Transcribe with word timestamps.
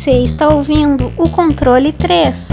Você 0.00 0.12
está 0.12 0.48
ouvindo 0.48 1.12
o 1.18 1.28
controle 1.28 1.92
3. 1.92 2.49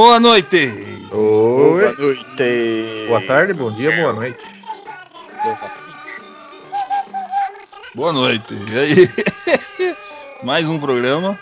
Boa 0.00 0.18
noite! 0.18 0.56
Oi. 1.12 1.82
Boa 1.82 1.94
noite. 1.98 3.04
Boa 3.06 3.20
tarde, 3.26 3.52
bom 3.52 3.70
dia, 3.70 3.94
boa 3.94 4.14
noite. 4.14 4.42
Boa 7.94 8.10
noite! 8.10 8.54
E 8.54 8.78
aí? 8.78 9.94
mais 10.42 10.70
um 10.70 10.78
programa, 10.78 11.38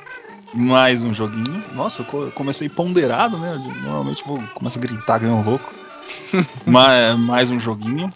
mais 0.53 1.05
um 1.05 1.15
joguinho. 1.15 1.63
Nossa, 1.73 2.03
eu 2.03 2.05
co- 2.07 2.33
comecei 2.33 2.69
ponderado, 2.69 3.39
né? 3.39 3.57
Normalmente 3.81 4.25
vou 4.27 4.43
começo 4.57 4.77
a 4.77 4.83
gritar 4.83 5.19
ganhando 5.19 5.49
louco. 5.49 5.73
mais, 6.67 7.17
mais 7.17 7.51
um 7.51 7.61
joguinho. 7.61 8.13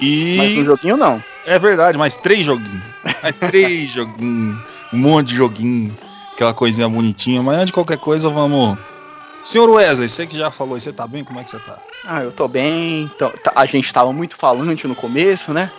E. 0.00 0.34
Mas 0.36 0.58
no 0.58 0.64
joguinho 0.64 0.96
não. 0.96 1.22
É 1.46 1.60
verdade, 1.60 1.96
mais 1.96 2.16
três 2.16 2.44
joguinhos. 2.44 2.82
Mais 3.22 3.36
três 3.36 3.86
joguinhos. 3.94 4.58
Um 4.92 4.98
monte 4.98 5.28
de 5.28 5.36
joguinho. 5.36 5.96
Aquela 6.34 6.52
coisinha 6.52 6.88
bonitinha. 6.88 7.40
Mas 7.40 7.54
antes 7.54 7.66
de 7.66 7.72
qualquer 7.72 7.98
coisa, 7.98 8.28
vamos. 8.30 8.76
Senhor 9.42 9.68
Wesley, 9.70 10.08
você 10.08 10.26
que 10.26 10.36
já 10.36 10.50
falou, 10.50 10.78
você 10.78 10.92
tá 10.92 11.06
bem? 11.06 11.24
Como 11.24 11.38
é 11.38 11.44
que 11.44 11.50
você 11.50 11.58
tá? 11.60 11.80
Ah, 12.04 12.22
eu 12.22 12.32
tô 12.32 12.46
bem. 12.48 13.04
Então, 13.04 13.30
tá- 13.42 13.52
a 13.54 13.66
gente 13.66 13.92
tava 13.92 14.12
muito 14.12 14.36
falante 14.36 14.86
no 14.86 14.94
começo, 14.94 15.52
né? 15.52 15.70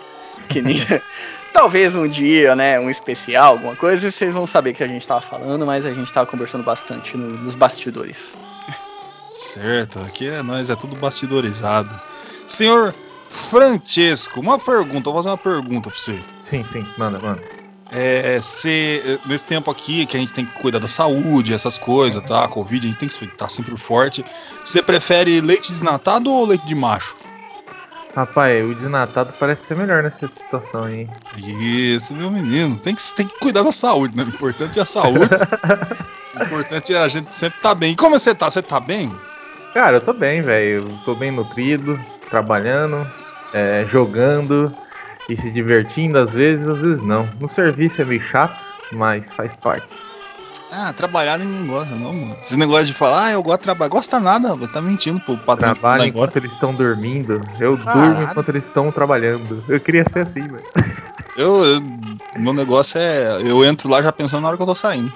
Que 0.48 0.60
nem. 0.60 0.76
Talvez 1.52 1.94
um 1.94 2.08
dia, 2.08 2.56
né? 2.56 2.80
Um 2.80 2.88
especial, 2.88 3.52
alguma 3.52 3.76
coisa, 3.76 4.10
vocês 4.10 4.32
vão 4.32 4.46
saber 4.46 4.72
que 4.72 4.82
a 4.82 4.88
gente 4.88 5.06
tava 5.06 5.20
falando, 5.20 5.66
mas 5.66 5.84
a 5.84 5.92
gente 5.92 6.12
tava 6.12 6.26
conversando 6.26 6.64
bastante 6.64 7.16
no- 7.16 7.36
nos 7.36 7.54
bastidores. 7.54 8.32
Certo, 9.34 9.98
aqui 10.00 10.28
é 10.28 10.42
nós, 10.42 10.70
é 10.70 10.76
tudo 10.76 10.96
bastidorizado. 10.96 11.94
Senhor 12.46 12.94
Francesco, 13.28 14.40
uma 14.40 14.58
pergunta, 14.58 15.10
vou 15.10 15.14
fazer 15.18 15.30
uma 15.30 15.38
pergunta 15.38 15.90
pra 15.90 15.98
você. 15.98 16.22
Sim, 16.44 16.64
sim, 16.64 16.86
manda, 16.96 17.18
manda. 17.18 17.51
É, 17.94 18.40
você, 18.40 19.20
nesse 19.26 19.44
tempo 19.44 19.70
aqui 19.70 20.06
que 20.06 20.16
a 20.16 20.20
gente 20.20 20.32
tem 20.32 20.46
que 20.46 20.52
cuidar 20.60 20.78
da 20.78 20.88
saúde, 20.88 21.52
essas 21.52 21.76
coisas, 21.76 22.22
tá? 22.22 22.48
Covid, 22.48 22.86
a 22.86 22.90
gente 22.90 22.98
tem 22.98 23.08
que 23.08 23.24
estar 23.24 23.50
sempre 23.50 23.76
forte. 23.76 24.24
Você 24.64 24.82
prefere 24.82 25.42
leite 25.42 25.70
desnatado 25.70 26.30
ou 26.30 26.46
leite 26.46 26.66
de 26.66 26.74
macho? 26.74 27.14
Rapaz, 28.16 28.64
o 28.64 28.74
desnatado 28.74 29.32
parece 29.38 29.66
ser 29.66 29.76
melhor 29.76 30.02
nessa 30.02 30.26
situação 30.26 30.84
aí. 30.84 31.06
Isso, 31.36 32.14
meu 32.14 32.30
menino. 32.30 32.78
Tem 32.78 32.94
que, 32.94 33.02
tem 33.14 33.26
que 33.26 33.38
cuidar 33.38 33.62
da 33.62 33.72
saúde, 33.72 34.16
né? 34.16 34.24
O 34.24 34.28
importante 34.28 34.78
é 34.78 34.82
a 34.82 34.86
saúde. 34.86 35.28
o 36.34 36.42
importante 36.42 36.94
é 36.94 36.98
a 36.98 37.08
gente 37.08 37.34
sempre 37.34 37.60
tá 37.60 37.74
bem. 37.74 37.92
E 37.92 37.96
como 37.96 38.18
você 38.18 38.34
tá? 38.34 38.50
Você 38.50 38.62
tá 38.62 38.80
bem? 38.80 39.14
Cara, 39.74 39.98
eu 39.98 40.00
tô 40.00 40.12
bem, 40.14 40.40
velho. 40.42 40.98
Tô 41.04 41.14
bem 41.14 41.30
nutrido, 41.30 41.98
trabalhando, 42.30 43.06
é, 43.52 43.86
jogando 43.88 44.74
e 45.32 45.36
se 45.36 45.50
divertindo 45.50 46.18
às 46.18 46.32
vezes, 46.32 46.68
às 46.68 46.80
vezes 46.80 47.02
não. 47.02 47.28
No 47.40 47.48
serviço 47.48 48.02
é 48.02 48.04
meio 48.04 48.20
chato, 48.22 48.62
mas 48.90 49.30
faz 49.30 49.54
parte. 49.54 49.86
Ah, 50.70 50.92
trabalhar 50.92 51.38
ninguém 51.38 51.66
gosta, 51.66 51.94
não, 51.96 52.12
mano. 52.14 52.34
Esse 52.38 52.56
negócio 52.56 52.86
de 52.86 52.94
falar, 52.94 53.26
ah, 53.26 53.32
eu 53.32 53.42
gosto 53.42 53.58
de 53.58 53.64
trabalhar. 53.64 53.90
Gosta 53.90 54.18
nada, 54.18 54.48
rapaz. 54.48 54.70
Tá 54.70 54.80
mentindo 54.80 55.20
pro 55.20 55.36
patrão 55.38 55.74
vai 55.80 55.96
embora. 55.96 56.08
enquanto 56.08 56.36
eles 56.36 56.52
estão 56.52 56.74
dormindo, 56.74 57.46
eu 57.58 57.76
Caralho. 57.76 58.08
durmo 58.14 58.22
enquanto 58.22 58.48
eles 58.48 58.64
estão 58.66 58.90
trabalhando. 58.90 59.62
Eu 59.68 59.78
queria 59.80 60.04
ser 60.10 60.20
assim, 60.20 60.48
velho. 60.48 60.64
Eu, 61.34 61.64
eu- 61.64 61.80
meu 62.36 62.52
negócio 62.52 63.00
é. 63.00 63.40
Eu 63.42 63.64
entro 63.64 63.88
lá 63.88 64.02
já 64.02 64.12
pensando 64.12 64.42
na 64.42 64.48
hora 64.48 64.56
que 64.58 64.62
eu 64.62 64.66
tô 64.66 64.74
saindo. 64.74 65.10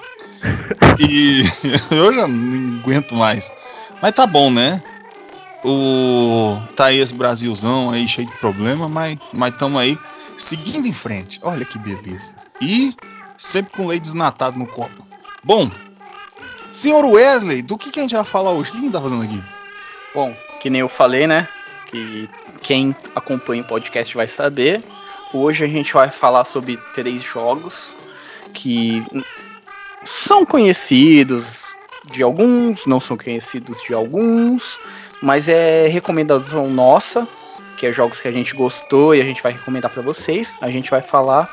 E 0.99 1.43
eu 1.95 2.11
já 2.11 2.27
não 2.27 2.79
aguento 2.79 3.13
mais. 3.15 3.51
Mas 4.01 4.13
tá 4.13 4.25
bom, 4.25 4.49
né? 4.49 4.81
O. 5.69 6.57
Tá 6.77 6.85
aí 6.85 6.99
esse 6.99 7.13
Brasilzão 7.13 7.91
aí 7.91 8.07
cheio 8.07 8.27
de 8.27 8.37
problema, 8.37 8.87
mas 8.87 9.17
mas 9.33 9.57
tamo 9.57 9.77
aí 9.77 9.97
seguindo 10.37 10.87
em 10.87 10.93
frente. 10.93 11.39
Olha 11.43 11.65
que 11.65 11.77
beleza. 11.77 12.37
E 12.61 12.95
sempre 13.37 13.73
com 13.75 13.85
leite 13.85 14.03
desnatado 14.03 14.57
no 14.57 14.65
copo. 14.65 15.05
Bom, 15.43 15.69
senhor 16.71 17.03
Wesley, 17.03 17.61
do 17.61 17.77
que, 17.77 17.91
que 17.91 17.99
a 17.99 18.03
gente 18.03 18.15
vai 18.15 18.23
falar 18.23 18.51
hoje? 18.51 18.69
O 18.69 18.71
que 18.71 18.77
a 18.77 18.81
gente 18.81 18.93
tá 18.93 19.01
fazendo 19.01 19.23
aqui? 19.23 19.43
Bom, 20.15 20.33
que 20.61 20.69
nem 20.69 20.81
eu 20.81 20.89
falei, 20.89 21.27
né? 21.27 21.47
Que 21.87 22.29
quem 22.61 22.95
acompanha 23.13 23.61
o 23.61 23.67
podcast 23.67 24.15
vai 24.15 24.27
saber. 24.27 24.81
Hoje 25.33 25.65
a 25.65 25.67
gente 25.67 25.93
vai 25.93 26.09
falar 26.09 26.45
sobre 26.45 26.77
três 26.95 27.21
jogos 27.21 27.93
que 28.53 29.05
são 30.05 30.45
conhecidos 30.45 31.67
de 32.09 32.23
alguns, 32.23 32.85
não 32.85 32.99
são 32.99 33.17
conhecidos 33.17 33.81
de 33.81 33.93
alguns, 33.93 34.79
mas 35.21 35.47
é 35.49 35.87
recomendação 35.87 36.69
nossa, 36.69 37.27
que 37.77 37.85
é 37.85 37.93
jogos 37.93 38.19
que 38.21 38.27
a 38.27 38.31
gente 38.31 38.55
gostou 38.55 39.13
e 39.15 39.21
a 39.21 39.23
gente 39.23 39.41
vai 39.41 39.51
recomendar 39.51 39.91
pra 39.91 40.01
vocês. 40.01 40.57
A 40.61 40.69
gente 40.69 40.89
vai 40.89 41.01
falar 41.01 41.49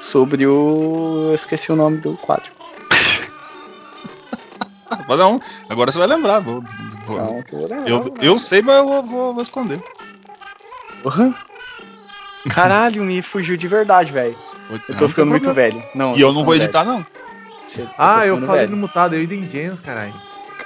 sobre 0.00 0.46
o. 0.46 1.26
Eu 1.28 1.34
esqueci 1.34 1.70
o 1.72 1.76
nome 1.76 1.98
do 1.98 2.16
quadro. 2.18 2.50
Vai 5.06 5.16
dar 5.18 5.28
um. 5.28 5.38
Agora 5.68 5.90
você 5.92 5.98
vai 5.98 6.06
lembrar. 6.08 6.40
Vou, 6.40 6.62
vou- 7.04 7.18
Não, 7.18 7.44
eu 7.52 7.58
vou 7.58 7.68
lembrar, 7.68 7.88
eu, 7.88 8.00
né? 8.04 8.10
eu 8.22 8.38
sei, 8.38 8.62
mas 8.62 8.76
eu 8.76 8.84
vou, 8.86 9.02
vou- 9.02 9.32
vou 9.34 9.42
esconder. 9.42 9.82
Porra. 11.02 11.34
Caralho, 12.50 13.04
me 13.04 13.20
fugiu 13.22 13.56
de 13.56 13.68
verdade, 13.68 14.12
velho. 14.12 14.36
Eu 14.70 14.78
Não 14.88 14.98
tô 14.98 15.08
ficando 15.08 15.30
muito 15.30 15.52
velho. 15.52 15.82
Não, 15.94 16.16
E 16.16 16.20
eu 16.20 16.32
não 16.32 16.44
vou 16.44 16.54
ficando 16.54 16.64
editar, 16.64 16.84
não. 16.84 16.96
velho. 17.74 17.88
Ah, 17.98 18.26
eu 18.26 18.34
ficando 18.34 18.46
falei 18.46 18.62
velho. 18.62 18.70
no 18.76 18.76
mutado, 18.78 19.14
eu 19.14 19.22
Eden 19.22 19.48
James, 19.50 19.80
caralho. 19.80 20.14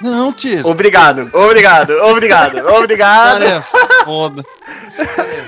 Não, 0.01 0.31
Tis. 0.33 0.65
Obrigado, 0.65 1.29
obrigado, 1.33 1.91
obrigado, 2.03 2.57
obrigado. 2.75 3.39
Cara, 3.41 3.45
é 3.45 3.61
foda. 4.05 4.43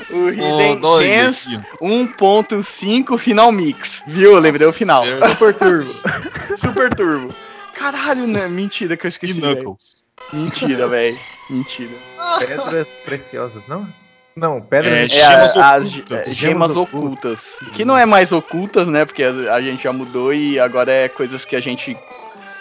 O 0.09 0.29
Hidden 0.29 0.73
aqui, 0.73 1.59
1.5 1.81 3.17
Final 3.17 3.51
Mix. 3.51 4.01
Viu? 4.07 4.31
Eu 4.33 4.39
lembrei 4.39 4.67
o 4.67 4.73
final. 4.73 5.03
Certo. 5.03 5.29
Super 5.29 5.53
Turbo. 5.53 5.95
Super 6.57 6.95
Turbo. 6.95 7.33
Caralho, 7.73 8.27
né? 8.27 8.47
Mentira 8.47 8.95
que 8.95 9.05
eu 9.05 9.09
E 9.09 9.11
esqueci. 9.11 9.33
velho. 9.33 9.55
Knuckles. 9.55 10.03
Mentira, 10.31 10.87
velho. 10.87 11.17
Mentira. 11.49 11.91
Pedras 12.39 12.87
preciosas, 13.05 13.63
não? 13.67 13.87
Não, 14.35 14.61
pedras 14.61 14.93
É, 14.93 15.03
É, 15.03 15.07
Gemas 15.07 15.57
as 15.57 15.85
ocultas. 15.87 16.11
é, 16.11 16.23
Gemas 16.23 16.35
gemas 16.35 16.71
ocultas. 16.77 17.41
ocultas. 17.59 17.73
Que 17.75 17.85
não 17.85 17.97
é 17.97 18.05
mais 18.05 18.31
ocultas, 18.31 18.87
né? 18.87 19.05
Porque 19.05 19.23
a, 19.23 19.53
a 19.53 19.61
gente 19.61 19.83
já 19.83 19.93
mudou 19.93 20.33
e 20.33 20.59
agora 20.59 20.91
é 20.91 21.07
coisas 21.09 21.45
que 21.45 21.55
a 21.55 21.59
gente 21.61 21.97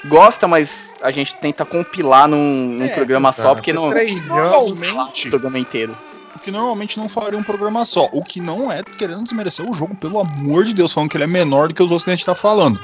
gosta, 0.06 0.46
mas 0.46 0.90
a 1.04 1.10
gente 1.12 1.34
tenta 1.34 1.64
compilar 1.64 2.26
num, 2.26 2.36
num 2.78 2.84
É, 2.84 2.88
programa 2.88 3.32
só, 3.32 3.42
exato. 3.42 3.54
porque 3.56 3.72
não. 3.72 3.90
Normalmente, 4.26 5.26
O 5.28 5.30
programa 5.30 5.58
inteiro. 5.58 5.96
o 6.34 6.38
que 6.38 6.50
normalmente 6.50 6.98
não 6.98 7.08
faria 7.08 7.38
um 7.38 7.42
programa 7.42 7.84
só. 7.84 8.08
O 8.12 8.24
que 8.24 8.40
não 8.40 8.70
é 8.72 8.82
querendo 8.82 9.22
desmerecer 9.22 9.68
o 9.68 9.72
jogo, 9.72 9.94
pelo 9.94 10.18
amor 10.18 10.64
de 10.64 10.74
Deus, 10.74 10.92
falando 10.92 11.10
que 11.10 11.16
ele 11.16 11.24
é 11.24 11.28
menor 11.28 11.68
do 11.68 11.74
que 11.74 11.82
os 11.82 11.90
outros 11.90 12.04
que 12.04 12.10
a 12.10 12.14
gente 12.16 12.26
tá 12.26 12.34
falando. 12.34 12.78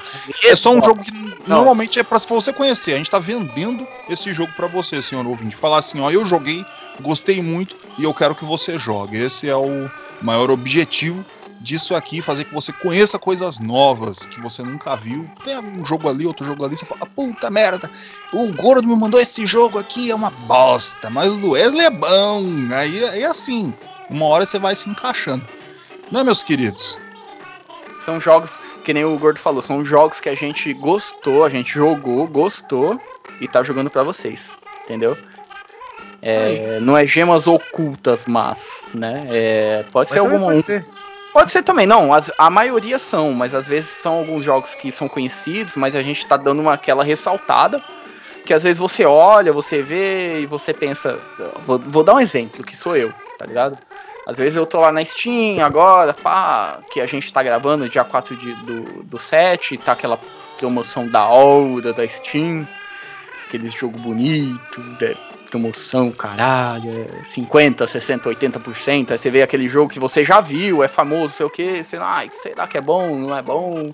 É 0.44 0.55
só 0.55 0.71
um 0.73 0.83
jogo 0.83 1.03
que 1.03 1.11
normalmente 1.47 1.99
é 1.99 2.03
pra 2.03 2.19
você 2.19 2.53
conhecer. 2.53 2.94
A 2.94 2.97
gente 2.97 3.11
tá 3.11 3.19
vendendo 3.19 3.87
esse 4.09 4.33
jogo 4.33 4.53
pra 4.56 4.67
você, 4.67 5.03
senhor 5.03 5.27
ouvinte. 5.27 5.56
Falar 5.56 5.79
assim, 5.79 6.00
ó, 6.00 6.11
eu 6.11 6.25
joguei, 6.25 6.65
gostei 7.00 7.43
muito 7.43 7.77
e 7.99 8.05
eu 8.05 8.15
quero 8.15 8.35
que 8.35 8.44
você 8.44 8.79
jogue. 8.79 9.17
Esse 9.19 9.49
é 9.49 9.56
o 9.56 9.91
maior 10.23 10.50
objetivo 10.50 11.25
disso 11.61 11.95
aqui, 11.95 12.23
fazer 12.23 12.45
que 12.45 12.55
você 12.55 12.73
conheça 12.73 13.19
coisas 13.19 13.59
novas 13.61 14.25
que 14.27 14.41
você 14.41 14.62
nunca 14.62 14.97
viu. 14.97 15.31
Tem 15.45 15.55
algum 15.55 15.85
jogo 15.85 16.09
ali, 16.09 16.27
outro 16.27 16.45
jogo 16.45 16.65
ali, 16.65 16.77
você 16.77 16.87
fala, 16.87 17.03
"Ah, 17.03 17.07
puta 17.07 17.51
merda, 17.51 17.91
o 18.33 18.51
Gordo 18.53 18.89
me 18.89 18.97
mandou 18.97 19.21
esse 19.21 19.45
jogo 19.45 19.79
aqui, 19.79 20.11
é 20.11 20.15
uma 20.15 20.31
bosta, 20.31 21.11
mas 21.11 21.29
o 21.29 21.37
do 21.37 21.51
Wesley 21.51 21.85
é 21.85 21.91
bom. 21.91 22.43
Aí 22.75 23.05
é 23.05 23.27
assim, 23.27 23.75
uma 24.09 24.25
hora 24.27 24.47
você 24.47 24.59
vai 24.59 24.75
se 24.75 24.89
encaixando. 24.89 25.47
Não 26.11 26.21
é, 26.21 26.25
meus 26.25 26.43
queridos? 26.43 26.99
São 28.05 28.19
jogos, 28.19 28.51
que 28.83 28.95
nem 28.95 29.05
o 29.05 29.19
Gordo 29.19 29.39
falou, 29.39 29.63
são 29.63 29.85
jogos 29.85 30.19
que 30.19 30.29
a 30.29 30.35
gente 30.35 30.73
gostou, 30.73 31.45
a 31.45 31.51
gente 31.51 31.75
jogou, 31.75 32.27
gostou 32.27 32.99
e 33.41 33.47
tá 33.47 33.63
jogando 33.63 33.91
pra 33.91 34.03
vocês. 34.03 34.51
Entendeu? 34.85 35.17
É, 36.23 36.81
não 36.81 36.97
é 36.97 37.06
gemas 37.06 37.47
ocultas, 37.47 38.27
mas, 38.27 38.85
né? 38.95 39.27
É, 39.29 39.85
pode 39.93 40.11
Mas 40.11 40.15
ser 40.15 40.19
alguma. 40.19 40.47
pode 40.47 40.63
ser. 40.63 41.00
Pode 41.32 41.50
ser 41.50 41.62
também, 41.62 41.87
não. 41.87 42.12
as- 42.12 42.31
a 42.37 42.50
maioria 42.50 42.99
são, 42.99 43.32
mas 43.32 43.55
às 43.55 43.67
vezes 43.67 43.91
são 43.91 44.15
alguns 44.15 44.44
jogos 44.44 44.75
que 44.75 44.91
são 44.91 45.09
conhecidos, 45.09 45.77
mas 45.77 45.94
a 45.94 46.03
gente 46.03 46.27
tá 46.27 46.37
dando 46.37 46.61
uma, 46.61 46.75
aquela 46.75 47.05
ressaltada. 47.05 47.82
Que 48.44 48.55
às 48.55 48.62
vezes 48.62 48.79
você 48.79 49.05
olha, 49.05 49.53
você 49.53 49.82
vê 49.82 50.41
e 50.43 50.47
você 50.47 50.75
pensa. 50.75 51.21
Vou, 51.67 51.79
vou 51.79 52.05
dar 52.05 52.15
um 52.15 52.21
exemplo, 52.21 52.65
que 52.65 52.77
sou 52.77 52.97
eu, 52.97 53.15
tá 53.38 53.47
ligado? 53.47 53.79
Às 54.27 54.37
vezes 54.38 54.56
eu 54.56 54.67
tô 54.67 54.81
lá 54.81 54.93
na 54.93 55.05
Steam 55.05 55.65
agora, 55.65 56.15
pá, 56.15 56.82
que 56.91 57.00
a 57.00 57.06
gente 57.06 57.32
tá 57.32 57.43
gravando 57.43 57.88
dia 57.88 58.05
4 58.05 58.37
de, 58.37 58.55
do, 58.55 59.03
do 59.05 59.19
7, 59.19 59.79
tá 59.79 59.93
aquela 59.93 60.19
promoção 60.56 61.09
da 61.09 61.27
hora 61.29 61.93
da 61.94 62.06
Steam, 62.09 62.69
aqueles 63.47 63.73
jogo 63.75 63.99
bonito, 63.99 64.82
de 64.82 65.17
promoção, 65.50 66.12
caralho, 66.12 67.08
50, 67.25 67.87
60, 67.87 68.31
80%, 68.31 69.11
aí 69.11 69.19
você 69.19 69.31
vê 69.31 69.43
aquele 69.43 69.69
jogo 69.69 69.91
que 69.91 69.99
você 69.99 70.25
já 70.25 70.41
viu, 70.41 70.82
é 70.82 70.88
famoso, 70.88 71.35
sei 71.35 71.47
o 71.47 71.50
que, 71.50 71.82
você, 71.82 71.97
ah, 71.97 72.25
será 72.43 72.67
que 72.67 72.79
é 72.79 72.81
bom, 72.81 73.17
não 73.17 73.37
é 73.37 73.43
bom? 73.43 73.93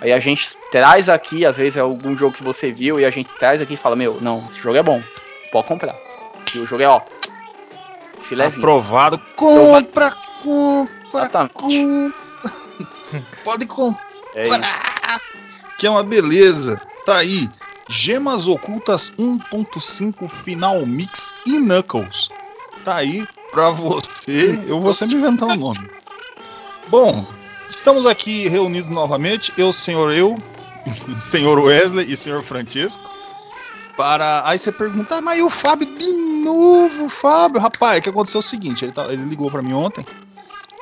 Aí 0.00 0.12
a 0.12 0.18
gente 0.18 0.56
traz 0.72 1.08
aqui, 1.08 1.44
às 1.44 1.56
vezes 1.56 1.76
é 1.76 1.80
algum 1.80 2.16
jogo 2.16 2.34
que 2.34 2.42
você 2.42 2.72
viu, 2.72 2.98
e 2.98 3.04
a 3.04 3.10
gente 3.10 3.28
traz 3.38 3.60
aqui 3.60 3.74
e 3.74 3.76
fala, 3.76 3.94
meu, 3.94 4.18
não, 4.20 4.44
esse 4.50 4.60
jogo 4.60 4.78
é 4.78 4.82
bom, 4.82 5.02
pode 5.52 5.68
comprar. 5.68 5.94
E 6.54 6.58
o 6.58 6.66
jogo 6.66 6.82
é, 6.82 6.88
ó, 6.88 7.00
filézinho. 8.22 8.58
Aprovado. 8.58 9.20
Compra, 9.36 10.10
compra, 10.42 11.28
compra. 11.52 12.24
Pode 13.44 13.66
comprar. 13.66 14.04
É 14.34 14.44
que 15.78 15.86
é 15.86 15.90
uma 15.90 16.02
beleza. 16.02 16.80
Tá 17.04 17.18
aí. 17.18 17.48
Gemas 17.88 18.46
Ocultas 18.46 19.12
1.5 19.18 20.28
Final 20.28 20.86
Mix 20.86 21.34
e 21.46 21.58
Knuckles. 21.58 22.30
Tá 22.84 22.96
aí 22.96 23.26
pra 23.50 23.70
você. 23.70 24.64
Eu 24.66 24.80
vou 24.80 24.94
sempre 24.94 25.16
inventar 25.16 25.48
um 25.48 25.56
nome. 25.56 25.88
Bom, 26.88 27.24
estamos 27.68 28.06
aqui 28.06 28.48
reunidos 28.48 28.88
novamente. 28.88 29.52
Eu, 29.56 29.72
senhor 29.72 30.12
eu, 30.14 30.38
senhor 31.16 31.58
Wesley 31.58 32.10
e 32.10 32.16
senhor 32.16 32.42
Francisco. 32.42 33.10
Para. 33.96 34.42
Aí 34.48 34.58
você 34.58 34.72
pergunta, 34.72 35.16
ah, 35.16 35.20
mas 35.20 35.38
e 35.38 35.42
o 35.42 35.50
Fábio 35.50 35.86
de 35.96 36.10
novo, 36.42 37.08
Fábio? 37.08 37.60
Rapaz, 37.60 37.98
o 37.98 38.02
que 38.02 38.08
aconteceu 38.08 38.38
é 38.38 38.40
o 38.40 38.42
seguinte: 38.42 38.84
ele, 38.84 38.92
tá, 38.92 39.12
ele 39.12 39.24
ligou 39.24 39.50
para 39.50 39.62
mim 39.62 39.74
ontem. 39.74 40.04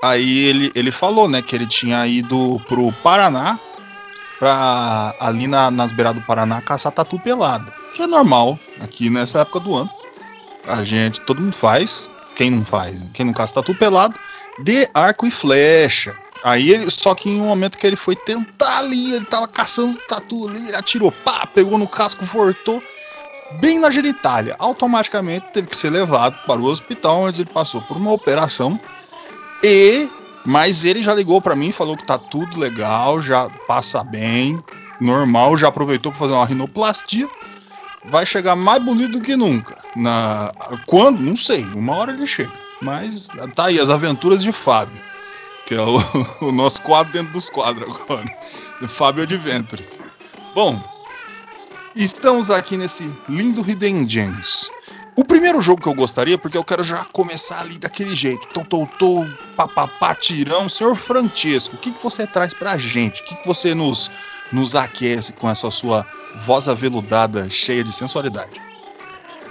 Aí 0.00 0.46
ele, 0.46 0.72
ele 0.74 0.90
falou, 0.90 1.28
né, 1.28 1.42
que 1.42 1.54
ele 1.54 1.66
tinha 1.66 2.04
ido 2.06 2.60
pro 2.66 2.90
Paraná 3.04 3.58
pra 4.42 5.14
ali 5.20 5.46
na, 5.46 5.70
nas 5.70 5.92
beiradas 5.92 6.20
do 6.20 6.26
Paraná 6.26 6.60
caçar 6.60 6.90
tatu 6.90 7.16
pelado. 7.16 7.72
Que 7.94 8.02
é 8.02 8.06
normal 8.08 8.58
aqui 8.80 9.08
nessa 9.08 9.42
época 9.42 9.60
do 9.60 9.76
ano. 9.76 9.90
A 10.66 10.82
gente, 10.82 11.20
todo 11.20 11.40
mundo 11.40 11.54
faz. 11.54 12.10
Quem 12.34 12.50
não 12.50 12.64
faz? 12.64 13.04
Quem 13.12 13.24
não 13.24 13.32
caça 13.32 13.54
tatu 13.54 13.72
pelado, 13.72 14.18
de 14.58 14.88
arco 14.92 15.28
e 15.28 15.30
flecha. 15.30 16.12
Aí 16.42 16.72
ele, 16.72 16.90
só 16.90 17.14
que 17.14 17.30
em 17.30 17.40
um 17.40 17.44
momento 17.44 17.78
que 17.78 17.86
ele 17.86 17.94
foi 17.94 18.16
tentar 18.16 18.78
ali, 18.78 19.14
ele 19.14 19.24
tava 19.26 19.46
caçando 19.46 19.96
tatu 20.08 20.48
ali, 20.48 20.66
ele 20.66 20.76
atirou, 20.76 21.12
pá, 21.12 21.46
pegou 21.46 21.78
no 21.78 21.86
casco, 21.86 22.24
voltou 22.24 22.82
bem 23.60 23.78
na 23.78 23.92
genitália. 23.92 24.56
Automaticamente 24.58 25.46
teve 25.52 25.68
que 25.68 25.76
ser 25.76 25.90
levado 25.90 26.36
para 26.46 26.60
o 26.60 26.64
hospital, 26.64 27.20
onde 27.20 27.42
ele 27.42 27.50
passou 27.50 27.80
por 27.82 27.96
uma 27.96 28.10
operação 28.10 28.80
e 29.62 30.08
mas 30.44 30.84
ele 30.84 31.02
já 31.02 31.14
ligou 31.14 31.40
para 31.40 31.56
mim, 31.56 31.72
falou 31.72 31.96
que 31.96 32.04
tá 32.04 32.18
tudo 32.18 32.58
legal, 32.58 33.20
já 33.20 33.48
passa 33.66 34.02
bem, 34.02 34.62
normal, 35.00 35.56
já 35.56 35.68
aproveitou 35.68 36.10
para 36.10 36.18
fazer 36.18 36.34
uma 36.34 36.46
rinoplastia. 36.46 37.28
Vai 38.04 38.26
chegar 38.26 38.56
mais 38.56 38.82
bonito 38.82 39.12
do 39.12 39.20
que 39.20 39.36
nunca. 39.36 39.76
Na 39.94 40.52
quando? 40.86 41.20
Não 41.20 41.36
sei. 41.36 41.62
Uma 41.66 41.94
hora 41.96 42.12
ele 42.12 42.26
chega. 42.26 42.52
Mas 42.80 43.28
tá 43.54 43.66
aí 43.66 43.78
as 43.78 43.90
aventuras 43.90 44.42
de 44.42 44.50
Fábio, 44.50 45.00
que 45.66 45.74
é 45.74 45.80
o, 45.80 46.00
o 46.48 46.52
nosso 46.52 46.82
quadro 46.82 47.12
dentro 47.12 47.32
dos 47.32 47.48
quadros 47.48 47.96
agora. 47.96 48.24
Fábio 48.88 49.22
Adventures. 49.22 50.00
Bom, 50.52 50.82
estamos 51.94 52.50
aqui 52.50 52.76
nesse 52.76 53.08
lindo 53.28 53.60
Hidden 53.60 54.08
Gems. 54.08 54.72
O 55.14 55.24
primeiro 55.24 55.60
jogo 55.60 55.82
que 55.82 55.88
eu 55.88 55.94
gostaria, 55.94 56.38
porque 56.38 56.56
eu 56.56 56.64
quero 56.64 56.82
já 56.82 57.04
começar 57.12 57.60
ali 57.60 57.78
daquele 57.78 58.14
jeito, 58.14 58.48
tô, 58.48 58.64
tô, 58.64 58.86
tô, 58.98 59.26
papapá, 59.54 60.14
tirão. 60.14 60.70
Senhor 60.70 60.96
Francesco, 60.96 61.76
o 61.76 61.78
que, 61.78 61.92
que 61.92 62.02
você 62.02 62.26
traz 62.26 62.54
pra 62.54 62.78
gente? 62.78 63.20
O 63.20 63.24
que, 63.24 63.36
que 63.36 63.46
você 63.46 63.74
nos, 63.74 64.10
nos 64.50 64.74
aquece 64.74 65.34
com 65.34 65.50
essa 65.50 65.70
sua 65.70 66.06
voz 66.46 66.66
aveludada, 66.66 67.50
cheia 67.50 67.84
de 67.84 67.92
sensualidade? 67.92 68.58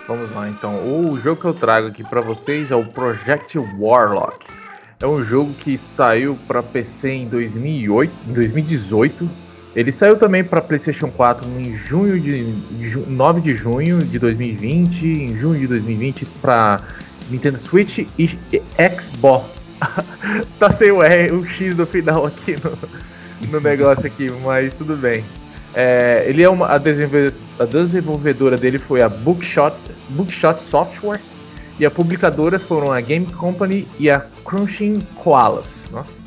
Vamos 0.08 0.34
lá, 0.34 0.50
então. 0.50 0.74
O 0.84 1.20
jogo 1.20 1.40
que 1.40 1.48
eu 1.48 1.54
trago 1.54 1.88
aqui 1.90 2.04
para 2.04 2.22
vocês 2.22 2.72
é 2.72 2.76
o 2.76 2.84
Project 2.84 3.60
Warlock. 3.60 4.48
É 5.00 5.06
um 5.06 5.24
jogo 5.24 5.54
que 5.54 5.78
saiu 5.78 6.38
para 6.48 6.64
PC 6.64 7.10
em 7.12 7.28
2008, 7.28 8.12
2018 8.26 9.30
ele 9.76 9.92
saiu 9.92 10.18
também 10.18 10.44
para 10.44 10.62
PlayStation 10.62 11.10
4 11.10 11.50
em 11.60 11.76
junho 11.76 12.20
de, 12.20 12.52
de 12.54 12.98
9 12.98 13.42
de 13.42 13.54
junho 13.54 14.00
de 14.00 14.20
2020, 14.20 15.06
em 15.06 15.38
junho 15.38 15.60
de 15.60 15.68
2020 15.68 16.26
para 16.42 16.78
Nintendo 17.30 17.58
Switch 17.58 18.00
e, 18.00 18.38
e 18.52 18.62
Xbox. 19.00 19.46
tá 20.60 20.72
sem 20.72 20.92
o 20.92 21.02
R, 21.02 21.32
o 21.34 21.46
X 21.46 21.76
no 21.78 21.86
final 21.86 22.26
aqui 22.26 22.56
no, 22.64 23.50
no 23.50 23.62
negócio 23.62 24.06
aqui, 24.06 24.30
mas 24.44 24.74
tudo 24.74 24.96
bem. 24.96 25.24
É, 25.74 26.26
ele 26.28 26.44
é 26.44 26.50
uma 26.50 26.68
a, 26.68 26.78
desenvolvedora, 26.78 27.36
a 27.60 27.66
desenvolvedora 27.66 28.58
dele 28.58 28.78
foi 28.78 29.02
a 29.02 29.08
Bookshot, 29.08 29.74
Bookshot 30.10 30.62
Software 30.62 31.22
e 31.80 31.86
a 31.86 31.90
publicadora 31.90 32.60
foram 32.60 32.92
a 32.92 33.00
Game 33.00 33.26
Company 33.26 33.88
e 33.98 34.10
a 34.10 34.20
Crunching 34.44 35.00
Koalas. 35.16 35.82
Nossa, 35.92 36.21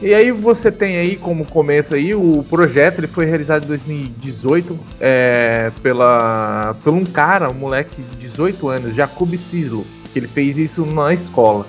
e 0.00 0.12
aí 0.12 0.30
você 0.30 0.70
tem 0.70 0.98
aí 0.98 1.16
como 1.16 1.50
começo 1.50 1.94
aí 1.94 2.14
o 2.14 2.44
projeto, 2.48 2.98
ele 2.98 3.06
foi 3.06 3.24
realizado 3.24 3.64
em 3.64 3.68
2018 3.68 4.78
é, 5.00 5.72
pela, 5.82 6.76
por 6.84 6.92
um 6.92 7.04
cara, 7.04 7.50
um 7.50 7.54
moleque 7.54 8.02
de 8.02 8.18
18 8.18 8.68
anos, 8.68 8.94
Jacob 8.94 9.34
Sislo, 9.36 9.86
que 10.12 10.18
ele 10.18 10.28
fez 10.28 10.58
isso 10.58 10.84
na 10.84 11.14
escola. 11.14 11.66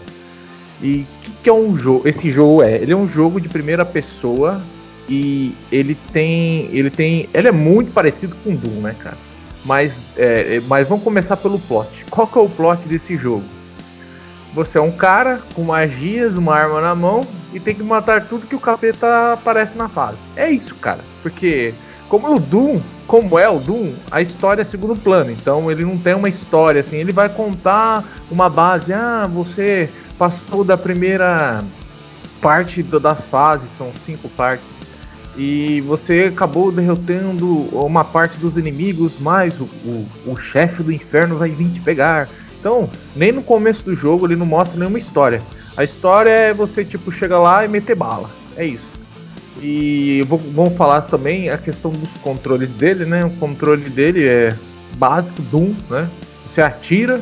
E 0.82 0.92
o 0.92 1.22
que, 1.22 1.32
que, 1.44 1.50
é 1.50 1.54
um 1.54 1.78
jogo? 1.78 2.08
Esse 2.08 2.30
jogo 2.30 2.64
é, 2.64 2.76
ele 2.76 2.92
é 2.92 2.96
um 2.96 3.08
jogo 3.08 3.40
de 3.40 3.48
primeira 3.48 3.86
pessoa 3.86 4.62
e 5.08 5.56
ele 5.72 5.98
tem, 6.12 6.70
ele 6.74 6.90
tem, 6.90 7.30
ele 7.34 7.48
é 7.48 7.52
muito 7.52 7.92
parecido 7.92 8.36
com 8.44 8.54
Doom, 8.54 8.82
né, 8.82 8.96
cara? 9.00 9.18
Mas, 9.64 9.94
é, 10.18 10.62
mas 10.68 10.88
vamos 10.88 11.04
começar 11.04 11.38
pelo 11.38 11.60
plot. 11.60 11.90
Qual 12.10 12.28
que 12.28 12.38
é 12.38 12.42
o 12.42 12.50
plot 12.50 12.88
desse 12.88 13.16
jogo? 13.16 13.44
Você 14.54 14.78
é 14.78 14.82
um 14.82 14.92
cara 14.92 15.42
com 15.54 15.64
magias, 15.64 16.38
uma 16.38 16.56
arma 16.56 16.82
na 16.82 16.96
mão 16.96 17.22
e 17.54 17.60
tem 17.60 17.76
que 17.76 17.84
matar 17.84 18.28
tudo 18.28 18.48
que 18.48 18.56
o 18.56 18.60
capeta 18.60 19.34
aparece 19.34 19.78
na 19.78 19.88
fase. 19.88 20.20
É 20.36 20.50
isso, 20.50 20.76
cara. 20.76 21.00
Porque, 21.22 21.74
como 22.10 22.28
é 22.28 22.32
o 22.32 22.40
Doom, 22.40 22.82
como 23.06 23.38
é 23.38 23.48
o 23.50 23.60
Doom, 23.60 23.94
a 24.12 24.22
história 24.22 24.62
é 24.62 24.66
segundo 24.66 25.00
plano. 25.00 25.32
Então 25.32 25.70
ele 25.72 25.84
não 25.84 25.98
tem 25.98 26.14
uma 26.16 26.30
história 26.30 26.82
assim. 26.82 26.98
Ele 26.98 27.12
vai 27.12 27.30
contar 27.30 28.04
uma 28.32 28.50
base. 28.50 28.94
Ah, 28.94 29.26
você 29.30 29.90
passou 30.18 30.64
da 30.64 30.78
primeira 30.78 31.60
parte 32.42 32.84
das 32.84 33.26
fases, 33.28 33.70
são 33.72 33.92
cinco 34.06 34.30
partes. 34.30 34.78
E 35.38 35.82
você 35.82 36.32
acabou 36.34 36.72
derrotando 36.72 37.68
uma 37.72 38.04
parte 38.04 38.40
dos 38.40 38.58
inimigos, 38.58 39.18
mas 39.20 39.60
o, 39.60 39.66
o, 39.86 40.08
o 40.26 40.36
chefe 40.36 40.82
do 40.82 40.92
inferno 40.92 41.38
vai 41.38 41.50
vir 41.50 41.70
te 41.70 41.80
pegar. 41.80 42.28
Então, 42.60 42.90
nem 43.16 43.32
no 43.32 43.42
começo 43.42 43.84
do 43.84 43.96
jogo 43.96 44.26
ele 44.26 44.36
não 44.36 44.46
mostra 44.46 44.78
nenhuma 44.78 45.00
história. 45.00 45.42
A 45.76 45.84
história 45.84 46.30
é 46.30 46.54
você, 46.54 46.84
tipo, 46.84 47.12
chegar 47.12 47.40
lá 47.40 47.64
e 47.64 47.68
meter 47.68 47.96
bala. 47.96 48.30
É 48.56 48.66
isso. 48.66 48.98
E 49.62 50.24
vou, 50.28 50.40
vamos 50.54 50.76
falar 50.76 51.02
também 51.02 51.50
a 51.50 51.58
questão 51.58 51.92
dos 51.92 52.10
controles 52.24 52.74
dele, 52.74 53.06
né? 53.06 53.24
O 53.24 53.30
controle 53.32 53.90
dele 53.90 54.26
é 54.26 54.56
básico, 54.98 55.42
Doom, 55.44 55.74
né? 55.90 56.10
Você 56.46 56.62
atira, 56.62 57.22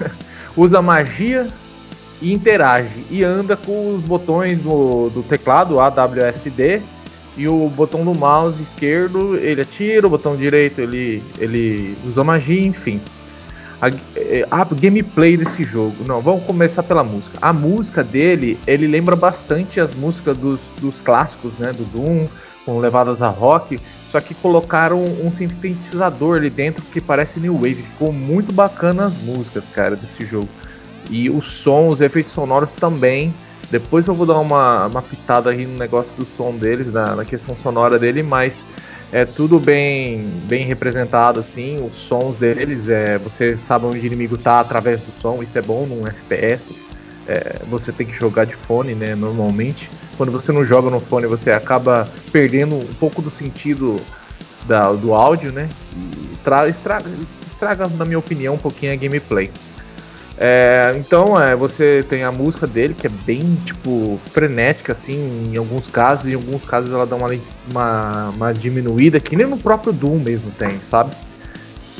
usa 0.56 0.82
magia 0.82 1.46
e 2.20 2.32
interage. 2.32 3.04
E 3.10 3.24
anda 3.24 3.56
com 3.56 3.94
os 3.94 4.04
botões 4.04 4.58
do, 4.58 5.08
do 5.10 5.22
teclado, 5.22 5.80
AWSD, 5.80 6.82
e 7.36 7.48
o 7.48 7.68
botão 7.68 8.04
do 8.04 8.16
mouse 8.16 8.62
esquerdo 8.62 9.36
ele 9.36 9.62
atira, 9.62 10.06
o 10.06 10.10
botão 10.10 10.36
direito 10.36 10.80
ele, 10.80 11.22
ele 11.38 11.96
usa 12.06 12.22
magia, 12.22 12.60
enfim 12.60 13.00
a, 13.84 13.90
é, 14.16 14.46
a, 14.50 14.64
gameplay 14.64 15.36
desse 15.36 15.62
jogo. 15.62 15.96
Não, 16.08 16.20
vamos 16.20 16.44
começar 16.44 16.82
pela 16.82 17.04
música. 17.04 17.38
A 17.40 17.52
música 17.52 18.02
dele, 18.02 18.58
ele 18.66 18.86
lembra 18.86 19.14
bastante 19.14 19.78
as 19.78 19.94
músicas 19.94 20.38
dos, 20.38 20.60
dos 20.80 21.00
clássicos, 21.00 21.52
né? 21.58 21.72
Do 21.72 21.84
Doom, 21.84 22.26
com 22.64 22.78
levadas 22.78 23.20
a 23.20 23.28
rock. 23.28 23.76
Só 24.10 24.20
que 24.20 24.34
colocaram 24.34 25.02
um 25.02 25.30
sintetizador 25.30 26.38
ali 26.38 26.48
dentro 26.48 26.84
que 26.86 27.00
parece 27.00 27.38
New 27.38 27.54
Wave. 27.54 27.74
Ficou 27.74 28.12
muito 28.12 28.52
bacana 28.54 29.06
as 29.06 29.14
músicas, 29.18 29.68
cara, 29.68 29.96
desse 29.96 30.24
jogo. 30.24 30.48
E 31.10 31.28
os 31.28 31.50
sons, 31.52 31.94
os 31.94 32.00
efeitos 32.00 32.32
sonoros 32.32 32.72
também. 32.72 33.34
Depois 33.70 34.06
eu 34.06 34.14
vou 34.14 34.24
dar 34.24 34.38
uma, 34.38 34.86
uma 34.86 35.02
pitada 35.02 35.50
aí 35.50 35.66
no 35.66 35.76
negócio 35.78 36.12
do 36.16 36.24
som 36.24 36.52
deles, 36.52 36.92
na, 36.92 37.16
na 37.16 37.24
questão 37.24 37.56
sonora 37.56 37.98
dele, 37.98 38.22
mas 38.22 38.64
é 39.12 39.24
tudo 39.24 39.58
bem 39.60 40.26
bem 40.46 40.64
representado 40.64 41.40
assim, 41.40 41.76
os 41.76 41.96
sons 41.96 42.36
deles, 42.36 42.88
é, 42.88 43.18
você 43.18 43.56
sabe 43.56 43.86
onde 43.86 44.00
o 44.00 44.06
inimigo 44.06 44.36
tá 44.36 44.60
através 44.60 45.00
do 45.00 45.12
som, 45.12 45.42
isso 45.42 45.58
é 45.58 45.62
bom 45.62 45.86
num 45.86 46.06
FPS. 46.06 46.74
É, 47.26 47.64
você 47.66 47.90
tem 47.90 48.06
que 48.06 48.12
jogar 48.12 48.44
de 48.44 48.54
fone, 48.54 48.94
né, 48.94 49.14
normalmente. 49.14 49.90
Quando 50.16 50.30
você 50.30 50.52
não 50.52 50.64
joga 50.64 50.90
no 50.90 51.00
fone, 51.00 51.26
você 51.26 51.50
acaba 51.50 52.08
perdendo 52.30 52.74
um 52.74 52.94
pouco 52.94 53.22
do 53.22 53.30
sentido 53.30 53.96
da, 54.66 54.92
do 54.92 55.14
áudio, 55.14 55.52
né? 55.52 55.68
E 55.96 56.36
tra, 56.44 56.68
estraga, 56.68 57.10
estraga, 57.46 57.88
na 57.88 58.04
minha 58.04 58.18
opinião, 58.18 58.54
um 58.54 58.58
pouquinho 58.58 58.92
a 58.92 58.96
gameplay. 58.96 59.50
É, 60.36 60.94
então, 60.96 61.40
é, 61.40 61.54
você 61.54 62.04
tem 62.08 62.24
a 62.24 62.32
música 62.32 62.66
dele, 62.66 62.94
que 62.94 63.06
é 63.06 63.10
bem, 63.10 63.54
tipo, 63.64 64.20
frenética, 64.32 64.92
assim, 64.92 65.44
em 65.52 65.56
alguns 65.56 65.86
casos, 65.86 66.26
em 66.26 66.34
alguns 66.34 66.64
casos 66.64 66.92
ela 66.92 67.06
dá 67.06 67.14
uma, 67.14 67.28
uma, 67.70 68.30
uma 68.30 68.52
diminuída, 68.52 69.20
que 69.20 69.36
nem 69.36 69.46
no 69.46 69.56
próprio 69.56 69.92
Doom 69.92 70.18
mesmo 70.18 70.50
tem, 70.58 70.80
sabe? 70.80 71.14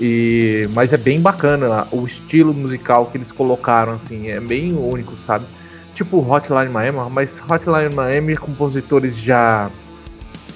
E, 0.01 0.69
mas 0.75 0.93
é 0.93 0.97
bem 0.97 1.21
bacana 1.21 1.87
o 1.93 2.05
estilo 2.05 2.53
musical 2.53 3.07
que 3.07 3.17
eles 3.17 3.31
colocaram, 3.31 3.93
assim, 3.93 4.29
é 4.29 4.41
bem 4.41 4.73
único, 4.73 5.17
sabe? 5.17 5.47
Tipo 5.95 6.19
Hotline 6.19 6.69
Miami, 6.69 6.99
mas 7.11 7.41
Hotline 7.49 7.95
Miami, 7.95 8.35
compositores 8.35 9.17
já. 9.17 9.71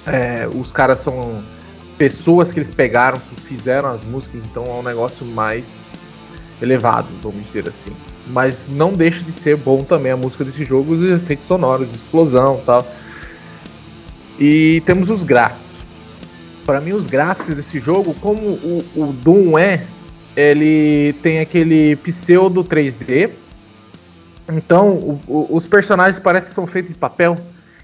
É, 0.05 0.49
os 0.53 0.69
caras 0.69 0.99
são 0.99 1.41
pessoas 1.97 2.51
que 2.51 2.59
eles 2.59 2.71
pegaram, 2.71 3.17
que 3.19 3.41
fizeram 3.43 3.89
as 3.89 4.03
músicas, 4.03 4.41
então 4.43 4.63
é 4.67 4.71
um 4.71 4.83
negócio 4.83 5.25
mais 5.25 5.77
elevado, 6.61 7.07
vamos 7.21 7.43
dizer 7.45 7.67
assim. 7.67 7.91
Mas 8.27 8.57
não 8.69 8.91
deixa 8.91 9.23
de 9.23 9.31
ser 9.31 9.57
bom 9.57 9.79
também 9.79 10.11
a 10.11 10.17
música 10.17 10.43
desse 10.43 10.63
jogo, 10.63 10.93
os 10.93 11.11
efeitos 11.11 11.47
sonoros, 11.47 11.89
de 11.89 11.95
explosão 11.95 12.61
tal. 12.65 12.85
E 14.39 14.81
temos 14.85 15.09
os 15.09 15.23
gráficos. 15.23 15.67
Para 16.65 16.79
mim, 16.79 16.93
os 16.93 17.05
gráficos 17.05 17.55
desse 17.55 17.79
jogo, 17.79 18.13
como 18.15 18.41
o, 18.41 18.85
o 18.95 19.13
Doom 19.13 19.57
é, 19.57 19.85
ele 20.35 21.13
tem 21.21 21.39
aquele 21.39 21.95
pseudo 21.97 22.63
3D. 22.63 23.31
Então, 24.51 24.93
o, 24.93 25.19
o, 25.27 25.47
os 25.57 25.67
personagens 25.67 26.19
parecem 26.19 26.47
que 26.47 26.53
são 26.53 26.67
feitos 26.67 26.93
de 26.93 26.99
papel. 26.99 27.35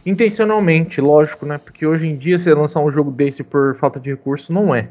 Intencionalmente, 0.05 1.01
lógico, 1.01 1.45
né? 1.45 1.57
Porque 1.57 1.85
hoje 1.85 2.07
em 2.07 2.15
dia, 2.15 2.37
você 2.37 2.53
lançar 2.53 2.79
um 2.79 2.91
jogo 2.91 3.09
desse 3.09 3.41
por 3.41 3.75
falta 3.75 3.99
de 3.99 4.11
recurso, 4.11 4.53
não 4.53 4.73
é. 4.73 4.87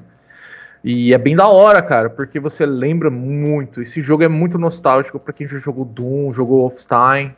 E 0.84 1.14
é 1.14 1.18
bem 1.18 1.34
da 1.34 1.48
hora, 1.48 1.80
cara, 1.80 2.10
porque 2.10 2.38
você 2.38 2.66
lembra 2.66 3.10
muito. 3.10 3.80
Esse 3.80 4.02
jogo 4.02 4.22
é 4.22 4.28
muito 4.28 4.58
nostálgico 4.58 5.18
para 5.18 5.32
quem 5.32 5.48
já 5.48 5.56
jogou 5.56 5.86
Doom, 5.86 6.30
jogou 6.34 6.60
Wolfenstein. 6.60 7.34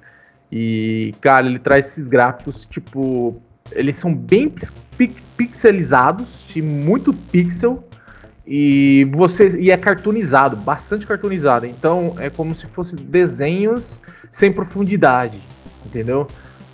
E, 0.50 1.15
cara, 1.21 1.47
ele 1.47 1.61
traz 1.61 1.87
esses 1.87 2.09
gráficos, 2.09 2.67
tipo. 2.67 3.41
Eles 3.71 3.99
são 3.99 4.12
bem 4.12 4.53
pixelizados, 5.37 6.45
muito 6.57 7.12
pixel. 7.12 7.85
E 8.45 9.09
você 9.12 9.49
e 9.59 9.71
é 9.71 9.76
cartoonizado, 9.76 10.57
bastante 10.57 11.07
cartoonizado. 11.07 11.67
Então 11.67 12.17
é 12.19 12.29
como 12.31 12.55
se 12.55 12.67
fossem 12.67 12.97
desenhos 12.97 14.00
sem 14.33 14.53
profundidade, 14.53 15.41
entendeu? 15.85 16.26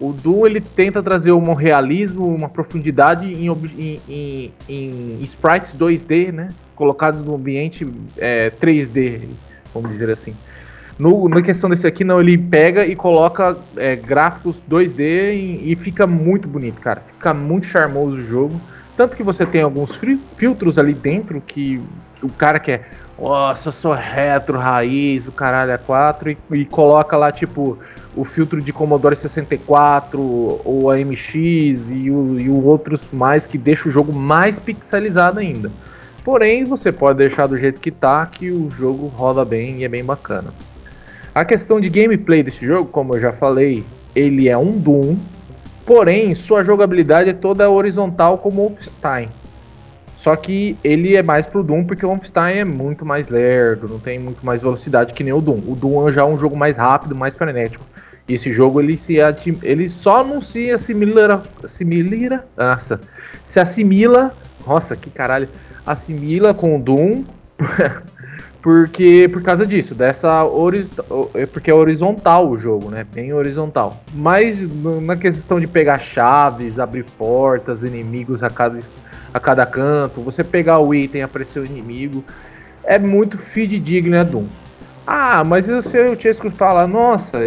O 0.02 0.12
Doom 0.12 0.47
ele 0.47 0.61
tenta 0.61 1.00
trazer 1.00 1.30
um 1.30 1.54
realismo, 1.54 2.26
uma 2.26 2.49
profundidade 2.49 3.25
em, 3.25 3.49
em, 3.49 4.00
em, 4.09 4.52
em 4.68 5.21
sprites 5.23 5.76
2D, 5.76 6.32
né? 6.32 6.49
Colocados 6.75 7.25
no 7.25 7.37
ambiente 7.37 7.87
é, 8.18 8.50
3D, 8.50 9.28
vamos 9.73 9.92
dizer 9.92 10.11
assim. 10.11 10.35
No, 10.99 11.28
na 11.28 11.40
questão 11.40 11.71
desse 11.71 11.87
aqui, 11.87 12.02
não, 12.02 12.21
ele 12.21 12.37
pega 12.37 12.85
e 12.85 12.97
coloca 12.97 13.56
é, 13.76 13.94
gráficos 13.94 14.61
2D 14.68 15.35
e, 15.35 15.73
e, 15.73 15.76
fica 15.76 16.04
muito 16.04 16.49
bonito, 16.49 16.80
cara. 16.80 17.00
Fica 17.00 17.32
muito 17.32 17.66
charmoso 17.66 18.16
o 18.16 18.25
jogo. 18.25 18.61
Tanto 18.97 19.16
que 19.16 19.23
você 19.23 19.47
tem 19.47 19.62
alguns 19.62 20.00
filtros 20.37 20.78
ali 20.78 20.94
dentro 20.94 21.40
que 21.40 21.80
o 22.21 22.28
cara 22.28 22.59
quer, 22.59 22.90
nossa, 23.16 23.68
eu 23.68 23.73
sou 23.73 23.94
retro, 23.94 24.59
raiz, 24.59 25.28
o 25.28 25.32
caralho 25.32 25.71
é 25.71 25.78
4, 25.78 26.30
e, 26.32 26.38
e 26.52 26.64
coloca 26.64 27.16
lá, 27.16 27.30
tipo, 27.30 27.78
o 28.14 28.25
filtro 28.25 28.61
de 28.61 28.73
Commodore 28.73 29.16
64, 29.16 30.21
ou 30.64 30.90
a 30.90 30.97
MX 30.97 31.90
e, 31.90 32.11
o, 32.11 32.38
e 32.38 32.50
outros 32.50 33.02
mais 33.12 33.47
que 33.47 33.57
deixa 33.57 33.88
o 33.88 33.92
jogo 33.92 34.12
mais 34.12 34.59
pixelizado 34.59 35.38
ainda. 35.38 35.71
Porém, 36.25 36.64
você 36.64 36.92
pode 36.92 37.19
deixar 37.19 37.47
do 37.47 37.59
jeito 37.59 37.81
que 37.81 37.90
tá, 37.90 38.25
que 38.26 38.50
o 38.50 38.71
jogo 38.71 39.07
roda 39.09 39.45
bem 39.45 39.78
e 39.78 39.85
é 39.85 39.88
bem 39.88 40.04
bacana. 40.04 40.52
A 41.35 41.45
questão 41.45 41.81
de 41.81 41.88
gameplay 41.88 42.42
desse 42.42 42.64
jogo, 42.66 42.88
como 42.90 43.16
eu 43.16 43.21
já 43.21 43.33
falei, 43.33 43.85
ele 44.14 44.49
é 44.49 44.57
um 44.57 44.78
Doom, 44.78 45.16
porém 45.87 46.35
sua 46.35 46.62
jogabilidade 46.62 47.31
é 47.31 47.33
toda 47.33 47.71
horizontal 47.71 48.38
como 48.38 48.62
Wolfenstein. 48.62 49.31
Só 50.14 50.37
que 50.37 50.76
ele 50.85 51.16
é 51.16 51.23
mais 51.23 51.47
pro 51.49 51.64
Doom 51.64 51.85
porque 51.85 52.07
o 52.07 52.09
Wolfenstein 52.11 52.59
é 52.59 52.64
muito 52.64 53.04
mais 53.04 53.28
lerdo, 53.28 53.88
não 53.88 53.99
tem 53.99 54.19
muito 54.19 54.45
mais 54.47 54.62
velocidade 54.62 55.14
que 55.14 55.25
nem 55.25 55.33
o 55.33 55.40
Doom. 55.40 55.62
O 55.66 55.75
Doom 55.75 56.12
já 56.12 56.21
é 56.21 56.25
um 56.25 56.38
jogo 56.38 56.54
mais 56.54 56.76
rápido, 56.76 57.16
mais 57.16 57.35
frenético. 57.35 57.85
Esse 58.29 58.52
jogo 58.52 58.81
ele 58.81 58.97
se 58.97 59.17
ele 59.62 59.88
só 59.88 60.25
não 60.25 60.41
se 60.41 60.71
assimila, 60.71 61.43
assimila, 61.62 62.45
nossa, 62.57 63.00
se 63.45 63.59
assimila, 63.59 64.35
nossa, 64.67 64.97
que 64.97 65.11
caralho, 65.11 65.49
assimila 65.85 66.55
com 66.55 66.76
o 66.76 66.83
Doom 66.83 67.25
porque 68.62 69.29
por 69.33 69.43
causa 69.43 69.67
disso, 69.67 69.95
dessa 69.95 70.47
é 71.35 71.47
porque 71.47 71.71
é 71.71 71.75
horizontal 71.75 72.49
o 72.49 72.57
jogo, 72.57 72.91
né? 72.91 73.05
Bem 73.12 73.33
horizontal. 73.33 74.02
Mas 74.14 74.61
na 75.02 75.17
questão 75.17 75.59
de 75.59 75.67
pegar 75.67 75.99
chaves, 75.99 76.79
abrir 76.79 77.05
portas, 77.19 77.83
inimigos 77.83 78.43
a 78.43 78.49
cada 78.49 78.79
a 79.35 79.41
cada 79.41 79.64
canto, 79.64 80.21
você 80.21 80.45
pegar 80.45 80.79
o 80.79 80.95
item, 80.95 81.23
aparecer 81.23 81.59
o 81.61 81.64
inimigo, 81.64 82.23
é 82.85 82.99
muito 82.99 83.38
fidedigno 83.38 84.14
é 84.14 84.25
Doom. 84.25 84.47
Ah, 85.06 85.42
mas 85.44 85.68
o 85.68 85.82
seu 85.82 86.18
Chesco 86.18 86.49
fala, 86.50 86.87
nossa, 86.87 87.38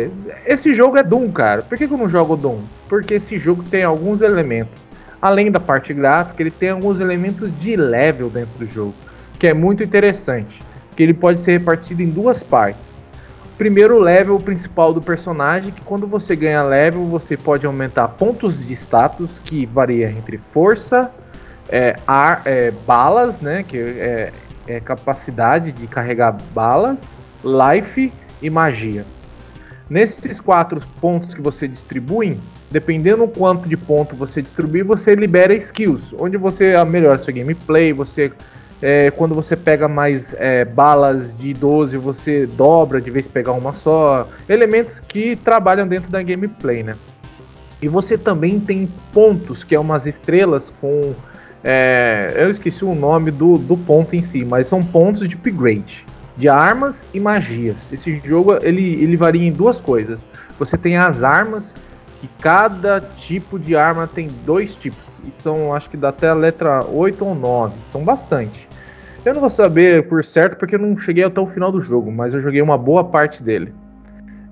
esse 0.46 0.74
jogo 0.74 0.98
é 0.98 1.04
Doom, 1.04 1.32
cara. 1.32 1.62
Por 1.62 1.78
que, 1.78 1.88
que 1.88 1.94
eu 1.94 1.98
não 1.98 2.10
jogo 2.10 2.36
Doom? 2.36 2.64
Porque 2.90 3.14
esse 3.14 3.40
jogo 3.40 3.64
tem 3.64 3.84
alguns 3.84 4.22
elementos. 4.22 4.90
Além 5.22 5.50
da 5.50 5.60
parte 5.60 5.94
gráfica, 5.94 6.44
ele 6.44 6.52
tem 6.52 6.70
alguns 6.70 7.00
elementos 7.00 7.50
de 7.58 7.78
level 7.78 8.30
dentro 8.30 8.60
do 8.60 8.66
jogo, 8.66 8.94
que 9.40 9.48
é 9.48 9.54
muito 9.54 9.84
interessante. 9.84 10.62
Que 10.96 11.04
ele 11.04 11.14
pode 11.14 11.40
ser 11.40 11.54
repartido 11.54 12.02
em 12.02 12.10
duas 12.10 12.44
partes. 12.44 13.00
Primeiro, 13.58 13.96
o 13.96 14.00
level 14.00 14.38
principal 14.38 14.94
do 14.94 15.02
personagem, 15.02 15.72
que 15.72 15.82
quando 15.82 16.06
você 16.06 16.36
ganha 16.36 16.62
level, 16.62 17.06
você 17.06 17.38
pode 17.38 17.66
aumentar 17.66 18.10
pontos 18.10 18.66
de 18.66 18.74
status, 18.74 19.40
que 19.40 19.66
varia 19.66 20.10
entre 20.10 20.38
força, 20.38 21.10
é, 21.70 21.96
ar, 22.06 22.42
é, 22.44 22.72
balas, 22.72 23.40
né? 23.40 23.64
Que 23.64 23.80
é, 23.80 24.34
é 24.68 24.80
capacidade 24.82 25.72
de 25.72 25.88
carregar 25.88 26.36
balas 26.54 27.18
life 27.46 28.12
e 28.42 28.50
magia. 28.50 29.06
Nesses 29.88 30.40
quatro 30.40 30.82
pontos 31.00 31.36
que 31.36 31.42
você 31.42 31.68
distribui, 31.68 32.40
dependendo 32.72 33.28
quanto 33.28 33.70
de 33.70 33.78
ponto 33.78 34.16
você 34.16 34.42
distribuir, 34.42 34.84
você 34.84 35.14
libera 35.14 35.54
skills, 35.54 36.12
onde 36.18 36.38
você 36.38 36.84
melhora 36.86 37.22
seu 37.22 37.34
gameplay, 37.34 37.94
você 37.94 38.32
é, 38.82 39.10
quando 39.12 39.34
você 39.34 39.56
pega 39.56 39.88
mais 39.88 40.36
é, 40.38 40.66
balas 40.66 41.36
de 41.38 41.54
12, 41.54 41.98
você 41.98 42.46
dobra 42.46 43.00
de 43.00 43.10
vez 43.10 43.28
pegar 43.28 43.54
uma 43.54 43.74
só. 43.74 44.28
Elementos 44.50 45.00
que 45.00 45.36
trabalham 45.36 45.88
dentro 45.88 46.10
da 46.10 46.22
gameplay, 46.22 46.84
né? 46.84 46.96
E 47.82 47.88
você 47.88 48.18
também 48.18 48.60
tem 48.60 48.90
pontos, 49.14 49.64
que 49.64 49.76
é 49.76 49.80
umas 49.80 50.06
estrelas 50.06 50.74
com. 50.82 51.14
É, 51.64 52.34
eu 52.38 52.50
esqueci 52.50 52.84
o 52.84 52.94
nome 52.94 53.32
do, 53.32 53.58
do 53.58 53.78
ponto 53.78 54.16
em 54.16 54.22
si, 54.22 54.44
mas 54.44 54.68
são 54.68 54.84
pontos 54.84 55.28
de 55.28 55.36
upgrade 55.36 56.06
de 56.38 56.50
armas 56.50 57.06
e 57.14 57.20
magias. 57.20 57.92
Esse 57.92 58.22
jogo 58.24 58.58
ele, 58.62 59.02
ele 59.02 59.16
varia 59.16 59.48
em 59.48 59.52
duas 59.52 59.80
coisas. 59.80 60.26
Você 60.60 60.78
tem 60.78 60.98
as 60.98 61.24
armas, 61.24 61.74
que 62.20 62.28
cada 62.42 63.02
tipo 63.02 63.60
de 63.60 63.76
arma 63.76 64.08
tem 64.08 64.28
dois 64.46 64.76
tipos. 64.76 65.04
E 65.26 65.32
são, 65.32 65.74
acho 65.74 65.90
que 65.90 65.98
dá 65.98 66.10
até 66.10 66.30
a 66.30 66.34
letra 66.34 66.86
8 66.86 67.24
ou 67.24 67.36
9. 67.36 67.76
São 67.92 68.04
bastante. 68.04 68.68
Eu 69.24 69.34
não 69.34 69.42
vou 69.42 69.50
saber 69.50 70.08
por 70.08 70.24
certo 70.24 70.58
porque 70.58 70.76
eu 70.76 70.80
não 70.80 70.98
cheguei 70.98 71.24
até 71.24 71.42
o 71.42 71.48
final 71.48 71.72
do 71.72 71.82
jogo, 71.82 72.12
mas 72.12 72.34
eu 72.34 72.42
joguei 72.42 72.62
uma 72.62 72.78
boa 72.78 73.04
parte 73.04 73.42
dele. 73.42 73.74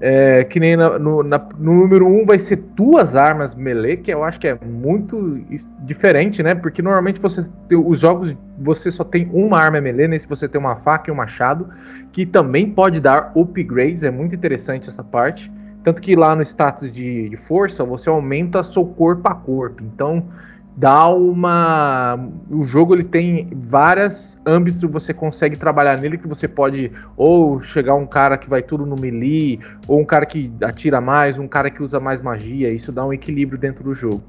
É, 0.02 0.44
que 0.44 0.60
nem 0.60 0.76
na, 0.76 1.00
no, 1.00 1.24
na, 1.24 1.40
no, 1.58 1.74
número 1.74 2.06
1 2.06 2.22
um 2.22 2.26
vai 2.26 2.38
ser 2.38 2.58
duas 2.76 3.16
armas 3.16 3.56
melee, 3.56 3.98
que 3.98 4.12
eu 4.12 4.24
acho 4.24 4.40
que 4.40 4.48
é 4.48 4.58
muito 4.66 5.40
diferente, 5.80 6.44
né? 6.44 6.54
Porque 6.56 6.82
normalmente 6.82 7.22
você 7.22 7.46
os 7.72 8.00
jogos 8.00 8.36
você 8.58 8.92
só 8.92 9.04
tem 9.04 9.30
uma 9.32 9.60
arma 9.60 9.80
melee, 9.80 10.08
nesse 10.08 10.28
você 10.28 10.48
tem 10.48 10.60
uma 10.60 10.76
faca 10.78 11.10
e 11.10 11.14
um 11.14 11.16
machado, 11.16 11.70
que 12.12 12.26
também 12.26 12.70
pode 12.70 13.00
dar 13.00 13.32
upgrades, 13.36 14.04
é 14.04 14.12
muito 14.12 14.36
interessante 14.36 14.90
essa 14.90 15.04
parte. 15.04 15.52
Tanto 15.84 16.02
que 16.02 16.16
lá 16.16 16.36
no 16.36 16.42
status 16.42 16.92
de, 16.92 17.30
de 17.30 17.38
força 17.38 17.84
você 17.84 18.10
aumenta 18.10 18.64
seu 18.64 18.86
corpo 18.86 19.30
a 19.30 19.36
corpo. 19.36 19.84
Então 19.84 20.26
dá 20.76 21.10
uma. 21.10 22.20
O 22.50 22.64
jogo 22.66 22.94
ele 22.96 23.04
tem 23.04 23.50
vários 23.54 24.38
âmbitos 24.46 24.82
que 24.82 24.88
você 24.88 25.14
consegue 25.14 25.56
trabalhar 25.56 26.00
nele 26.00 26.18
que 26.18 26.28
você 26.28 26.48
pode 26.48 26.92
ou 27.16 27.62
chegar 27.62 27.96
um 27.96 28.06
cara 28.06 28.38
que 28.38 28.50
vai 28.50 28.62
tudo 28.62 28.86
no 28.86 28.96
melee, 28.96 29.60
ou 29.88 30.00
um 30.00 30.06
cara 30.06 30.26
que 30.26 30.52
atira 30.62 31.00
mais, 31.00 31.38
um 31.38 31.48
cara 31.48 31.70
que 31.70 31.82
usa 31.82 32.00
mais 32.00 32.22
magia. 32.22 32.72
Isso 32.72 32.92
dá 32.92 33.06
um 33.06 33.14
equilíbrio 33.14 33.58
dentro 33.58 33.84
do 33.84 33.94
jogo. 33.94 34.24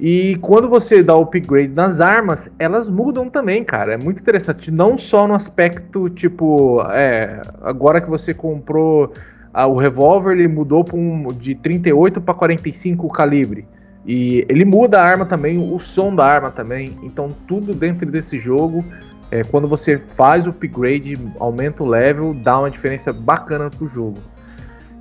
E 0.00 0.36
quando 0.40 0.68
você 0.68 1.02
dá 1.02 1.16
o 1.16 1.22
upgrade 1.22 1.72
nas 1.72 2.00
armas, 2.00 2.48
elas 2.58 2.88
mudam 2.88 3.28
também, 3.28 3.64
cara. 3.64 3.94
É 3.94 3.96
muito 3.96 4.20
interessante. 4.20 4.70
Não 4.70 4.96
só 4.96 5.26
no 5.26 5.34
aspecto, 5.34 6.08
tipo, 6.08 6.82
é, 6.92 7.40
agora 7.62 8.00
que 8.00 8.08
você 8.08 8.32
comprou 8.32 9.12
ah, 9.52 9.66
o 9.66 9.76
revólver, 9.76 10.32
ele 10.38 10.46
mudou 10.46 10.84
um, 10.94 11.28
de 11.28 11.56
38 11.56 12.20
para 12.20 12.34
45 12.34 13.08
calibre. 13.08 13.66
E 14.08 14.44
ele 14.48 14.64
muda 14.64 15.00
a 15.00 15.04
arma 15.04 15.26
também, 15.26 15.58
o 15.58 15.78
som 15.78 16.12
da 16.14 16.26
arma 16.26 16.50
também. 16.50 16.98
Então 17.02 17.36
tudo 17.46 17.74
dentro 17.74 18.10
desse 18.10 18.40
jogo 18.40 18.82
É, 19.30 19.44
quando 19.44 19.68
você 19.68 19.98
faz 19.98 20.46
o 20.46 20.50
upgrade, 20.50 21.18
aumenta 21.38 21.82
o 21.82 21.86
level, 21.86 22.32
dá 22.32 22.58
uma 22.60 22.70
diferença 22.70 23.12
bacana 23.12 23.68
pro 23.68 23.86
jogo. 23.86 24.18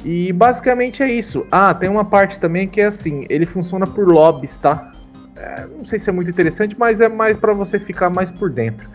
E 0.04 0.34
basicamente 0.34 1.02
é 1.02 1.12
isso. 1.12 1.46
Ah, 1.50 1.74
tem 1.74 1.90
uma 1.90 2.04
parte 2.06 2.40
também 2.40 2.68
que 2.68 2.82
é 2.82 2.86
assim, 2.88 3.26
ele 3.30 3.46
funciona 3.46 3.88
por 3.88 4.08
lobbies, 4.08 4.58
tá? 4.58 4.92
É, 5.36 5.66
não 5.66 5.86
sei 5.86 5.98
se 5.98 6.10
é 6.10 6.14
muito 6.14 6.30
interessante, 6.30 6.76
mas 6.78 7.00
é 7.00 7.08
mais 7.08 7.38
para 7.38 7.54
você 7.54 7.80
ficar 7.80 8.10
mais 8.10 8.30
por 8.32 8.50
dentro. 8.50 8.90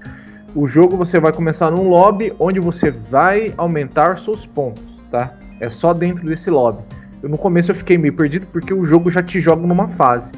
O 0.55 0.67
jogo 0.67 0.97
você 0.97 1.19
vai 1.19 1.33
começar 1.33 1.71
num 1.71 1.89
lobby 1.89 2.33
onde 2.39 2.61
você 2.61 2.91
vai 2.91 3.55
aumentar 3.57 4.19
seus 4.19 4.47
pontos, 4.47 4.85
tá? 5.11 5.33
É 5.61 5.71
só 5.71 5.95
dentro 5.95 6.27
desse 6.27 6.51
lobby. 6.51 6.83
Eu, 7.23 7.29
no 7.29 7.39
começo 7.39 7.71
eu 7.71 7.75
fiquei 7.75 7.97
meio 7.97 8.15
perdido 8.15 8.47
porque 8.47 8.75
o 8.75 8.85
jogo 8.85 9.11
já 9.11 9.23
te 9.23 9.41
joga 9.41 9.67
numa 9.67 9.89
fase. 9.89 10.33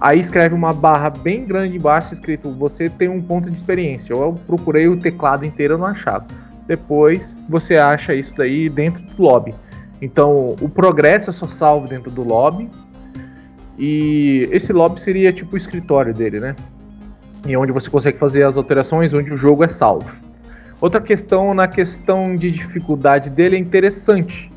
Aí 0.00 0.18
escreve 0.18 0.54
uma 0.54 0.72
barra 0.72 1.10
bem 1.10 1.46
grande 1.46 1.76
embaixo 1.76 2.12
escrito 2.12 2.50
você 2.50 2.88
tem 2.90 3.08
um 3.08 3.22
ponto 3.22 3.50
de 3.50 3.56
experiência. 3.56 4.12
Eu 4.12 4.38
procurei 4.46 4.88
o 4.88 4.96
teclado 4.96 5.44
inteiro, 5.44 5.74
eu 5.74 5.78
não 5.78 5.86
achava. 5.86 6.26
Depois 6.66 7.38
você 7.48 7.76
acha 7.76 8.14
isso 8.14 8.34
daí 8.36 8.68
dentro 8.68 9.02
do 9.02 9.22
lobby. 9.22 9.54
Então 10.00 10.56
o 10.60 10.68
progresso 10.68 11.30
é 11.30 11.32
só 11.32 11.46
salvo 11.46 11.86
dentro 11.86 12.10
do 12.10 12.22
lobby. 12.24 12.70
E 13.78 14.48
esse 14.50 14.72
lobby 14.72 15.00
seria 15.00 15.32
tipo 15.32 15.54
o 15.54 15.56
escritório 15.56 16.12
dele, 16.12 16.40
né? 16.40 16.56
E 17.46 17.56
onde 17.56 17.72
você 17.72 17.90
consegue 17.90 18.18
fazer 18.18 18.44
as 18.44 18.56
alterações, 18.56 19.12
onde 19.12 19.32
o 19.32 19.36
jogo 19.36 19.64
é 19.64 19.68
salvo. 19.68 20.10
Outra 20.80 21.00
questão 21.00 21.54
na 21.54 21.68
questão 21.68 22.34
de 22.34 22.50
dificuldade 22.50 23.30
dele 23.30 23.56
é 23.56 23.58
interessante. 23.58 24.51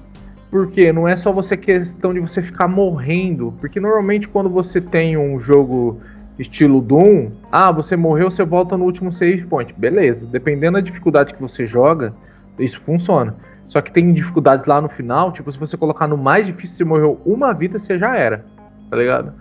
Porque 0.56 0.94
não 0.94 1.06
é 1.06 1.18
só 1.18 1.34
você 1.34 1.58
questão 1.58 2.14
de 2.14 2.22
você 2.22 2.42
ficar 2.42 2.70
morrendo. 2.70 3.54
Porque 3.60 3.78
normalmente 3.78 4.26
quando 4.26 4.50
você 4.50 4.80
tem 4.80 5.18
um 5.18 5.38
jogo 5.38 6.00
estilo 6.40 6.80
Doom, 6.80 7.30
ah, 7.52 7.74
você 7.74 7.98
morreu, 7.98 8.32
você 8.32 8.42
volta 8.46 8.78
no 8.78 8.86
último 8.86 9.12
save 9.12 9.44
point. 9.48 9.74
Beleza. 9.78 10.26
Dependendo 10.26 10.76
da 10.76 10.80
dificuldade 10.80 11.34
que 11.34 11.42
você 11.42 11.66
joga, 11.66 12.14
isso 12.58 12.80
funciona. 12.80 13.36
Só 13.68 13.82
que 13.82 13.92
tem 13.92 14.14
dificuldades 14.14 14.66
lá 14.66 14.80
no 14.80 14.88
final, 14.88 15.34
tipo, 15.34 15.52
se 15.52 15.60
você 15.60 15.76
colocar 15.76 16.08
no 16.08 16.16
mais 16.16 16.48
difícil, 16.48 16.78
você 16.78 16.86
morreu 16.86 17.20
uma 17.26 17.52
vida, 17.54 17.78
você 17.78 18.00
já 18.00 18.16
era. 18.16 18.46
Tá 18.90 18.96
ligado? 18.96 19.34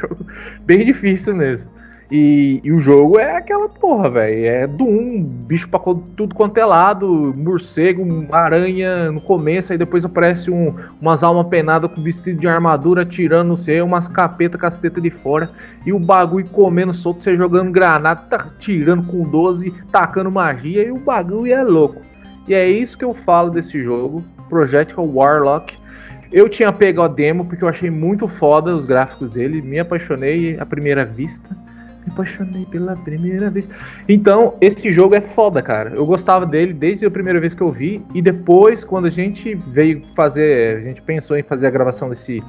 Bem 0.64 0.82
difícil 0.86 1.36
mesmo. 1.36 1.68
E, 2.10 2.60
e, 2.62 2.70
o 2.70 2.78
jogo 2.78 3.18
é 3.18 3.36
aquela 3.36 3.68
porra, 3.68 4.10
velho. 4.10 4.44
É 4.44 4.66
do 4.66 4.84
um 4.84 5.22
bicho 5.22 5.68
pra 5.68 5.80
tudo 5.80 6.34
quanto 6.34 6.58
é 6.58 6.64
lado, 6.64 7.34
morcego, 7.36 8.04
aranha 8.30 9.10
no 9.10 9.20
começo, 9.20 9.72
aí 9.72 9.78
depois 9.78 10.04
aparece 10.04 10.50
um, 10.50 10.74
umas 11.00 11.22
almas 11.22 11.46
penadas 11.46 11.90
com 11.90 12.02
vestido 12.02 12.38
de 12.38 12.46
armadura 12.46 13.04
tirando 13.04 13.48
no 13.48 13.56
céu, 13.56 13.86
umas 13.86 14.06
capeta 14.06 14.58
casteta 14.58 15.00
de 15.00 15.10
fora, 15.10 15.50
e 15.86 15.92
o 15.92 15.98
bagulho 15.98 16.46
comendo 16.50 16.92
solto, 16.92 17.24
você 17.24 17.36
jogando 17.36 17.72
granada, 17.72 18.20
tá 18.28 18.50
tirando 18.58 19.06
com 19.06 19.28
12, 19.28 19.72
tacando 19.90 20.30
magia, 20.30 20.84
e 20.84 20.90
o 20.90 20.98
bagulho 20.98 21.52
é 21.52 21.62
louco. 21.62 22.00
E 22.46 22.54
é 22.54 22.68
isso 22.68 22.98
que 22.98 23.04
eu 23.04 23.14
falo 23.14 23.50
desse 23.50 23.82
jogo, 23.82 24.22
Projectile 24.50 25.00
Warlock. 25.00 25.76
Eu 26.30 26.48
tinha 26.48 26.72
pego 26.72 27.00
a 27.00 27.08
demo 27.08 27.44
porque 27.44 27.64
eu 27.64 27.68
achei 27.68 27.88
muito 27.90 28.26
foda 28.26 28.74
os 28.74 28.84
gráficos 28.84 29.30
dele, 29.30 29.62
me 29.62 29.78
apaixonei 29.78 30.58
à 30.58 30.66
primeira 30.66 31.04
vista. 31.04 31.56
Me 32.06 32.12
apaixonei 32.12 32.66
pela 32.66 32.96
primeira 32.96 33.50
vez. 33.50 33.68
Então, 34.08 34.54
esse 34.60 34.92
jogo 34.92 35.14
é 35.14 35.20
foda, 35.20 35.62
cara. 35.62 35.90
Eu 35.90 36.04
gostava 36.04 36.44
dele 36.44 36.72
desde 36.72 37.06
a 37.06 37.10
primeira 37.10 37.40
vez 37.40 37.54
que 37.54 37.62
eu 37.62 37.70
vi. 37.70 38.02
E 38.14 38.20
depois, 38.20 38.84
quando 38.84 39.06
a 39.06 39.10
gente 39.10 39.54
veio 39.54 40.02
fazer. 40.14 40.78
A 40.78 40.80
gente 40.80 41.02
pensou 41.02 41.36
em 41.36 41.42
fazer 41.42 41.66
a 41.66 41.70
gravação 41.70 42.08
desse 42.10 42.42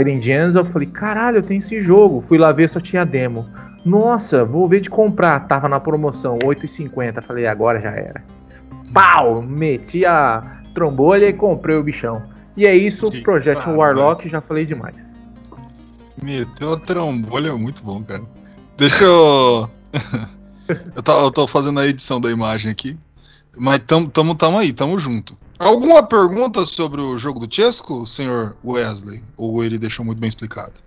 Iron 0.00 0.20
Gems, 0.20 0.54
eu 0.54 0.64
falei, 0.64 0.88
caralho, 0.88 1.38
eu 1.38 1.42
tenho 1.42 1.58
esse 1.58 1.80
jogo. 1.80 2.24
Fui 2.28 2.38
lá 2.38 2.52
ver, 2.52 2.68
só 2.68 2.80
tinha 2.80 3.04
demo. 3.04 3.44
Nossa, 3.84 4.44
vou 4.44 4.68
ver 4.68 4.80
de 4.80 4.88
comprar. 4.88 5.40
Tava 5.40 5.68
na 5.68 5.80
promoção, 5.80 6.38
8,50. 6.38 7.22
Falei, 7.22 7.46
agora 7.46 7.80
já 7.80 7.90
era. 7.90 8.22
Pau! 8.92 9.42
Meti 9.42 10.06
a 10.06 10.62
trombolha 10.74 11.28
e 11.28 11.32
comprei 11.32 11.76
o 11.76 11.82
bichão. 11.82 12.22
E 12.56 12.66
é 12.66 12.74
isso, 12.74 13.10
Projeto 13.22 13.70
Warlock, 13.70 14.28
já 14.28 14.40
falei 14.40 14.64
demais. 14.64 14.94
Meteu 16.22 16.74
a 16.74 16.80
trombolha, 16.80 17.54
muito 17.56 17.82
bom, 17.82 18.02
cara. 18.02 18.22
Deixa 18.76 19.04
eu. 19.04 19.70
eu, 20.96 21.02
tô, 21.02 21.24
eu 21.24 21.30
tô 21.30 21.46
fazendo 21.46 21.80
a 21.80 21.86
edição 21.86 22.20
da 22.20 22.30
imagem 22.30 22.70
aqui. 22.70 22.98
Mas 23.56 23.78
tamo, 23.86 24.08
tamo, 24.08 24.34
tamo 24.34 24.58
aí, 24.58 24.72
tamo 24.72 24.98
junto. 24.98 25.36
Alguma 25.58 26.02
pergunta 26.02 26.66
sobre 26.66 27.00
o 27.00 27.16
jogo 27.16 27.38
do 27.38 27.52
Chesco, 27.52 28.04
senhor 28.04 28.56
Wesley? 28.64 29.22
Ou 29.36 29.62
ele 29.62 29.78
deixou 29.78 30.04
muito 30.04 30.18
bem 30.18 30.28
explicado? 30.28 30.80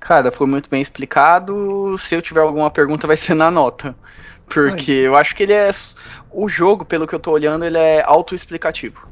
Cara, 0.00 0.32
foi 0.32 0.46
muito 0.46 0.68
bem 0.68 0.80
explicado. 0.80 1.96
Se 1.98 2.14
eu 2.14 2.22
tiver 2.22 2.40
alguma 2.40 2.70
pergunta, 2.70 3.06
vai 3.06 3.16
ser 3.16 3.34
na 3.34 3.50
nota. 3.50 3.94
Porque 4.46 4.92
Ai. 4.92 5.06
eu 5.06 5.14
acho 5.14 5.36
que 5.36 5.44
ele 5.44 5.52
é. 5.52 5.70
O 6.30 6.48
jogo, 6.48 6.84
pelo 6.84 7.06
que 7.06 7.14
eu 7.14 7.20
tô 7.20 7.30
olhando, 7.30 7.64
ele 7.64 7.78
é 7.78 8.02
autoexplicativo. 8.04 9.06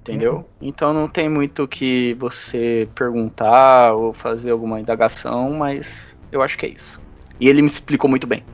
Entendeu? 0.00 0.36
Uhum. 0.36 0.44
Então 0.60 0.92
não 0.92 1.08
tem 1.08 1.28
muito 1.28 1.68
que 1.68 2.14
você 2.14 2.88
perguntar 2.94 3.92
ou 3.92 4.12
fazer 4.12 4.50
alguma 4.50 4.80
indagação, 4.80 5.52
mas 5.52 6.16
eu 6.32 6.42
acho 6.42 6.56
que 6.58 6.66
é 6.66 6.70
isso. 6.70 7.00
E 7.40 7.48
ele 7.48 7.62
me 7.62 7.68
explicou 7.68 8.08
muito 8.08 8.26
bem. 8.26 8.44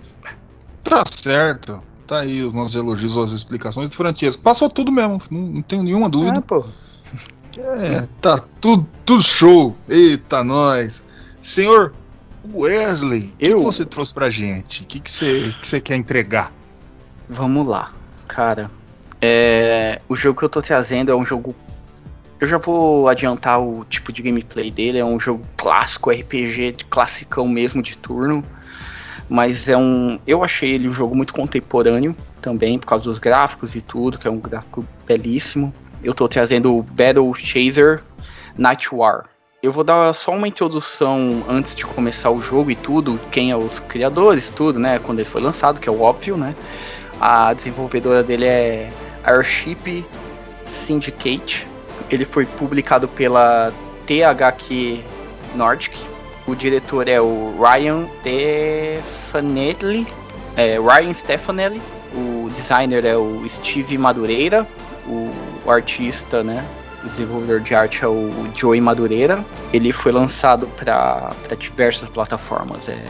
Tá 0.85 1.03
certo. 1.05 1.83
Tá 2.07 2.21
aí 2.21 2.43
os 2.43 2.55
nossos 2.55 2.77
elogios, 2.77 3.17
as 3.19 3.33
explicações 3.33 3.91
do 3.91 3.97
Francesco. 3.97 4.41
Passou 4.41 4.71
tudo 4.71 4.93
mesmo, 4.93 5.19
não, 5.31 5.41
não 5.41 5.63
tenho 5.63 5.83
nenhuma 5.83 6.09
dúvida. 6.09 6.39
É, 6.39 6.41
pô. 6.41 6.65
É, 7.59 8.07
tá 8.21 8.39
tudo, 8.61 8.87
tudo 9.05 9.23
show. 9.23 9.77
Eita, 9.89 10.45
nós. 10.45 11.03
Senhor 11.43 11.93
Wesley, 12.55 13.33
o 13.33 13.37
que, 13.37 13.49
que, 13.49 13.55
você 13.57 13.85
trouxe 13.85 14.15
pra 14.15 14.31
gente? 14.31 14.85
O 14.85 14.87
que, 14.87 15.01
que, 15.01 15.11
você, 15.11 15.53
que 15.61 15.67
você 15.67 15.81
quer 15.81 15.97
entregar? 15.97 16.53
Vamos 17.29 17.67
lá, 17.67 17.93
cara. 18.29 18.71
É, 19.21 20.01
o 20.09 20.15
jogo 20.15 20.39
que 20.39 20.45
eu 20.45 20.49
tô 20.49 20.63
trazendo 20.63 21.11
é 21.11 21.17
um 21.17 21.25
jogo. 21.25 21.57
Eu 22.39 22.47
já 22.47 22.59
vou 22.59 23.09
adiantar 23.09 23.61
o 23.61 23.85
tipo 23.87 24.13
de 24.13 24.23
gameplay 24.23 24.71
dele. 24.71 24.99
É 24.99 25.05
um 25.05 25.19
jogo 25.19 25.45
clássico, 25.57 26.11
RPG, 26.11 26.77
classicão 26.89 27.49
mesmo 27.49 27.83
de 27.83 27.97
turno 27.97 28.45
mas 29.29 29.69
é 29.69 29.77
um. 29.77 30.19
Eu 30.27 30.45
achei 30.45 30.73
ele 30.73 30.89
um 30.89 30.93
jogo 30.93 31.15
muito 31.15 31.35
contemporâneo 31.35 32.15
também, 32.41 32.79
por 32.79 32.87
causa 32.87 33.05
dos 33.05 33.19
gráficos 33.19 33.75
e 33.75 33.81
tudo, 33.81 34.19
que 34.19 34.29
é 34.29 34.31
um 34.31 34.39
gráfico 34.39 34.85
belíssimo. 35.07 35.73
Eu 36.03 36.13
estou 36.13 36.29
trazendo 36.29 36.77
o 36.77 36.83
Battle 36.83 37.35
Chaser 37.35 38.03
Night 38.57 38.95
War. 38.95 39.25
Eu 39.63 39.73
vou 39.73 39.83
dar 39.83 40.13
só 40.13 40.33
uma 40.33 40.47
introdução 40.47 41.45
antes 41.49 41.75
de 41.75 41.85
começar 41.85 42.31
o 42.31 42.41
jogo 42.41 42.71
e 42.71 42.77
tudo, 42.77 43.19
quem 43.33 43.51
é 43.51 43.57
os 43.57 43.81
criadores, 43.81 44.51
tudo, 44.51 44.79
né? 44.79 44.99
Quando 44.99 45.19
ele 45.19 45.29
foi 45.29 45.41
lançado, 45.41 45.81
que 45.81 45.89
é 45.89 45.93
o 45.93 46.01
óbvio, 46.01 46.37
né? 46.37 46.55
A 47.21 47.53
desenvolvedora 47.53 48.23
dele 48.23 48.45
é 48.45 48.89
Airship 49.25 50.05
Syndicate. 50.67 51.67
Ele 52.11 52.25
foi 52.25 52.45
publicado 52.45 53.09
pela 53.09 53.73
THQ 54.07 55.03
Nordic, 55.57 55.99
o 56.47 56.55
diretor 56.55 57.09
é 57.09 57.21
o 57.21 57.55
Ryan 57.61 58.07
Stefanelli. 58.23 60.07
É, 60.57 60.79
Ryan 60.79 61.13
Stefanelli. 61.13 61.83
O 62.15 62.49
designer 62.51 63.05
é 63.05 63.17
o 63.17 63.47
Steve 63.49 63.99
Madureira. 63.99 64.67
O, 65.07 65.31
o 65.65 65.71
artista, 65.71 66.43
né? 66.43 66.65
O 67.05 67.09
desenvolvedor 67.09 67.61
de 67.61 67.75
arte 67.75 68.05
é 68.05 68.09
o 68.09 68.31
Joey 68.55 68.81
Madureira. 68.81 69.45
Ele 69.73 69.93
foi 69.93 70.13
lançado 70.13 70.67
para 70.69 71.35
diversas 71.59 72.09
plataformas. 72.09 72.89
É, 72.89 73.03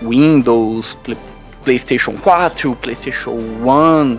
Windows, 0.00 0.94
Play, 1.02 1.18
PlayStation 1.62 2.14
4, 2.16 2.74
PlayStation 2.76 3.32
1, 3.32 4.18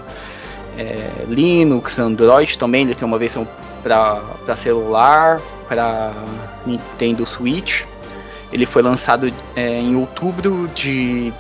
é, 0.77 1.25
Linux, 1.27 1.99
Android 1.99 2.57
também. 2.57 2.83
Ele 2.83 2.95
tem 2.95 3.05
uma 3.05 3.17
versão 3.17 3.47
para 3.81 4.55
celular, 4.55 5.41
para 5.67 6.13
Nintendo 6.65 7.25
Switch. 7.25 7.83
Ele 8.53 8.67
foi 8.67 8.83
lançado 8.83 9.33
é, 9.55 9.79
em 9.79 9.95
outubro 9.95 10.69
de. 10.75 11.33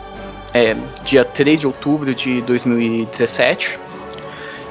É, 0.53 0.75
dia 1.03 1.23
3 1.23 1.61
de 1.61 1.67
outubro 1.67 2.13
de 2.13 2.41
2017. 2.41 3.79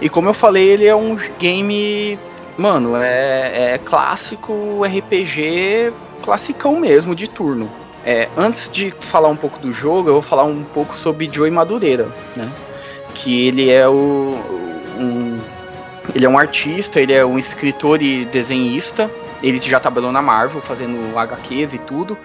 E 0.01 0.09
como 0.09 0.29
eu 0.29 0.35
falei, 0.35 0.69
ele 0.69 0.87
é 0.87 0.95
um 0.95 1.17
game. 1.39 2.19
Mano, 2.59 2.97
é, 2.97 3.75
é 3.75 3.79
clássico 3.79 4.83
RPG 4.85 5.93
classicão 6.23 6.79
mesmo, 6.79 7.15
de 7.15 7.29
turno. 7.29 7.71
É, 8.05 8.29
antes 8.37 8.69
de 8.69 8.91
falar 8.91 9.29
um 9.29 9.37
pouco 9.37 9.59
do 9.59 9.71
jogo, 9.71 10.09
eu 10.09 10.15
vou 10.15 10.23
falar 10.23 10.45
um 10.45 10.63
pouco 10.63 10.97
sobre 10.97 11.31
Joey 11.33 11.51
Madureira, 11.51 12.09
né? 12.35 12.51
Que 13.15 13.47
ele 13.47 13.71
é 13.71 13.89
o, 13.89 14.39
um, 14.99 15.39
ele 16.15 16.27
é 16.27 16.29
um 16.29 16.39
artista, 16.39 17.01
ele 17.01 17.13
é 17.13 17.25
um 17.25 17.39
escritor 17.39 18.03
e 18.03 18.25
desenhista 18.25 19.11
ele 19.43 19.61
já 19.61 19.81
trabalhou 19.81 20.13
na 20.13 20.23
Marvel 20.23 20.61
fazendo 20.63 21.19
HQs 21.19 21.75
e 21.75 21.79
tudo. 21.79 22.17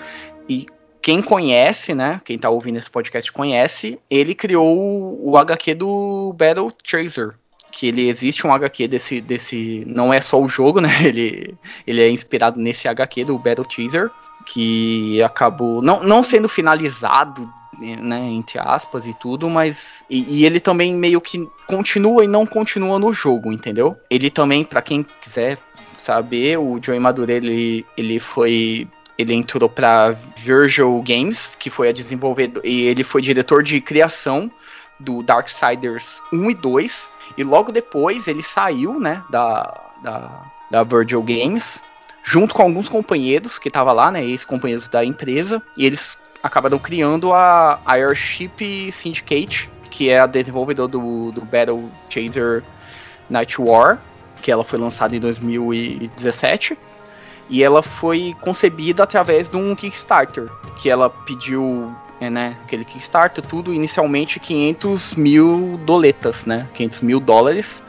E 0.47 0.65
quem 1.01 1.21
conhece, 1.21 1.93
né? 1.93 2.21
Quem 2.23 2.37
tá 2.37 2.49
ouvindo 2.49 2.77
esse 2.77 2.89
podcast 2.89 3.31
conhece, 3.31 3.99
ele 4.09 4.35
criou 4.35 5.19
o 5.21 5.37
HQ 5.37 5.75
do 5.75 6.33
Battle 6.37 6.71
Chaser. 6.83 7.35
Que 7.71 7.87
ele 7.87 8.07
existe 8.09 8.45
um 8.45 8.53
HQ 8.53 8.87
desse. 8.87 9.21
desse 9.21 9.83
não 9.87 10.13
é 10.13 10.21
só 10.21 10.41
o 10.41 10.49
jogo, 10.49 10.79
né? 10.81 10.89
Ele, 11.03 11.55
ele 11.85 12.01
é 12.01 12.09
inspirado 12.09 12.59
nesse 12.59 12.87
HQ 12.87 13.25
do 13.25 13.37
Battle 13.37 13.67
Chaser. 13.69 14.11
Que 14.45 15.21
acabou 15.23 15.81
não, 15.81 16.01
não 16.03 16.23
sendo 16.23 16.47
finalizado 16.47 17.49
né, 17.79 18.29
entre 18.31 18.59
aspas 18.59 19.05
e 19.05 19.13
tudo, 19.13 19.49
mas 19.49 20.03
e, 20.09 20.39
e, 20.39 20.45
ele 20.45 20.59
também 20.59 20.95
meio 20.95 21.21
que 21.21 21.47
continua 21.67 22.23
e 22.23 22.27
não 22.27 22.45
continua 22.45 22.97
no 22.97 23.13
jogo, 23.13 23.51
entendeu? 23.51 23.95
Ele 24.09 24.29
também, 24.29 24.63
para 24.63 24.81
quem 24.81 25.05
quiser 25.21 25.57
saber, 26.07 26.57
o 26.57 26.79
Joey 26.81 26.99
Madureira 26.99 27.45
ele, 27.45 27.85
ele 27.97 28.19
foi 28.19 28.87
ele 29.17 29.33
entrou 29.33 29.67
para 29.67 30.15
Virgil 30.37 31.01
Games, 31.01 31.55
que 31.57 31.71
foi 31.71 31.89
a 31.89 31.91
desenvolvedora, 31.91 32.65
e 32.65 32.83
ele 32.83 33.03
foi 33.03 33.19
diretor 33.21 33.63
de 33.63 33.81
criação 33.81 34.49
do 34.99 35.23
Darksiders 35.23 36.21
1 36.31 36.51
e 36.51 36.53
2, 36.53 37.09
e 37.35 37.43
logo 37.43 37.71
depois 37.71 38.27
ele 38.27 38.43
saiu, 38.43 38.99
né, 38.99 39.23
da, 39.31 39.91
da, 40.03 40.51
da 40.69 40.83
Virgil 40.83 41.23
Games, 41.23 41.81
junto 42.23 42.53
com 42.53 42.61
alguns 42.61 42.87
companheiros 42.87 43.57
que 43.57 43.69
estavam 43.69 43.95
lá, 43.95 44.11
né, 44.11 44.23
ex-companheiros 44.23 44.87
da 44.87 45.03
empresa, 45.03 45.61
e 45.75 45.87
eles 45.87 46.19
acabaram 46.43 46.77
criando 46.77 47.33
a 47.33 47.79
Airship 47.87 48.91
Syndicate, 48.91 49.67
que 49.89 50.09
é 50.11 50.19
a 50.19 50.27
desenvolvedora 50.27 50.91
do, 50.91 51.31
do 51.31 51.41
Battle 51.41 51.89
Chaser 52.07 52.63
Night 53.31 53.59
War, 53.59 53.99
que 54.41 54.51
ela 54.51 54.63
foi 54.63 54.79
lançada 54.79 55.15
em 55.15 55.19
2017. 55.19 56.77
E 57.49 57.63
ela 57.63 57.81
foi 57.81 58.35
concebida 58.41 59.03
através 59.03 59.49
de 59.49 59.55
um 59.55 59.73
Kickstarter, 59.73 60.49
que 60.77 60.89
ela 60.89 61.09
pediu, 61.09 61.93
é, 62.19 62.29
né, 62.29 62.57
aquele 62.65 62.83
Kickstarter, 62.83 63.43
tudo, 63.43 63.73
inicialmente 63.73 64.39
500 64.39 65.13
mil 65.15 65.79
doletas, 65.85 66.45
né, 66.45 66.67
500 66.73 67.01
mil 67.01 67.19
dólares, 67.21 67.81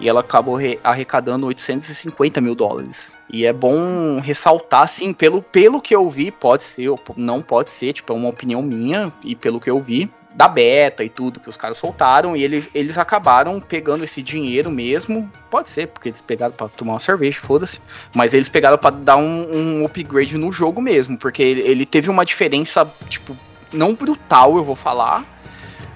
e 0.00 0.08
ela 0.08 0.20
acabou 0.20 0.58
arrecadando 0.82 1.46
850 1.46 2.40
mil 2.40 2.56
dólares. 2.56 3.12
E 3.30 3.46
é 3.46 3.52
bom 3.52 4.18
ressaltar, 4.20 4.82
assim, 4.82 5.12
pelo, 5.12 5.40
pelo 5.40 5.80
que 5.80 5.94
eu 5.94 6.10
vi, 6.10 6.32
pode 6.32 6.64
ser, 6.64 6.88
não 7.16 7.40
pode 7.40 7.70
ser, 7.70 7.92
tipo, 7.92 8.12
é 8.12 8.16
uma 8.16 8.28
opinião 8.28 8.60
minha, 8.62 9.12
e 9.22 9.36
pelo 9.36 9.60
que 9.60 9.70
eu 9.70 9.80
vi, 9.80 10.10
da 10.34 10.48
beta 10.48 11.04
e 11.04 11.08
tudo 11.08 11.38
que 11.38 11.48
os 11.48 11.56
caras 11.56 11.76
soltaram, 11.76 12.36
e 12.36 12.42
eles, 12.42 12.68
eles 12.74 12.98
acabaram 12.98 13.60
pegando 13.60 14.02
esse 14.02 14.20
dinheiro 14.20 14.70
mesmo. 14.70 15.30
Pode 15.48 15.68
ser, 15.68 15.86
porque 15.86 16.08
eles 16.08 16.20
pegaram 16.20 16.52
para 16.52 16.68
tomar 16.68 16.94
uma 16.94 17.00
cerveja, 17.00 17.38
foda-se. 17.38 17.80
Mas 18.12 18.34
eles 18.34 18.48
pegaram 18.48 18.76
para 18.76 18.94
dar 18.96 19.16
um, 19.16 19.50
um, 19.54 19.84
upgrade 19.84 20.36
no 20.36 20.50
jogo 20.50 20.82
mesmo, 20.82 21.16
porque 21.16 21.42
ele, 21.42 21.60
ele 21.60 21.86
teve 21.86 22.10
uma 22.10 22.24
diferença, 22.24 22.84
tipo, 23.08 23.36
não 23.72 23.94
brutal, 23.94 24.56
eu 24.56 24.64
vou 24.64 24.76
falar. 24.76 25.24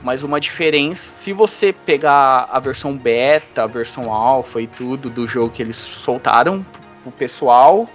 Mas 0.02 0.22
uma 0.22 0.40
diferença, 0.40 1.10
se 1.20 1.32
você 1.32 1.72
pegar 1.72 2.48
a 2.52 2.60
versão 2.60 2.96
beta, 2.96 3.64
a 3.64 3.66
versão 3.66 4.12
alpha 4.12 4.60
e 4.60 4.68
tudo 4.68 5.10
do 5.10 5.26
jogo 5.26 5.50
que 5.50 5.60
eles 5.60 5.76
soltaram 5.76 6.64
pro 7.02 7.10
pessoal, 7.10 7.88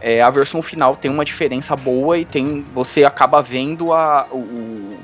é, 0.00 0.22
a 0.22 0.30
versão 0.30 0.62
final 0.62 0.96
tem 0.96 1.10
uma 1.10 1.24
diferença 1.24 1.76
boa 1.76 2.16
e 2.16 2.24
tem 2.24 2.64
você 2.72 3.04
acaba 3.04 3.42
vendo 3.42 3.92
a, 3.92 4.26
o, 4.30 4.98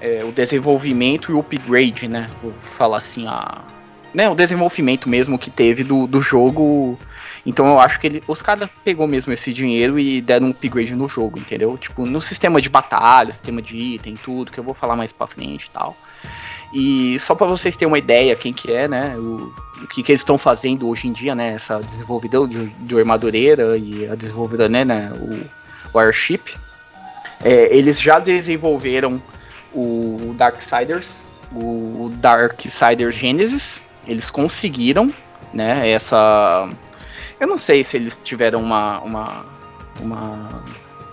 é, 0.00 0.24
o 0.24 0.32
desenvolvimento 0.32 1.30
e 1.30 1.34
o 1.34 1.40
upgrade, 1.40 2.08
né? 2.08 2.28
Vou 2.42 2.52
falar 2.60 2.98
assim, 2.98 3.26
a, 3.26 3.62
né, 4.14 4.28
o 4.28 4.34
desenvolvimento 4.34 5.08
mesmo 5.08 5.38
que 5.38 5.50
teve 5.50 5.84
do, 5.84 6.06
do 6.06 6.20
jogo. 6.20 6.98
Então 7.44 7.66
eu 7.66 7.78
acho 7.78 7.98
que 8.00 8.06
ele, 8.06 8.22
os 8.26 8.42
caras 8.42 8.68
pegou 8.84 9.06
mesmo 9.06 9.32
esse 9.32 9.52
dinheiro 9.52 9.98
e 9.98 10.20
deram 10.20 10.48
um 10.48 10.50
upgrade 10.50 10.94
no 10.94 11.08
jogo, 11.08 11.38
entendeu? 11.38 11.76
Tipo, 11.78 12.04
no 12.04 12.20
sistema 12.20 12.60
de 12.60 12.68
batalha, 12.68 13.32
sistema 13.32 13.62
de 13.62 13.76
item, 13.76 14.14
tudo, 14.14 14.52
que 14.52 14.58
eu 14.58 14.64
vou 14.64 14.74
falar 14.74 14.96
mais 14.96 15.12
pra 15.12 15.26
frente 15.26 15.66
e 15.66 15.70
tal. 15.70 15.96
E 16.72 17.18
só 17.18 17.34
para 17.34 17.46
vocês 17.46 17.76
terem 17.76 17.90
uma 17.90 17.98
ideia 17.98 18.36
quem 18.36 18.52
que 18.52 18.70
é, 18.70 18.86
né, 18.86 19.16
o, 19.16 19.52
o 19.82 19.86
que, 19.86 20.02
que 20.02 20.12
eles 20.12 20.20
estão 20.20 20.36
fazendo 20.36 20.86
hoje 20.86 21.08
em 21.08 21.12
dia, 21.12 21.34
né, 21.34 21.54
essa 21.54 21.80
desenvolvedora 21.80 22.48
de, 22.48 22.66
de 22.66 23.04
Madureira 23.04 23.76
e 23.78 24.06
a 24.06 24.14
desenvolvedora, 24.14 24.68
né, 24.68 24.84
né 24.84 25.12
o, 25.94 25.98
Airship, 25.98 26.54
é, 27.42 27.74
eles 27.74 27.98
já 27.98 28.18
desenvolveram 28.18 29.22
o 29.74 30.34
Darksiders, 30.36 31.24
o 31.52 32.10
Darksiders 32.16 33.14
Genesis, 33.14 33.80
eles 34.06 34.30
conseguiram, 34.30 35.12
né, 35.52 35.90
essa... 35.90 36.68
Eu 37.38 37.46
não 37.46 37.58
sei 37.58 37.84
se 37.84 37.96
eles 37.96 38.20
tiveram 38.22 38.60
uma, 38.60 39.00
uma, 39.00 39.46
uma 40.00 40.62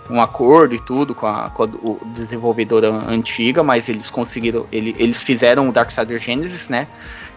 um 0.10 0.22
acordo 0.22 0.76
e 0.76 0.80
tudo 0.80 1.15
com 1.15 1.28
a, 1.28 1.50
com 1.50 1.63
a 1.63 1.68
desenvolvedora 2.13 2.89
antiga, 2.89 3.63
mas 3.63 3.89
eles 3.89 4.10
conseguiram, 4.10 4.68
ele, 4.72 4.96
eles 4.98 5.22
fizeram 5.22 5.70
o 5.70 5.72
Darksiders 5.72 6.24
Genesis, 6.24 6.70
né, 6.70 6.88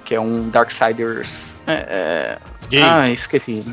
que 0.04 0.14
é 0.14 0.20
um 0.20 0.48
Darksiders... 0.48 1.54
É, 1.66 1.72
é, 1.72 2.38
ah, 2.76 3.10
esqueci 3.10 3.64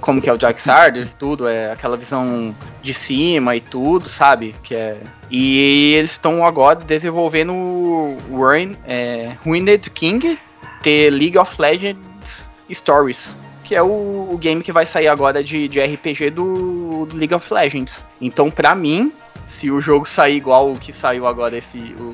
como 0.00 0.20
que 0.20 0.28
é 0.28 0.32
o 0.32 0.38
Darksiders 0.38 1.12
e 1.12 1.16
tudo, 1.16 1.48
é 1.48 1.72
aquela 1.72 1.96
visão 1.96 2.54
de 2.82 2.92
cima 2.92 3.56
e 3.56 3.60
tudo, 3.60 4.08
sabe? 4.08 4.54
Que 4.62 4.74
é 4.74 5.00
e 5.30 5.94
eles 5.94 6.12
estão 6.12 6.44
agora 6.44 6.78
desenvolvendo 6.78 7.52
o 7.52 8.18
Ruin, 8.30 8.76
é, 8.86 9.36
Ruined 9.44 9.90
King 9.90 10.38
The 10.82 11.10
League 11.10 11.38
of 11.38 11.60
Legends 11.60 12.48
Stories, 12.70 13.36
que 13.64 13.74
é 13.74 13.82
o, 13.82 14.28
o 14.30 14.38
game 14.38 14.62
que 14.62 14.72
vai 14.72 14.86
sair 14.86 15.08
agora 15.08 15.42
de, 15.42 15.68
de 15.68 15.80
RPG 15.80 16.30
do, 16.30 17.06
do, 17.06 17.16
League 17.16 17.34
of 17.34 17.52
Legends. 17.52 18.04
Então, 18.20 18.50
pra 18.50 18.74
mim, 18.74 19.12
se 19.46 19.70
o 19.70 19.80
jogo 19.80 20.06
sair 20.06 20.36
igual 20.36 20.72
o 20.72 20.78
que 20.78 20.92
saiu 20.92 21.26
agora 21.26 21.56
esse 21.56 21.78
o, 21.78 22.10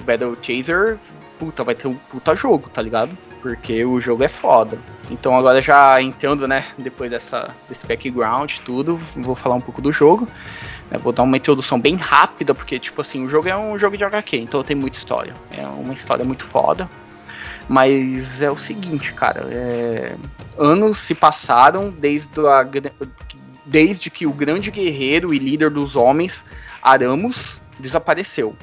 o 0.00 0.04
Battle 0.04 0.36
Chaser, 0.40 0.98
puta, 1.38 1.64
vai 1.64 1.74
ter 1.74 1.88
um 1.88 1.94
puta 1.94 2.34
jogo, 2.34 2.68
tá 2.68 2.82
ligado? 2.82 3.16
Porque 3.40 3.84
o 3.84 4.00
jogo 4.00 4.22
é 4.22 4.28
foda. 4.28 4.78
Então 5.10 5.36
agora 5.36 5.60
já 5.60 6.00
entendo, 6.00 6.46
né, 6.46 6.64
depois 6.78 7.10
dessa, 7.10 7.54
desse 7.68 7.86
background 7.86 8.52
tudo, 8.64 9.00
vou 9.16 9.34
falar 9.34 9.56
um 9.56 9.60
pouco 9.60 9.82
do 9.82 9.90
jogo. 9.90 10.28
Né, 10.90 10.98
vou 10.98 11.12
dar 11.12 11.22
uma 11.22 11.36
introdução 11.36 11.80
bem 11.80 11.96
rápida, 11.96 12.54
porque, 12.54 12.78
tipo 12.78 13.00
assim, 13.00 13.24
o 13.24 13.28
jogo 13.28 13.48
é 13.48 13.56
um 13.56 13.78
jogo 13.78 13.96
de 13.96 14.04
HQ, 14.04 14.36
então 14.36 14.62
tem 14.62 14.76
muita 14.76 14.98
história. 14.98 15.34
É 15.56 15.66
uma 15.66 15.94
história 15.94 16.24
muito 16.24 16.44
foda. 16.44 16.88
Mas 17.68 18.42
é 18.42 18.50
o 18.50 18.56
seguinte, 18.56 19.12
cara, 19.14 19.46
é... 19.48 20.16
anos 20.58 20.98
se 20.98 21.14
passaram 21.14 21.90
desde, 21.90 22.40
a... 22.40 22.66
desde 23.64 24.10
que 24.10 24.26
o 24.26 24.32
grande 24.32 24.70
guerreiro 24.70 25.32
e 25.32 25.38
líder 25.38 25.70
dos 25.70 25.94
homens, 25.94 26.44
Aramus, 26.82 27.62
desapareceu. 27.78 28.56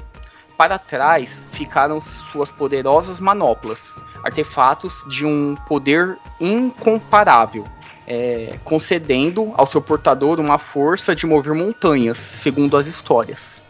Para 0.57 0.77
trás 0.79 1.41
ficaram 1.51 2.01
suas 2.01 2.49
poderosas 2.49 3.19
manoplas, 3.19 3.95
artefatos 4.27 5.05
de 5.07 5.25
um 5.25 5.55
poder 5.67 6.17
incomparável, 6.39 7.63
é, 8.05 8.59
concedendo 8.63 9.53
ao 9.55 9.65
seu 9.65 9.81
portador 9.81 10.39
uma 10.39 10.59
força 10.59 11.15
de 11.15 11.25
mover 11.25 11.53
montanhas, 11.53 12.17
segundo 12.17 12.75
as 12.75 12.87
histórias. 12.87 13.63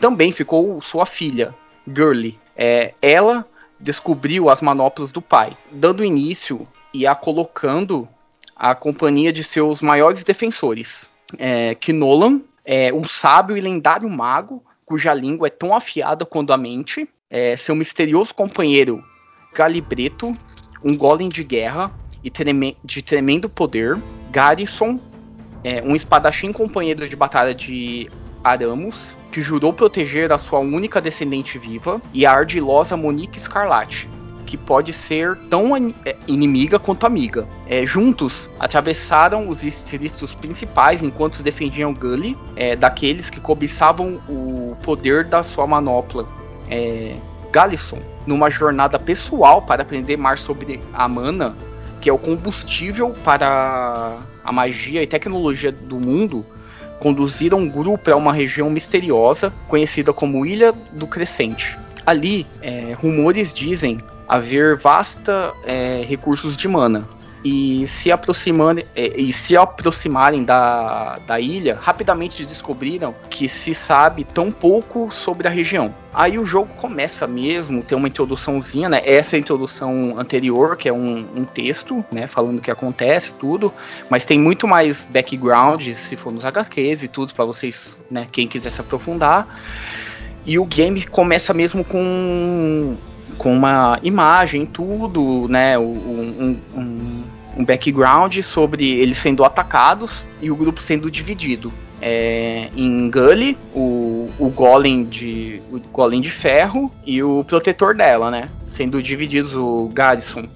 Também 0.00 0.32
ficou 0.32 0.80
sua 0.82 1.06
filha, 1.06 1.54
Gurley. 1.86 2.38
É, 2.56 2.94
ela 3.00 3.46
descobriu 3.78 4.50
as 4.50 4.60
manoplas 4.60 5.12
do 5.12 5.22
pai, 5.22 5.56
dando 5.70 6.04
início 6.04 6.66
e 6.92 7.06
a 7.06 7.14
colocando 7.14 8.08
a 8.56 8.74
companhia 8.74 9.32
de 9.32 9.42
seus 9.42 9.80
maiores 9.80 10.22
defensores, 10.24 11.08
é, 11.38 11.74
Kinolan, 11.74 12.40
é, 12.64 12.92
um 12.92 13.04
sábio 13.04 13.56
e 13.56 13.60
lendário 13.60 14.08
mago 14.08 14.62
cuja 14.84 15.14
língua 15.14 15.46
é 15.46 15.50
tão 15.50 15.74
afiada 15.74 16.24
quanto 16.24 16.52
a 16.52 16.56
mente, 16.56 17.08
é, 17.30 17.56
seu 17.56 17.74
misterioso 17.74 18.34
companheiro 18.34 19.02
Galibreto, 19.54 20.34
um 20.82 20.96
golem 20.96 21.28
de 21.28 21.44
guerra 21.44 21.90
e 22.22 22.30
treme 22.30 22.76
de 22.84 23.00
tremendo 23.00 23.48
poder, 23.48 24.02
Garrison, 24.30 24.98
é, 25.62 25.80
um 25.82 25.94
espadachim 25.94 26.52
companheiro 26.52 27.08
de 27.08 27.16
batalha 27.16 27.54
de 27.54 28.10
Aramus, 28.42 29.16
que 29.32 29.40
jurou 29.40 29.72
proteger 29.72 30.32
a 30.32 30.38
sua 30.38 30.58
única 30.58 31.00
descendente 31.00 31.58
viva, 31.58 32.02
e 32.12 32.26
a 32.26 32.32
ardilosa 32.32 32.96
Monique 32.96 33.38
Escarlate, 33.38 34.08
que 34.44 34.56
pode 34.56 34.92
ser 34.92 35.36
tão 35.48 35.74
é, 35.76 36.16
inimiga 36.26 36.78
quanto 36.78 37.06
amiga. 37.06 37.46
É, 37.66 37.86
juntos, 37.86 38.50
atravessaram 38.58 39.48
os 39.48 39.62
distritos 39.62 40.34
principais 40.34 41.02
enquanto 41.02 41.42
defendiam 41.42 41.94
Gully 41.94 42.36
é, 42.54 42.76
daqueles 42.76 43.30
que 43.30 43.40
cobiçavam 43.40 44.20
o 44.28 44.76
poder 44.82 45.24
da 45.24 45.42
sua 45.42 45.66
manopla. 45.66 46.28
É, 46.68 47.16
Galisson, 47.54 48.02
numa 48.26 48.50
jornada 48.50 48.98
pessoal 48.98 49.62
para 49.62 49.82
aprender 49.82 50.16
mais 50.16 50.40
sobre 50.40 50.82
a 50.92 51.06
mana, 51.06 51.54
que 52.00 52.10
é 52.10 52.12
o 52.12 52.18
combustível 52.18 53.14
para 53.22 54.18
a 54.44 54.50
magia 54.50 55.00
e 55.04 55.06
tecnologia 55.06 55.70
do 55.70 56.00
mundo, 56.00 56.44
conduziram 56.98 57.58
um 57.58 57.68
grupo 57.68 58.10
a 58.10 58.16
uma 58.16 58.32
região 58.32 58.68
misteriosa 58.68 59.52
conhecida 59.68 60.12
como 60.12 60.44
Ilha 60.44 60.72
do 60.72 61.06
Crescente. 61.06 61.78
Ali, 62.04 62.44
é, 62.60 62.96
rumores 63.00 63.54
dizem 63.54 64.00
haver 64.28 64.76
vasta 64.76 65.52
é, 65.64 66.02
recursos 66.04 66.56
de 66.56 66.66
mana. 66.66 67.08
E 67.44 67.86
se, 67.86 68.10
aproximando, 68.10 68.80
é, 68.96 69.20
e 69.20 69.30
se 69.30 69.54
aproximarem 69.54 70.44
da, 70.44 71.18
da 71.26 71.38
ilha, 71.38 71.78
rapidamente 71.78 72.46
descobriram 72.46 73.14
que 73.28 73.50
se 73.50 73.74
sabe 73.74 74.24
tão 74.24 74.50
pouco 74.50 75.10
sobre 75.12 75.46
a 75.46 75.50
região. 75.50 75.94
Aí 76.14 76.38
o 76.38 76.46
jogo 76.46 76.72
começa 76.74 77.26
mesmo, 77.26 77.82
tem 77.82 77.98
uma 77.98 78.08
introduçãozinha, 78.08 78.88
né? 78.88 79.02
Essa 79.04 79.36
é 79.36 79.38
introdução 79.38 80.14
anterior, 80.16 80.76
que 80.76 80.88
é 80.88 80.92
um, 80.92 81.28
um 81.36 81.44
texto, 81.44 82.02
né? 82.10 82.26
Falando 82.26 82.58
o 82.58 82.62
que 82.62 82.70
acontece, 82.70 83.34
tudo. 83.34 83.70
Mas 84.08 84.24
tem 84.24 84.38
muito 84.38 84.66
mais 84.66 85.04
background, 85.10 85.86
se 85.92 86.16
for 86.16 86.32
nos 86.32 86.44
HQs 86.44 87.02
e 87.02 87.08
tudo, 87.08 87.34
para 87.34 87.44
vocês, 87.44 87.98
né? 88.10 88.26
Quem 88.32 88.48
quiser 88.48 88.70
se 88.70 88.80
aprofundar. 88.80 89.60
e 90.46 90.58
o 90.58 90.64
game 90.64 91.04
começa 91.06 91.52
mesmo 91.52 91.84
com, 91.84 92.96
com 93.36 93.52
uma 93.52 93.98
imagem, 94.02 94.64
tudo, 94.64 95.48
né? 95.48 95.78
Um, 95.78 95.82
um, 95.84 96.60
um 96.74 97.24
background 97.62 98.38
sobre 98.40 98.90
eles 98.90 99.18
sendo 99.18 99.44
atacados 99.44 100.26
e 100.40 100.50
o 100.50 100.56
grupo 100.56 100.80
sendo 100.80 101.10
dividido. 101.10 101.72
É, 102.00 102.70
em 102.74 103.10
Gully, 103.10 103.56
o, 103.74 104.28
o 104.38 104.48
golem 104.50 105.04
de 105.04 105.62
o 105.70 105.78
golem 105.78 106.20
de 106.20 106.30
ferro 106.30 106.90
e 107.06 107.22
o 107.22 107.44
protetor 107.44 107.94
dela, 107.94 108.30
né? 108.30 108.48
Sendo 108.66 109.02
divididos 109.02 109.54
o 109.54 109.88
Garrison, 109.92 110.46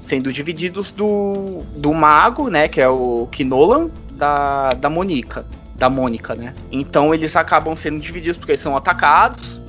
sendo 0.00 0.32
divididos 0.32 0.90
do, 0.92 1.62
do 1.76 1.94
mago, 1.94 2.48
né? 2.48 2.68
Que 2.68 2.80
é 2.80 2.88
o 2.88 3.28
Kinolan 3.30 3.88
da 4.12 4.70
da 4.70 4.90
Monica, 4.90 5.46
da 5.76 5.88
Mônica, 5.88 6.34
né? 6.34 6.52
Então 6.72 7.14
eles 7.14 7.36
acabam 7.36 7.76
sendo 7.76 8.00
divididos 8.00 8.36
porque 8.36 8.52
eles 8.52 8.62
são 8.62 8.76
atacados 8.76 9.59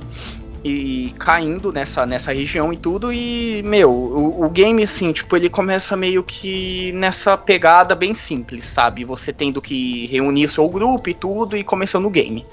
e 0.64 1.12
caindo 1.18 1.72
nessa, 1.72 2.06
nessa 2.06 2.32
região 2.32 2.72
e 2.72 2.76
tudo. 2.76 3.12
E, 3.12 3.62
meu, 3.64 3.90
o, 3.90 4.44
o, 4.44 4.50
game, 4.50 4.82
assim, 4.82 5.12
tipo, 5.12 5.36
ele 5.36 5.48
começa 5.48 5.96
meio 5.96 6.22
que 6.22 6.92
nessa 6.92 7.36
pegada 7.36 7.94
bem 7.94 8.14
simples, 8.14 8.64
sabe? 8.64 9.04
Você 9.04 9.32
tendo 9.32 9.60
que 9.60 10.06
reunir 10.06 10.48
seu 10.48 10.68
grupo 10.68 11.08
e 11.08 11.14
tudo 11.14 11.56
e 11.56 11.64
começando 11.64 12.06
o 12.06 12.10
game. 12.10 12.46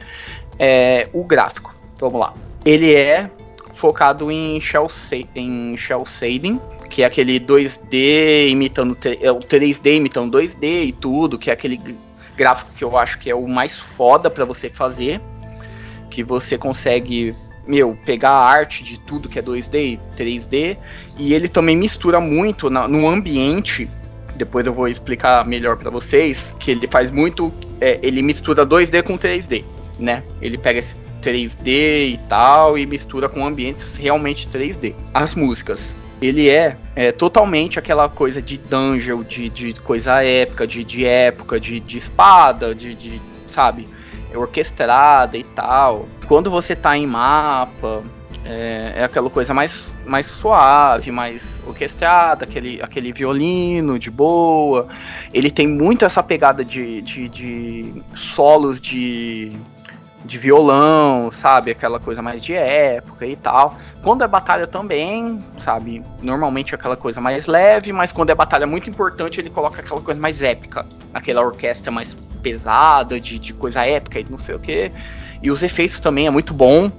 É, 0.57 1.07
o 1.13 1.23
gráfico, 1.23 1.73
vamos 1.99 2.19
lá. 2.19 2.33
Ele 2.65 2.93
é 2.93 3.29
focado 3.73 4.31
em 4.31 4.59
shell, 4.59 4.87
em 5.35 5.77
shell 5.77 6.05
shading, 6.05 6.59
que 6.89 7.03
é 7.03 7.05
aquele 7.05 7.39
2D 7.39 8.49
imitando 8.49 8.97
é, 9.21 9.31
o 9.31 9.39
3D 9.39 9.95
imitando 9.95 10.37
2D 10.37 10.87
e 10.87 10.91
tudo, 10.91 11.37
que 11.37 11.49
é 11.49 11.53
aquele 11.53 11.79
gráfico 12.35 12.71
que 12.75 12.83
eu 12.83 12.97
acho 12.97 13.19
que 13.19 13.29
é 13.29 13.35
o 13.35 13.47
mais 13.47 13.77
foda 13.77 14.29
para 14.29 14.43
você 14.43 14.69
fazer, 14.69 15.21
que 16.09 16.23
você 16.23 16.57
consegue 16.57 17.35
meu, 17.67 17.97
pegar 18.05 18.31
a 18.31 18.49
arte 18.49 18.83
de 18.83 18.99
tudo 18.99 19.29
que 19.29 19.37
é 19.37 19.41
2D 19.41 19.75
e 19.75 19.99
3D, 20.17 20.77
e 21.17 21.33
ele 21.33 21.47
também 21.47 21.75
mistura 21.75 22.19
muito 22.19 22.69
na, 22.69 22.87
no 22.87 23.07
ambiente. 23.07 23.89
Depois 24.35 24.65
eu 24.65 24.73
vou 24.73 24.87
explicar 24.87 25.45
melhor 25.45 25.77
para 25.77 25.89
vocês 25.89 26.55
que 26.59 26.71
ele 26.71 26.87
faz 26.87 27.11
muito, 27.11 27.53
é, 27.79 27.99
ele 28.01 28.21
mistura 28.21 28.65
2D 28.65 29.03
com 29.03 29.17
3D, 29.17 29.63
né? 29.99 30.23
Ele 30.41 30.57
pega 30.57 30.79
esse 30.79 30.95
3D 31.21 32.13
e 32.13 32.19
tal 32.27 32.77
e 32.77 32.85
mistura 32.85 33.27
com 33.29 33.45
ambientes 33.45 33.97
realmente 33.97 34.47
3D. 34.47 34.95
As 35.13 35.35
músicas, 35.35 35.93
ele 36.21 36.49
é, 36.49 36.77
é, 36.95 37.11
totalmente 37.11 37.77
aquela 37.77 38.09
coisa 38.09 38.41
de 38.41 38.57
dungeon, 38.57 39.23
de, 39.23 39.49
de 39.49 39.73
coisa 39.75 40.23
épica, 40.23 40.65
de, 40.65 40.83
de 40.83 41.05
época, 41.05 41.59
de, 41.59 41.79
de 41.79 41.97
espada, 41.97 42.73
de, 42.73 42.93
de 42.93 43.21
sabe? 43.47 43.87
Orquestrada 44.35 45.37
e 45.37 45.43
tal. 45.43 46.07
Quando 46.27 46.51
você 46.51 46.75
tá 46.75 46.97
em 46.97 47.07
mapa, 47.07 48.03
é, 48.45 48.93
é, 48.97 49.03
aquela 49.03 49.29
coisa 49.29 49.53
mais, 49.53 49.95
mais 50.05 50.25
suave, 50.25 51.11
mais 51.11 51.61
orquestrada, 51.67 52.45
aquele, 52.45 52.81
aquele 52.81 53.11
violino 53.11 53.99
de 53.99 54.09
boa. 54.09 54.87
Ele 55.33 55.51
tem 55.51 55.67
muito 55.67 56.05
essa 56.05 56.23
pegada 56.23 56.63
de, 56.63 57.01
de, 57.01 57.27
de 57.27 58.03
solos 58.13 58.79
de, 58.79 59.51
de 60.23 60.37
violão, 60.37 61.29
sabe? 61.31 61.71
Aquela 61.71 61.99
coisa 61.99 62.21
mais 62.21 62.41
de 62.41 62.53
época 62.53 63.25
e 63.25 63.35
tal. 63.35 63.75
Quando 64.01 64.23
é 64.23 64.27
batalha 64.27 64.67
também, 64.67 65.43
sabe? 65.59 66.01
Normalmente 66.21 66.73
é 66.73 66.75
aquela 66.75 66.95
coisa 66.95 67.19
mais 67.19 67.45
leve, 67.45 67.91
mas 67.91 68.11
quando 68.11 68.29
é 68.29 68.35
batalha 68.35 68.65
muito 68.65 68.89
importante, 68.89 69.39
ele 69.41 69.49
coloca 69.49 69.81
aquela 69.81 70.01
coisa 70.01 70.19
mais 70.19 70.41
épica. 70.41 70.85
Aquela 71.13 71.41
orquestra 71.41 71.91
mais 71.91 72.15
pesada, 72.39 73.19
de, 73.19 73.37
de 73.37 73.53
coisa 73.53 73.85
épica 73.85 74.19
e 74.19 74.25
não 74.29 74.39
sei 74.39 74.55
o 74.55 74.59
que. 74.59 74.91
E 75.41 75.51
os 75.51 75.63
efeitos 75.63 75.99
também 75.99 76.27
é 76.27 76.29
muito 76.29 76.53
bom, 76.53 76.91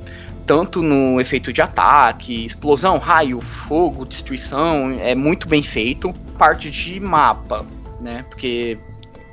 tanto 0.47 0.83
no 0.83 1.21
efeito 1.21 1.53
de 1.53 1.61
ataque, 1.61 2.47
explosão, 2.47 2.99
raio, 2.99 3.41
fogo, 3.41 4.05
destruição, 4.05 4.91
é 4.99 5.15
muito 5.15 5.47
bem 5.49 5.63
feito. 5.63 6.13
Parte 6.39 6.71
de 6.71 6.99
mapa, 6.99 7.67
né? 8.01 8.25
Porque 8.29 8.79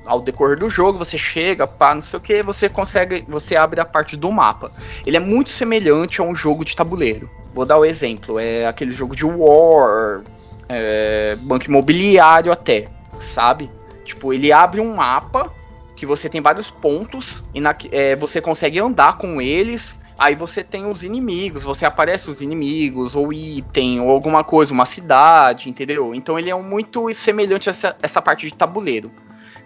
ao 0.05 0.21
decorrer 0.21 0.57
do 0.57 0.69
jogo 0.69 0.97
você 0.97 1.17
chega, 1.17 1.67
pá, 1.67 1.93
não 1.93 2.01
sei 2.01 2.17
o 2.17 2.21
que, 2.21 2.41
você 2.41 2.69
consegue, 2.69 3.25
você 3.27 3.55
abre 3.55 3.79
a 3.79 3.85
parte 3.85 4.15
do 4.15 4.31
mapa. 4.31 4.71
Ele 5.05 5.17
é 5.17 5.19
muito 5.19 5.51
semelhante 5.51 6.21
a 6.21 6.23
um 6.23 6.33
jogo 6.33 6.63
de 6.63 6.75
tabuleiro. 6.75 7.29
Vou 7.53 7.65
dar 7.65 7.77
o 7.77 7.81
um 7.81 7.85
exemplo, 7.85 8.39
é 8.39 8.65
aquele 8.65 8.91
jogo 8.91 9.15
de 9.15 9.25
War, 9.25 10.21
é, 10.69 11.35
banco 11.41 11.65
imobiliário 11.65 12.51
até, 12.51 12.87
sabe? 13.19 13.69
Tipo, 14.05 14.33
ele 14.33 14.51
abre 14.51 14.79
um 14.79 14.95
mapa 14.95 15.51
que 15.97 16.05
você 16.05 16.29
tem 16.29 16.39
vários 16.39 16.69
pontos 16.69 17.43
e 17.53 17.59
na, 17.59 17.75
é, 17.91 18.15
você 18.15 18.39
consegue 18.39 18.79
andar 18.79 19.17
com 19.17 19.41
eles. 19.41 19.99
Aí 20.17 20.35
você 20.35 20.63
tem 20.63 20.85
os 20.85 21.03
inimigos, 21.03 21.63
você 21.63 21.85
aparece 21.85 22.29
os 22.31 22.41
inimigos, 22.41 23.15
ou 23.15 23.33
item, 23.33 23.99
ou 23.99 24.09
alguma 24.09 24.43
coisa, 24.43 24.73
uma 24.73 24.85
cidade, 24.85 25.69
entendeu? 25.69 26.15
Então 26.15 26.39
ele 26.39 26.49
é 26.49 26.55
muito 26.55 27.13
semelhante 27.13 27.69
a 27.69 27.71
essa, 27.71 27.95
essa 28.01 28.21
parte 28.21 28.47
de 28.47 28.53
tabuleiro, 28.53 29.11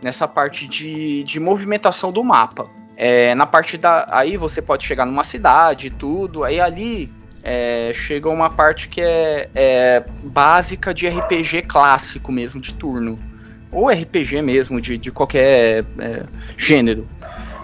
nessa 0.02 0.28
parte 0.28 0.68
de, 0.68 1.24
de 1.24 1.40
movimentação 1.40 2.12
do 2.12 2.24
mapa. 2.24 2.70
É, 2.98 3.34
na 3.36 3.46
parte 3.46 3.78
da. 3.78 4.08
Aí 4.10 4.36
você 4.36 4.62
pode 4.62 4.86
chegar 4.86 5.06
numa 5.06 5.24
cidade 5.24 5.88
e 5.88 5.90
tudo, 5.90 6.44
aí 6.44 6.60
ali 6.60 7.12
é, 7.42 7.92
chega 7.94 8.30
uma 8.30 8.50
parte 8.50 8.90
que 8.90 9.02
é, 9.02 9.50
é, 9.56 10.06
básica 10.24 10.94
de 10.94 11.08
RPG 11.08 11.64
clássico 11.64 12.32
mesmo, 12.32 12.60
de 12.60 12.74
turno 12.74 13.31
ou 13.72 13.90
RPG 13.90 14.42
mesmo, 14.42 14.82
de, 14.82 14.98
de 14.98 15.12
qualquer 15.12 15.86
é, 16.00 16.26
gênero. 16.58 17.08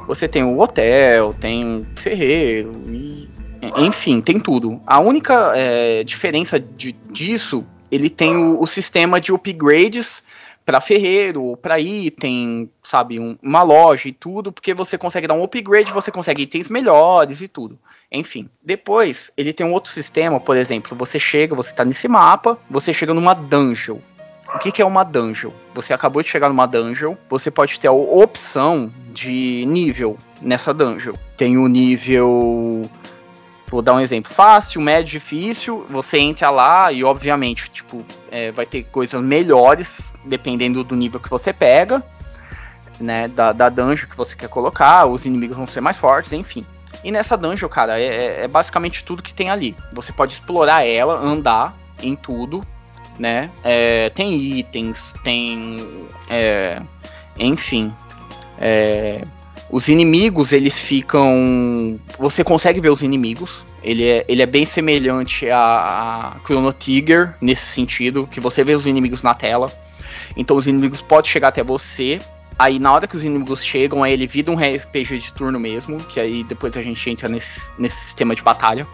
Você 0.07 0.27
tem 0.27 0.43
o 0.43 0.59
hotel, 0.59 1.33
tem 1.33 1.85
ferreiro, 1.95 2.71
e, 2.87 3.29
enfim, 3.75 4.21
tem 4.21 4.39
tudo. 4.39 4.79
A 4.85 4.99
única 4.99 5.53
é, 5.55 6.03
diferença 6.03 6.59
de, 6.59 6.93
disso, 7.11 7.65
ele 7.91 8.09
tem 8.09 8.35
o, 8.35 8.61
o 8.61 8.65
sistema 8.65 9.19
de 9.19 9.33
upgrades 9.33 10.23
para 10.67 10.81
ferreiro 10.81 11.55
para 11.55 11.79
item, 11.79 12.69
sabe, 12.83 13.17
um, 13.17 13.37
uma 13.41 13.63
loja 13.63 14.09
e 14.09 14.11
tudo, 14.11 14.51
porque 14.51 14.73
você 14.73 14.97
consegue 14.97 15.25
dar 15.25 15.33
um 15.33 15.43
upgrade, 15.43 15.93
você 15.93 16.11
consegue 16.11 16.43
itens 16.43 16.67
melhores 16.67 17.39
e 17.39 17.47
tudo. 17.47 17.79
Enfim, 18.11 18.49
depois 18.61 19.31
ele 19.37 19.53
tem 19.53 19.65
um 19.65 19.71
outro 19.71 19.89
sistema, 19.89 20.41
por 20.41 20.57
exemplo, 20.57 20.95
você 20.97 21.17
chega, 21.17 21.55
você 21.55 21.69
está 21.69 21.85
nesse 21.85 22.09
mapa, 22.09 22.59
você 22.69 22.93
chega 22.93 23.13
numa 23.13 23.33
dungeon. 23.33 23.99
O 24.57 24.59
que, 24.59 24.71
que, 24.71 24.81
é 24.81 24.85
uma 24.85 25.03
dungeon? 25.03 25.51
Você 25.75 25.93
acabou 25.93 26.23
de 26.23 26.29
chegar 26.29 26.49
numa 26.49 26.65
dungeon, 26.65 27.13
você 27.29 27.51
pode 27.51 27.79
ter 27.79 27.87
a 27.87 27.91
opção 27.91 28.91
de 29.09 29.63
nível 29.67 30.17
nessa 30.41 30.73
dungeon. 30.73 31.13
Tem 31.37 31.59
o 31.59 31.67
nível. 31.67 32.89
Vou 33.67 33.83
dar 33.83 33.93
um 33.93 33.99
exemplo: 33.99 34.33
fácil, 34.33 34.81
médio, 34.81 35.11
difícil. 35.11 35.85
Você 35.89 36.17
entra 36.17 36.49
lá 36.49 36.91
e, 36.91 37.03
obviamente, 37.03 37.69
tipo, 37.69 38.03
é, 38.31 38.51
vai 38.51 38.65
ter 38.65 38.81
coisas 38.85 39.21
melhores 39.21 39.95
dependendo 40.25 40.83
do 40.83 40.95
nível 40.95 41.19
que 41.19 41.29
você 41.29 41.53
pega, 41.53 42.03
né? 42.99 43.27
Da, 43.27 43.53
da 43.53 43.69
dungeon 43.69 44.09
que 44.09 44.17
você 44.17 44.35
quer 44.35 44.49
colocar. 44.49 45.05
Os 45.05 45.23
inimigos 45.23 45.55
vão 45.55 45.67
ser 45.67 45.81
mais 45.81 45.97
fortes, 45.97 46.33
enfim. 46.33 46.65
E 47.03 47.11
nessa 47.11 47.37
dungeon, 47.37 47.69
cara, 47.69 48.01
é, 48.01 48.05
é, 48.05 48.43
é 48.45 48.47
basicamente 48.47 49.03
tudo 49.03 49.21
que 49.21 49.35
tem 49.35 49.51
ali. 49.51 49.77
Você 49.93 50.11
pode 50.11 50.33
explorar 50.33 50.83
ela, 50.83 51.13
andar 51.13 51.77
em 52.01 52.15
tudo, 52.15 52.65
né? 53.19 53.49
É, 53.63 54.09
tem 54.09 54.35
itens, 54.35 55.13
tem. 55.23 55.77
É, 56.29 56.81
enfim. 57.39 57.93
É, 58.59 59.23
os 59.69 59.87
inimigos, 59.89 60.53
eles 60.53 60.77
ficam. 60.77 61.99
Você 62.19 62.43
consegue 62.43 62.79
ver 62.79 62.89
os 62.89 63.01
inimigos. 63.01 63.65
Ele 63.83 64.03
é, 64.03 64.25
ele 64.27 64.41
é 64.41 64.45
bem 64.45 64.65
semelhante 64.65 65.49
a, 65.49 65.59
a 65.59 66.39
Chrono 66.45 66.73
Trigger 66.73 67.35
nesse 67.41 67.65
sentido, 67.65 68.27
que 68.27 68.39
você 68.39 68.63
vê 68.63 68.73
os 68.73 68.85
inimigos 68.85 69.21
na 69.21 69.33
tela. 69.33 69.71
Então 70.35 70.57
os 70.57 70.67
inimigos 70.67 71.01
podem 71.01 71.29
chegar 71.29 71.49
até 71.49 71.63
você. 71.63 72.19
Aí 72.59 72.79
na 72.79 72.91
hora 72.91 73.07
que 73.07 73.15
os 73.15 73.23
inimigos 73.23 73.63
chegam, 73.63 74.03
aí 74.03 74.13
ele 74.13 74.25
vira 74.25 74.51
um 74.51 74.55
RPG 74.55 75.19
de 75.19 75.33
turno 75.33 75.59
mesmo, 75.59 75.97
que 75.97 76.19
aí 76.19 76.43
depois 76.43 76.75
a 76.75 76.81
gente 76.81 77.09
entra 77.09 77.29
nesse, 77.29 77.69
nesse 77.77 77.97
sistema 77.97 78.33
de 78.35 78.41
batalha. 78.41 78.87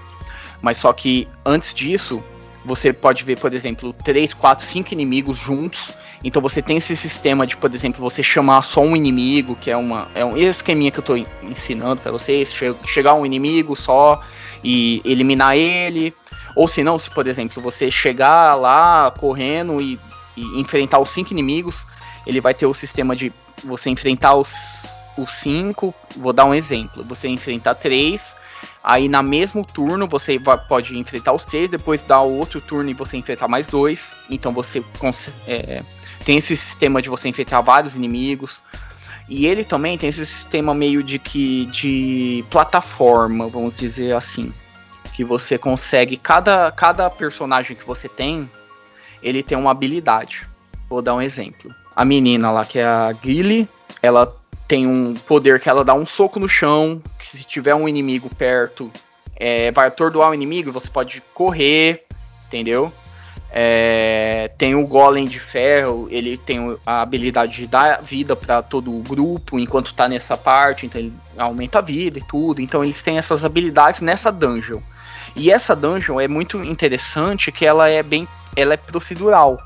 Mas 0.61 0.77
só 0.77 0.91
que 0.91 1.27
antes 1.45 1.73
disso, 1.73 2.23
você 2.65 2.93
pode 2.93 3.23
ver, 3.23 3.39
por 3.39 3.53
exemplo, 3.53 3.93
3, 4.03 4.33
4, 4.33 4.65
5 4.65 4.93
inimigos 4.93 5.37
juntos. 5.37 5.97
Então 6.23 6.41
você 6.41 6.61
tem 6.61 6.77
esse 6.77 6.95
sistema 6.95 7.45
de, 7.45 7.57
por 7.57 7.73
exemplo, 7.73 7.99
você 7.99 8.23
chamar 8.23 8.63
só 8.63 8.81
um 8.81 8.95
inimigo, 8.95 9.55
que 9.55 9.69
é 9.69 9.75
uma 9.75 10.07
é 10.15 10.23
um 10.23 10.37
esqueminha 10.37 10.89
que 10.89 10.99
eu 10.99 11.01
estou 11.01 11.17
ensinando 11.41 12.01
para 12.01 12.11
vocês, 12.11 12.53
chegar 12.85 13.13
um 13.15 13.25
inimigo 13.25 13.75
só 13.75 14.21
e 14.63 15.01
eliminar 15.03 15.57
ele. 15.57 16.13
Ou 16.55 16.67
se 16.67 16.83
não, 16.83 16.97
se 16.97 17.09
por 17.09 17.27
exemplo, 17.27 17.61
você 17.61 17.91
chegar 17.91 18.55
lá 18.55 19.11
correndo 19.11 19.81
e, 19.81 19.99
e 20.37 20.61
enfrentar 20.61 20.99
os 20.99 21.09
cinco 21.09 21.33
inimigos, 21.33 21.85
ele 22.25 22.39
vai 22.39 22.53
ter 22.53 22.65
o 22.65 22.73
sistema 22.73 23.15
de 23.15 23.33
você 23.65 23.89
enfrentar 23.89 24.35
os 24.35 24.53
os 25.17 25.29
cinco, 25.29 25.93
vou 26.17 26.33
dar 26.33 26.45
um 26.45 26.53
exemplo, 26.53 27.03
você 27.03 27.27
enfrentar 27.27 27.75
três, 27.75 28.35
Aí 28.83 29.07
na 29.07 29.23
mesmo 29.23 29.65
turno 29.65 30.05
você 30.05 30.37
vai, 30.37 30.57
pode 30.57 30.97
enfrentar 30.97 31.31
os 31.31 31.45
três, 31.45 31.69
depois 31.69 32.01
dá 32.01 32.19
outro 32.19 32.59
turno 32.59 32.89
e 32.89 32.93
você 32.93 33.15
enfrentar 33.15 33.47
mais 33.47 33.65
dois. 33.65 34.13
Então 34.29 34.51
você 34.51 34.83
é, 35.47 35.81
tem 36.25 36.37
esse 36.37 36.55
sistema 36.57 37.01
de 37.01 37.09
você 37.09 37.29
enfrentar 37.29 37.61
vários 37.61 37.95
inimigos. 37.95 38.61
E 39.29 39.45
ele 39.45 39.63
também 39.63 39.97
tem 39.97 40.09
esse 40.09 40.25
sistema 40.25 40.73
meio 40.73 41.01
de 41.01 41.17
que 41.17 41.65
de 41.67 42.43
plataforma, 42.49 43.47
vamos 43.47 43.77
dizer 43.77 44.13
assim, 44.13 44.53
que 45.13 45.23
você 45.23 45.57
consegue 45.57 46.17
cada 46.17 46.69
cada 46.69 47.09
personagem 47.09 47.77
que 47.77 47.85
você 47.85 48.09
tem, 48.09 48.51
ele 49.21 49.41
tem 49.41 49.57
uma 49.57 49.71
habilidade. 49.71 50.45
Vou 50.89 51.01
dar 51.01 51.15
um 51.15 51.21
exemplo. 51.21 51.73
A 51.95 52.03
menina 52.03 52.51
lá 52.51 52.65
que 52.65 52.79
é 52.79 52.85
a 52.85 53.13
Gilly, 53.23 53.69
ela 54.01 54.42
tem 54.67 54.87
um 54.87 55.13
poder 55.13 55.59
que 55.59 55.69
ela 55.69 55.83
dá 55.83 55.93
um 55.93 56.05
soco 56.05 56.39
no 56.39 56.47
chão, 56.47 57.01
que 57.19 57.37
se 57.37 57.43
tiver 57.43 57.75
um 57.75 57.87
inimigo 57.87 58.29
perto, 58.33 58.91
é, 59.35 59.71
vai 59.71 59.87
atordoar 59.87 60.31
o 60.31 60.33
inimigo, 60.33 60.71
você 60.71 60.89
pode 60.89 61.21
correr, 61.33 62.03
entendeu? 62.45 62.91
É, 63.55 64.51
tem 64.57 64.73
o 64.73 64.87
Golem 64.87 65.25
de 65.25 65.39
Ferro, 65.39 66.07
ele 66.09 66.37
tem 66.37 66.75
a 66.85 67.01
habilidade 67.01 67.53
de 67.53 67.67
dar 67.67 68.01
vida 68.01 68.35
para 68.35 68.63
todo 68.63 68.91
o 68.91 69.03
grupo 69.03 69.59
enquanto 69.59 69.93
tá 69.93 70.07
nessa 70.07 70.35
parte, 70.35 70.87
então 70.87 70.99
ele 70.99 71.13
aumenta 71.37 71.77
a 71.77 71.81
vida 71.81 72.17
e 72.17 72.23
tudo. 72.23 72.61
Então 72.61 72.83
eles 72.83 73.03
têm 73.03 73.19
essas 73.19 73.45
habilidades 73.45 74.01
nessa 74.01 74.31
dungeon. 74.31 74.79
E 75.35 75.51
essa 75.51 75.75
dungeon 75.75 76.19
é 76.19 76.27
muito 76.27 76.63
interessante 76.63 77.51
que 77.51 77.63
ela 77.63 77.87
é 77.87 78.01
bem, 78.01 78.27
ela 78.55 78.73
é 78.73 78.77
procedural. 78.77 79.59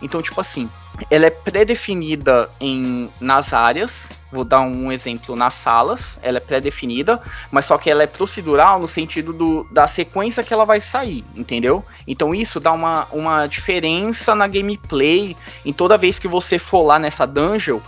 Então 0.00 0.22
tipo 0.22 0.40
assim, 0.40 0.70
ela 1.10 1.26
é 1.26 1.30
pré-definida 1.30 2.50
em 2.60 3.10
nas 3.20 3.52
áreas. 3.52 4.20
Vou 4.30 4.44
dar 4.44 4.60
um 4.60 4.90
exemplo 4.90 5.36
nas 5.36 5.54
salas, 5.54 6.18
ela 6.22 6.38
é 6.38 6.40
pré-definida, 6.40 7.20
mas 7.50 7.66
só 7.66 7.76
que 7.76 7.90
ela 7.90 8.02
é 8.02 8.06
procedural 8.06 8.80
no 8.80 8.88
sentido 8.88 9.32
do, 9.32 9.64
da 9.70 9.86
sequência 9.86 10.42
que 10.42 10.54
ela 10.54 10.64
vai 10.64 10.80
sair, 10.80 11.22
entendeu? 11.36 11.84
Então 12.06 12.34
isso 12.34 12.58
dá 12.58 12.72
uma, 12.72 13.06
uma 13.12 13.46
diferença 13.46 14.34
na 14.34 14.46
gameplay 14.46 15.36
em 15.64 15.72
toda 15.72 15.98
vez 15.98 16.18
que 16.18 16.26
você 16.26 16.58
for 16.58 16.82
lá 16.82 16.98
nessa 16.98 17.26
dungeon 17.26 17.80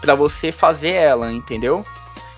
para 0.00 0.14
você 0.14 0.52
fazer 0.52 0.92
ela, 0.92 1.32
entendeu? 1.32 1.82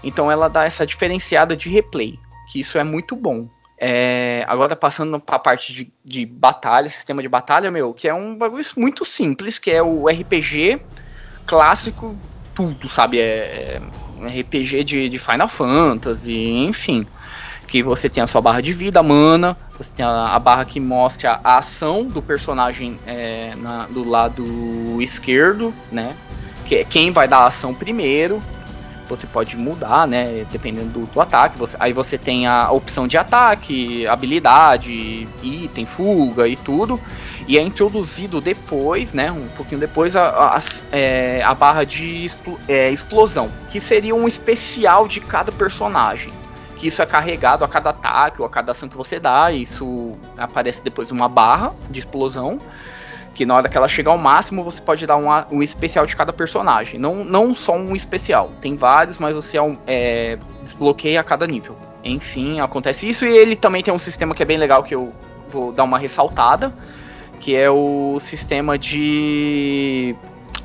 Então 0.04 0.30
ela 0.30 0.48
dá 0.48 0.64
essa 0.64 0.86
diferenciada 0.86 1.56
de 1.56 1.68
replay, 1.68 2.18
que 2.52 2.60
isso 2.60 2.78
é 2.78 2.84
muito 2.84 3.16
bom. 3.16 3.48
É, 3.80 4.44
agora 4.48 4.74
passando 4.74 5.20
para 5.20 5.36
a 5.36 5.38
parte 5.38 5.72
de, 5.72 5.92
de 6.04 6.26
batalha, 6.26 6.88
sistema 6.88 7.22
de 7.22 7.28
batalha, 7.28 7.70
meu, 7.70 7.94
que 7.94 8.08
é 8.08 8.14
um 8.14 8.36
bagulho 8.36 8.64
muito 8.76 9.04
simples, 9.04 9.58
que 9.58 9.70
é 9.70 9.80
o 9.80 10.08
RPG 10.08 10.80
clássico, 11.46 12.16
tudo, 12.54 12.88
sabe? 12.88 13.20
É, 13.20 13.80
é 14.20 14.40
RPG 14.40 14.82
de, 14.82 15.08
de, 15.08 15.18
Final 15.18 15.48
Fantasy, 15.48 16.34
enfim. 16.34 17.06
Que 17.68 17.82
você 17.82 18.08
tem 18.08 18.22
a 18.22 18.26
sua 18.26 18.40
barra 18.40 18.60
de 18.60 18.72
vida, 18.72 19.00
mana, 19.00 19.56
você 19.76 19.90
tem 19.94 20.04
a, 20.04 20.34
a 20.34 20.38
barra 20.40 20.64
que 20.64 20.80
mostra 20.80 21.38
a 21.44 21.58
ação 21.58 22.04
do 22.04 22.20
personagem 22.20 22.98
é, 23.06 23.54
na, 23.54 23.86
do 23.86 24.02
lado 24.02 25.00
esquerdo, 25.00 25.72
né? 25.92 26.16
Que 26.66 26.76
é 26.76 26.84
quem 26.84 27.12
vai 27.12 27.28
dar 27.28 27.38
a 27.38 27.46
ação 27.46 27.72
primeiro 27.72 28.42
você 29.08 29.26
pode 29.26 29.56
mudar, 29.56 30.06
né? 30.06 30.44
Dependendo 30.50 31.00
do, 31.00 31.06
do 31.06 31.20
ataque. 31.20 31.58
Você, 31.58 31.76
aí 31.80 31.92
você 31.92 32.18
tem 32.18 32.46
a 32.46 32.70
opção 32.70 33.08
de 33.08 33.16
ataque, 33.16 34.06
habilidade, 34.06 35.28
item, 35.42 35.86
fuga 35.86 36.46
e 36.46 36.56
tudo. 36.56 37.00
E 37.46 37.56
é 37.56 37.62
introduzido 37.62 38.40
depois, 38.40 39.12
né? 39.12 39.32
Um 39.32 39.48
pouquinho 39.48 39.80
depois, 39.80 40.14
a, 40.16 40.56
a, 40.56 40.58
é, 40.92 41.42
a 41.42 41.54
barra 41.54 41.84
de 41.84 42.26
expl, 42.26 42.58
é, 42.68 42.90
explosão, 42.90 43.50
que 43.70 43.80
seria 43.80 44.14
um 44.14 44.28
especial 44.28 45.08
de 45.08 45.20
cada 45.20 45.50
personagem. 45.50 46.32
Que 46.76 46.86
isso 46.86 47.02
é 47.02 47.06
carregado 47.06 47.64
a 47.64 47.68
cada 47.68 47.90
ataque 47.90 48.40
ou 48.40 48.46
a 48.46 48.50
cada 48.50 48.72
ação 48.72 48.88
que 48.88 48.96
você 48.96 49.18
dá. 49.18 49.50
Isso 49.50 50.16
aparece 50.36 50.82
depois 50.82 51.10
uma 51.10 51.28
barra 51.28 51.74
de 51.90 51.98
explosão 51.98 52.60
que 53.38 53.46
na 53.46 53.54
hora 53.54 53.68
que 53.68 53.76
ela 53.76 53.86
chegar 53.86 54.10
ao 54.10 54.18
máximo, 54.18 54.64
você 54.64 54.82
pode 54.82 55.06
dar 55.06 55.16
um, 55.16 55.62
especial 55.62 56.04
de 56.04 56.16
cada 56.16 56.32
personagem. 56.32 56.98
Não, 56.98 57.22
não 57.22 57.54
só 57.54 57.76
um 57.76 57.94
especial. 57.94 58.50
Tem 58.60 58.74
vários, 58.74 59.16
mas 59.16 59.32
você 59.32 59.56
é, 59.86 60.36
desbloqueia 60.60 61.20
a 61.20 61.22
cada 61.22 61.46
nível. 61.46 61.76
Enfim, 62.02 62.58
acontece 62.58 63.08
isso. 63.08 63.24
E 63.24 63.28
ele 63.28 63.54
também 63.54 63.80
tem 63.80 63.94
um 63.94 63.98
sistema 63.98 64.34
que 64.34 64.42
é 64.42 64.44
bem 64.44 64.56
legal, 64.56 64.82
que 64.82 64.92
eu 64.92 65.14
vou 65.50 65.70
dar 65.70 65.84
uma 65.84 66.00
ressaltada. 66.00 66.74
Que 67.38 67.54
é 67.54 67.70
o 67.70 68.18
sistema 68.20 68.76
de. 68.76 70.16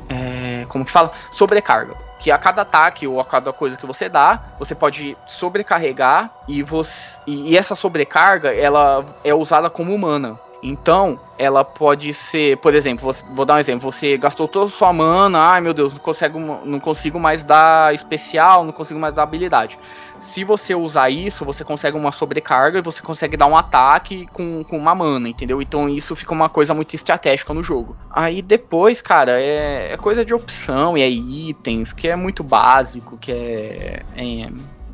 É, 0.10 0.66
como 0.68 0.84
que 0.84 0.92
fala? 0.92 1.12
Sobrecarga. 1.32 1.94
Que 2.20 2.32
a 2.32 2.40
cada 2.40 2.64
ataque 2.64 3.06
ou 3.06 3.20
a 3.20 3.26
cada 3.26 3.54
coisa 3.54 3.78
que 3.78 3.86
você 3.86 4.10
dá, 4.10 4.46
você 4.58 4.74
pode 4.74 5.16
sobrecarregar 5.28 6.32
e, 6.48 6.64
você, 6.64 7.20
e 7.28 7.56
essa 7.56 7.76
sobrecarga 7.76 8.52
ela 8.52 9.06
é 9.24 9.32
usada 9.32 9.70
como 9.70 9.96
mana. 9.96 10.40
Então, 10.63 11.19
ela 11.38 11.65
pode 11.65 12.13
ser, 12.13 12.56
por 12.58 12.73
exemplo, 12.73 13.12
vou 13.32 13.45
dar 13.45 13.56
um 13.56 13.60
exemplo, 13.60 13.91
você 13.91 14.17
gastou 14.17 14.47
toda 14.47 14.67
a 14.67 14.69
sua 14.69 14.93
mana, 14.93 15.38
ai 15.38 15.60
meu 15.60 15.73
Deus, 15.73 15.91
não 15.91 15.99
consigo, 15.99 16.39
não 16.39 16.80
consigo 16.80 17.19
mais 17.19 17.43
dar 17.43 17.93
especial, 17.93 18.63
não 18.63 18.71
consigo 18.71 18.97
mais 18.97 19.13
dar 19.13 19.23
habilidade. 19.23 19.78
Se 20.21 20.45
você 20.45 20.73
usar 20.73 21.10
isso, 21.10 21.43
você 21.43 21.65
consegue 21.65 21.97
uma 21.97 22.13
sobrecarga 22.13 22.80
e 22.80 22.82
você 22.82 23.02
consegue 23.02 23.36
dar 23.36 23.47
um 23.47 23.58
ataque 23.58 24.26
com, 24.28 24.63
com 24.63 24.78
uma 24.78 24.95
mana, 24.95 25.28
entendeu? 25.28 25.62
Então 25.62 25.89
isso 25.89 26.15
fica 26.15 26.32
uma 26.32 26.47
coisa 26.47 26.73
muito 26.73 26.95
estratégica 26.95 27.54
no 27.54 27.62
jogo. 27.62 27.97
Aí 28.10 28.41
depois, 28.41 29.02
cara, 29.02 29.41
é, 29.41 29.91
é 29.91 29.97
coisa 29.97 30.23
de 30.23 30.34
opção 30.34 30.97
e 30.97 31.02
é 31.02 31.10
itens, 31.10 31.91
que 31.91 32.08
é 32.08 32.15
muito 32.15 32.41
básico, 32.41 33.17
que 33.17 33.34
é, 33.34 34.02
é 34.15 34.49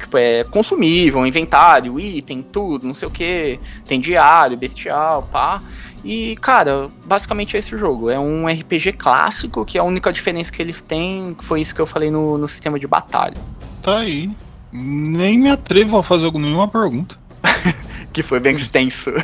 tipo, 0.10 0.18
é 0.18 0.44
consumível, 0.44 1.26
inventário, 1.26 2.00
item, 2.00 2.42
tudo, 2.42 2.88
não 2.88 2.96
sei 2.96 3.08
o 3.08 3.12
que. 3.12 3.60
Tem 3.86 4.00
diário, 4.02 4.58
bestial, 4.58 5.30
pá. 5.32 5.62
E, 6.04 6.36
cara, 6.38 6.90
basicamente 7.06 7.56
é 7.56 7.60
esse 7.60 7.76
o 7.76 7.78
jogo. 7.78 8.10
É 8.10 8.20
um 8.20 8.48
RPG 8.48 8.94
clássico, 8.94 9.64
que 9.64 9.78
a 9.78 9.84
única 9.84 10.12
diferença 10.12 10.52
que 10.52 10.62
eles 10.62 10.82
têm 10.82 11.36
foi 11.42 11.62
isso 11.62 11.76
que 11.76 11.82
eu 11.82 11.86
falei 11.86 12.10
no, 12.10 12.38
no 12.38 12.48
sistema 12.48 12.80
de 12.80 12.88
batalha. 12.88 13.38
Tá 13.82 14.00
aí. 14.00 14.30
Nem 14.72 15.38
me 15.38 15.50
atrevo 15.50 15.98
a 15.98 16.04
fazer 16.04 16.32
nenhuma 16.34 16.68
pergunta. 16.68 17.18
que 18.12 18.24
foi 18.24 18.40
bem 18.40 18.56
extenso. 18.56 19.12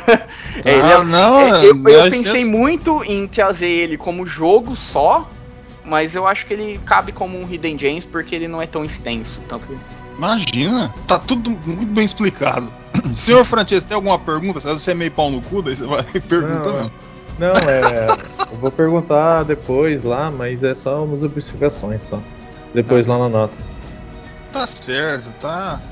Ah, 0.64 0.70
é, 0.70 1.04
não, 1.04 1.38
é, 1.38 1.66
eu, 1.66 1.76
eu 1.88 2.10
pensei 2.10 2.46
muito 2.46 3.04
em 3.04 3.28
trazer 3.28 3.68
ele 3.68 3.98
como 3.98 4.26
jogo 4.26 4.74
só, 4.74 5.28
mas 5.84 6.14
eu 6.14 6.26
acho 6.26 6.46
que 6.46 6.54
ele 6.54 6.80
cabe 6.84 7.12
como 7.12 7.38
um 7.38 7.48
Hidden 7.48 7.78
Gems 7.78 8.04
porque 8.06 8.34
ele 8.34 8.48
não 8.48 8.60
é 8.60 8.66
tão 8.66 8.82
extenso. 8.82 9.38
Então, 9.44 9.60
Imagina, 10.16 10.92
tá 11.06 11.18
tudo 11.18 11.50
muito 11.50 11.92
bem 11.92 12.04
explicado. 12.04 12.72
Senhor 13.14 13.44
Francesco, 13.44 13.88
tem 13.88 13.94
alguma 13.94 14.18
pergunta? 14.18 14.60
Se 14.60 14.68
você 14.68 14.92
é 14.92 14.94
meio 14.94 15.10
pau 15.10 15.30
no 15.30 15.42
cu, 15.42 15.62
daí 15.62 15.76
você 15.76 15.86
vai 15.86 16.02
perguntar 16.04 16.72
mesmo. 16.72 16.92
Não, 17.38 17.48
é. 17.48 18.52
eu 18.52 18.58
vou 18.58 18.70
perguntar 18.70 19.42
depois 19.42 20.02
lá, 20.02 20.30
mas 20.30 20.62
é 20.64 20.74
só 20.74 21.04
umas 21.04 21.22
observações 21.22 22.04
só. 22.04 22.20
Depois 22.74 23.06
tá. 23.06 23.12
lá 23.12 23.18
na 23.20 23.28
nota. 23.28 23.54
Tá 24.52 24.66
certo, 24.66 25.32
tá. 25.34 25.82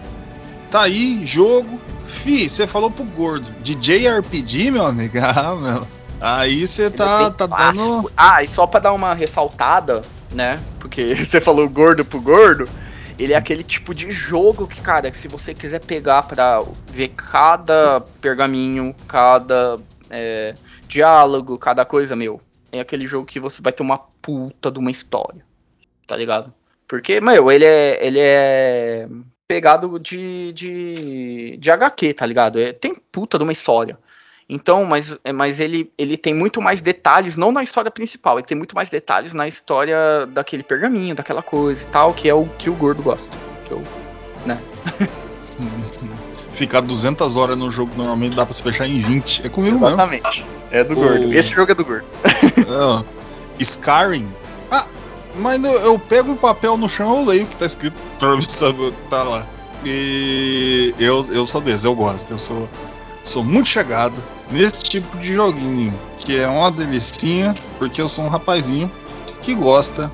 Tá 0.70 0.82
aí, 0.82 1.24
jogo. 1.26 1.80
Fi, 2.06 2.48
você 2.48 2.66
falou 2.66 2.90
pro 2.90 3.04
gordo. 3.04 3.54
DJ 3.62 4.08
RPG, 4.08 4.70
meu 4.70 4.86
amigo? 4.86 5.18
Ah, 5.20 5.54
meu. 5.54 5.86
Aí 6.20 6.66
você 6.66 6.90
tá, 6.90 7.30
tá 7.30 7.46
dando. 7.46 8.10
Ah, 8.16 8.42
e 8.42 8.48
só 8.48 8.66
pra 8.66 8.80
dar 8.80 8.92
uma 8.92 9.12
ressaltada, 9.12 10.02
né? 10.32 10.58
Porque 10.78 11.14
você 11.22 11.40
falou 11.40 11.68
gordo 11.68 12.04
pro 12.04 12.20
gordo. 12.20 12.66
Ele 13.18 13.32
é 13.32 13.36
aquele 13.36 13.62
tipo 13.62 13.94
de 13.94 14.10
jogo 14.10 14.66
que, 14.66 14.80
cara, 14.80 15.12
se 15.12 15.28
você 15.28 15.54
quiser 15.54 15.80
pegar 15.80 16.22
pra 16.22 16.64
ver 16.88 17.08
cada 17.08 18.00
pergaminho, 18.20 18.94
cada 19.06 19.78
é, 20.10 20.54
diálogo, 20.88 21.58
cada 21.58 21.84
coisa, 21.84 22.16
meu, 22.16 22.40
é 22.72 22.80
aquele 22.80 23.06
jogo 23.06 23.26
que 23.26 23.38
você 23.38 23.62
vai 23.62 23.72
ter 23.72 23.82
uma 23.82 23.98
puta 23.98 24.70
de 24.70 24.78
uma 24.78 24.90
história. 24.90 25.44
Tá 26.06 26.16
ligado? 26.16 26.52
Porque, 26.88 27.20
meu, 27.20 27.50
ele 27.50 27.64
é. 27.64 28.04
Ele 28.04 28.18
é 28.20 29.08
pegado 29.46 29.98
de, 29.98 30.52
de, 30.52 31.56
de 31.58 31.70
HQ, 31.70 32.14
tá 32.14 32.24
ligado? 32.26 32.58
É, 32.58 32.72
tem 32.72 32.94
puta 32.94 33.36
de 33.38 33.44
uma 33.44 33.52
história. 33.52 33.98
Então, 34.48 34.84
mas, 34.84 35.16
mas 35.34 35.58
ele, 35.58 35.90
ele 35.96 36.16
tem 36.18 36.34
muito 36.34 36.60
mais 36.60 36.82
detalhes, 36.82 37.36
não 37.36 37.50
na 37.50 37.62
história 37.62 37.90
principal, 37.90 38.38
ele 38.38 38.46
tem 38.46 38.56
muito 38.56 38.74
mais 38.74 38.90
detalhes 38.90 39.32
na 39.32 39.48
história 39.48 40.26
daquele 40.26 40.62
pergaminho, 40.62 41.14
daquela 41.14 41.42
coisa 41.42 41.82
e 41.82 41.86
tal, 41.86 42.12
que 42.12 42.28
é 42.28 42.34
o 42.34 42.44
que 42.58 42.68
o 42.68 42.74
gordo 42.74 43.02
gosta. 43.02 43.36
Que 43.64 43.72
eu, 43.72 43.82
né? 44.44 44.60
Ficar 46.52 46.82
200 46.82 47.36
horas 47.36 47.56
no 47.56 47.70
jogo 47.70 47.92
normalmente 47.96 48.36
dá 48.36 48.44
pra 48.44 48.54
se 48.54 48.62
fechar 48.62 48.86
em 48.86 49.00
20. 49.00 49.46
É 49.46 49.48
comigo 49.48 49.78
Exatamente. 49.78 50.22
mesmo. 50.22 50.28
Exatamente. 50.28 50.46
É 50.70 50.84
do 50.84 50.92
o... 50.92 50.96
gordo. 50.96 51.34
Esse 51.34 51.48
jogo 51.50 51.72
é 51.72 51.74
do 51.74 51.84
gordo. 51.84 52.06
Não. 52.68 53.04
Skyrim. 53.58 54.28
Ah, 54.70 54.86
mas 55.36 55.62
eu, 55.64 55.72
eu 55.80 55.98
pego 55.98 56.30
um 56.30 56.36
papel 56.36 56.76
no 56.76 56.88
chão 56.88 57.18
eu 57.18 57.24
leio 57.24 57.44
o 57.44 57.46
que 57.46 57.56
tá 57.56 57.66
escrito 57.66 57.96
pra 58.18 58.40
saber 58.42 58.92
tá 59.08 59.22
lá. 59.22 59.46
E 59.84 60.94
eu, 60.98 61.26
eu 61.32 61.44
sou 61.46 61.60
desse, 61.60 61.86
eu 61.86 61.94
gosto. 61.94 62.30
Eu 62.30 62.38
sou, 62.38 62.68
sou 63.24 63.42
muito 63.42 63.68
chegado 63.68 64.22
nesse 64.54 64.84
tipo 64.84 65.18
de 65.18 65.34
joguinho, 65.34 65.92
que 66.16 66.38
é 66.38 66.46
uma 66.46 66.70
delicinha, 66.70 67.54
porque 67.76 68.00
eu 68.00 68.08
sou 68.08 68.24
um 68.24 68.28
rapazinho 68.28 68.90
que 69.42 69.52
gosta 69.52 70.12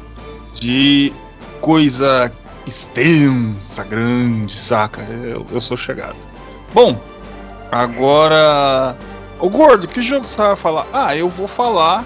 de 0.55 1.13
coisa 1.61 2.33
extensa, 2.67 3.85
grande, 3.85 4.57
saca? 4.57 5.03
Eu, 5.03 5.47
eu 5.51 5.61
sou 5.61 5.77
chegado. 5.77 6.17
Bom, 6.73 6.99
agora. 7.71 8.97
Ô 9.39 9.51
gordo, 9.51 9.87
que 9.87 10.01
jogo 10.01 10.27
você 10.27 10.39
vai 10.39 10.57
falar? 10.57 10.87
Ah, 10.91 11.15
eu 11.15 11.29
vou 11.29 11.47
falar 11.47 12.05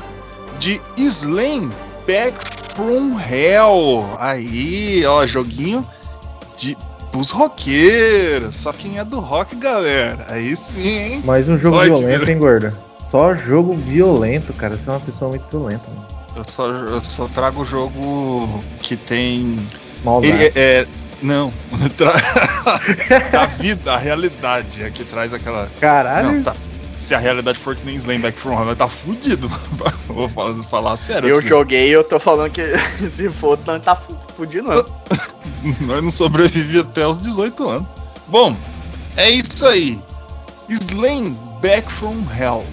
de 0.59 0.81
Slam 0.97 1.73
Back 2.05 2.39
from 2.75 3.17
Hell. 3.19 4.09
Aí, 4.19 5.07
ó, 5.07 5.25
joguinho 5.25 5.87
de 6.57 6.77
pros 7.15 7.31
roqueiros. 7.31 8.57
Só 8.57 8.73
quem 8.73 8.99
é 8.99 9.05
do 9.05 9.21
rock, 9.21 9.55
galera. 9.55 10.25
Aí 10.29 10.57
sim, 10.57 10.99
hein? 10.99 11.23
Mais 11.25 11.49
um 11.49 11.57
jogo 11.57 11.81
violento, 11.81 12.29
hein, 12.29 12.39
gordo? 12.39 12.77
Só 12.99 13.35
jogo 13.35 13.77
violento, 13.77 14.53
cara. 14.53 14.77
Você 14.77 14.91
é 14.91 14.93
uma 14.93 15.01
pessoa 15.01 15.29
muito 15.31 15.47
violenta, 15.49 15.85
mano. 15.95 16.09
Eu 16.35 16.43
só, 16.45 16.69
eu 16.69 17.01
só 17.01 17.29
trago 17.29 17.65
jogo 17.65 18.61
que 18.81 18.97
tem. 18.97 19.65
Maldade. 20.03 20.35
Ele 20.35 20.53
é, 20.57 20.81
é- 20.81 20.87
não, 21.23 21.55
a 23.39 23.47
vida, 23.47 23.95
a 23.95 23.97
realidade 23.97 24.83
é 24.83 24.91
que 24.91 25.05
traz 25.05 25.33
aquela. 25.33 25.71
Caralho. 25.81 26.33
Não, 26.33 26.43
tá. 26.43 26.57
Se 26.97 27.15
a 27.15 27.19
realidade 27.19 27.59
for 27.59 27.75
que 27.75 27.85
nem 27.85 27.97
Slam 27.97 28.21
Back 28.21 28.39
from 28.39 28.53
Hell, 28.53 28.77
tá 28.77 28.87
fudido. 28.89 29.49
Vou 30.07 30.29
falar, 30.29 30.55
falar 30.65 30.97
sério. 30.97 31.29
Eu 31.29 31.41
joguei 31.43 31.89
e 31.89 31.93
eu 31.93 32.05
tô 32.05 32.21
falando 32.21 32.51
que 32.53 32.63
se 33.11 33.29
for, 33.31 33.59
não 33.67 33.81
tá 33.81 33.97
fu- 33.97 34.17
fudido 34.37 34.69
não. 34.69 34.85
Nós 35.87 36.03
não 36.03 36.11
sobrevivi 36.11 36.79
até 36.81 37.07
os 37.07 37.19
18 37.19 37.69
anos. 37.69 37.89
Bom, 38.29 38.57
é 39.17 39.29
isso 39.31 39.67
aí. 39.67 40.01
Slam 40.69 41.33
Back 41.61 41.91
from 41.91 42.23
Hell. 42.33 42.65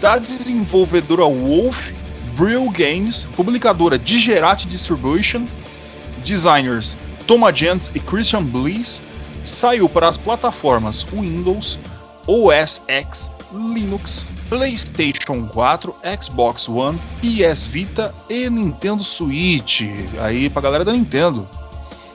Da 0.00 0.16
desenvolvedora 0.18 1.24
Wolf, 1.24 1.90
Brill 2.34 2.70
Games, 2.70 3.28
publicadora 3.36 3.98
Digerati 3.98 4.66
Distribution, 4.66 5.44
designers 6.24 6.96
Thomas 7.26 7.56
Jens 7.58 7.90
e 7.94 8.00
Christian 8.00 8.44
Bliss, 8.44 9.02
saiu 9.42 9.88
para 9.88 10.08
as 10.08 10.16
plataformas 10.16 11.02
Windows, 11.12 11.78
OS 12.26 12.82
X, 12.88 13.30
Linux, 13.52 14.28
PlayStation 14.48 15.46
4, 15.46 15.94
Xbox 16.22 16.68
One, 16.68 17.00
PS 17.20 17.66
Vita 17.66 18.14
e 18.28 18.48
Nintendo 18.48 19.02
Switch. 19.02 19.82
Aí 20.20 20.48
pra 20.48 20.62
galera 20.62 20.84
da 20.84 20.92
Nintendo. 20.92 21.48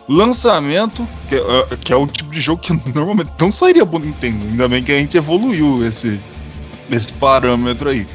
Lançamento, 0.07 1.07
que, 1.27 1.36
é- 1.36 1.77
que 1.77 1.91
é 1.91 1.95
o 1.95 2.05
tipo 2.05 2.29
de 2.31 2.39
jogo 2.39 2.61
que 2.61 2.71
normalmente 2.93 3.31
não 3.39 3.51
sairia 3.51 3.86
pro 3.86 3.99
Nintendo. 3.99 4.45
Ainda 4.45 4.67
bem 4.67 4.83
que 4.83 4.91
a 4.91 4.97
gente 4.97 5.17
evoluiu 5.17 5.86
esse, 5.86 6.19
esse 6.89 7.11
parâmetro 7.13 7.89
aí. 7.89 8.07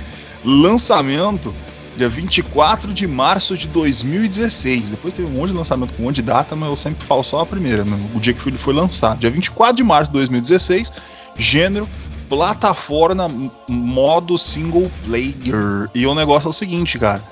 Lançamento 0.44 1.54
dia 1.96 2.08
24 2.08 2.94
de 2.94 3.06
março 3.06 3.58
de 3.58 3.68
2016. 3.68 4.90
Depois 4.90 5.12
teve 5.12 5.28
um 5.28 5.32
monte 5.32 5.50
de 5.50 5.56
lançamento 5.56 5.92
com 5.94 6.02
um 6.02 6.06
monte 6.06 6.16
de 6.16 6.22
data, 6.22 6.54
mas 6.56 6.70
eu 6.70 6.76
sempre 6.76 7.04
falo 7.04 7.22
só 7.22 7.40
a 7.40 7.46
primeira, 7.46 7.84
né? 7.84 7.98
o 8.14 8.20
dia 8.20 8.32
que 8.32 8.48
ele 8.48 8.56
foi 8.56 8.72
lançado. 8.72 9.18
Dia 9.18 9.30
24 9.30 9.76
de 9.76 9.82
março 9.84 10.10
de 10.10 10.18
2016, 10.18 10.92
gênero 11.36 11.86
plataforma 12.30 13.28
modo 13.68 14.38
single 14.38 14.90
player. 15.04 15.90
E 15.92 16.06
o 16.06 16.14
negócio 16.14 16.46
é 16.46 16.50
o 16.50 16.52
seguinte, 16.52 16.96
cara. 16.96 17.22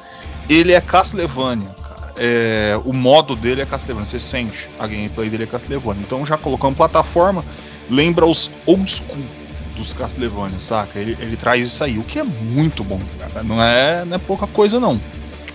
Ele 0.51 0.72
é 0.72 0.80
Castlevania, 0.80 1.74
cara. 1.80 2.12
É, 2.16 2.78
o 2.84 2.92
modo 2.92 3.36
dele 3.36 3.62
é 3.62 3.64
Castlevania. 3.64 4.05
Você 4.05 4.18
sente 4.18 4.68
a 4.76 4.88
gameplay 4.88 5.30
dele 5.30 5.44
é 5.44 5.46
Castlevania. 5.46 6.03
Então 6.03 6.26
já 6.26 6.36
colocando 6.36 6.74
plataforma, 6.74 7.44
lembra 7.88 8.26
os 8.26 8.51
old 8.66 8.90
school 8.90 9.24
dos 9.76 9.94
Castlevania, 9.94 10.59
saca? 10.59 10.99
Ele, 10.99 11.16
ele 11.20 11.36
traz 11.36 11.64
isso 11.64 11.84
aí, 11.84 11.96
o 11.96 12.03
que 12.03 12.18
é 12.18 12.24
muito 12.24 12.82
bom, 12.82 13.01
cara. 13.20 13.44
Não 13.44 13.62
é, 13.62 14.05
não 14.05 14.16
é 14.16 14.18
pouca 14.18 14.49
coisa, 14.49 14.80
não. 14.80 15.01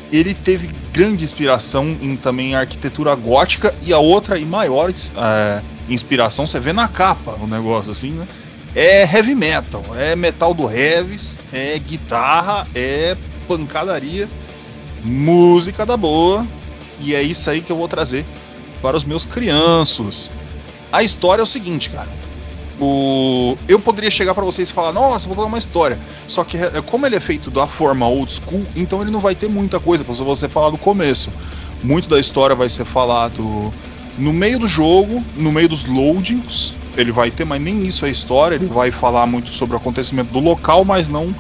Ele 0.10 0.34
teve 0.34 0.70
grande 0.94 1.26
inspiração 1.26 1.86
em 2.02 2.16
também 2.16 2.56
arquitetura 2.56 3.14
gótica 3.16 3.76
e 3.82 3.92
a 3.92 3.98
outra 3.98 4.38
e 4.40 4.46
maior 4.46 4.90
é, 4.90 5.62
inspiração, 5.90 6.46
você 6.46 6.60
vê 6.62 6.72
na 6.72 6.88
capa 6.88 7.38
o 7.42 7.48
negócio 7.48 7.92
assim, 7.92 8.12
né? 8.12 8.28
É 8.76 9.04
heavy 9.04 9.36
metal, 9.36 9.84
é 9.96 10.16
metal 10.16 10.54
do 10.54 10.70
heavies, 10.70 11.40
é 11.52 11.78
guitarra, 11.78 12.68
é 12.74 13.16
pancadaria, 13.48 14.28
música 15.04 15.86
da 15.86 15.96
boa, 15.96 16.48
e 17.00 17.14
é 17.14 17.22
isso 17.22 17.50
aí 17.50 17.62
que 17.62 17.72
eu 17.72 17.78
vou 17.78 17.88
trazer 17.88 18.26
para 18.82 18.98
os 18.98 19.04
meus 19.04 19.26
crianços. 19.26 20.32
A 20.92 21.04
história 21.04 21.42
é 21.42 21.44
o 21.44 21.48
seguinte, 21.48 21.90
cara. 21.90 22.10
O... 22.80 23.56
Eu 23.68 23.80
poderia 23.80 24.10
chegar 24.10 24.34
para 24.34 24.44
vocês 24.44 24.70
e 24.70 24.74
falar, 24.74 24.92
nossa, 24.92 25.28
vou 25.28 25.36
contar 25.36 25.48
uma 25.48 25.58
história. 25.58 26.00
Só 26.28 26.44
que 26.44 26.58
é, 26.58 26.82
como 26.82 27.06
ele 27.06 27.16
é 27.16 27.20
feito 27.20 27.52
da 27.52 27.68
forma 27.68 28.08
old 28.08 28.32
school, 28.32 28.66
então 28.76 29.02
ele 29.02 29.12
não 29.12 29.20
vai 29.20 29.36
ter 29.36 29.48
muita 29.48 29.80
coisa 29.80 30.04
para 30.04 30.14
você 30.14 30.50
falar 30.50 30.72
do 30.72 30.78
começo. 30.78 31.32
Muito 31.84 32.10
da 32.10 32.20
história 32.20 32.56
vai 32.56 32.70
ser 32.70 32.86
falado 32.86 33.74
no 34.18 34.32
meio 34.34 34.60
do 34.60 34.68
jogo, 34.68 35.24
no 35.36 35.52
meio 35.52 35.68
dos 35.70 35.86
loadings. 35.86 36.76
Ele 36.96 37.12
vai 37.12 37.32
ter, 37.32 37.46
mas 37.46 37.62
nem 37.62 37.84
isso 37.84 38.06
é 38.06 38.10
história. 38.12 38.56
Ele 38.56 38.68
vai 38.68 38.92
falar 38.92 39.26
muito 39.26 39.52
sobre 39.52 39.76
o 39.76 39.78
acontecimento 39.78 40.32
do 40.32 40.40
local, 40.40 40.86
mas 40.86 41.10
não 41.10 41.36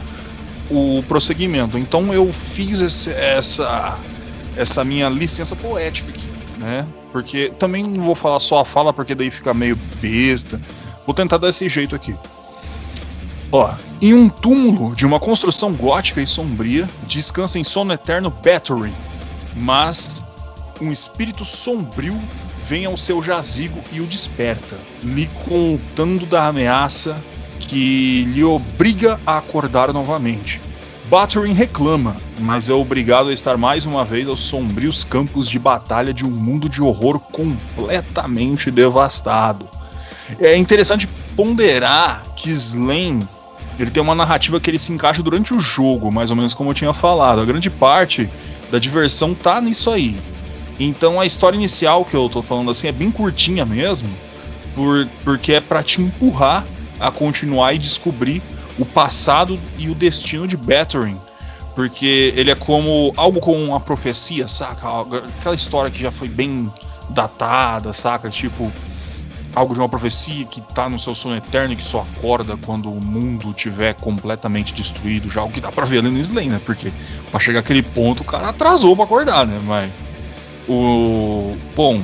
o 0.69 1.03
prosseguimento. 1.07 1.78
Então 1.78 2.13
eu 2.13 2.32
fiz 2.32 2.82
esse- 2.82 3.11
essa 3.11 3.99
essa 4.55 4.84
minha 4.84 5.09
licença 5.09 5.55
poética 5.55 6.09
aqui, 6.09 6.28
né? 6.59 6.86
Porque 7.11 7.51
também 7.57 7.84
não 7.84 8.03
vou 8.03 8.13
falar 8.15 8.39
só 8.39 8.61
a 8.61 8.65
fala, 8.65 8.93
porque 8.93 9.15
daí 9.15 9.32
fica 9.32 9.51
meio 9.53 9.76
besta. 9.99 10.61
Vou 11.07 11.13
tentar 11.13 11.38
dar 11.38 11.49
esse 11.49 11.67
jeito 11.67 11.95
aqui. 11.95 12.15
Ó, 13.51 13.74
em 14.01 14.13
um 14.13 14.30
túmulo 14.30 14.95
de 14.95 15.05
uma 15.05 15.19
construção 15.19 15.74
gótica 15.74 16.21
e 16.21 16.28
sombria, 16.28 16.89
descansa 17.07 17.57
em 17.59 17.63
sono 17.63 17.93
eterno 17.93 18.30
Battery, 18.32 18.93
mas 19.55 20.26
um 20.84 20.91
espírito 20.91 21.45
sombrio 21.45 22.19
vem 22.67 22.86
ao 22.86 22.97
seu 22.97 23.21
jazigo 23.21 23.81
e 23.91 24.01
o 24.01 24.07
desperta, 24.07 24.77
lhe 25.01 25.27
contando 25.27 26.25
da 26.25 26.47
ameaça 26.47 27.23
que 27.59 28.25
lhe 28.25 28.43
obriga 28.43 29.19
a 29.25 29.38
acordar 29.38 29.93
novamente. 29.93 30.61
Battery 31.09 31.51
reclama, 31.51 32.17
mas 32.39 32.69
é 32.69 32.73
obrigado 32.73 33.29
a 33.29 33.34
estar 33.34 33.57
mais 33.57 33.86
uma 33.86 34.03
vez 34.03 34.27
aos 34.27 34.39
sombrios 34.39 35.03
campos 35.03 35.47
de 35.47 35.59
batalha 35.59 36.13
de 36.13 36.25
um 36.25 36.31
mundo 36.31 36.67
de 36.67 36.81
horror 36.81 37.19
completamente 37.19 38.71
devastado. 38.71 39.69
É 40.39 40.57
interessante 40.57 41.07
ponderar 41.36 42.23
que 42.36 42.49
Slam 42.49 43.27
ele 43.79 43.91
tem 43.91 44.03
uma 44.03 44.15
narrativa 44.15 44.59
que 44.59 44.69
ele 44.69 44.79
se 44.79 44.91
encaixa 44.91 45.23
durante 45.23 45.53
o 45.53 45.59
jogo, 45.59 46.11
mais 46.11 46.29
ou 46.29 46.36
menos 46.36 46.53
como 46.53 46.69
eu 46.69 46.73
tinha 46.73 46.93
falado. 46.93 47.41
A 47.41 47.45
grande 47.45 47.69
parte 47.69 48.29
da 48.71 48.77
diversão 48.77 49.34
tá 49.34 49.59
nisso 49.59 49.89
aí. 49.89 50.15
Então 50.80 51.19
a 51.19 51.26
história 51.26 51.55
inicial 51.55 52.03
que 52.03 52.15
eu 52.15 52.28
tô 52.30 52.41
falando 52.41 52.71
assim 52.71 52.88
é 52.88 52.91
bem 52.91 53.11
curtinha 53.11 53.65
mesmo, 53.65 54.09
por, 54.76 55.07
porque 55.24 55.53
é 55.53 55.61
para 55.61 55.84
te 55.84 56.01
empurrar 56.01 56.65
a 56.99 57.11
continuar 57.11 57.74
e 57.74 57.78
descobrir 57.78 58.41
o 58.78 58.86
passado 58.86 59.59
e 59.78 59.89
o 59.89 59.95
destino 59.95 60.47
de 60.47 60.57
Battering. 60.57 61.19
Porque 61.76 62.34
ele 62.36 62.51
é 62.51 62.55
como 62.55 63.11
algo 63.17 63.39
com 63.39 63.55
uma 63.55 63.80
profecia, 63.80 64.47
saca? 64.47 64.88
Aquela 65.39 65.55
história 65.55 65.89
que 65.89 66.01
já 66.01 66.11
foi 66.11 66.30
bem 66.30 66.71
datada, 67.09 67.91
saca? 67.93 68.30
Tipo, 68.30 68.71
algo 69.55 69.74
de 69.74 69.80
uma 69.80 69.89
profecia 69.89 70.45
que 70.45 70.61
tá 70.61 70.88
no 70.88 70.99
seu 70.99 71.15
sono 71.15 71.36
eterno 71.36 71.74
e 71.74 71.76
que 71.76 71.84
só 71.84 72.01
acorda 72.01 72.57
quando 72.57 72.91
o 72.91 73.01
mundo 73.01 73.53
tiver 73.53 73.95
completamente 73.95 74.74
destruído, 74.74 75.30
já 75.30 75.43
o 75.43 75.49
que 75.49 75.59
dá 75.59 75.71
pra 75.71 75.86
ver 75.86 75.99
ali 75.99 76.09
no 76.09 76.19
Slay, 76.19 76.47
né? 76.47 76.61
Porque 76.63 76.93
pra 77.32 77.39
chegar 77.39 77.59
aquele 77.59 77.82
ponto 77.82 78.21
o 78.21 78.26
cara 78.26 78.49
atrasou 78.49 78.95
pra 78.95 79.05
acordar, 79.05 79.47
né? 79.47 79.59
Mas 79.63 79.91
o 80.68 81.55
bom, 81.76 82.01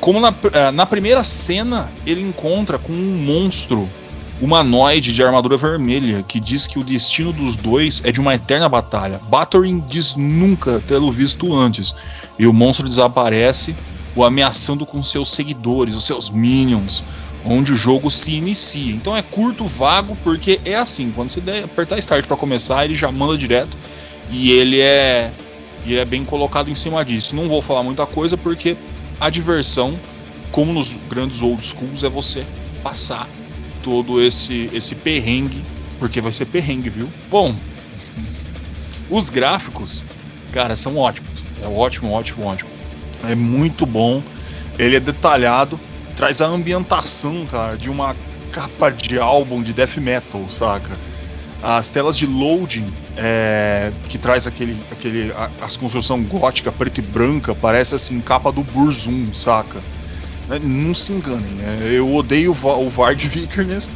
como 0.00 0.20
na, 0.20 0.34
eh, 0.52 0.70
na 0.70 0.86
primeira 0.86 1.22
cena 1.24 1.88
ele 2.06 2.20
encontra 2.20 2.78
com 2.78 2.92
um 2.92 3.16
monstro 3.24 3.88
humanoide 4.40 5.12
de 5.12 5.22
armadura 5.22 5.56
vermelha 5.56 6.22
que 6.22 6.38
diz 6.38 6.66
que 6.66 6.78
o 6.78 6.84
destino 6.84 7.32
dos 7.32 7.56
dois 7.56 8.02
é 8.04 8.12
de 8.12 8.20
uma 8.20 8.34
eterna 8.34 8.68
batalha. 8.68 9.20
Batorin 9.28 9.82
diz 9.86 10.14
nunca 10.16 10.80
tê-lo 10.86 11.10
visto 11.10 11.54
antes 11.54 11.94
e 12.38 12.46
o 12.46 12.52
monstro 12.52 12.88
desaparece 12.88 13.74
o 14.14 14.24
ameaçando 14.24 14.86
com 14.86 15.02
seus 15.02 15.30
seguidores, 15.30 15.94
os 15.94 16.04
seus 16.04 16.30
minions, 16.30 17.04
onde 17.44 17.72
o 17.72 17.76
jogo 17.76 18.10
se 18.10 18.32
inicia. 18.32 18.94
Então 18.94 19.16
é 19.16 19.22
curto, 19.22 19.64
vago, 19.64 20.16
porque 20.22 20.60
é 20.64 20.74
assim, 20.74 21.10
quando 21.10 21.28
você 21.28 21.40
der, 21.40 21.64
apertar 21.64 21.98
start 21.98 22.26
para 22.26 22.36
começar, 22.36 22.84
ele 22.84 22.94
já 22.94 23.10
manda 23.10 23.36
direto 23.36 23.76
e 24.30 24.52
ele 24.52 24.80
é 24.80 25.32
e 25.88 25.92
ele 25.92 26.00
é 26.00 26.04
bem 26.04 26.22
colocado 26.22 26.70
em 26.70 26.74
cima 26.74 27.02
disso. 27.02 27.34
Não 27.34 27.48
vou 27.48 27.62
falar 27.62 27.82
muita 27.82 28.06
coisa 28.06 28.36
porque 28.36 28.76
a 29.18 29.30
diversão, 29.30 29.98
como 30.52 30.72
nos 30.72 30.98
grandes 31.08 31.40
old 31.40 31.64
schools, 31.64 32.04
é 32.04 32.10
você 32.10 32.46
passar 32.82 33.28
todo 33.82 34.22
esse 34.22 34.68
esse 34.72 34.94
perrengue, 34.94 35.64
porque 35.98 36.20
vai 36.20 36.30
ser 36.30 36.44
perrengue, 36.46 36.90
viu? 36.90 37.08
Bom, 37.30 37.56
os 39.08 39.30
gráficos, 39.30 40.04
cara, 40.52 40.76
são 40.76 40.98
ótimos. 40.98 41.42
É 41.62 41.66
ótimo, 41.66 42.10
ótimo, 42.10 42.44
ótimo. 42.44 42.70
É 43.26 43.34
muito 43.34 43.86
bom. 43.86 44.22
Ele 44.78 44.96
é 44.96 45.00
detalhado, 45.00 45.80
traz 46.14 46.42
a 46.42 46.46
ambientação, 46.46 47.46
cara, 47.46 47.76
de 47.76 47.88
uma 47.88 48.14
capa 48.52 48.90
de 48.90 49.18
álbum 49.18 49.62
de 49.62 49.72
death 49.72 49.96
metal, 49.96 50.46
saca? 50.50 50.98
As 51.62 51.88
telas 51.88 52.16
de 52.16 52.26
loading 52.26 52.92
é, 53.20 53.92
que 54.08 54.16
traz 54.16 54.46
aquele, 54.46 54.80
aquele 54.92 55.32
a, 55.32 55.50
as 55.60 55.76
construção 55.76 56.22
gótica 56.22 56.70
preta 56.70 57.00
e 57.00 57.02
branca, 57.02 57.52
parece 57.54 57.96
assim 57.96 58.20
capa 58.20 58.52
do 58.52 58.62
Burzum, 58.62 59.34
saca? 59.34 59.82
É, 60.48 60.58
Não 60.60 60.94
se 60.94 61.12
enganem, 61.12 61.58
é, 61.60 61.98
eu 61.98 62.14
odeio 62.14 62.52
o 62.52 62.86
o 62.86 62.88
Varg 62.88 63.18
Vikernes. 63.28 63.90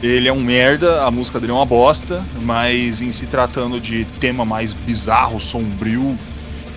Ele 0.00 0.28
é 0.28 0.32
um 0.32 0.40
merda, 0.40 1.04
a 1.04 1.10
música 1.10 1.40
dele 1.40 1.50
é 1.50 1.54
uma 1.56 1.66
bosta, 1.66 2.24
mas 2.42 3.02
em 3.02 3.10
se 3.10 3.26
tratando 3.26 3.80
de 3.80 4.04
tema 4.04 4.44
mais 4.44 4.72
bizarro, 4.72 5.40
sombrio, 5.40 6.16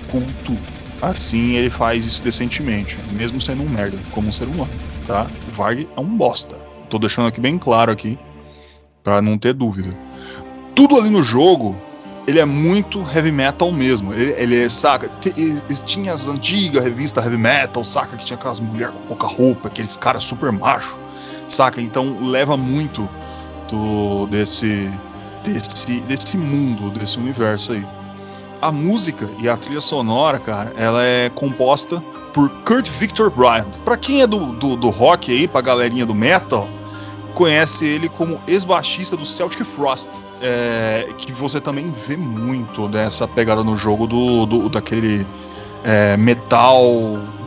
culto, 0.09 0.57
assim 0.99 1.53
ele 1.53 1.69
faz 1.69 2.03
isso 2.03 2.23
decentemente, 2.23 2.97
mesmo 3.11 3.39
sendo 3.39 3.61
um 3.61 3.69
merda, 3.69 3.99
como 4.09 4.27
um 4.27 4.31
ser 4.31 4.47
humano, 4.47 4.71
tá? 5.05 5.29
Varg 5.51 5.87
é 5.95 6.01
um 6.01 6.17
bosta. 6.17 6.55
Tô 6.89 6.97
deixando 6.97 7.27
aqui 7.27 7.39
bem 7.39 7.59
claro 7.59 7.91
aqui, 7.91 8.17
para 9.03 9.21
não 9.21 9.37
ter 9.37 9.53
dúvida. 9.53 9.95
Tudo 10.73 10.97
ali 10.97 11.11
no 11.11 11.21
jogo 11.21 11.79
ele 12.27 12.39
é 12.39 12.45
muito 12.45 12.99
heavy 13.13 13.31
metal 13.31 13.71
mesmo. 13.71 14.13
Ele, 14.13 14.31
ele 14.37 14.69
saca, 14.69 15.09
tinha 15.85 16.13
as 16.13 16.27
antigas 16.27 16.83
revistas 16.83 17.23
heavy 17.23 17.37
metal, 17.37 17.83
saca, 17.83 18.15
que 18.15 18.25
tinha 18.25 18.37
aquelas 18.37 18.59
mulheres 18.59 18.93
com 18.93 19.01
pouca 19.07 19.27
roupa, 19.27 19.67
aqueles 19.67 19.97
caras 19.97 20.23
super 20.23 20.51
macho, 20.51 20.99
saca? 21.47 21.81
Então 21.81 22.17
leva 22.21 22.55
muito 22.55 23.09
do 23.69 24.27
desse 24.27 24.91
desse 25.43 25.99
desse 26.01 26.37
mundo, 26.37 26.91
desse 26.91 27.17
universo 27.17 27.73
aí. 27.73 27.85
A 28.61 28.71
música 28.71 29.27
e 29.39 29.49
a 29.49 29.57
trilha 29.57 29.81
sonora, 29.81 30.37
cara, 30.37 30.71
ela 30.77 31.03
é 31.03 31.29
composta 31.29 31.99
por 32.31 32.47
Kurt 32.63 32.89
Victor 32.91 33.31
Bryant. 33.31 33.79
Para 33.83 33.97
quem 33.97 34.21
é 34.21 34.27
do, 34.27 34.53
do, 34.53 34.75
do 34.75 34.89
rock 34.91 35.31
aí, 35.31 35.47
pra 35.47 35.61
galerinha 35.61 36.05
do 36.05 36.13
metal, 36.13 36.69
conhece 37.33 37.85
ele 37.85 38.09
como 38.09 38.39
ex-baixista 38.47 39.15
do 39.15 39.25
Celtic 39.25 39.63
Frost, 39.63 40.21
é, 40.41 41.07
que 41.17 41.31
você 41.31 41.59
também 41.59 41.93
vê 42.07 42.17
muito 42.17 42.87
dessa 42.87 43.27
pegada 43.27 43.63
no 43.63 43.75
jogo 43.75 44.07
do, 44.07 44.45
do 44.45 44.69
daquele 44.69 45.25
é, 45.83 46.17
metal, 46.17 46.83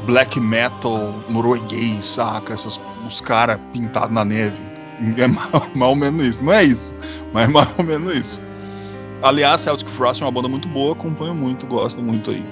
black 0.07 0.41
metal 0.41 1.15
norueguês, 1.29 2.07
saca? 2.07 2.53
Essas, 2.53 2.81
os 3.07 3.21
caras 3.21 3.59
pintados 3.73 4.15
na 4.15 4.25
neve. 4.25 4.63
É 5.17 5.27
mais, 5.27 5.51
mais 5.75 5.91
ou 5.91 5.97
menos 5.97 6.25
isso. 6.25 6.45
Não 6.45 6.53
é 6.53 6.65
isso, 6.65 6.95
mas 7.33 7.49
é 7.49 7.53
mais 7.53 7.69
ou 7.79 7.85
menos 7.85 8.15
isso. 8.15 8.43
Aliás, 9.23 9.63
Celtic 9.63 9.89
Frost 9.89 10.21
é 10.21 10.25
uma 10.25 10.31
banda 10.31 10.49
muito 10.49 10.69
boa, 10.69 10.93
acompanho 10.93 11.35
muito, 11.35 11.67
gosto 11.67 12.03
muito 12.03 12.31
aí. 12.31 12.45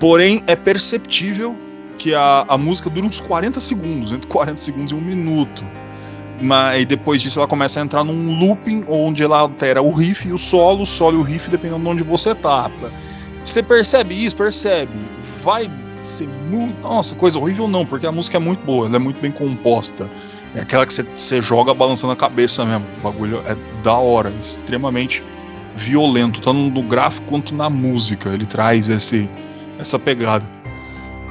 Porém, 0.00 0.42
é 0.46 0.56
perceptível 0.56 1.56
que 1.98 2.14
a, 2.14 2.44
a 2.48 2.58
música 2.58 2.90
dura 2.90 3.06
uns 3.06 3.20
40 3.20 3.60
segundos, 3.60 4.12
entre 4.12 4.28
40 4.28 4.56
segundos 4.56 4.92
e 4.92 4.94
um 4.94 5.00
minuto. 5.00 5.64
Mas 6.40 6.84
depois 6.86 7.22
disso 7.22 7.38
ela 7.38 7.48
começa 7.48 7.80
a 7.80 7.84
entrar 7.84 8.04
num 8.04 8.38
looping 8.38 8.84
onde 8.88 9.22
ela 9.22 9.38
altera 9.38 9.80
o 9.80 9.92
riff 9.92 10.28
e 10.28 10.32
o 10.32 10.38
solo, 10.38 10.82
o 10.82 10.86
solo 10.86 11.18
e 11.18 11.20
o 11.20 11.22
riff 11.22 11.48
dependendo 11.48 11.82
de 11.82 11.88
onde 11.88 12.02
você 12.02 12.34
tá. 12.34 12.70
Você 13.44 13.62
percebe 13.62 14.14
isso? 14.24 14.36
Percebe. 14.36 14.92
Vai 15.42 15.70
ser 16.02 16.28
muito. 16.50 16.80
Nossa, 16.82 17.14
coisa 17.14 17.38
horrível 17.38 17.68
não, 17.68 17.86
porque 17.86 18.06
a 18.06 18.12
música 18.12 18.36
é 18.36 18.40
muito 18.40 18.64
boa, 18.64 18.86
ela 18.86 18.96
é 18.96 18.98
muito 18.98 19.20
bem 19.20 19.30
composta. 19.30 20.10
É 20.54 20.60
aquela 20.60 20.86
que 20.86 20.92
você 20.92 21.42
joga 21.42 21.74
balançando 21.74 22.12
a 22.12 22.16
cabeça 22.16 22.64
mesmo. 22.64 22.86
O 22.98 23.02
bagulho 23.02 23.42
é 23.44 23.56
da 23.82 23.96
hora, 23.96 24.30
extremamente 24.30 25.22
violento, 25.76 26.40
tanto 26.40 26.58
no 26.58 26.82
gráfico 26.82 27.26
quanto 27.26 27.54
na 27.54 27.68
música. 27.68 28.30
Ele 28.30 28.46
traz 28.46 28.88
esse, 28.88 29.28
essa 29.78 29.98
pegada. 29.98 30.44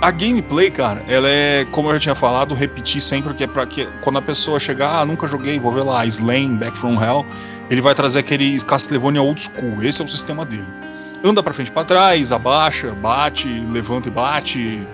A 0.04 0.12
gameplay, 0.12 0.70
cara, 0.70 1.02
ela 1.08 1.30
é, 1.30 1.64
como 1.72 1.88
eu 1.88 1.94
já 1.94 2.00
tinha 2.02 2.16
falado, 2.16 2.54
repetir 2.54 3.02
sempre 3.02 3.34
que 3.34 3.46
é 3.46 3.48
para 3.48 3.66
que 3.66 3.86
quando 4.02 4.18
a 4.18 4.22
pessoa 4.22 4.60
chegar, 4.60 5.00
ah, 5.00 5.06
nunca 5.06 5.26
joguei, 5.30 5.58
vou 5.58 5.72
ver 5.72 5.84
lá, 5.84 6.06
Slain, 6.06 6.58
Back 6.58 6.78
from 6.78 7.02
Hell, 7.02 7.26
ele 7.72 7.80
vai 7.80 7.96
trazer 7.96 8.20
aquele 8.20 8.62
Castlevania 8.64 9.22
old 9.22 9.42
school. 9.42 9.82
Esse 9.82 10.02
é 10.02 10.06
o 10.06 10.08
sistema 10.10 10.44
dele. 10.44 10.68
Anda 11.24 11.42
para 11.42 11.54
frente, 11.54 11.72
para 11.72 11.86
trás, 11.86 12.34
abaixa, 12.34 12.92
bate, 12.92 13.48
levanta 13.48 14.10
e 14.10 14.12
bate. 14.12 14.86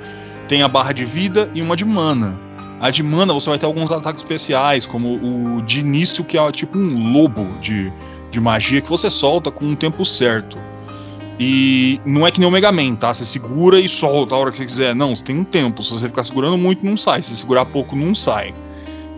Tem 0.48 0.62
a 0.62 0.68
barra 0.68 0.92
de 0.92 1.06
vida 1.06 1.50
e 1.56 1.62
uma 1.64 1.76
de 1.76 1.86
mana. 1.86 2.40
A 2.80 2.92
de 2.92 3.02
mana 3.02 3.34
você 3.34 3.50
vai 3.50 3.58
ter 3.58 3.66
alguns 3.66 3.92
ataques 3.92 4.22
especiais, 4.22 4.86
como 4.86 5.20
o 5.24 5.64
de 5.64 5.80
início, 5.80 6.24
que 6.24 6.38
é 6.38 6.52
tipo 6.52 6.78
um 6.78 7.14
lobo 7.14 7.58
de, 7.58 7.92
de 8.30 8.40
magia 8.40 8.80
que 8.80 8.88
você 8.88 9.10
solta 9.10 9.50
com 9.50 9.66
um 9.66 9.74
tempo 9.74 10.06
certo. 10.06 10.60
E 11.40 12.02
não 12.06 12.28
é 12.28 12.32
que 12.32 12.40
nem 12.40 12.50
o 12.50 12.52
Mega 12.52 12.72
Man, 12.72 12.96
tá? 12.96 13.14
Você 13.14 13.24
segura 13.24 13.80
e 13.80 13.88
solta 13.88 14.36
a 14.36 14.38
hora 14.38 14.52
que 14.52 14.58
você 14.58 14.66
quiser. 14.66 14.94
Não, 14.94 15.16
você 15.16 15.24
tem 15.24 15.38
um 15.38 15.44
tempo. 15.44 15.82
Se 15.82 15.92
você 15.92 16.08
ficar 16.08 16.24
segurando 16.24 16.58
muito, 16.58 16.86
não 16.86 16.98
sai. 16.98 17.22
Se 17.22 17.36
segurar 17.36 17.66
pouco, 17.66 17.96
não 17.96 18.14
sai. 18.14 18.54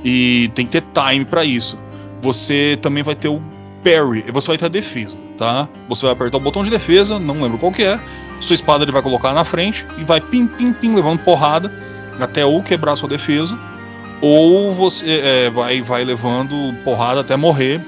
E 0.03 0.51
tem 0.53 0.65
que 0.65 0.71
ter 0.71 0.83
time 0.93 1.25
para 1.25 1.43
isso. 1.43 1.79
Você 2.21 2.77
também 2.79 3.01
vai 3.01 3.15
ter 3.15 3.27
o 3.27 3.41
parry, 3.83 4.23
e 4.27 4.31
você 4.31 4.47
vai 4.47 4.57
ter 4.57 4.65
a 4.65 4.69
defesa, 4.69 5.15
tá? 5.35 5.67
Você 5.89 6.05
vai 6.05 6.13
apertar 6.13 6.37
o 6.37 6.39
botão 6.39 6.63
de 6.63 6.69
defesa, 6.69 7.17
não 7.17 7.41
lembro 7.41 7.57
qual 7.57 7.71
que 7.71 7.83
é. 7.83 7.99
Sua 8.39 8.53
espada 8.53 8.83
ele 8.83 8.91
vai 8.91 9.01
colocar 9.01 9.33
na 9.33 9.43
frente 9.43 9.85
e 9.97 10.03
vai 10.03 10.21
pim 10.21 10.47
pim 10.47 10.73
pim 10.73 10.95
levando 10.95 11.19
porrada 11.19 11.71
até 12.19 12.45
ou 12.45 12.61
quebrar 12.63 12.95
sua 12.95 13.09
defesa 13.09 13.59
ou 14.21 14.71
você 14.71 15.21
é, 15.23 15.49
vai 15.49 15.81
vai 15.81 16.03
levando 16.03 16.73
porrada 16.83 17.21
até 17.21 17.35
morrer 17.35 17.81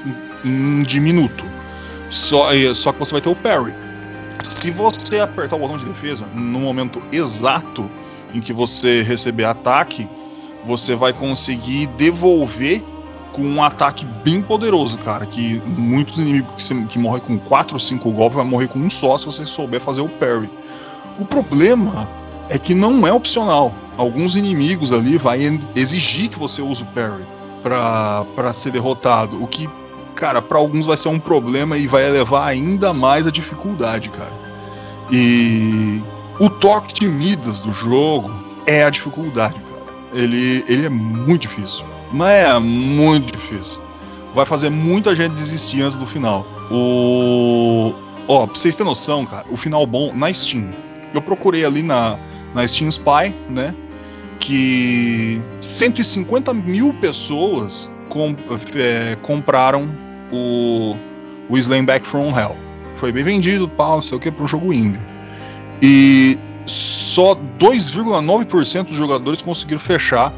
em 0.43 0.84
diminuto. 0.84 1.43
Só, 2.09 2.49
só 2.75 2.91
que 2.91 2.99
você 2.99 3.11
vai 3.11 3.21
ter 3.21 3.29
o 3.29 3.36
parry. 3.36 3.73
Se 4.41 4.71
você 4.71 5.19
apertar 5.19 5.55
o 5.55 5.59
botão 5.59 5.77
de 5.77 5.86
defesa 5.86 6.25
no 6.34 6.59
momento 6.59 7.01
exato 7.11 7.89
em 8.34 8.39
que 8.39 8.53
você 8.53 9.03
receber 9.03 9.45
ataque, 9.45 10.09
você 10.65 10.95
vai 10.95 11.13
conseguir 11.13 11.88
devolver 11.88 12.84
com 13.34 13.41
um 13.41 13.63
ataque 13.63 14.05
bem 14.23 14.41
poderoso, 14.41 14.97
cara. 14.99 15.25
Que 15.25 15.61
muitos 15.65 16.19
inimigos 16.19 16.67
que, 16.67 16.86
que 16.86 16.99
morrem 16.99 17.21
com 17.21 17.38
4 17.38 17.75
ou 17.75 17.79
5 17.79 18.11
golpes 18.11 18.38
vai 18.38 18.45
morrer 18.45 18.67
com 18.67 18.79
um 18.79 18.89
só 18.89 19.17
se 19.17 19.25
você 19.25 19.45
souber 19.45 19.81
fazer 19.81 20.01
o 20.01 20.09
parry. 20.09 20.49
O 21.19 21.25
problema 21.25 22.09
é 22.49 22.57
que 22.57 22.73
não 22.73 23.05
é 23.05 23.11
opcional. 23.11 23.75
Alguns 23.97 24.36
inimigos 24.36 24.91
ali 24.91 25.17
vai 25.17 25.39
exigir 25.75 26.29
que 26.29 26.39
você 26.39 26.61
use 26.61 26.84
o 26.84 26.88
parry 26.88 27.25
para 27.61 28.53
ser 28.53 28.71
derrotado, 28.71 29.41
o 29.41 29.47
que 29.47 29.69
cara, 30.24 30.41
para 30.41 30.57
alguns 30.57 30.86
vai 30.86 30.95
ser 30.95 31.09
um 31.09 31.19
problema 31.19 31.78
e 31.78 31.86
vai 31.86 32.07
elevar 32.07 32.47
ainda 32.47 32.93
mais 32.93 33.28
a 33.28 33.30
dificuldade, 33.30 34.09
cara. 34.09 34.32
E 35.11 36.01
o 36.39 36.49
toque 36.49 36.93
de 36.93 37.09
Midas 37.09 37.59
do 37.59 37.74
jogo 37.74 38.32
é 38.65 38.86
a 38.86 38.89
dificuldade, 38.89 39.59
cara. 39.59 39.84
Ele, 40.13 40.63
ele 40.65 40.86
é 40.86 40.89
muito 40.89 41.41
difícil. 41.41 41.84
Mas 42.13 42.32
é 42.32 42.57
muito 42.57 43.34
difícil. 43.34 43.82
Vai 44.34 44.45
fazer 44.45 44.69
muita 44.69 45.13
gente 45.13 45.34
desistir 45.34 45.82
antes 45.82 45.97
do 45.97 46.07
final. 46.07 46.47
O. 46.71 47.93
Ó, 48.26 48.45
pra 48.47 48.55
vocês 48.55 48.78
terem 48.78 48.89
noção, 48.89 49.26
cara, 49.26 49.45
o 49.49 49.57
final 49.57 49.86
bom 49.86 50.13
na 50.15 50.34
Steam. 50.34 50.71
Eu 51.13 51.21
procurei 51.21 51.65
ali 51.65 51.84
na, 51.84 52.17
na 52.55 52.65
Steam 52.65 52.88
Spy, 52.88 53.36
né? 53.49 53.76
Que 54.39 55.43
150 55.59 56.53
mil 56.53 56.93
pessoas 56.93 57.91
é, 58.74 59.17
compraram 59.21 60.12
o, 60.34 60.97
o 61.47 61.57
Slam 61.57 61.86
Back 61.86 62.05
from 62.05 62.38
Hell. 62.38 62.57
Foi 62.95 63.11
bem 63.11 63.23
vendido, 63.23 63.67
pau, 63.67 63.93
não 63.93 64.01
sei 64.01 64.17
o 64.17 64.19
que, 64.19 64.31
para 64.31 64.43
um 64.43 64.47
jogo 64.47 64.73
indie. 64.73 64.99
E 65.81 66.38
só 66.65 67.36
2,9% 67.36 68.84
dos 68.86 68.95
jogadores 68.95 69.41
conseguiram 69.41 69.79
fechar 69.79 70.34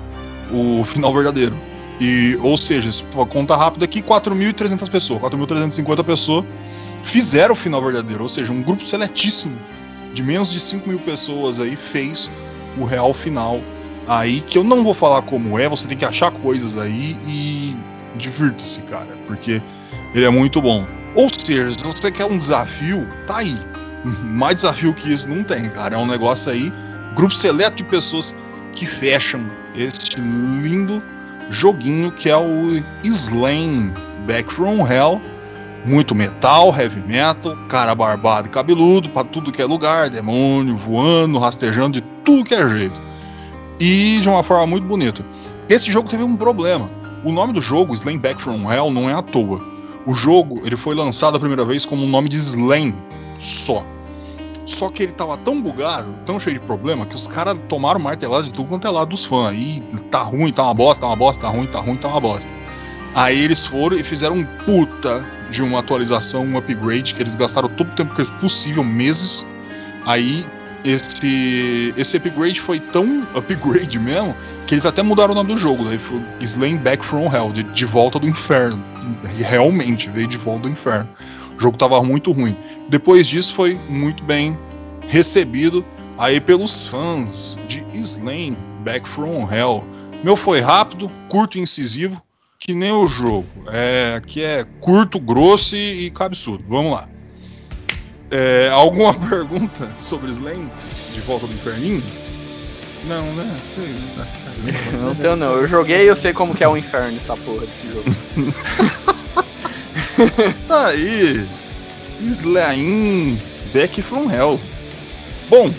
o 0.52 0.84
final 0.84 1.14
verdadeiro. 1.14 1.58
E, 2.00 2.38
ou 2.42 2.58
seja, 2.58 2.90
conta 3.30 3.56
rápida 3.56 3.86
aqui, 3.86 4.02
4.300 4.02 4.90
pessoas, 4.90 5.22
4.350 5.22 6.04
pessoas 6.04 6.46
fizeram 7.04 7.54
o 7.54 7.56
final 7.56 7.82
verdadeiro. 7.82 8.24
Ou 8.24 8.30
seja, 8.30 8.52
um 8.52 8.62
grupo 8.62 8.84
seletíssimo 8.84 9.56
de 10.14 10.24
menos 10.24 10.52
de 10.52 10.60
5 10.60 10.88
mil 10.90 11.00
pessoas 11.00 11.60
aí 11.60 11.76
fez 11.76 12.32
o 12.78 12.86
real 12.86 13.14
final 13.14 13.62
aí, 14.08 14.42
que 14.42 14.58
eu 14.58 14.64
não 14.64 14.84
vou 14.84 14.94
falar 14.94 15.22
como 15.24 15.58
é, 15.58 15.68
você 15.68 15.88
tem 15.88 15.98
que 15.98 16.06
achar 16.06 16.32
coisas 16.32 16.78
aí 16.78 17.16
e 17.28 17.76
divirta-se, 18.16 18.82
cara, 18.82 19.18
porque 19.26 19.62
ele 20.16 20.26
é 20.26 20.30
muito 20.30 20.62
bom. 20.62 20.88
Ou 21.14 21.28
seja, 21.30 21.74
se 21.74 21.84
você 21.84 22.10
quer 22.10 22.26
um 22.26 22.38
desafio, 22.38 23.06
tá 23.28 23.40
aí. 23.40 23.58
Mais 24.24 24.56
desafio 24.56 24.94
que 24.94 25.12
isso 25.12 25.30
não 25.30 25.44
tem, 25.44 25.70
cara. 25.70 25.96
É 25.96 25.98
um 25.98 26.08
negócio 26.08 26.50
aí, 26.52 26.72
grupo 27.14 27.34
seleto 27.34 27.76
de 27.76 27.84
pessoas 27.84 28.34
que 28.72 28.86
fecham 28.86 29.46
este 29.76 30.20
lindo 30.20 31.04
joguinho 31.50 32.12
que 32.12 32.30
é 32.30 32.38
o 32.38 32.82
Slain 33.04 33.94
Back 34.26 34.52
from 34.52 34.88
Hell. 34.88 35.22
Muito 35.86 36.16
metal, 36.16 36.74
heavy 36.76 37.04
metal, 37.06 37.56
cara 37.70 37.94
barbado 37.94 38.48
e 38.48 38.50
cabeludo 38.50 39.10
para 39.10 39.24
tudo 39.24 39.52
que 39.52 39.62
é 39.62 39.66
lugar, 39.66 40.10
demônio 40.10 40.76
voando, 40.76 41.38
rastejando 41.38 42.02
de 42.02 42.02
tudo 42.24 42.44
que 42.44 42.56
é 42.56 42.68
jeito. 42.68 43.02
E 43.80 44.20
de 44.20 44.28
uma 44.28 44.42
forma 44.42 44.66
muito 44.66 44.88
bonita. 44.88 45.24
Esse 45.70 45.92
jogo 45.92 46.10
teve 46.10 46.24
um 46.24 46.36
problema. 46.36 46.90
O 47.24 47.32
nome 47.32 47.54
do 47.54 47.62
jogo, 47.62 47.94
Slain 47.94 48.18
Back 48.18 48.42
from 48.42 48.72
Hell, 48.72 48.90
não 48.90 49.10
é 49.10 49.14
à 49.14 49.22
toa. 49.22 49.75
O 50.06 50.14
jogo 50.14 50.62
ele 50.64 50.78
foi 50.78 50.96
lançado 50.96 51.36
a 51.36 51.40
primeira 51.40 51.66
vez 51.66 51.86
como 51.86 52.04
o 52.04 52.08
nome 52.08 52.30
de 52.30 52.38
Slain 52.38 52.96
só. 53.38 53.86
Só 54.66 54.90
que 54.90 55.04
ele 55.04 55.12
tava 55.12 55.38
tão 55.38 55.62
bugado, 55.62 56.14
tão 56.26 56.40
cheio 56.40 56.60
de 56.60 56.66
problema, 56.66 57.06
que 57.06 57.16
os 57.16 57.28
caras 57.28 57.58
tomaram 57.70 58.00
martelada 58.00 58.44
de 58.44 58.54
tudo 58.54 58.68
quanto 58.68 58.88
é 58.88 58.90
lado 58.90 59.10
dos 59.10 59.26
fãs. 59.26 59.50
Aí 59.50 59.80
tá 60.10 60.24
ruim, 60.24 60.52
tá 60.52 60.64
uma 60.64 60.74
bosta, 60.74 61.02
tá 61.02 61.08
uma 61.08 61.16
bosta, 61.16 61.42
tá 61.42 61.50
ruim, 61.50 61.68
tá 61.68 61.80
ruim, 61.80 61.98
tá 61.98 62.08
uma 62.08 62.20
bosta. 62.20 62.52
Aí 63.14 63.40
eles 63.40 63.66
foram 63.66 63.96
e 63.96 64.04
fizeram 64.04 64.36
um 64.36 64.44
puta 64.44 65.26
de 65.50 65.62
uma 65.62 65.80
atualização, 65.80 66.44
um 66.44 66.58
upgrade, 66.58 67.14
que 67.14 67.22
eles 67.22 67.36
gastaram 67.36 67.70
todo 67.70 67.88
o 67.90 67.96
tempo 67.96 68.14
possível, 68.40 68.84
meses. 68.84 69.46
Aí 70.06 70.46
esse, 70.86 71.94
esse 71.98 72.18
upgrade 72.18 72.62
foi 72.62 72.80
tão 72.80 73.28
upgrade 73.36 74.00
mesmo 74.00 74.36
que 74.68 74.74
eles 74.74 74.86
até 74.86 75.02
mudaram 75.04 75.32
o 75.32 75.36
nome 75.36 75.54
do 75.54 75.58
jogo, 75.58 75.84
daí 75.84 76.00
foi 76.00 76.22
Back 76.78 77.04
from 77.06 77.32
Hell, 77.32 77.52
de, 77.52 77.64
de 77.64 77.86
volta 77.86 78.20
do 78.20 78.28
inferno. 78.28 78.84
Realmente 79.38 80.10
veio 80.10 80.28
de 80.28 80.38
volta 80.38 80.64
do 80.64 80.70
inferno. 80.70 81.10
O 81.58 81.60
jogo 81.60 81.78
tava 81.78 82.02
muito 82.04 82.32
ruim. 82.32 82.56
Depois 82.90 83.28
disso 83.28 83.54
foi 83.54 83.80
muito 83.90 84.24
bem 84.24 84.58
recebido 85.08 85.86
aí 86.18 86.40
pelos 86.40 86.88
fãs 86.88 87.60
de 87.68 87.84
Slain 87.94 88.58
Back 88.84 89.08
from 89.08 89.48
Hell. 89.52 89.84
Meu 90.24 90.36
foi 90.36 90.62
rápido, 90.62 91.12
curto 91.30 91.58
e 91.58 91.62
incisivo, 91.62 92.22
que 92.58 92.74
nem 92.74 92.92
o 92.92 93.08
jogo. 93.08 93.48
É, 93.68 94.16
aqui 94.18 94.42
é 94.42 94.64
curto, 94.80 95.20
grosso 95.20 95.76
e, 95.76 96.06
e 96.06 96.10
cabeçudo. 96.10 96.64
Vamos 96.68 96.92
lá. 96.92 97.08
É, 98.32 98.70
alguma 98.72 99.14
pergunta 99.30 99.88
sobre 100.00 100.32
Slain 100.32 100.70
de 101.14 101.22
volta 101.22 101.48
do 101.48 101.54
inferninho? 101.54 102.04
Não, 103.08 103.24
né? 103.34 103.60
Vocês. 103.62 104.06
Tá, 104.16 104.26
tá, 104.26 104.98
não 104.98 105.14
tenho 105.14 105.36
não. 105.36 105.54
Eu 105.54 105.68
joguei 105.68 106.06
e 106.06 106.08
eu 106.08 106.16
sei 106.16 106.34
como 106.34 106.56
que 106.56 106.64
é 106.64 106.68
o 106.68 106.76
inferno 106.76 107.18
essa 107.18 107.38
porra 107.38 107.66
desse 107.68 107.88
jogo. 107.92 108.06
tá 110.68 110.88
aí. 110.88 111.48
Slain 112.22 113.40
Back 113.74 114.02
from 114.02 114.32
Hell. 114.32 114.60
Bom, 115.50 115.72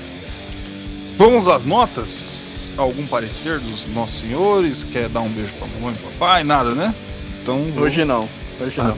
vamos 1.19 1.49
às 1.49 1.65
notas. 1.65 2.73
Algum 2.77 3.07
parecer 3.07 3.59
dos 3.59 3.87
nossos 3.89 4.21
senhores? 4.21 4.85
Quer 4.85 5.09
dar 5.09 5.21
um 5.21 5.29
beijo 5.29 5.53
pra 5.55 5.67
mamãe 5.67 5.95
e 5.95 6.13
papai? 6.13 6.45
Nada, 6.45 6.75
né? 6.75 6.95
Então. 7.43 7.61
Hoje 7.77 8.05
não. 8.05 8.29
Hoje 8.61 8.79
não. 8.79 8.97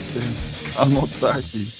Anotar 0.77 1.39
aqui. 1.39 1.73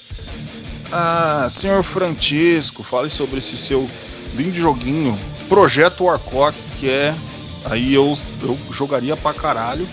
Ah, 0.91 1.47
senhor 1.49 1.83
Francisco, 1.83 2.83
fale 2.83 3.09
sobre 3.09 3.37
esse 3.37 3.55
seu 3.55 3.87
lindo 4.35 4.55
joguinho, 4.55 5.17
Projeto 5.47 6.05
Warcock, 6.05 6.57
que 6.77 6.89
é. 6.89 7.13
Aí 7.65 7.93
eu, 7.93 8.13
eu 8.41 8.57
jogaria 8.71 9.15
pra 9.15 9.33
caralho. 9.33 9.87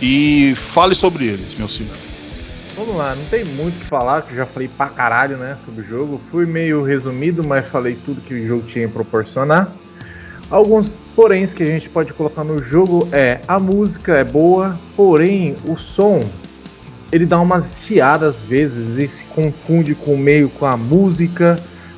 E 0.00 0.54
fale 0.56 0.94
sobre 0.94 1.26
eles, 1.26 1.54
meu 1.54 1.68
senhor. 1.68 1.96
Vamos 2.76 2.96
lá, 2.96 3.14
não 3.14 3.24
tem 3.26 3.44
muito 3.44 3.76
o 3.76 3.78
que 3.78 3.86
falar, 3.86 4.22
que 4.22 4.34
já 4.34 4.44
falei 4.44 4.68
pra 4.68 4.88
caralho, 4.88 5.36
né, 5.36 5.56
sobre 5.64 5.82
o 5.82 5.84
jogo. 5.84 6.20
Fui 6.30 6.44
meio 6.44 6.82
resumido, 6.82 7.42
mas 7.46 7.66
falei 7.68 7.96
tudo 8.04 8.20
que 8.20 8.34
o 8.34 8.46
jogo 8.46 8.66
tinha 8.66 8.86
a 8.86 8.90
proporcionar. 8.90 9.72
Alguns 10.50 10.88
poréns 11.14 11.54
que 11.54 11.62
a 11.62 11.66
gente 11.66 11.88
pode 11.88 12.12
colocar 12.12 12.42
no 12.42 12.62
jogo 12.62 13.08
é 13.12 13.40
a 13.46 13.58
música 13.58 14.14
é 14.14 14.24
boa, 14.24 14.78
porém 14.96 15.56
o 15.64 15.76
som 15.76 16.20
ele 17.14 17.26
dá 17.26 17.40
umas 17.40 17.76
chiadas 17.76 18.34
às 18.34 18.42
vezes 18.42 18.98
e 18.98 19.06
se 19.06 19.22
confunde 19.26 19.94
com 19.94 20.16
meio 20.16 20.48
com 20.48 20.66
a 20.66 20.76
música, 20.76 21.56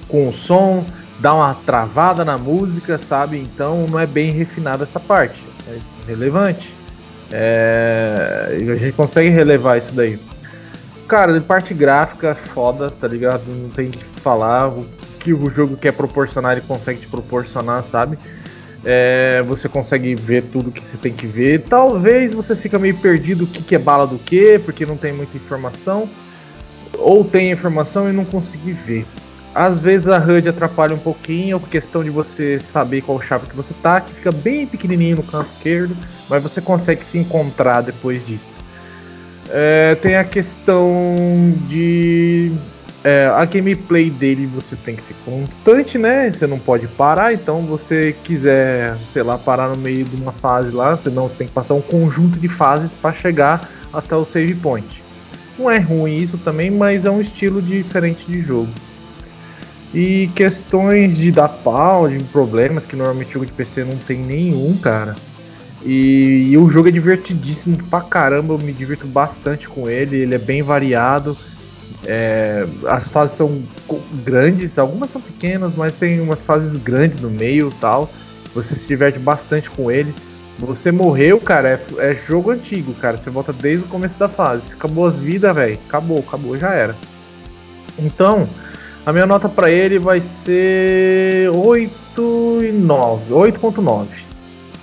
com 0.09 0.29
o 0.29 0.33
som, 0.33 0.85
dá 1.19 1.33
uma 1.33 1.55
travada 1.55 2.23
na 2.23 2.37
música, 2.37 2.99
sabe? 2.99 3.39
Então 3.39 3.87
não 3.91 3.99
é 3.99 4.07
bem 4.07 4.31
refinada 4.31 4.85
essa 4.85 5.01
parte, 5.01 5.43
é 5.67 5.79
relevante. 6.07 6.71
É... 7.33 8.59
a 8.61 8.77
gente 8.77 8.93
consegue 8.93 9.31
relevar 9.31 9.79
isso 9.79 9.93
daí. 9.95 10.19
Cara, 11.09 11.41
parte 11.41 11.73
gráfica, 11.73 12.35
foda, 12.35 12.91
tá 12.91 13.09
ligado? 13.09 13.43
Não 13.47 13.71
tem 13.71 13.91
que 13.91 14.05
falar. 14.21 14.69
O 14.69 14.85
que 15.19 15.33
o 15.33 15.51
jogo 15.51 15.79
quer 15.79 15.93
proporcionar, 15.93 16.53
ele 16.53 16.67
consegue 16.67 17.01
te 17.01 17.07
proporcionar, 17.07 17.83
sabe? 17.85 18.19
É, 18.85 19.43
você 19.43 19.69
consegue 19.69 20.15
ver 20.15 20.45
tudo 20.45 20.71
que 20.71 20.85
você 20.85 20.97
tem 20.97 21.13
que 21.13 21.27
ver. 21.27 21.63
Talvez 21.63 22.33
você 22.33 22.55
fica 22.55 22.79
meio 22.79 22.97
perdido 22.99 23.45
o 23.45 23.47
que, 23.47 23.63
que 23.63 23.75
é 23.75 23.79
bala 23.79 24.07
do 24.07 24.19
que, 24.19 24.59
porque 24.61 24.87
não 24.87 24.97
tem 24.97 25.13
muita 25.13 25.37
informação. 25.37 26.09
Ou 26.99 27.25
tem 27.25 27.51
informação 27.51 28.09
e 28.09 28.13
não 28.13 28.25
conseguir 28.25 28.73
ver. 28.73 29.07
Às 29.57 29.79
vezes 29.79 30.07
a 30.07 30.19
HUD 30.19 30.51
atrapalha 30.51 30.95
um 30.95 30.99
pouquinho, 30.99 31.57
a 31.57 31.61
questão 31.61 32.05
de 32.05 32.11
você 32.11 32.61
saber 32.61 33.01
qual 33.01 33.19
chave 33.23 33.47
que 33.47 33.57
você 33.57 33.73
tá, 33.83 34.03
que 34.03 34.13
fica 34.13 34.31
bem 34.31 34.67
pequenininho 34.67 35.17
no 35.17 35.23
canto 35.23 35.51
esquerdo, 35.51 35.97
mas 36.29 36.43
você 36.43 36.61
consegue 36.61 37.03
se 37.03 37.17
encontrar 37.17 37.81
depois 37.81 38.25
disso. 38.27 38.55
É, 39.49 39.95
tem 39.95 40.17
a 40.17 40.25
questão 40.25 41.15
de. 41.69 42.53
É, 43.07 43.27
a 43.27 43.45
gameplay 43.45 44.11
dele 44.11 44.49
você 44.49 44.75
tem 44.75 44.97
que 44.97 45.05
ser 45.05 45.15
constante, 45.25 45.97
né? 45.97 46.33
Você 46.33 46.45
não 46.45 46.59
pode 46.59 46.89
parar, 46.89 47.33
então 47.33 47.63
você 47.63 48.13
quiser, 48.25 48.93
sei 49.13 49.23
lá, 49.23 49.39
parar 49.39 49.69
no 49.69 49.81
meio 49.81 50.05
de 50.05 50.21
uma 50.21 50.33
fase 50.33 50.73
lá, 50.73 50.97
senão 50.97 51.29
você 51.29 51.37
tem 51.37 51.47
que 51.47 51.53
passar 51.53 51.75
um 51.75 51.81
conjunto 51.81 52.37
de 52.37 52.49
fases 52.49 52.93
para 52.93 53.13
chegar 53.13 53.71
até 53.93 54.17
o 54.17 54.25
save 54.25 54.57
point. 54.57 55.01
Não 55.57 55.71
é 55.71 55.79
ruim 55.79 56.17
isso 56.17 56.37
também, 56.39 56.69
mas 56.69 57.05
é 57.05 57.11
um 57.11 57.21
estilo 57.21 57.63
diferente 57.63 58.27
de 58.27 58.41
jogo. 58.43 58.71
E 59.95 60.27
questões 60.35 61.17
de 61.17 61.31
dar 61.31 61.47
pau, 61.47 62.09
de 62.09 62.19
problemas 62.25 62.87
que 62.87 62.97
normalmente 62.97 63.33
jogo 63.33 63.47
de 63.47 63.53
PC 63.53 63.85
não 63.85 63.97
tem 63.99 64.19
nenhum, 64.19 64.77
cara. 64.79 65.15
E, 65.85 66.49
e, 66.51 66.59
o 66.59 66.69
jogo 66.69 66.89
é 66.89 66.91
divertidíssimo 66.91 67.77
pra 67.89 68.01
caramba, 68.01 68.55
eu 68.55 68.59
me 68.59 68.73
divirto 68.73 69.07
bastante 69.07 69.69
com 69.69 69.89
ele, 69.89 70.17
ele 70.17 70.35
é 70.35 70.39
bem 70.39 70.61
variado. 70.61 71.37
É, 72.05 72.67
as 72.87 73.09
fases 73.09 73.37
são 73.37 73.63
grandes, 74.25 74.79
algumas 74.79 75.11
são 75.11 75.21
pequenas, 75.21 75.75
mas 75.75 75.97
tem 75.97 76.21
umas 76.21 76.43
fases 76.43 76.79
grandes 76.79 77.21
no 77.21 77.31
meio 77.31 77.73
tal. 77.81 78.09
Você 78.55 78.75
se 78.75 78.87
diverte 78.87 79.19
bastante 79.19 79.69
com 79.71 79.91
ele. 79.91 80.15
Você 80.59 80.91
morreu, 80.91 81.39
cara, 81.39 81.69
é, 81.69 82.11
é 82.11 82.15
jogo 82.15 82.51
antigo, 82.51 82.95
cara. 82.95 83.17
Você 83.17 83.29
volta 83.29 83.53
desde 83.53 83.85
o 83.85 83.89
começo 83.89 84.19
da 84.19 84.29
fase. 84.29 84.73
Acabou 84.73 85.07
as 85.07 85.17
vidas, 85.17 85.55
velho. 85.55 85.79
Acabou, 85.87 86.19
acabou, 86.19 86.59
já 86.59 86.73
era. 86.73 86.97
Então, 87.99 88.49
a 89.05 89.13
minha 89.13 89.27
nota 89.27 89.49
para 89.49 89.71
ele 89.71 89.99
vai 89.99 90.21
ser 90.21 91.51
8 91.55 92.59
e 92.63 92.73
9, 92.73 93.33
8.9. 93.33 94.26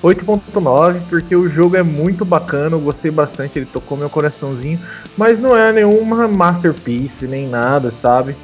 8.9 0.04 1.00
porque 1.10 1.34
o 1.34 1.50
jogo 1.50 1.78
é 1.78 1.82
muito 1.82 2.26
bacana, 2.26 2.76
eu 2.76 2.80
gostei 2.82 3.10
bastante, 3.10 3.58
ele 3.58 3.66
tocou 3.66 3.98
meu 3.98 4.10
coraçãozinho, 4.10 4.78
mas 5.18 5.40
não 5.40 5.56
é 5.58 5.72
nenhuma 5.72 6.28
masterpiece 6.28 7.26
nem 7.26 7.48
nada, 7.48 7.90
sabe? 7.90 8.36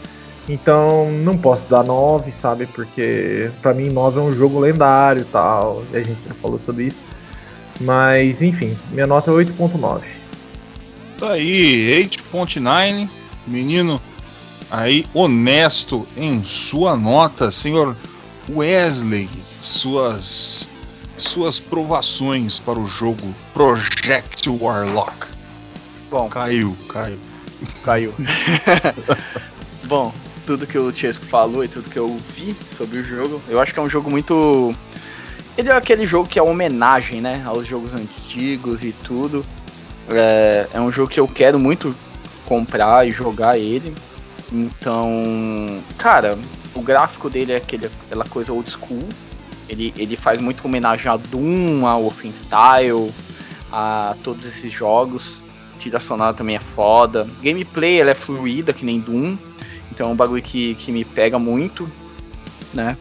Então 0.48 1.12
não 1.12 1.34
posso 1.34 1.70
dar 1.70 1.84
9, 1.84 2.32
sabe? 2.32 2.66
Porque 2.66 3.52
para 3.62 3.74
mim 3.74 3.90
9 3.92 4.20
é 4.20 4.24
um 4.24 4.34
jogo 4.34 4.58
lendário 4.60 5.22
e 5.22 5.26
tal, 5.26 5.84
e 5.92 5.98
a 5.98 6.04
gente 6.04 6.20
já 6.26 6.34
falou 6.36 6.60
sobre 6.66 6.86
isso. 6.86 7.00
Mas 7.82 8.42
enfim, 8.42 8.78
minha 8.92 9.06
nota 9.06 9.30
é 9.30 9.34
8.9. 9.34 10.02
Tá 11.20 11.34
aí, 11.34 12.10
8.9, 12.34 13.10
menino 13.46 14.00
aí 14.72 15.06
honesto 15.14 16.08
em 16.16 16.42
sua 16.44 16.96
nota, 16.96 17.52
senhor 17.52 17.98
Wesley, 18.50 19.30
suas 19.62 20.70
suas 21.20 21.60
provações 21.60 22.60
para 22.60 22.80
o 22.80 22.86
jogo 22.86 23.36
Project 23.54 24.50
Warlock. 24.50 25.28
Bom, 26.10 26.28
caiu, 26.30 26.76
caiu. 26.88 27.20
Caiu. 27.84 28.14
Bom, 29.86 30.14
tudo 30.46 30.66
que 30.66 30.78
o 30.78 30.92
Chesco 30.92 31.26
falou 31.26 31.64
e 31.64 31.68
tudo 31.68 31.90
que 31.90 32.00
eu 32.00 32.20
vi 32.36 32.56
sobre 32.78 33.00
o 33.00 33.04
jogo, 33.04 33.42
eu 33.48 33.60
acho 33.60 33.74
que 33.74 33.80
é 33.80 33.84
um 33.84 33.90
jogo 33.90 34.10
muito. 34.10 34.74
Ele 35.58 35.70
é 35.70 35.74
aquele 35.74 36.08
jogo 36.08 36.28
que 36.28 36.40
é 36.40 36.42
homenagem, 36.44 37.22
né, 37.22 37.44
aos 37.46 37.68
jogos 37.68 37.94
antigos 37.94 38.84
e 38.84 38.92
tudo. 38.92 39.46
É, 40.10 40.68
é 40.74 40.82
um 40.82 40.92
jogo 40.92 41.10
que 41.10 41.20
eu 41.20 41.28
quero 41.28 41.60
muito 41.60 41.96
comprar 42.46 43.08
e 43.08 43.12
jogar 43.12 43.58
ele. 43.58 43.94
Então, 44.52 45.84
cara, 45.98 46.38
o 46.74 46.82
gráfico 46.82 47.30
dele 47.30 47.52
é 47.52 47.58
aquele, 47.58 47.88
aquela 48.08 48.26
coisa 48.26 48.52
old 48.52 48.70
school, 48.70 49.08
ele, 49.70 49.94
ele 49.96 50.18
faz 50.18 50.42
muito 50.42 50.66
homenagem 50.66 51.10
a 51.10 51.16
Doom, 51.16 51.86
a 51.86 51.96
Wolfenstein, 51.96 53.12
a 53.72 54.16
todos 54.24 54.46
esses 54.46 54.74
jogos. 54.74 55.42
A 55.76 55.80
trilha 55.80 56.00
sonora 56.00 56.34
também 56.34 56.56
é 56.56 56.60
foda. 56.60 57.30
Gameplay 57.42 58.02
ela 58.02 58.12
é 58.12 58.16
fluida, 58.16 58.74
que 58.74 58.84
nem 58.84 59.00
Doom. 59.00 59.38
Então 59.92 60.10
é 60.10 60.14
um 60.14 60.16
bagulho 60.16 60.42
que, 60.42 60.76
que 60.76 60.92
me 60.92 61.06
pega 61.06 61.38
muito, 61.38 61.90
né? 62.74 62.98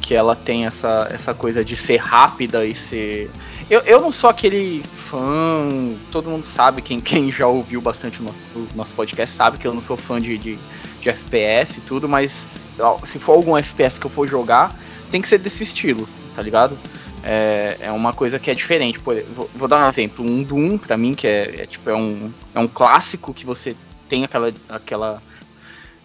Que 0.00 0.14
ela 0.14 0.34
tem 0.34 0.66
essa, 0.66 1.08
essa 1.12 1.34
coisa 1.34 1.64
de 1.64 1.76
ser 1.76 1.98
rápida 1.98 2.64
e 2.64 2.74
ser. 2.74 3.30
Eu, 3.70 3.80
eu 3.80 4.00
não 4.00 4.10
sou 4.10 4.30
aquele 4.30 4.82
fã. 4.84 5.68
Todo 6.10 6.30
mundo 6.30 6.46
sabe, 6.46 6.80
quem, 6.80 6.98
quem 6.98 7.30
já 7.30 7.46
ouviu 7.46 7.80
bastante 7.80 8.20
o 8.20 8.24
nosso, 8.24 8.38
o 8.54 8.68
nosso 8.74 8.94
podcast 8.94 9.36
sabe 9.36 9.58
que 9.58 9.66
eu 9.66 9.74
não 9.74 9.82
sou 9.82 9.96
fã 9.96 10.20
de, 10.20 10.38
de, 10.38 10.58
de 11.00 11.08
FPS 11.08 11.78
e 11.78 11.80
tudo, 11.82 12.08
mas 12.08 12.62
se 13.04 13.18
for 13.18 13.32
algum 13.32 13.56
FPS 13.56 14.00
que 14.00 14.06
eu 14.06 14.10
for 14.10 14.26
jogar, 14.26 14.74
tem 15.12 15.22
que 15.22 15.28
ser 15.28 15.38
desse 15.38 15.62
estilo, 15.62 16.08
tá 16.34 16.42
ligado? 16.42 16.76
É, 17.22 17.76
é 17.80 17.92
uma 17.92 18.12
coisa 18.12 18.38
que 18.38 18.50
é 18.50 18.54
diferente. 18.54 18.98
Por, 18.98 19.22
vou, 19.22 19.48
vou, 19.54 19.68
dar 19.68 19.84
um 19.84 19.88
exemplo. 19.88 20.24
Um 20.24 20.42
Doom, 20.42 20.78
pra 20.78 20.96
mim, 20.96 21.14
que 21.14 21.26
é, 21.26 21.60
é, 21.60 21.66
tipo, 21.66 21.88
é 21.88 21.94
um, 21.94 22.32
é 22.54 22.58
um 22.58 22.66
clássico 22.66 23.32
que 23.32 23.46
você 23.46 23.76
tem 24.08 24.24
aquela, 24.24 24.52
aquela 24.68 25.22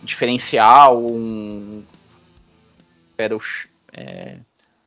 diferencial, 0.04 1.02
um. 1.04 1.84
É, 3.94 4.38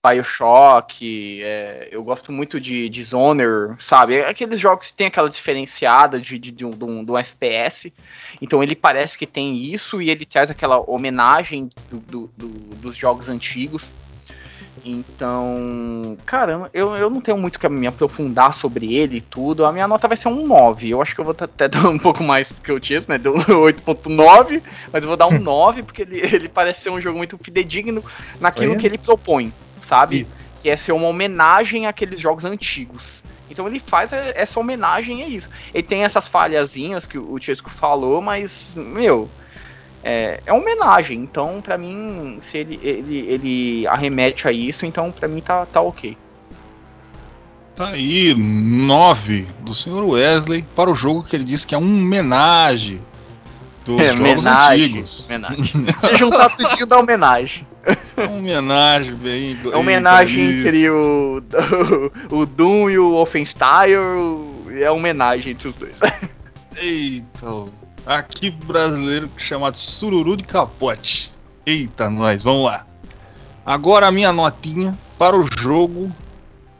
Bioshock, 0.03 1.43
é, 1.43 1.89
eu 1.93 2.03
gosto 2.03 2.33
muito 2.33 2.59
de 2.59 2.89
Dishonored, 2.89 3.77
sabe? 3.83 4.17
É 4.17 4.31
aqueles 4.31 4.59
jogos 4.59 4.87
que 4.87 4.95
tem 4.95 5.09
aquela 5.09 5.29
diferenciada 5.29 6.19
de, 6.19 6.39
de, 6.39 6.51
de, 6.51 6.65
um, 6.65 6.71
de, 6.71 6.85
um, 6.85 7.05
de 7.05 7.11
um 7.11 7.19
FPS. 7.19 7.93
Então 8.41 8.63
ele 8.63 8.75
parece 8.75 9.19
que 9.19 9.27
tem 9.27 9.59
isso 9.59 10.01
e 10.01 10.09
ele 10.09 10.25
traz 10.25 10.51
aquela 10.51 10.79
homenagem 10.91 11.69
do, 11.91 11.99
do, 11.99 12.31
do, 12.35 12.49
dos 12.77 12.97
jogos 12.97 13.29
antigos. 13.29 13.95
Então, 14.85 16.17
caramba, 16.25 16.71
eu, 16.73 16.97
eu 16.97 17.11
não 17.11 17.21
tenho 17.21 17.37
muito 17.37 17.59
que 17.59 17.69
me 17.69 17.87
aprofundar 17.87 18.53
sobre 18.55 18.95
ele 18.95 19.19
e 19.19 19.21
tudo. 19.21 19.65
A 19.65 19.73
minha 19.73 19.87
nota 19.87 20.09
vai 20.09 20.17
ser 20.17 20.29
um 20.29 20.47
9. 20.47 20.89
Eu 20.91 21.03
acho 21.03 21.15
que 21.15 21.21
eu 21.21 21.25
vou 21.25 21.37
até 21.39 21.69
dar 21.69 21.89
um 21.89 21.99
pouco 21.99 22.23
mais 22.25 22.51
que 22.51 22.71
eu 22.71 22.81
tinha, 22.81 23.03
né? 23.09 23.19
Deu 23.19 23.35
8.9, 23.45 24.63
mas 24.93 25.03
eu 25.03 25.09
vou 25.09 25.17
dar 25.17 25.27
um 25.27 25.39
9 25.41 25.83
porque 25.83 26.03
ele, 26.03 26.21
ele 26.21 26.49
parece 26.49 26.83
ser 26.83 26.91
um 26.91 27.01
jogo 27.01 27.19
muito 27.19 27.39
fidedigno 27.39 28.03
naquilo 28.41 28.77
que 28.77 28.87
ele 28.87 28.99
propõe, 28.99 29.53
sabe? 29.77 30.21
Isso. 30.21 30.51
Que 30.63 30.71
é 30.71 30.77
ser 30.77 30.93
uma 30.93 31.09
homenagem 31.09 31.87
àqueles 31.87 32.19
jogos 32.19 32.45
antigos. 32.45 33.23
Então 33.51 33.67
ele 33.67 33.81
faz 33.81 34.13
essa 34.13 34.61
homenagem 34.61 35.23
a 35.23 35.27
isso. 35.27 35.51
Ele 35.75 35.83
tem 35.83 36.05
essas 36.05 36.29
falhazinhas 36.29 37.07
que 37.07 37.19
o 37.19 37.39
Chesco 37.41 37.69
falou, 37.69 38.21
mas, 38.23 38.73
meu, 38.77 39.29
é, 40.03 40.41
é 40.45 40.53
uma 40.53 40.63
homenagem. 40.63 41.19
Então, 41.19 41.61
para 41.61 41.77
mim, 41.77 42.39
se 42.41 42.59
ele, 42.59 42.81
ele, 42.83 43.19
ele 43.29 43.87
arremete 43.87 44.49
a 44.49 44.53
isso, 44.53 44.87
então 44.87 45.11
para 45.11 45.29
mim 45.29 45.41
tá, 45.41 45.67
tá 45.67 45.81
ok. 45.81 46.17
Tá 47.75 47.89
aí, 47.89 48.35
9 48.35 49.47
do 49.61 49.75
Sr. 49.75 50.05
Wesley 50.05 50.65
para 50.75 50.91
o 50.91 50.95
jogo 50.95 51.23
que 51.23 51.35
ele 51.35 51.45
disse 51.45 51.67
que 51.67 51.75
é 51.75 51.79
um 51.79 52.03
homenagem 52.03 53.05
dos 53.85 54.01
é, 54.01 54.09
jogos 54.17 54.21
homenagem, 54.21 54.85
antigos. 54.85 55.27
Homenagem. 55.27 55.65
Se 55.65 56.19
juntar 56.19 56.57
tudinho 56.57 56.87
dá 56.87 56.99
homenagem. 56.99 57.67
É 58.17 58.25
uma 58.25 58.37
homenagem 58.37 59.15
bem. 59.15 59.59
É 59.73 59.77
homenagem 59.77 60.39
entre 60.39 60.91
o, 60.91 61.43
o, 62.31 62.37
o 62.41 62.47
Doom 62.47 62.91
e 62.91 62.99
o 62.99 63.15
Offenstyle. 63.15 63.97
É 64.79 64.91
homenagem 64.91 65.53
entre 65.53 65.69
os 65.69 65.75
dois. 65.75 65.99
Eita, 66.77 67.71
aqui 68.07 68.51
brasileiro 68.51 69.31
chamado 69.37 69.77
Sururu 69.77 70.37
de 70.37 70.45
Capote. 70.45 71.33
Eita, 71.65 72.09
nós, 72.09 72.43
vamos 72.43 72.65
lá. 72.65 72.87
Agora 73.65 74.07
a 74.07 74.11
minha 74.11 74.33
notinha 74.33 74.99
para 75.19 75.39
o 75.39 75.47
jogo 75.59 76.15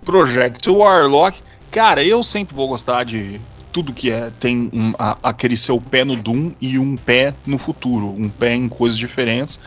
Project 0.05 0.69
Warlock. 0.69 1.43
Cara, 1.71 2.03
eu 2.03 2.23
sempre 2.23 2.55
vou 2.55 2.69
gostar 2.69 3.05
de 3.05 3.41
tudo 3.73 3.93
que 3.93 4.11
é 4.11 4.31
tem 4.39 4.71
um, 4.73 4.93
a, 4.99 5.17
aquele 5.23 5.57
seu 5.57 5.81
pé 5.81 6.05
no 6.05 6.17
Doom 6.17 6.53
e 6.61 6.79
um 6.79 6.97
pé 6.97 7.35
no 7.47 7.59
futuro, 7.59 8.09
um 8.09 8.29
pé 8.29 8.55
em 8.55 8.69
coisas 8.69 8.99
diferentes, 8.99 9.61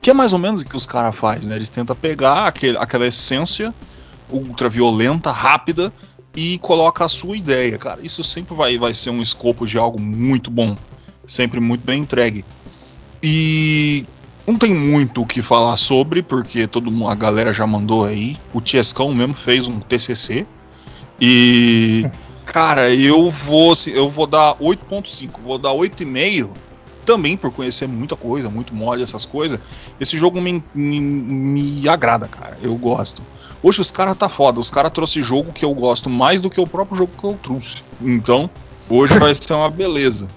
que 0.00 0.10
é 0.10 0.14
mais 0.14 0.32
ou 0.32 0.38
menos 0.38 0.62
o 0.62 0.64
que 0.66 0.76
os 0.76 0.86
caras 0.86 1.14
fazem, 1.14 1.48
né? 1.48 1.56
Eles 1.56 1.68
tentam 1.68 1.94
pegar 1.94 2.46
aquele, 2.46 2.78
aquela 2.78 3.06
essência 3.06 3.74
ultraviolenta, 4.30 5.30
rápida 5.30 5.92
e 6.34 6.58
coloca 6.58 7.04
a 7.04 7.08
sua 7.08 7.36
ideia, 7.36 7.76
cara. 7.78 8.00
Isso 8.02 8.22
sempre 8.22 8.54
vai, 8.54 8.78
vai 8.78 8.94
ser 8.94 9.10
um 9.10 9.20
escopo 9.20 9.66
de 9.66 9.78
algo 9.78 10.00
muito 10.00 10.50
bom 10.50 10.76
sempre 11.30 11.60
muito 11.60 11.84
bem 11.84 12.02
entregue. 12.02 12.44
E 13.22 14.04
não 14.46 14.56
tem 14.56 14.74
muito 14.74 15.22
o 15.22 15.26
que 15.26 15.42
falar 15.42 15.76
sobre, 15.76 16.22
porque 16.22 16.66
todo 16.66 17.06
a 17.06 17.14
galera 17.14 17.52
já 17.52 17.66
mandou 17.66 18.04
aí. 18.04 18.36
O 18.52 18.60
Tiescão 18.60 19.14
mesmo 19.14 19.34
fez 19.34 19.68
um 19.68 19.78
TCC. 19.78 20.46
E 21.20 22.04
cara, 22.44 22.92
eu 22.92 23.30
vou 23.30 23.74
eu 23.86 24.08
vou 24.10 24.26
dar 24.26 24.56
8.5, 24.56 25.40
vou 25.42 25.58
dar 25.58 25.70
8,5 25.70 26.50
também 27.10 27.36
por 27.36 27.50
conhecer 27.50 27.88
muita 27.88 28.14
coisa, 28.14 28.48
muito 28.48 28.72
mod 28.72 29.02
essas 29.02 29.26
coisas. 29.26 29.58
Esse 29.98 30.16
jogo 30.16 30.40
me, 30.40 30.62
me, 30.72 31.00
me 31.00 31.88
agrada, 31.88 32.28
cara. 32.28 32.56
Eu 32.62 32.76
gosto. 32.78 33.20
Hoje 33.60 33.80
os 33.80 33.90
caras 33.90 34.14
tá 34.14 34.28
foda, 34.28 34.60
os 34.60 34.70
caras 34.70 34.92
trouxe 34.92 35.20
jogo 35.20 35.52
que 35.52 35.64
eu 35.64 35.74
gosto 35.74 36.08
mais 36.08 36.40
do 36.40 36.48
que 36.48 36.60
o 36.60 36.68
próprio 36.68 36.96
jogo 36.96 37.12
que 37.18 37.24
eu 37.24 37.34
trouxe. 37.34 37.82
Então, 38.00 38.48
hoje 38.88 39.18
vai 39.18 39.34
ser 39.34 39.54
uma 39.54 39.68
beleza. 39.68 40.30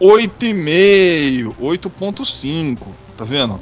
8,5, 0.00 1.54
8.5, 1.60 2.88
tá 3.16 3.24
vendo? 3.24 3.60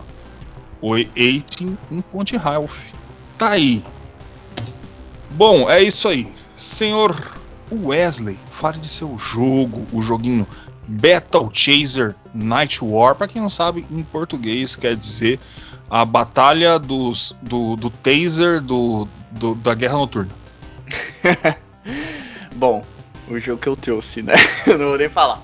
8 0.80 1.78
um 1.90 2.00
ponte 2.00 2.34
Ralph. 2.34 2.92
Tá 3.36 3.50
aí. 3.50 3.84
Bom, 5.32 5.68
é 5.68 5.82
isso 5.82 6.08
aí. 6.08 6.32
Senhor 6.56 7.14
Wesley, 7.70 8.38
fale 8.50 8.78
de 8.78 8.88
seu 8.88 9.18
jogo, 9.18 9.86
o 9.92 10.00
joguinho 10.00 10.46
Battle 10.88 11.50
Chaser 11.52 12.16
Night 12.34 12.84
War. 12.84 13.14
Para 13.14 13.28
quem 13.28 13.40
não 13.40 13.48
sabe, 13.48 13.86
em 13.90 14.02
português 14.02 14.76
quer 14.76 14.96
dizer 14.96 15.38
a 15.88 16.04
batalha 16.04 16.78
dos, 16.78 17.36
do, 17.40 17.76
do 17.76 17.90
taser 17.90 18.60
do, 18.60 19.08
do, 19.30 19.54
da 19.54 19.74
Guerra 19.74 19.94
Noturna. 19.94 20.32
Bom, 22.54 22.84
o 23.28 23.38
jogo 23.38 23.60
que 23.60 23.68
eu 23.68 23.76
trouxe, 23.76 24.22
né? 24.22 24.34
Eu 24.66 24.78
não 24.78 24.86
vou 24.86 24.98
nem 24.98 25.08
falar. 25.08 25.42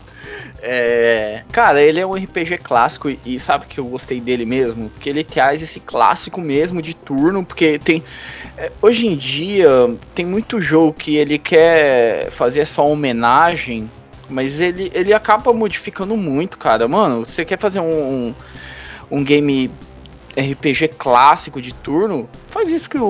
É, 0.62 1.42
cara, 1.50 1.80
ele 1.80 2.00
é 2.00 2.06
um 2.06 2.14
RPG 2.14 2.58
clássico 2.58 3.10
e 3.24 3.38
sabe 3.38 3.64
que 3.66 3.80
eu 3.80 3.86
gostei 3.86 4.20
dele 4.20 4.44
mesmo? 4.44 4.90
Porque 4.90 5.08
ele 5.08 5.24
traz 5.24 5.62
esse 5.62 5.80
clássico 5.80 6.38
mesmo 6.40 6.82
de 6.82 6.94
turno, 6.94 7.44
porque 7.44 7.78
tem. 7.78 8.04
É, 8.58 8.70
hoje 8.82 9.06
em 9.06 9.16
dia 9.16 9.68
tem 10.14 10.26
muito 10.26 10.60
jogo 10.60 10.92
que 10.92 11.16
ele 11.16 11.38
quer 11.38 12.30
fazer 12.30 12.66
só 12.66 12.86
homenagem, 12.86 13.90
mas 14.30 14.60
ele, 14.60 14.90
ele 14.94 15.12
acaba 15.12 15.52
modificando 15.52 16.16
muito, 16.16 16.56
cara. 16.58 16.86
Mano, 16.88 17.24
você 17.24 17.44
quer 17.44 17.58
fazer 17.58 17.80
um, 17.80 17.84
um, 18.28 18.34
um 19.10 19.24
game 19.24 19.70
RPG 20.36 20.88
clássico 20.96 21.60
de 21.60 21.74
turno, 21.74 22.28
faz 22.48 22.68
isso 22.68 22.88
que 22.88 22.98
o, 22.98 23.04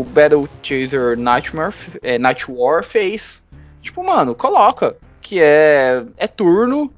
o 0.00 0.06
Battle 0.08 0.48
Chaser 0.62 1.16
Nightmare, 1.18 1.74
é, 2.02 2.18
Night 2.18 2.50
War 2.50 2.84
fez. 2.84 3.42
Tipo, 3.80 4.04
mano, 4.04 4.34
coloca 4.34 4.96
que 5.20 5.40
é, 5.40 6.04
é 6.16 6.26
turno, 6.26 6.92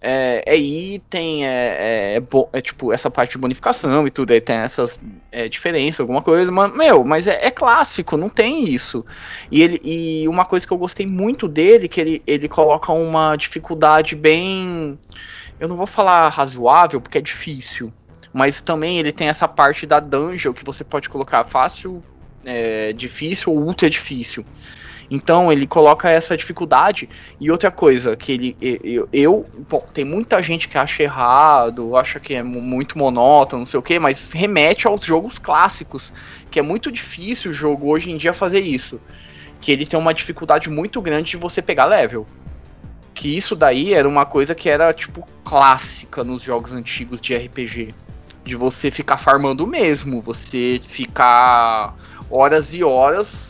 é, 0.00 0.42
é 0.46 0.56
item, 0.56 1.46
é, 1.46 1.50
é, 1.50 2.16
é, 2.16 2.22
é, 2.52 2.60
tipo 2.60 2.92
essa 2.92 3.10
parte 3.10 3.32
de 3.32 3.38
bonificação 3.38 4.06
e 4.06 4.10
tudo, 4.10 4.32
aí 4.32 4.40
tem 4.40 4.56
essas 4.56 4.98
é, 5.30 5.46
diferenças, 5.46 6.00
alguma 6.00 6.22
coisa, 6.22 6.50
mas, 6.50 6.74
meu, 6.74 7.04
mas 7.04 7.26
é, 7.26 7.50
clássico, 7.50 8.16
não 8.16 8.30
tem 8.30 8.68
isso. 8.68 9.04
E, 9.50 9.62
ele, 9.62 9.80
e 9.84 10.26
uma 10.26 10.46
coisa 10.46 10.66
que 10.66 10.72
eu 10.72 10.78
gostei 10.78 11.06
muito 11.06 11.46
dele, 11.46 11.86
que 11.86 12.00
ele, 12.00 12.22
ele 12.26 12.48
coloca 12.48 12.92
uma 12.92 13.36
dificuldade 13.36 14.16
bem. 14.16 14.98
Eu 15.58 15.68
não 15.68 15.76
vou 15.76 15.86
falar 15.86 16.28
razoável, 16.30 17.00
porque 17.00 17.18
é 17.18 17.20
difícil. 17.20 17.92
Mas 18.32 18.62
também 18.62 18.98
ele 18.98 19.12
tem 19.12 19.28
essa 19.28 19.46
parte 19.46 19.84
da 19.84 20.00
dungeon 20.00 20.54
que 20.54 20.64
você 20.64 20.82
pode 20.84 21.10
colocar 21.10 21.44
fácil, 21.44 22.02
difícil 22.96 23.52
ou 23.52 23.58
ultra 23.58 23.90
difícil. 23.90 24.46
Então 25.10 25.50
ele 25.50 25.66
coloca 25.66 26.08
essa 26.08 26.36
dificuldade. 26.36 27.08
E 27.40 27.50
outra 27.50 27.70
coisa, 27.70 28.14
que 28.16 28.32
ele. 28.32 28.56
Eu. 28.60 29.08
eu 29.12 29.46
bom, 29.68 29.84
tem 29.92 30.04
muita 30.04 30.40
gente 30.40 30.68
que 30.68 30.78
acha 30.78 31.02
errado, 31.02 31.96
acha 31.96 32.20
que 32.20 32.34
é 32.34 32.42
muito 32.42 32.96
monótono, 32.96 33.60
não 33.60 33.66
sei 33.66 33.80
o 33.80 33.82
que, 33.82 33.98
mas 33.98 34.30
remete 34.30 34.86
aos 34.86 35.04
jogos 35.04 35.38
clássicos. 35.38 36.12
Que 36.50 36.60
é 36.60 36.62
muito 36.62 36.92
difícil 36.92 37.50
o 37.50 37.54
jogo 37.54 37.88
hoje 37.88 38.10
em 38.10 38.16
dia 38.16 38.32
fazer 38.32 38.60
isso. 38.60 39.00
Que 39.60 39.72
ele 39.72 39.86
tem 39.86 39.98
uma 39.98 40.14
dificuldade 40.14 40.70
muito 40.70 41.02
grande 41.02 41.32
de 41.32 41.36
você 41.36 41.60
pegar 41.60 41.86
level. 41.86 42.26
Que 43.12 43.36
isso 43.36 43.56
daí 43.56 43.92
era 43.92 44.08
uma 44.08 44.24
coisa 44.24 44.54
que 44.54 44.70
era, 44.70 44.92
tipo, 44.92 45.26
clássica 45.44 46.22
nos 46.22 46.42
jogos 46.42 46.72
antigos 46.72 47.20
de 47.20 47.36
RPG. 47.36 47.94
De 48.44 48.56
você 48.56 48.90
ficar 48.90 49.18
farmando 49.18 49.66
mesmo, 49.66 50.22
você 50.22 50.80
ficar 50.82 51.94
horas 52.30 52.74
e 52.74 52.82
horas 52.82 53.49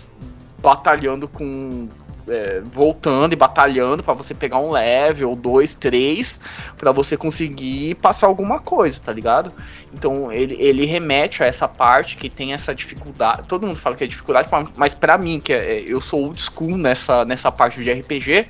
batalhando 0.61 1.29
com. 1.29 1.89
É, 2.29 2.61
voltando 2.61 3.33
e 3.33 3.37
batalhando 3.37 4.05
para 4.05 4.15
você 4.15 4.33
pegar 4.35 4.59
um 4.59 4.71
level, 4.71 5.35
dois, 5.35 5.75
três, 5.75 6.39
para 6.77 6.93
você 6.93 7.17
conseguir 7.17 7.97
passar 7.97 8.29
alguma 8.29 8.61
coisa, 8.61 9.01
tá 9.01 9.13
ligado? 9.13 9.53
Então 9.93 10.31
ele, 10.31 10.55
ele 10.61 10.87
remete 10.87 11.43
a 11.43 11.47
essa 11.47 11.67
parte 11.67 12.17
que 12.17 12.31
tem 12.31 12.53
essa 12.53 12.73
dificuldade. 12.73 13.49
Todo 13.49 13.67
mundo 13.67 13.79
fala 13.79 13.97
que 13.97 14.05
é 14.05 14.07
dificuldade, 14.07 14.49
mas 14.77 14.95
para 14.95 15.19
mim, 15.19 15.41
que 15.41 15.53
é, 15.53 15.81
eu 15.81 16.01
sou 16.01 16.27
old 16.27 16.41
school 16.41 16.77
nessa, 16.77 17.25
nessa 17.25 17.51
parte 17.51 17.83
de 17.83 17.91
RPG, 17.91 18.47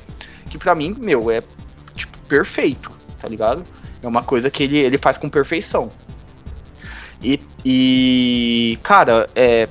que 0.51 0.59
para 0.59 0.75
mim, 0.75 0.95
meu, 0.99 1.31
é 1.31 1.43
tipo 1.95 2.19
perfeito, 2.29 2.91
tá 3.19 3.29
ligado? 3.29 3.65
É 4.03 4.07
uma 4.07 4.23
coisa 4.23 4.51
que 4.51 4.65
ele, 4.65 4.79
ele 4.79 4.99
faz 4.99 5.17
com 5.17 5.31
perfeição. 5.31 5.91
E, 7.23 7.41
e 7.65 8.79
cara, 8.83 9.29
é, 9.35 9.69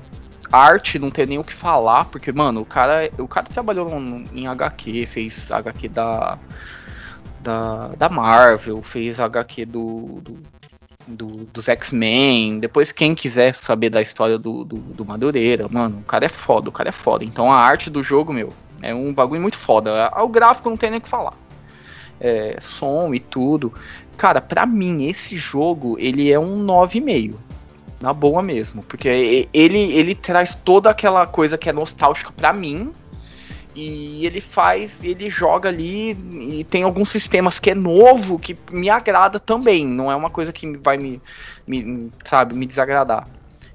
arte 0.52 0.98
não 1.00 1.12
tem 1.12 1.26
nem 1.26 1.38
o 1.38 1.44
que 1.44 1.54
falar, 1.54 2.06
porque, 2.06 2.32
mano, 2.32 2.62
o 2.62 2.66
cara, 2.66 3.10
o 3.18 3.28
cara 3.28 3.46
trabalhou 3.48 3.90
em 4.34 4.48
HQ, 4.48 5.06
fez 5.06 5.52
HQ 5.52 5.90
da, 5.90 6.38
da, 7.42 7.90
da 7.98 8.10
Marvel, 8.10 8.82
fez 8.82 9.20
HQ 9.20 9.66
do, 9.66 10.22
do, 10.22 10.40
do 11.08 11.28
dos 11.46 11.70
X-Men. 11.70 12.60
Depois, 12.60 12.92
quem 12.92 13.14
quiser 13.14 13.54
saber 13.54 13.90
da 13.90 14.02
história 14.02 14.38
do, 14.38 14.64
do, 14.64 14.78
do, 14.78 15.06
Madureira, 15.06 15.68
mano, 15.70 16.00
o 16.00 16.04
cara 16.04 16.26
é 16.26 16.30
foda, 16.30 16.70
o 16.70 16.72
cara 16.72 16.90
é 16.90 16.94
foda. 16.94 17.24
Então, 17.24 17.52
a 17.52 17.60
arte 17.60 17.90
do 17.90 18.02
jogo, 18.02 18.34
meu, 18.34 18.54
é 18.82 18.94
um 18.94 19.14
bagulho 19.14 19.42
muito 19.42 19.58
foda. 19.58 20.12
O 20.18 20.28
gráfico 20.28 20.70
não 20.70 20.78
tem 20.78 20.90
nem 20.90 21.00
o 21.00 21.02
que 21.02 21.10
falar. 21.10 21.34
É, 22.20 22.58
som 22.62 23.14
e 23.14 23.20
tudo. 23.20 23.74
Cara, 24.18 24.42
pra 24.42 24.66
mim, 24.66 25.08
esse 25.08 25.38
jogo, 25.38 25.96
ele 25.98 26.32
é 26.32 26.38
um 26.38 26.66
9,5 26.66 27.49
na 28.02 28.14
boa 28.14 28.42
mesmo. 28.42 28.84
Porque 28.84 29.48
ele, 29.54 29.80
ele 29.80 30.16
traz 30.16 30.56
toda 30.56 30.90
aquela 30.90 31.26
coisa 31.28 31.58
que 31.58 31.70
é 31.70 31.74
nostálgica 31.74 32.32
para 32.32 32.54
mim. 32.54 32.92
E 33.76 34.26
ele 34.26 34.42
faz, 34.42 34.98
ele 35.02 35.30
joga 35.30 35.70
ali 35.70 36.12
e 36.12 36.64
tem 36.66 36.84
alguns 36.84 37.12
sistemas 37.12 37.60
que 37.60 37.70
é 37.70 37.76
novo 37.76 38.40
que 38.40 38.58
me 38.72 38.90
agrada 38.90 39.40
também. 39.40 39.86
Não 39.86 40.12
é 40.12 40.16
uma 40.16 40.30
coisa 40.30 40.52
que 40.52 40.76
vai 40.78 40.98
me, 40.98 41.22
me 41.66 42.12
sabe, 42.26 42.56
me 42.56 42.66
desagradar. 42.66 43.28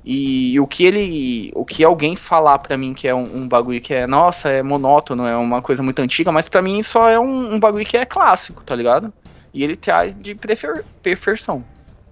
E 0.04 0.60
o 0.60 0.66
que 0.66 0.84
ele. 0.84 1.50
O 1.54 1.64
que 1.64 1.82
alguém 1.82 2.14
falar 2.14 2.58
pra 2.58 2.76
mim 2.76 2.92
que 2.92 3.08
é 3.08 3.14
um, 3.14 3.44
um 3.44 3.48
bagulho 3.48 3.80
que 3.80 3.94
é, 3.94 4.06
nossa, 4.06 4.50
é 4.50 4.62
monótono, 4.62 5.26
é 5.26 5.34
uma 5.34 5.62
coisa 5.62 5.82
muito 5.82 6.00
antiga, 6.00 6.30
mas 6.30 6.46
pra 6.46 6.60
mim 6.60 6.82
só 6.82 7.08
é 7.08 7.18
um, 7.18 7.54
um 7.54 7.60
bagulho 7.60 7.86
que 7.86 7.96
é 7.96 8.04
clássico, 8.04 8.62
tá 8.62 8.74
ligado? 8.74 9.10
E 9.54 9.64
ele 9.64 9.76
traz 9.76 10.14
de 10.14 10.34
prefer, 10.34 10.84
perfeição. 11.02 11.64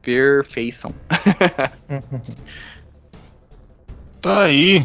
Perfeição. 0.02 0.92
tá 4.20 4.44
aí. 4.44 4.84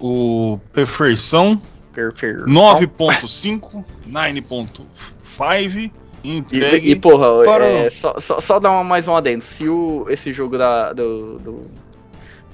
O 0.00 0.58
Perfeição. 0.72 1.60
Perfeição. 1.92 2.46
9.5, 2.46 3.84
9.5 4.08 5.92
entregue. 6.24 6.88
E, 6.88 6.92
e 6.92 6.96
porra, 6.96 7.44
para... 7.44 7.66
é, 7.66 7.90
só, 7.90 8.18
só, 8.20 8.40
só, 8.40 8.58
dar 8.58 8.70
uma, 8.70 8.84
mais 8.84 9.08
um 9.08 9.14
adendo. 9.14 9.42
Se 9.42 9.68
o, 9.68 10.06
esse 10.08 10.32
jogo 10.32 10.56
da, 10.56 10.92
do, 10.92 11.38
do, 11.38 11.70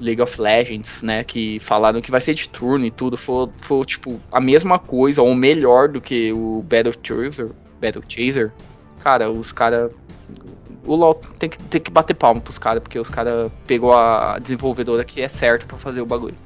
League 0.01 0.23
of 0.23 0.41
Legends, 0.41 1.03
né, 1.03 1.25
que 1.25 1.59
falaram 1.61 2.01
que 2.01 2.11
vai 2.11 2.21
ser 2.21 2.35
de 2.35 2.49
turno 2.49 2.87
e 2.87 2.91
tudo, 2.91 3.17
for, 3.17 3.51
for 3.57 3.85
tipo 3.85 4.21
a 4.31 4.41
mesma 4.41 4.79
coisa 4.79 5.23
ou 5.23 5.35
melhor 5.35 5.89
do 5.89 6.01
que 6.01 6.33
o 6.33 6.63
Battle 6.63 6.95
Chaser, 7.03 7.51
Battle 7.81 8.05
Chaser, 8.09 8.53
cara, 9.01 9.31
os 9.31 9.53
caras 9.53 9.91
o 10.85 10.95
LoL 10.95 11.15
tem 11.39 11.51
que, 11.51 11.59
tem 11.59 11.81
que 11.81 11.91
bater 11.91 12.15
palma 12.15 12.41
pros 12.41 12.59
caras, 12.59 12.83
porque 12.83 12.99
os 12.99 13.09
caras 13.09 13.53
pegou 13.67 13.93
a 13.93 14.39
desenvolvedora 14.39 15.05
que 15.05 15.21
é 15.21 15.29
certo 15.29 15.67
para 15.67 15.77
fazer 15.79 16.01
o 16.01 16.07
bagulho. 16.07 16.37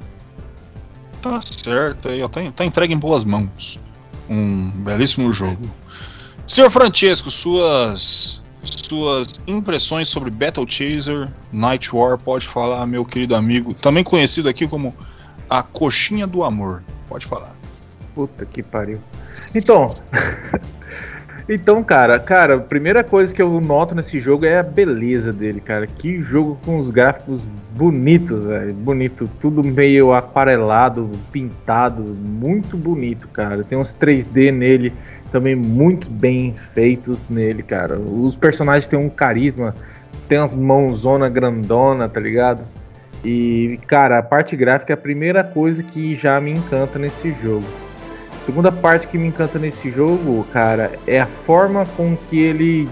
Tá 1.21 1.41
certo 1.41 2.09
aí, 2.09 2.21
tá, 2.29 2.41
tá 2.51 2.65
entregue 2.65 2.93
em 2.93 2.99
boas 2.99 3.25
mãos. 3.25 3.79
Um 4.29 4.71
belíssimo 4.71 5.33
jogo. 5.33 5.71
Senhor 6.47 6.71
Francesco, 6.71 7.31
suas 7.31 8.43
suas 8.65 9.41
impressões 9.47 10.09
sobre 10.09 10.31
Battle 10.31 10.67
Chaser 10.69 11.29
Night 11.53 11.95
War, 11.95 12.17
pode 12.19 12.47
falar, 12.47 12.87
meu 12.87 13.05
querido 13.05 13.35
amigo, 13.35 13.75
também 13.75 14.05
conhecido 14.05 14.49
aqui 14.49 14.69
como 14.69 14.95
a 15.49 15.63
coxinha 15.63 16.27
do 16.27 16.45
amor. 16.45 16.83
Pode 17.09 17.27
falar. 17.27 17.57
Puta 18.15 18.47
que 18.47 18.63
pariu. 18.63 19.01
Então, 19.55 19.89
então, 21.49 21.83
cara, 21.83 22.19
cara, 22.19 22.57
a 22.57 22.61
primeira 22.61 23.03
coisa 23.03 23.35
que 23.35 23.43
eu 23.43 23.61
noto 23.61 23.95
nesse 23.95 24.19
jogo 24.19 24.45
é 24.45 24.59
a 24.59 24.63
beleza 24.63 25.33
dele, 25.33 25.61
cara. 25.61 25.87
Que 25.87 26.23
jogo 26.23 26.59
com 26.65 26.79
os 26.79 26.91
gráficos 26.91 27.41
bonitos, 27.73 28.45
velho. 28.45 28.73
Bonito, 28.75 29.29
tudo 29.41 29.65
meio 29.65 30.13
aquarelado, 30.13 31.11
pintado, 31.33 32.03
muito 32.03 32.77
bonito, 32.77 33.27
cara. 33.29 33.65
Tem 33.65 33.77
uns 33.77 33.95
3D 33.95 34.53
nele 34.53 34.93
também 35.33 35.57
muito 35.57 36.09
bem 36.09 36.55
feitos 36.75 37.29
nele, 37.29 37.63
cara. 37.63 37.99
Os 37.99 38.37
personagens 38.37 38.87
têm 38.87 38.99
um 38.99 39.09
carisma, 39.09 39.75
tem 40.29 40.39
umas 40.39 40.55
mãozona 40.55 41.29
grandona, 41.29 42.09
tá 42.09 42.21
ligado? 42.21 42.63
E, 43.25 43.81
cara, 43.87 44.19
a 44.19 44.23
parte 44.23 44.55
gráfica 44.57 44.93
é 44.93 44.95
a 44.95 44.99
primeira 44.99 45.43
coisa 45.43 45.83
que 45.83 46.15
já 46.15 46.41
me 46.41 46.51
encanta 46.51 46.99
nesse 46.99 47.33
jogo. 47.43 47.65
Segunda 48.45 48.73
parte 48.73 49.07
que 49.07 49.17
me 49.17 49.29
encanta 49.29 49.59
nesse 49.59 49.91
jogo, 49.91 50.45
cara, 50.53 50.99
é 51.07 51.21
a 51.21 51.27
forma 51.27 51.87
com 51.97 52.17
que 52.29 52.41
ele, 52.41 52.89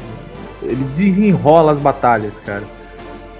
ele 0.62 0.84
desenrola 0.94 1.72
as 1.72 1.78
batalhas, 1.78 2.38
cara. 2.44 2.62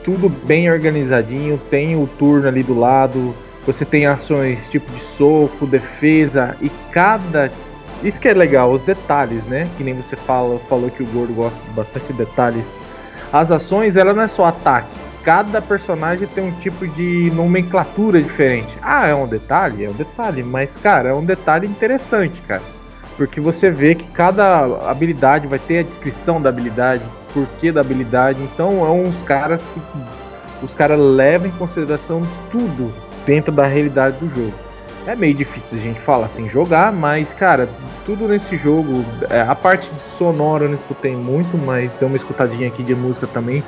Tudo 0.03 0.29
bem 0.29 0.71
organizadinho, 0.71 1.61
tem 1.71 1.95
o 1.95 2.07
turno 2.07 2.49
ali 2.49 2.63
do 2.63 2.79
lado, 2.79 3.35
você 3.65 3.85
tem 3.85 4.07
ações 4.07 4.69
tipo 4.69 4.91
de 4.93 5.01
soco, 5.01 5.67
defesa, 5.67 6.57
e 6.61 6.71
cada 6.91 7.51
isso 8.03 8.19
que 8.19 8.29
é 8.29 8.35
legal, 8.35 8.73
os 8.73 8.83
detalhes, 8.83 9.45
né? 9.45 9.69
Que 9.77 9.85
nem 9.85 9.95
você 9.95 10.17
fala, 10.17 10.59
falou 10.71 10.91
que 10.91 11.03
o 11.03 11.07
Gordo 11.07 11.35
gosta 11.35 11.63
de 11.63 11.71
bastante 11.71 12.13
detalhes. 12.15 12.75
As 13.31 13.51
ações, 13.51 13.95
ela 13.95 14.15
não 14.15 14.23
é 14.23 14.29
só 14.29 14.47
ataque. 14.47 14.89
Cada 15.25 15.61
personagem 15.61 16.27
tem 16.29 16.45
um 16.45 16.53
tipo 16.61 16.87
de 16.87 17.31
nomenclatura 17.35 18.23
diferente. 18.23 18.71
Ah, 18.81 19.07
é 19.07 19.15
um 19.15 19.27
detalhe? 19.27 19.85
É 19.85 19.91
um 19.91 19.95
detalhe, 19.95 20.43
mas 20.43 20.79
cara, 20.79 21.11
é 21.11 21.15
um 21.15 21.25
detalhe 21.25 21.67
interessante, 21.67 22.41
cara. 22.43 22.63
Porque 23.17 23.41
você 23.41 23.71
vê 23.71 23.95
que 23.95 24.09
cada 24.09 24.65
habilidade 24.91 25.47
vai 25.47 25.59
ter 25.59 25.81
a 25.81 25.83
descrição 25.83 26.41
da 26.41 26.49
habilidade, 26.49 27.03
porquê 27.35 27.71
da 27.71 27.83
habilidade. 27.83 28.41
Então 28.43 28.85
é 28.87 28.91
uns 28.91 29.21
caras 29.23 29.63
que 29.75 30.65
os 30.65 30.75
caras 30.75 30.99
levam 30.99 31.49
em 31.49 31.53
consideração 31.53 32.23
tudo 32.51 32.93
dentro 33.27 33.53
da 33.53 33.67
realidade 33.67 34.17
do 34.19 34.35
jogo. 34.35 34.55
É 35.07 35.15
meio 35.15 35.35
difícil 35.35 35.79
a 35.79 35.81
gente 35.81 35.99
falar 35.99 36.27
assim, 36.27 36.49
jogar, 36.49 36.93
mas, 36.93 37.33
cara, 37.33 37.69
tudo 38.05 38.29
nesse 38.29 38.57
jogo, 38.57 39.05
é, 39.31 39.41
a 39.41 39.55
parte 39.55 39.91
de 39.93 40.01
sonora 40.01 40.65
eu 40.65 40.69
não 40.69 40.77
escutei 40.77 41.17
muito, 41.17 41.57
mas 41.57 41.93
deu 41.95 42.07
uma 42.07 42.17
escutadinha 42.17 42.69
aqui 42.69 42.83
de 42.83 42.95
música 42.95 43.27
também. 43.27 43.65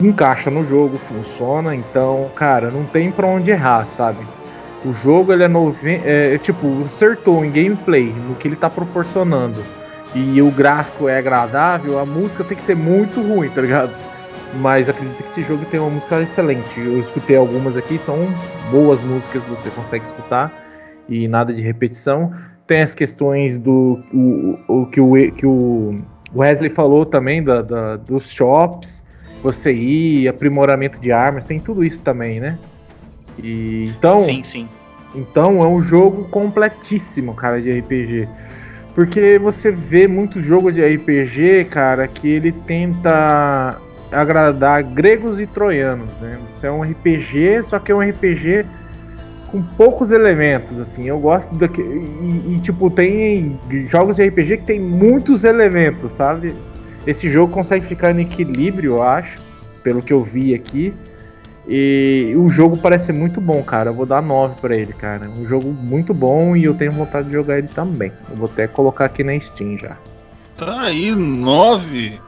Encaixa 0.00 0.50
no 0.50 0.64
jogo, 0.64 0.98
funciona, 0.98 1.74
então, 1.74 2.30
cara, 2.34 2.70
não 2.70 2.84
tem 2.84 3.10
pra 3.10 3.26
onde 3.26 3.50
errar, 3.50 3.86
sabe? 3.86 4.18
O 4.84 4.94
jogo 4.94 5.32
ele 5.32 5.44
é, 5.44 5.48
noven... 5.48 6.00
é 6.04 6.38
tipo, 6.38 6.84
acertou 6.84 7.44
em 7.44 7.50
gameplay, 7.50 8.14
no 8.28 8.34
que 8.34 8.48
ele 8.48 8.56
tá 8.56 8.70
proporcionando. 8.70 9.62
E 10.14 10.40
o 10.42 10.50
gráfico 10.50 11.08
é 11.08 11.18
agradável, 11.18 11.98
a 11.98 12.06
música 12.06 12.42
tem 12.42 12.56
que 12.56 12.64
ser 12.64 12.74
muito 12.74 13.20
ruim, 13.20 13.48
tá 13.50 13.60
ligado? 13.60 13.92
Mas 14.54 14.88
acredito 14.88 15.22
que 15.22 15.28
esse 15.28 15.42
jogo 15.42 15.64
tem 15.66 15.78
uma 15.78 15.90
música 15.90 16.20
excelente. 16.20 16.80
Eu 16.80 16.98
escutei 16.98 17.36
algumas 17.36 17.76
aqui, 17.76 17.98
são 17.98 18.16
boas 18.70 19.00
músicas, 19.00 19.42
você 19.44 19.70
consegue 19.70 20.04
escutar 20.04 20.50
e 21.08 21.28
nada 21.28 21.52
de 21.52 21.62
repetição. 21.62 22.32
Tem 22.66 22.82
as 22.82 22.94
questões 22.94 23.58
do 23.58 24.00
o, 24.12 24.58
o 24.68 24.86
que, 24.86 25.00
o, 25.00 25.32
que 25.32 25.46
o 25.46 26.00
Wesley 26.34 26.70
falou 26.70 27.04
também 27.04 27.42
da, 27.42 27.62
da, 27.62 27.96
dos 27.96 28.30
shops, 28.30 28.99
você 29.42 29.72
ir, 29.72 30.28
aprimoramento 30.28 31.00
de 31.00 31.12
armas, 31.12 31.44
tem 31.44 31.58
tudo 31.58 31.84
isso 31.84 32.00
também, 32.00 32.40
né? 32.40 32.58
E, 33.42 33.92
então, 33.96 34.22
sim, 34.24 34.42
sim. 34.42 34.68
Então 35.14 35.62
é 35.62 35.66
um 35.66 35.82
jogo 35.82 36.24
completíssimo, 36.28 37.34
cara, 37.34 37.60
de 37.60 37.80
RPG. 37.80 38.28
Porque 38.94 39.38
você 39.38 39.70
vê 39.70 40.06
muito 40.06 40.40
jogo 40.40 40.70
de 40.72 40.84
RPG, 40.84 41.66
cara, 41.70 42.06
que 42.06 42.28
ele 42.28 42.52
tenta 42.52 43.78
agradar 44.10 44.82
gregos 44.82 45.40
e 45.40 45.46
troianos, 45.46 46.08
né? 46.20 46.38
Isso 46.50 46.66
é 46.66 46.70
um 46.70 46.82
RPG, 46.82 47.62
só 47.64 47.78
que 47.78 47.92
é 47.92 47.94
um 47.94 48.00
RPG 48.00 48.66
com 49.50 49.62
poucos 49.62 50.10
elementos, 50.10 50.78
assim. 50.78 51.06
Eu 51.06 51.18
gosto 51.18 51.54
daqui 51.54 51.80
e, 51.80 52.54
e, 52.54 52.60
tipo 52.60 52.90
tem 52.90 53.58
jogos 53.88 54.16
de 54.16 54.26
RPG 54.28 54.58
que 54.58 54.64
tem 54.64 54.80
muitos 54.80 55.44
elementos, 55.44 56.12
sabe? 56.12 56.54
Esse 57.06 57.28
jogo 57.30 57.52
consegue 57.52 57.86
ficar 57.86 58.14
em 58.14 58.22
equilíbrio, 58.22 58.94
eu 58.94 59.02
acho, 59.02 59.38
pelo 59.82 60.02
que 60.02 60.12
eu 60.12 60.22
vi 60.22 60.54
aqui. 60.54 60.94
E 61.68 62.34
o 62.36 62.48
jogo 62.48 62.76
parece 62.76 63.12
muito 63.12 63.40
bom, 63.40 63.62
cara. 63.62 63.90
Eu 63.90 63.94
vou 63.94 64.06
dar 64.06 64.22
9 64.22 64.56
para 64.60 64.76
ele, 64.76 64.92
cara. 64.92 65.28
Um 65.28 65.46
jogo 65.46 65.72
muito 65.72 66.12
bom 66.12 66.56
e 66.56 66.64
eu 66.64 66.74
tenho 66.74 66.90
vontade 66.90 67.28
de 67.28 67.32
jogar 67.32 67.58
ele 67.58 67.68
também. 67.68 68.12
Eu 68.28 68.36
vou 68.36 68.50
até 68.50 68.66
colocar 68.66 69.04
aqui 69.04 69.22
na 69.22 69.38
Steam 69.38 69.78
já. 69.78 69.96
Tá 70.56 70.82
aí, 70.82 71.14
9. 71.14 72.20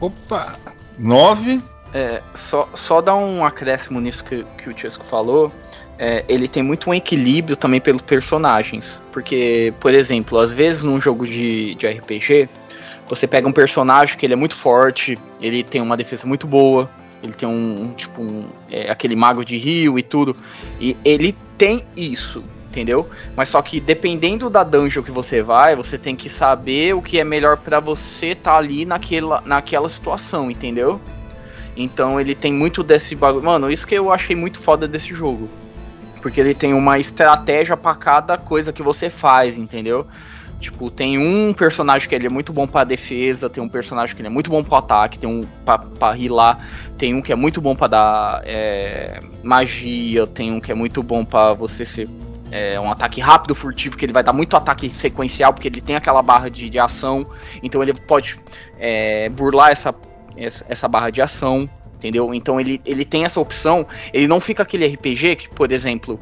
Opa! 0.00 0.58
9. 0.98 1.62
É, 1.94 2.20
só, 2.34 2.68
só 2.74 3.00
dar 3.00 3.16
um 3.16 3.44
acréscimo 3.44 4.00
nisso 4.00 4.22
que, 4.24 4.44
que 4.58 4.68
o 4.68 4.78
Chesco 4.78 5.04
falou. 5.04 5.50
É, 5.98 6.24
ele 6.28 6.46
tem 6.46 6.62
muito 6.62 6.90
um 6.90 6.94
equilíbrio 6.94 7.56
também 7.56 7.80
pelos 7.80 8.02
personagens. 8.02 9.00
Porque, 9.10 9.72
por 9.80 9.94
exemplo, 9.94 10.38
às 10.38 10.52
vezes 10.52 10.82
num 10.82 11.00
jogo 11.00 11.26
de, 11.26 11.74
de 11.76 11.86
RPG, 11.86 12.48
você 13.08 13.26
pega 13.26 13.48
um 13.48 13.52
personagem 13.52 14.16
que 14.16 14.26
ele 14.26 14.34
é 14.34 14.36
muito 14.36 14.54
forte, 14.54 15.18
ele 15.40 15.62
tem 15.62 15.80
uma 15.80 15.96
defesa 15.96 16.26
muito 16.26 16.46
boa, 16.46 16.88
ele 17.22 17.32
tem 17.32 17.48
um, 17.48 17.82
um 17.82 17.92
tipo 17.92 18.22
um, 18.22 18.48
é, 18.70 18.90
aquele 18.90 19.16
mago 19.16 19.44
de 19.44 19.56
rio 19.56 19.98
e 19.98 20.02
tudo. 20.02 20.36
E 20.80 20.96
ele 21.04 21.34
tem 21.56 21.84
isso 21.96 22.42
entendeu? 22.68 23.08
Mas 23.34 23.48
só 23.48 23.60
que 23.62 23.80
dependendo 23.80 24.48
da 24.48 24.62
dungeon 24.62 25.02
que 25.02 25.10
você 25.10 25.42
vai, 25.42 25.74
você 25.74 25.98
tem 25.98 26.14
que 26.14 26.28
saber 26.28 26.94
o 26.94 27.02
que 27.02 27.18
é 27.18 27.24
melhor 27.24 27.56
para 27.56 27.80
você 27.80 28.28
estar 28.28 28.52
tá 28.52 28.58
ali 28.58 28.84
naquela, 28.84 29.42
naquela 29.44 29.88
situação, 29.88 30.50
entendeu? 30.50 31.00
Então 31.76 32.20
ele 32.20 32.34
tem 32.34 32.52
muito 32.52 32.82
desse 32.82 33.14
bagulho. 33.14 33.44
Mano, 33.44 33.70
isso 33.70 33.86
que 33.86 33.94
eu 33.94 34.12
achei 34.12 34.36
muito 34.36 34.58
foda 34.58 34.86
desse 34.86 35.14
jogo. 35.14 35.48
Porque 36.20 36.40
ele 36.40 36.54
tem 36.54 36.74
uma 36.74 36.98
estratégia 36.98 37.76
para 37.76 37.94
cada 37.94 38.36
coisa 38.36 38.72
que 38.72 38.82
você 38.82 39.08
faz, 39.08 39.56
entendeu? 39.56 40.06
Tipo, 40.60 40.90
tem 40.90 41.18
um 41.18 41.52
personagem 41.52 42.08
que 42.08 42.14
ele 42.14 42.26
é 42.26 42.30
muito 42.30 42.52
bom 42.52 42.66
pra 42.66 42.82
defesa, 42.82 43.48
tem 43.48 43.62
um 43.62 43.68
personagem 43.68 44.14
que 44.14 44.20
ele 44.20 44.26
é 44.26 44.30
muito 44.30 44.50
bom 44.50 44.62
pro 44.64 44.74
ataque, 44.74 45.18
tem 45.18 45.28
um 45.28 45.46
pra, 45.64 45.78
pra 45.78 46.12
rilar, 46.12 46.66
tem 46.96 47.14
um 47.14 47.22
que 47.22 47.32
é 47.32 47.36
muito 47.36 47.60
bom 47.60 47.76
para 47.76 47.86
dar 47.86 48.42
é, 48.44 49.22
magia, 49.42 50.26
tem 50.26 50.52
um 50.52 50.60
que 50.60 50.72
é 50.72 50.74
muito 50.74 51.00
bom 51.02 51.24
para 51.24 51.54
você 51.54 51.84
ser 51.84 52.08
é 52.50 52.80
um 52.80 52.90
ataque 52.90 53.20
rápido, 53.20 53.54
furtivo, 53.54 53.96
que 53.96 54.04
ele 54.04 54.12
vai 54.12 54.22
dar 54.22 54.32
muito 54.32 54.56
ataque 54.56 54.88
sequencial, 54.90 55.52
porque 55.52 55.68
ele 55.68 55.80
tem 55.80 55.96
aquela 55.96 56.22
barra 56.22 56.48
de, 56.48 56.70
de 56.70 56.78
ação, 56.78 57.26
então 57.62 57.82
ele 57.82 57.92
pode 57.92 58.40
é, 58.78 59.28
burlar 59.28 59.70
essa, 59.70 59.94
essa 60.36 60.88
barra 60.88 61.10
de 61.10 61.20
ação, 61.20 61.68
entendeu? 61.94 62.32
Então 62.32 62.58
ele, 62.58 62.80
ele 62.86 63.04
tem 63.04 63.24
essa 63.24 63.38
opção, 63.38 63.86
ele 64.12 64.26
não 64.26 64.40
fica 64.40 64.62
aquele 64.62 64.86
RPG 64.86 65.36
que, 65.36 65.48
por 65.50 65.70
exemplo, 65.70 66.20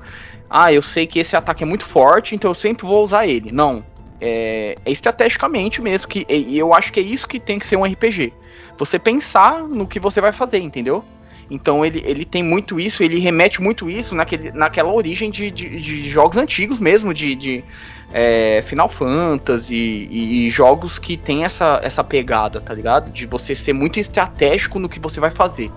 ah, 0.51 0.72
eu 0.72 0.82
sei 0.82 1.07
que 1.07 1.18
esse 1.18 1.37
ataque 1.37 1.62
é 1.62 1.66
muito 1.66 1.84
forte, 1.84 2.34
então 2.34 2.51
eu 2.51 2.55
sempre 2.55 2.87
vou 2.87 3.05
usar 3.05 3.26
ele. 3.26 3.53
Não. 3.53 3.84
É, 4.20 4.74
é 4.84 4.90
estrategicamente 4.90 5.82
mesmo, 5.82 6.08
que, 6.08 6.26
e 6.28 6.58
eu 6.58 6.72
acho 6.72 6.92
que 6.92 7.00
é 7.00 7.02
isso 7.02 7.28
que 7.28 7.38
tem 7.38 7.58
que 7.58 7.66
ser 7.66 7.76
um 7.76 7.84
RPG. 7.84 8.32
Você 8.78 8.98
pensar 8.98 9.62
no 9.62 9.86
que 9.86 10.00
você 10.00 10.20
vai 10.20 10.32
fazer, 10.32 10.58
entendeu? 10.58 11.04
Então 11.50 11.84
ele, 11.84 12.02
ele 12.04 12.24
tem 12.24 12.42
muito 12.42 12.80
isso, 12.80 13.02
ele 13.02 13.20
remete 13.20 13.62
muito 13.62 13.88
isso 13.88 14.14
naquele, 14.14 14.50
naquela 14.52 14.92
origem 14.92 15.30
de, 15.30 15.50
de, 15.50 15.80
de 15.80 16.08
jogos 16.08 16.36
antigos 16.36 16.78
mesmo, 16.80 17.14
de, 17.14 17.34
de 17.34 17.64
é, 18.12 18.62
Final 18.66 18.88
Fantasy 18.88 19.74
e, 19.74 20.46
e, 20.46 20.50
jogos 20.50 20.98
que 20.98 21.16
tem 21.16 21.44
essa, 21.44 21.80
essa 21.82 22.02
pegada, 22.02 22.60
tá 22.60 22.74
ligado? 22.74 23.10
De 23.12 23.26
você 23.26 23.54
ser 23.54 23.72
muito 23.72 24.00
estratégico 24.00 24.78
no 24.78 24.88
que 24.88 24.98
você 24.98 25.20
vai 25.20 25.30
fazer. 25.30 25.70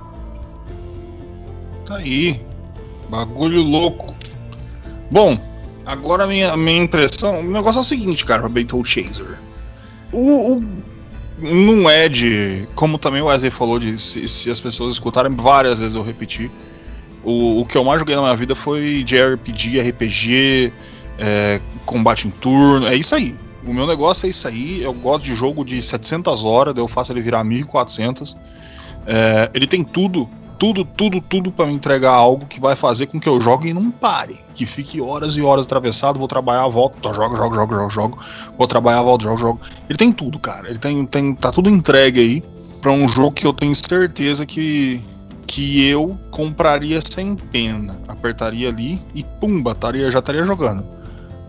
Tá 1.85 1.97
aí. 1.97 2.39
Bagulho 3.09 3.61
louco. 3.61 4.15
Bom, 5.09 5.37
agora 5.89 6.27
minha, 6.27 6.55
minha 6.55 6.83
impressão. 6.83 7.39
O 7.39 7.43
negócio 7.43 7.79
é 7.79 7.81
o 7.81 7.83
seguinte, 7.83 8.23
cara, 8.23 8.41
pra 8.41 8.49
Battle 8.49 8.85
Chaser. 8.85 9.39
O, 10.11 10.57
o, 10.57 10.63
não 11.41 11.89
é 11.89 12.07
de. 12.07 12.65
Como 12.75 12.97
também 12.99 13.21
o 13.21 13.25
Wesley 13.25 13.49
falou, 13.49 13.79
de 13.79 13.97
se, 13.97 14.27
se, 14.27 14.51
as 14.51 14.61
pessoas 14.61 14.93
escutarem 14.93 15.35
várias 15.35 15.79
vezes 15.79 15.95
eu 15.95 16.03
repetir. 16.03 16.51
O, 17.23 17.61
o 17.61 17.65
que 17.65 17.77
eu 17.77 17.83
mais 17.83 17.99
joguei 17.99 18.15
na 18.15 18.21
minha 18.21 18.35
vida 18.35 18.55
foi 18.55 19.03
de 19.03 19.19
RPG, 19.19 20.71
é, 21.17 21.59
combate 21.85 22.27
em 22.27 22.31
turno. 22.31 22.85
É 22.87 22.95
isso 22.95 23.15
aí. 23.15 23.35
O 23.65 23.73
meu 23.73 23.87
negócio 23.87 24.27
é 24.27 24.29
isso 24.29 24.47
aí. 24.47 24.83
Eu 24.83 24.93
gosto 24.93 25.25
de 25.25 25.33
jogo 25.33 25.65
de 25.65 25.81
700 25.81 26.45
horas, 26.45 26.73
eu 26.77 26.87
faço 26.87 27.11
ele 27.11 27.21
virar 27.21 27.43
1400. 27.43 28.37
É, 29.07 29.49
ele 29.55 29.65
tem 29.65 29.83
tudo 29.83 30.29
tudo, 30.59 30.83
tudo, 30.83 31.21
tudo 31.21 31.51
para 31.51 31.65
me 31.65 31.73
entregar 31.73 32.11
algo 32.11 32.45
que 32.45 32.59
vai 32.59 32.75
fazer 32.75 33.07
com 33.07 33.17
que 33.17 33.29
eu 33.29 33.39
jogue 33.39 33.69
e 33.69 33.73
não 33.73 33.89
pare. 33.89 34.37
Que 34.53 34.65
fique 34.65 34.99
horas 34.99 35.37
e 35.37 35.41
horas 35.41 35.65
atravessado, 35.65 36.19
vou 36.19 36.27
trabalhar, 36.27 36.67
volto, 36.67 37.01
jogo, 37.13 37.37
jogo, 37.37 37.55
jogo, 37.55 37.73
jogo, 37.73 37.89
jogo, 37.89 38.19
vou 38.57 38.67
trabalhar, 38.67 39.01
volto, 39.01 39.23
jogo, 39.23 39.37
jogo. 39.37 39.61
Ele 39.89 39.97
tem 39.97 40.11
tudo, 40.11 40.37
cara. 40.37 40.69
Ele 40.69 40.77
tem, 40.77 41.05
tem 41.05 41.33
tá 41.33 41.49
tudo 41.49 41.69
entregue 41.69 42.19
aí 42.19 42.43
para 42.81 42.91
um 42.91 43.07
jogo 43.07 43.31
que 43.31 43.47
eu 43.47 43.53
tenho 43.53 43.73
certeza 43.73 44.45
que 44.45 45.01
que 45.47 45.83
eu 45.87 46.19
compraria 46.29 46.99
sem 47.01 47.35
pena. 47.35 47.99
Apertaria 48.07 48.69
ali 48.69 49.01
e 49.15 49.23
pumba, 49.23 49.73
taria, 49.73 50.11
já 50.11 50.19
estaria 50.19 50.43
jogando. 50.43 50.85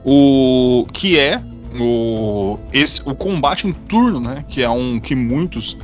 O 0.04 0.86
que 0.90 1.18
é 1.18 1.42
o 1.78 2.58
esse 2.72 3.02
o 3.04 3.14
combate 3.14 3.66
em 3.66 3.72
turno, 3.72 4.18
né, 4.18 4.44
que 4.48 4.62
é 4.62 4.70
um 4.70 4.98
que 4.98 5.14
muitos 5.14 5.76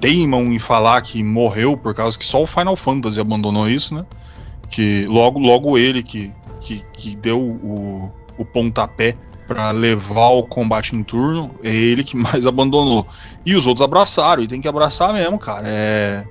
teimam 0.00 0.52
em 0.52 0.58
falar 0.58 1.02
que 1.02 1.22
morreu 1.22 1.76
por 1.76 1.94
causa 1.94 2.18
que 2.18 2.24
só 2.24 2.42
o 2.42 2.46
Final 2.46 2.76
Fantasy 2.76 3.20
abandonou 3.20 3.68
isso, 3.68 3.94
né? 3.94 4.04
Que 4.68 5.04
logo, 5.06 5.38
logo 5.38 5.76
ele 5.76 6.02
que, 6.02 6.32
que, 6.60 6.82
que 6.92 7.16
deu 7.16 7.40
o, 7.40 8.12
o 8.38 8.44
pontapé 8.44 9.16
para 9.46 9.72
levar 9.72 10.28
o 10.28 10.44
combate 10.44 10.94
em 10.94 11.02
turno, 11.02 11.52
é 11.62 11.74
ele 11.74 12.04
que 12.04 12.14
mais 12.16 12.46
abandonou. 12.46 13.06
E 13.44 13.54
os 13.54 13.66
outros 13.66 13.84
abraçaram, 13.84 14.42
e 14.42 14.46
tem 14.46 14.60
que 14.60 14.68
abraçar 14.68 15.12
mesmo, 15.12 15.38
cara. 15.38 15.66
É, 15.68 16.24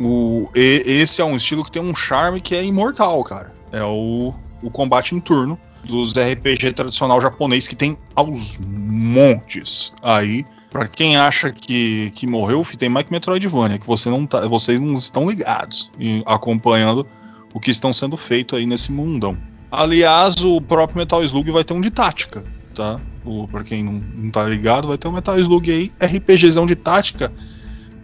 o, 0.00 0.48
e, 0.54 0.82
esse 0.86 1.20
é 1.20 1.24
um 1.24 1.36
estilo 1.36 1.64
que 1.64 1.72
tem 1.72 1.82
um 1.82 1.94
charme 1.94 2.40
que 2.40 2.54
é 2.54 2.64
imortal, 2.64 3.22
cara. 3.24 3.52
É 3.72 3.82
o, 3.82 4.32
o 4.62 4.70
combate 4.70 5.14
em 5.14 5.20
turno 5.20 5.58
dos 5.84 6.12
RPG 6.12 6.72
tradicional 6.72 7.20
japonês 7.20 7.66
que 7.66 7.74
tem 7.74 7.98
aos 8.14 8.58
montes 8.62 9.92
aí 10.00 10.44
Pra 10.72 10.88
quem 10.88 11.18
acha 11.18 11.52
que, 11.52 12.10
que 12.14 12.26
morreu, 12.26 12.66
tem 12.78 12.88
mais 12.88 13.04
que 13.04 13.12
Metroidvania, 13.12 13.78
que 13.78 13.86
você 13.86 14.08
não 14.08 14.24
tá, 14.24 14.48
vocês 14.48 14.80
não 14.80 14.94
estão 14.94 15.28
ligados 15.28 15.90
e 16.00 16.22
acompanhando 16.26 17.06
o 17.52 17.60
que 17.60 17.70
estão 17.70 17.92
sendo 17.92 18.16
feito 18.16 18.56
aí 18.56 18.64
nesse 18.64 18.90
mundão. 18.90 19.36
Aliás, 19.70 20.42
o 20.42 20.62
próprio 20.62 20.96
Metal 20.96 21.22
Slug 21.22 21.50
vai 21.50 21.62
ter 21.62 21.74
um 21.74 21.80
de 21.80 21.90
tática, 21.90 22.42
tá? 22.74 22.98
O, 23.22 23.46
pra 23.48 23.62
quem 23.62 23.84
não, 23.84 23.92
não 23.92 24.30
tá 24.30 24.44
ligado, 24.44 24.88
vai 24.88 24.96
ter 24.96 25.08
um 25.08 25.12
Metal 25.12 25.38
Slug 25.38 25.70
aí, 25.70 25.92
RPGzão 26.02 26.64
de 26.64 26.74
tática, 26.74 27.30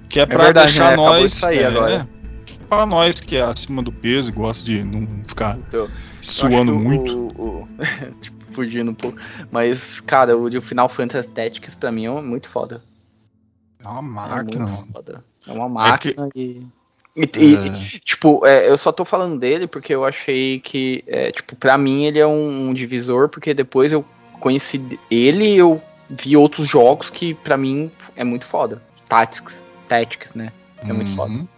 que 0.07 0.21
é, 0.21 0.25
é 0.25 0.27
pra 0.27 0.45
verdade, 0.45 0.67
deixar 0.67 0.91
né? 0.91 0.97
nós. 0.97 1.23
De 1.23 1.31
sair 1.31 1.61
é, 1.61 1.67
agora. 1.67 2.09
Pra 2.69 2.85
nós 2.85 3.19
que 3.19 3.37
é 3.37 3.41
acima 3.41 3.83
do 3.83 3.91
peso 3.91 4.31
e 4.31 4.35
gosta 4.35 4.63
de 4.63 4.85
não 4.85 5.09
ficar 5.27 5.57
então, 5.57 5.89
suando 6.21 6.75
muito. 6.75 7.31
O, 7.35 7.63
o, 7.63 7.69
tipo, 8.21 8.38
fugindo 8.59 8.91
um 8.91 8.95
pouco. 8.95 9.19
Mas, 9.51 10.01
cara, 10.01 10.37
o 10.37 10.51
de 10.51 10.61
Final 10.61 10.89
Fantasy 10.89 11.29
Tactics 11.29 11.75
pra 11.75 11.93
mim 11.93 12.07
é 12.07 12.11
muito 12.21 12.49
foda. 12.49 12.83
É 13.83 13.89
uma 13.89 14.03
máquina. 14.03 14.65
É, 14.65 14.93
foda. 14.93 15.25
é 15.47 15.53
uma 15.53 15.69
máquina 15.69 16.27
é 16.27 16.31
que... 16.31 16.41
e... 16.41 16.67
E, 17.17 17.23
é. 17.23 17.67
e, 17.67 17.99
tipo, 17.99 18.47
é, 18.47 18.71
eu 18.71 18.79
só 18.79 18.93
tô 18.93 19.05
falando 19.05 19.41
dele 19.41 19.67
porque 19.67 19.93
eu 19.93 20.05
achei 20.05 20.61
que, 20.61 21.03
é, 21.05 21.33
tipo, 21.33 21.57
pra 21.57 21.77
mim 21.77 22.05
ele 22.05 22.21
é 22.21 22.27
um, 22.27 22.69
um, 22.69 22.73
divisor, 22.75 23.29
porque 23.29 23.53
depois 23.53 23.93
eu 23.93 24.05
conheci 24.39 24.81
ele 25.11 25.55
e 25.55 25.57
eu 25.57 25.83
vi 26.09 26.37
outros 26.37 26.69
jogos 26.69 27.11
que 27.11 27.35
pra 27.35 27.57
mim 27.57 27.91
é 28.15 28.23
muito 28.23 28.45
foda. 28.45 28.81
Tactics, 29.09 29.65
Tactics, 29.89 30.33
né? 30.33 30.53
É 30.77 30.93
muito 30.93 31.09
uhum. 31.11 31.17
foda. 31.17 31.49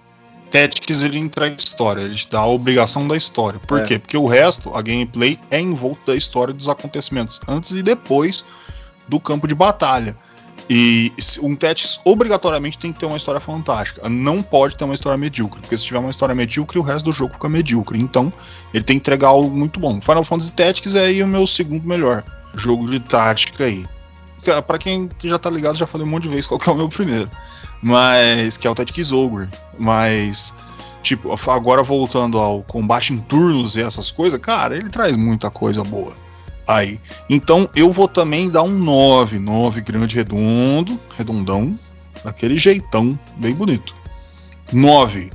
Tactics 0.50 1.02
ele 1.02 1.18
entrega 1.18 1.56
história, 1.56 2.02
ele 2.02 2.14
te 2.14 2.28
dá 2.30 2.40
a 2.40 2.46
obrigação 2.46 3.06
da 3.06 3.16
história. 3.16 3.60
Por 3.60 3.80
é. 3.80 3.84
quê? 3.84 3.98
Porque 3.98 4.16
o 4.16 4.26
resto, 4.26 4.74
a 4.74 4.82
gameplay, 4.82 5.38
é 5.50 5.60
em 5.60 5.74
volta 5.74 6.12
da 6.12 6.16
história 6.16 6.52
dos 6.52 6.68
acontecimentos, 6.68 7.40
antes 7.46 7.70
e 7.72 7.82
depois 7.82 8.44
do 9.08 9.20
campo 9.20 9.46
de 9.46 9.54
batalha. 9.54 10.16
E 10.68 11.12
um 11.42 11.56
Tactics 11.56 12.00
obrigatoriamente 12.04 12.78
tem 12.78 12.92
que 12.92 13.00
ter 13.00 13.06
uma 13.06 13.16
história 13.16 13.40
fantástica. 13.40 14.08
Não 14.08 14.42
pode 14.42 14.76
ter 14.76 14.84
uma 14.84 14.94
história 14.94 15.16
medíocre, 15.16 15.60
porque 15.60 15.76
se 15.76 15.84
tiver 15.84 15.98
uma 15.98 16.10
história 16.10 16.34
medíocre, 16.34 16.78
o 16.78 16.82
resto 16.82 17.06
do 17.06 17.12
jogo 17.12 17.34
fica 17.34 17.48
medíocre. 17.48 17.98
Então, 18.00 18.30
ele 18.72 18.84
tem 18.84 18.96
que 18.96 19.02
entregar 19.02 19.28
algo 19.28 19.56
muito 19.56 19.80
bom. 19.80 20.00
Final 20.00 20.22
Fantasy 20.22 20.52
Tactics 20.52 20.94
é 20.94 21.06
aí 21.06 21.22
o 21.22 21.26
meu 21.26 21.46
segundo 21.46 21.86
melhor 21.86 22.22
jogo 22.54 22.88
de 22.88 23.00
tática 23.00 23.64
aí. 23.64 23.84
Para 24.66 24.78
quem 24.78 25.08
já 25.22 25.38
tá 25.38 25.50
ligado, 25.50 25.76
já 25.76 25.86
falei 25.86 26.06
um 26.06 26.10
monte 26.10 26.24
de 26.24 26.30
vezes 26.30 26.46
qual 26.46 26.58
que 26.58 26.68
é 26.68 26.72
o 26.72 26.76
meu 26.76 26.88
primeiro. 26.88 27.30
Mas. 27.82 28.56
Que 28.56 28.66
é 28.66 28.70
o 28.70 28.74
Tactics 28.74 29.12
Ogre. 29.12 29.48
Mas. 29.78 30.54
Tipo, 31.02 31.34
agora 31.50 31.82
voltando 31.82 32.38
ao 32.38 32.62
combate 32.62 33.14
em 33.14 33.18
turnos 33.18 33.74
e 33.74 33.80
essas 33.80 34.10
coisas, 34.10 34.38
cara, 34.38 34.76
ele 34.76 34.90
traz 34.90 35.16
muita 35.16 35.50
coisa 35.50 35.82
boa 35.82 36.14
aí. 36.70 37.00
Então 37.28 37.66
eu 37.74 37.90
vou 37.90 38.08
também 38.08 38.48
dar 38.48 38.62
um 38.62 38.78
9. 38.78 39.38
9 39.38 39.80
grande 39.80 40.16
redondo, 40.16 40.98
redondão, 41.16 41.78
daquele 42.24 42.58
jeitão, 42.58 43.18
bem 43.36 43.54
bonito. 43.54 43.94
9. 44.72 45.32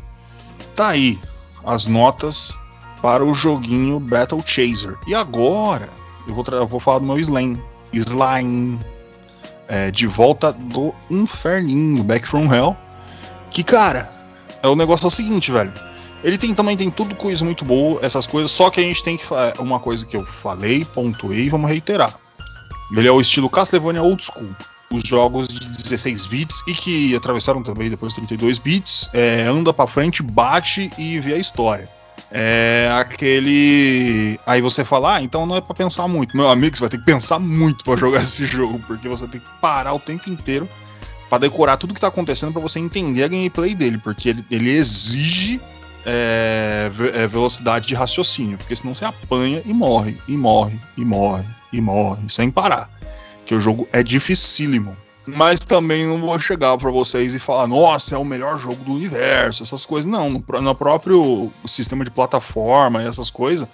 Tá 0.74 0.90
aí 0.90 1.20
as 1.66 1.88
notas 1.88 2.58
para 3.02 3.24
o 3.24 3.34
joguinho 3.34 4.00
Battle 4.00 4.42
Chaser. 4.46 4.98
E 5.08 5.14
agora 5.14 5.90
eu 6.28 6.34
vou, 6.34 6.46
eu 6.52 6.68
vou 6.68 6.80
falar 6.80 7.00
do 7.00 7.06
meu 7.06 7.20
Slime. 7.20 7.62
Slime 7.94 8.80
é, 9.68 9.92
de 9.92 10.08
volta 10.08 10.52
do 10.52 10.94
inferninho, 11.10 12.04
Back 12.04 12.28
from 12.28 12.54
Hell. 12.54 12.76
Que, 13.50 13.64
cara, 13.64 14.14
é 14.62 14.68
o 14.68 14.76
negócio 14.76 15.06
é 15.06 15.08
o 15.08 15.12
seguinte, 15.12 15.52
velho. 15.52 15.74
Ele 16.24 16.38
tem 16.38 16.54
também 16.54 16.76
tem 16.76 16.90
tudo 16.90 17.16
coisa 17.16 17.46
muito 17.46 17.64
boa, 17.64 18.00
essas 18.02 18.26
coisas, 18.26 18.50
só 18.50 18.70
que 18.70 18.80
a 18.80 18.84
gente 18.84 19.04
tem 19.04 19.16
que 19.16 19.26
uma 19.60 19.80
coisa 19.80 20.06
que 20.06 20.18
eu 20.18 20.26
falei, 20.26 20.84
pontuei, 20.84 21.50
vamos 21.50 21.70
reiterar. 21.70 22.18
Ele 22.96 23.08
é 23.08 23.12
o 23.12 23.22
estilo 23.22 23.50
Castlevania 23.50 24.02
Old 24.02 24.24
School. 24.24 24.56
Os 24.92 25.04
jogos 25.04 25.48
de 25.48 25.60
16 25.60 26.28
bits 26.28 26.64
e 26.68 26.74
que 26.74 27.16
atravessaram 27.16 27.62
também 27.64 27.90
depois 27.90 28.14
32 28.14 28.60
bits, 28.60 29.10
é, 29.14 29.42
anda 29.42 29.74
para 29.74 29.88
frente, 29.88 30.24
bate 30.24 30.92
e 30.98 31.20
vê 31.20 31.34
a 31.34 31.38
história 31.38 31.90
é 32.38 32.90
aquele. 32.92 34.38
Aí 34.46 34.60
você 34.60 34.84
fala, 34.84 35.16
ah, 35.16 35.22
então 35.22 35.46
não 35.46 35.56
é 35.56 35.62
para 35.62 35.74
pensar 35.74 36.06
muito. 36.06 36.36
Meu 36.36 36.50
amigo, 36.50 36.76
você 36.76 36.82
vai 36.82 36.90
ter 36.90 36.98
que 36.98 37.06
pensar 37.06 37.40
muito 37.40 37.86
para 37.86 37.96
jogar 37.96 38.20
esse 38.22 38.46
jogo, 38.46 38.78
porque 38.86 39.08
você 39.08 39.26
tem 39.26 39.40
que 39.40 39.48
parar 39.62 39.94
o 39.94 40.00
tempo 40.00 40.30
inteiro 40.30 40.68
para 41.30 41.38
decorar 41.38 41.78
tudo 41.78 41.94
que 41.94 42.02
tá 42.02 42.08
acontecendo 42.08 42.52
para 42.52 42.62
você 42.62 42.78
entender 42.78 43.24
a 43.24 43.30
gameplay 43.30 43.74
dele, 43.74 43.98
porque 43.98 44.30
ele, 44.30 44.46
ele 44.52 44.70
exige 44.70 45.62
é, 46.06 46.92
é, 47.14 47.26
velocidade 47.26 47.88
de 47.88 47.96
raciocínio, 47.96 48.58
porque 48.58 48.76
senão 48.76 48.94
você 48.94 49.06
apanha 49.06 49.62
e 49.66 49.74
morre, 49.74 50.20
e 50.28 50.36
morre, 50.36 50.78
e 50.98 51.06
morre, 51.06 51.48
e 51.72 51.80
morre, 51.80 52.24
sem 52.28 52.52
parar. 52.52 52.90
Que 53.46 53.56
o 53.56 53.62
jogo 53.62 53.88
é 53.94 54.04
dificílimo 54.04 54.98
mas 55.28 55.60
também 55.60 56.06
não 56.06 56.20
vou 56.20 56.38
chegar 56.38 56.78
para 56.78 56.92
vocês 56.92 57.34
e 57.34 57.40
falar, 57.40 57.68
nossa, 57.68 58.16
é 58.16 58.18
o 58.18 58.26
melhor 58.26 58.60
jogo 58.60 58.84
do 58.84 58.94
universo, 58.94 59.64
essas 59.64 59.86
coisas. 59.86 60.10
Não, 60.10 60.30
no, 60.30 60.76
próprio 60.76 61.52
sistema 61.66 62.04
de 62.04 62.12
plataforma 62.12 63.02
e 63.02 63.08
essas 63.08 63.30
coisas, 63.32 63.68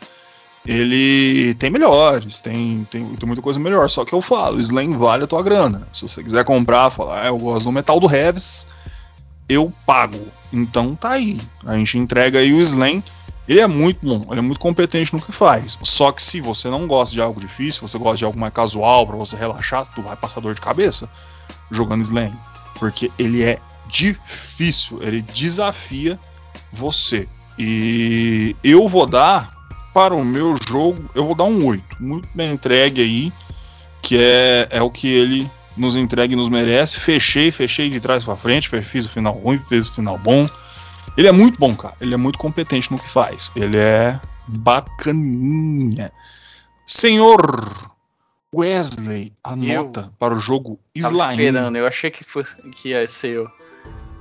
ele 0.65 1.53
tem 1.55 1.69
melhores, 1.69 2.39
tem, 2.39 2.85
tem, 2.89 3.15
tem, 3.15 3.27
muita 3.27 3.41
coisa 3.41 3.59
melhor. 3.59 3.89
Só 3.89 4.05
que 4.05 4.13
eu 4.13 4.21
falo, 4.21 4.59
Slam 4.59 4.97
vale 4.97 5.25
a 5.25 5.27
tua 5.27 5.43
grana. 5.43 5.87
Se 5.91 6.07
você 6.07 6.23
quiser 6.23 6.45
comprar, 6.45 6.89
falar, 6.89 7.23
ah, 7.23 7.27
eu 7.27 7.37
gosto 7.37 7.65
do 7.65 7.71
metal 7.71 7.99
do 7.99 8.07
Revs, 8.07 8.65
eu 9.49 9.73
pago. 9.85 10.31
Então 10.53 10.95
tá 10.95 11.11
aí. 11.11 11.41
A 11.65 11.75
gente 11.75 11.97
entrega 11.97 12.39
aí 12.39 12.53
o 12.53 12.61
Slam. 12.61 13.03
Ele 13.47 13.59
é 13.59 13.67
muito 13.67 14.05
bom, 14.05 14.27
ele 14.29 14.39
é 14.39 14.41
muito 14.41 14.59
competente 14.59 15.13
no 15.13 15.19
que 15.19 15.31
faz. 15.31 15.77
Só 15.83 16.11
que 16.11 16.23
se 16.23 16.39
você 16.39 16.69
não 16.69 16.87
gosta 16.87 17.13
de 17.13 17.21
algo 17.21 17.41
difícil, 17.41 17.85
você 17.85 17.97
gosta 17.97 18.17
de 18.17 18.23
algo 18.23 18.39
mais 18.39 18.53
casual 18.53 19.05
para 19.05 19.17
você 19.17 19.35
relaxar, 19.35 19.85
tu 19.87 20.01
vai 20.03 20.15
passar 20.15 20.39
dor 20.39 20.53
de 20.53 20.61
cabeça 20.61 21.09
jogando 21.71 22.01
Slam. 22.01 22.31
Porque 22.75 23.11
ele 23.17 23.43
é 23.43 23.59
difícil, 23.87 24.99
ele 25.01 25.21
desafia 25.21 26.19
você. 26.71 27.27
E 27.57 28.55
eu 28.63 28.87
vou 28.87 29.05
dar 29.05 29.53
para 29.93 30.15
o 30.15 30.23
meu 30.23 30.55
jogo, 30.67 31.09
eu 31.13 31.25
vou 31.25 31.35
dar 31.35 31.43
um 31.43 31.65
8. 31.65 31.83
Muito 31.99 32.27
bem 32.33 32.51
entregue 32.51 33.01
aí, 33.01 33.33
que 34.01 34.17
é, 34.17 34.67
é 34.71 34.81
o 34.81 34.89
que 34.89 35.07
ele 35.07 35.51
nos 35.75 35.95
entrega 35.95 36.33
e 36.33 36.35
nos 36.35 36.49
merece. 36.49 36.97
Fechei, 36.97 37.51
fechei 37.51 37.89
de 37.89 37.99
trás 37.99 38.23
para 38.23 38.35
frente, 38.35 38.69
fiz 38.81 39.05
o 39.05 39.09
final 39.09 39.33
ruim, 39.33 39.59
fiz 39.67 39.87
o 39.87 39.93
final 39.93 40.17
bom. 40.17 40.47
Ele 41.17 41.27
é 41.27 41.31
muito 41.31 41.59
bom, 41.59 41.75
cara. 41.75 41.95
Ele 41.99 42.13
é 42.13 42.17
muito 42.17 42.39
competente 42.39 42.91
no 42.91 42.97
que 42.97 43.09
faz. 43.09 43.51
Ele 43.55 43.77
é 43.77 44.19
bacaninha. 44.47 46.11
Senhor 46.85 47.90
Wesley, 48.53 49.31
anota 49.43 50.01
eu 50.01 50.13
para 50.19 50.35
o 50.35 50.39
jogo 50.39 50.77
Slime. 50.93 51.43
esperando, 51.43 51.77
eu 51.77 51.87
achei 51.87 52.11
que, 52.11 52.23
foi, 52.23 52.43
que 52.73 52.89
ia 52.89 53.07
ser 53.07 53.39
eu. 53.39 53.47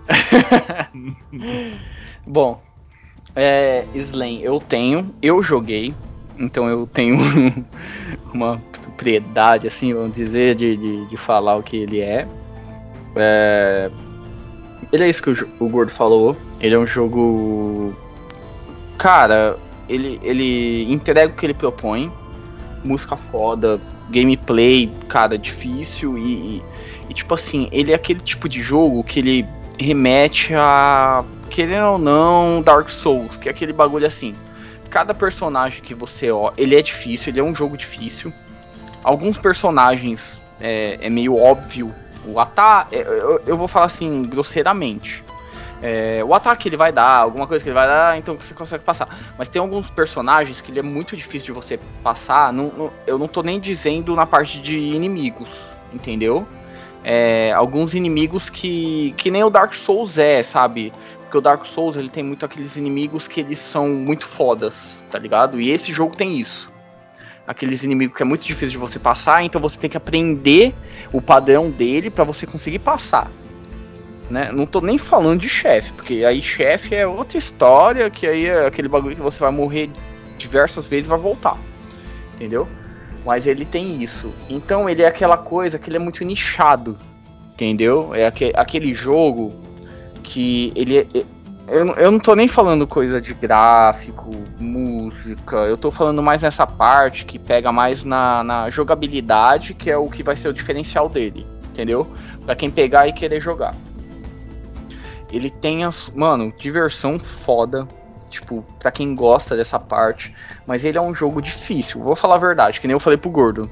bom, 2.26 2.62
é, 3.35 3.85
eu 4.43 4.61
tenho, 4.61 5.14
eu 5.20 5.43
joguei, 5.43 5.95
então 6.39 6.68
eu 6.68 6.87
tenho 6.87 7.18
uma 8.33 8.61
propriedade, 9.01 9.66
assim, 9.66 9.95
vamos 9.95 10.14
dizer, 10.14 10.55
de, 10.55 10.76
de, 10.76 11.07
de 11.07 11.16
falar 11.16 11.57
o 11.57 11.62
que 11.62 11.76
ele 11.76 12.01
é. 12.01 12.28
é. 13.16 13.91
Ele 14.93 15.05
é 15.05 15.09
isso 15.09 15.22
que 15.22 15.31
o, 15.31 15.49
o 15.59 15.68
Gordo 15.68 15.91
falou. 15.91 16.37
Ele 16.61 16.74
é 16.74 16.78
um 16.78 16.87
jogo. 16.87 17.95
Cara, 18.99 19.57
ele, 19.89 20.20
ele 20.22 20.93
entrega 20.93 21.33
o 21.33 21.37
que 21.37 21.47
ele 21.47 21.55
propõe. 21.55 22.12
Música 22.83 23.16
foda, 23.16 23.81
gameplay, 24.11 24.90
cara, 25.08 25.38
difícil 25.38 26.18
e, 26.18 26.22
e, 26.22 26.62
e, 27.08 27.14
tipo 27.14 27.34
assim, 27.34 27.68
ele 27.72 27.92
é 27.92 27.94
aquele 27.94 28.20
tipo 28.20 28.48
de 28.48 28.61
jogo 28.61 29.02
que 29.04 29.18
ele 29.18 29.46
remete 29.78 30.54
a, 30.54 31.24
querendo 31.48 31.92
ou 31.92 31.98
não, 31.98 32.62
Dark 32.62 32.90
Souls, 32.90 33.36
que 33.36 33.48
é 33.48 33.50
aquele 33.50 33.72
bagulho 33.72 34.06
assim. 34.06 34.34
Cada 34.90 35.14
personagem 35.14 35.82
que 35.82 35.94
você 35.94 36.30
ó, 36.30 36.52
ele 36.56 36.74
é 36.74 36.82
difícil, 36.82 37.30
ele 37.30 37.40
é 37.40 37.42
um 37.42 37.54
jogo 37.54 37.76
difícil. 37.76 38.32
Alguns 39.02 39.38
personagens 39.38 40.40
é, 40.61 40.98
é 41.00 41.08
meio 41.08 41.36
óbvio 41.36 41.94
o 42.26 42.38
ataque. 42.38 42.96
É, 42.96 43.00
eu, 43.00 43.40
eu, 43.46 43.56
vou 43.56 43.68
falar 43.68 43.86
assim 43.86 44.22
grosseiramente. 44.22 45.22
É, 45.83 46.22
o 46.22 46.35
ataque 46.35 46.68
ele 46.68 46.76
vai 46.76 46.93
dar, 46.93 47.16
alguma 47.16 47.47
coisa 47.47 47.64
que 47.64 47.70
ele 47.70 47.74
vai 47.74 47.87
dar, 47.87 48.18
então 48.18 48.37
você 48.37 48.53
consegue 48.53 48.85
passar. 48.85 49.35
Mas 49.39 49.49
tem 49.49 49.61
alguns 49.61 49.91
personagens 49.91 50.61
que 50.61 50.70
ele 50.70 50.78
é 50.78 50.83
muito 50.83 51.16
difícil 51.16 51.47
de 51.47 51.53
você 51.53 51.78
passar. 52.03 52.53
Não, 52.53 52.66
não, 52.66 52.91
eu 53.07 53.18
não 53.18 53.26
tô 53.26 53.43
nem 53.43 53.59
dizendo 53.59 54.14
na 54.14 54.26
parte 54.26 54.61
de 54.61 54.76
inimigos, 54.76 55.49
entendeu? 55.93 56.47
É, 57.03 57.53
alguns 57.53 57.95
inimigos 57.95 58.51
que, 58.51 59.14
que 59.16 59.31
nem 59.31 59.43
o 59.43 59.49
Dark 59.49 59.74
Souls 59.74 60.18
é, 60.18 60.43
sabe? 60.43 60.93
Porque 61.22 61.39
o 61.39 61.41
Dark 61.41 61.64
Souls 61.64 61.97
ele 61.97 62.11
tem 62.11 62.22
muito 62.22 62.45
aqueles 62.45 62.76
inimigos 62.76 63.26
que 63.26 63.41
eles 63.41 63.59
são 63.59 63.89
muito 63.89 64.26
fodas, 64.26 65.05
tá 65.11 65.18
ligado? 65.18 65.61
E 65.61 65.70
esse 65.70 65.93
jogo 65.93 66.14
tem 66.14 66.39
isso. 66.39 66.70
Aqueles 67.47 67.83
inimigos 67.83 68.16
que 68.16 68.22
é 68.22 68.26
muito 68.26 68.45
difícil 68.45 68.72
de 68.72 68.78
você 68.78 68.99
passar, 68.99 69.43
então 69.43 69.61
você 69.61 69.78
tem 69.78 69.89
que 69.89 69.97
aprender 69.97 70.74
o 71.11 71.22
padrão 71.22 71.70
dele 71.70 72.11
para 72.11 72.22
você 72.22 72.47
conseguir 72.47 72.81
passar. 72.81 73.31
Né? 74.31 74.53
Não 74.53 74.64
tô 74.64 74.81
nem 74.81 74.97
falando 74.97 75.41
de 75.41 75.49
chefe, 75.49 75.93
porque 75.93 76.24
aí 76.24 76.41
chefe 76.41 76.95
é 76.95 77.05
outra 77.07 77.37
história, 77.37 78.09
que 78.09 78.26
aí 78.26 78.47
é 78.47 78.66
aquele 78.66 78.87
bagulho 78.87 79.16
que 79.16 79.22
você 79.22 79.41
vai 79.41 79.51
morrer 79.51 79.91
diversas 80.39 80.87
vezes 80.87 81.07
e 81.07 81.09
vai 81.09 81.18
voltar. 81.18 81.57
Entendeu? 82.35 82.68
Mas 83.26 83.47
ele 83.47 83.64
tem 83.64 84.01
isso. 84.03 84.33
Então 84.49 84.89
ele 84.89 85.03
é 85.03 85.07
aquela 85.07 85.37
coisa 85.37 85.78
que 85.78 85.91
ele 85.91 85.97
é 85.97 86.01
muito 86.01 86.24
nichado. 86.24 86.97
Entendeu? 87.53 88.14
É 88.14 88.24
aquele 88.55 88.95
jogo 88.95 89.53
que 90.22 90.72
ele 90.76 90.99
é, 90.99 91.07
é, 91.12 91.24
eu, 91.70 91.87
eu 91.95 92.11
não 92.11 92.18
tô 92.18 92.35
nem 92.35 92.49
falando 92.49 92.87
coisa 92.87 93.20
de 93.20 93.35
gráfico, 93.35 94.31
música, 94.59 95.57
eu 95.57 95.76
tô 95.76 95.91
falando 95.91 96.22
mais 96.22 96.43
nessa 96.43 96.66
parte 96.66 97.24
que 97.24 97.39
pega 97.39 97.70
mais 97.70 98.03
na, 98.03 98.43
na 98.43 98.70
jogabilidade, 98.70 99.74
que 99.74 99.91
é 99.91 99.97
o 99.97 100.09
que 100.09 100.22
vai 100.22 100.37
ser 100.37 100.49
o 100.49 100.53
diferencial 100.53 101.09
dele, 101.09 101.47
entendeu? 101.68 102.11
Para 102.45 102.57
quem 102.57 102.70
pegar 102.70 103.07
e 103.07 103.12
querer 103.12 103.41
jogar. 103.41 103.74
Ele 105.33 105.51
tem 105.51 105.85
as. 105.85 106.11
Mano, 106.14 106.53
diversão 106.57 107.18
foda. 107.18 107.87
Tipo, 108.28 108.64
pra 108.78 108.93
quem 108.93 109.14
gosta 109.14 109.57
dessa 109.57 109.78
parte. 109.78 110.35
Mas 110.66 110.85
ele 110.85 110.97
é 110.97 111.01
um 111.01 111.14
jogo 111.14 111.43
difícil. 111.43 112.03
Vou 112.03 112.14
falar 112.14 112.37
a 112.37 112.39
verdade, 112.39 112.81
que 112.81 112.87
nem 112.87 112.95
eu 112.95 113.01
falei 113.01 113.16
pro 113.16 113.31
Gordo. 113.31 113.68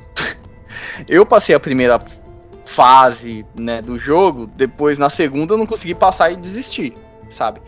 eu 1.08 1.24
passei 1.24 1.54
a 1.54 1.60
primeira 1.60 2.00
fase 2.64 3.46
né, 3.58 3.80
do 3.80 3.98
jogo. 3.98 4.46
Depois, 4.46 4.98
na 4.98 5.08
segunda, 5.08 5.54
eu 5.54 5.58
não 5.58 5.66
consegui 5.66 5.94
passar 5.94 6.32
e 6.32 6.36
desistir, 6.36 6.94
sabe? 7.30 7.60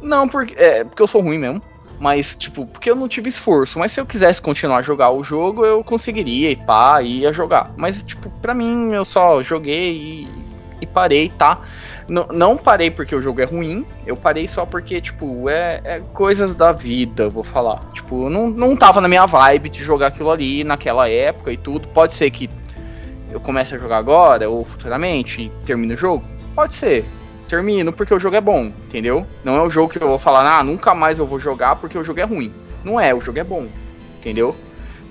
Não, 0.00 0.28
porque, 0.28 0.54
é, 0.56 0.84
porque 0.84 1.02
eu 1.02 1.06
sou 1.06 1.22
ruim 1.22 1.38
mesmo. 1.38 1.62
Mas, 1.98 2.36
tipo, 2.36 2.66
porque 2.66 2.90
eu 2.90 2.96
não 2.96 3.08
tive 3.08 3.28
esforço. 3.28 3.78
Mas 3.78 3.92
se 3.92 4.00
eu 4.00 4.06
quisesse 4.06 4.40
continuar 4.40 4.78
a 4.78 4.82
jogar 4.82 5.10
o 5.10 5.24
jogo, 5.24 5.64
eu 5.64 5.82
conseguiria 5.82 6.50
e 6.50 6.56
pá, 6.56 7.02
ia 7.02 7.32
jogar. 7.32 7.72
Mas, 7.76 8.02
tipo, 8.02 8.30
pra 8.42 8.54
mim, 8.54 8.92
eu 8.92 9.04
só 9.04 9.42
joguei 9.42 9.92
e, 9.92 10.28
e 10.82 10.86
parei, 10.86 11.30
tá? 11.30 11.60
Não 12.08 12.56
parei 12.56 12.90
porque 12.90 13.14
o 13.14 13.20
jogo 13.20 13.40
é 13.40 13.44
ruim, 13.44 13.84
eu 14.06 14.16
parei 14.16 14.46
só 14.46 14.64
porque, 14.64 15.00
tipo, 15.00 15.48
é, 15.48 15.80
é, 15.84 16.00
coisas 16.12 16.54
da 16.54 16.70
vida, 16.70 17.28
vou 17.28 17.42
falar. 17.42 17.80
Tipo, 17.92 18.30
não, 18.30 18.48
não 18.48 18.76
tava 18.76 19.00
na 19.00 19.08
minha 19.08 19.26
vibe 19.26 19.68
de 19.68 19.82
jogar 19.82 20.08
aquilo 20.08 20.30
ali 20.30 20.62
naquela 20.62 21.08
época 21.08 21.52
e 21.52 21.56
tudo. 21.56 21.88
Pode 21.88 22.14
ser 22.14 22.30
que 22.30 22.48
eu 23.30 23.40
comece 23.40 23.74
a 23.74 23.78
jogar 23.78 23.98
agora 23.98 24.48
ou 24.48 24.64
futuramente 24.64 25.42
e 25.42 25.52
termine 25.64 25.94
o 25.94 25.96
jogo? 25.96 26.24
Pode 26.54 26.76
ser. 26.76 27.04
Termino 27.48 27.92
porque 27.92 28.14
o 28.14 28.18
jogo 28.18 28.36
é 28.36 28.40
bom, 28.40 28.66
entendeu? 28.66 29.26
Não 29.44 29.56
é 29.56 29.62
o 29.62 29.70
jogo 29.70 29.92
que 29.92 30.02
eu 30.02 30.08
vou 30.08 30.18
falar, 30.18 30.58
ah, 30.58 30.62
nunca 30.62 30.94
mais 30.94 31.18
eu 31.18 31.26
vou 31.26 31.38
jogar 31.38 31.76
porque 31.76 31.98
o 31.98 32.04
jogo 32.04 32.20
é 32.20 32.24
ruim. 32.24 32.52
Não 32.84 33.00
é, 33.00 33.14
o 33.14 33.20
jogo 33.20 33.38
é 33.38 33.44
bom, 33.44 33.68
entendeu? 34.18 34.54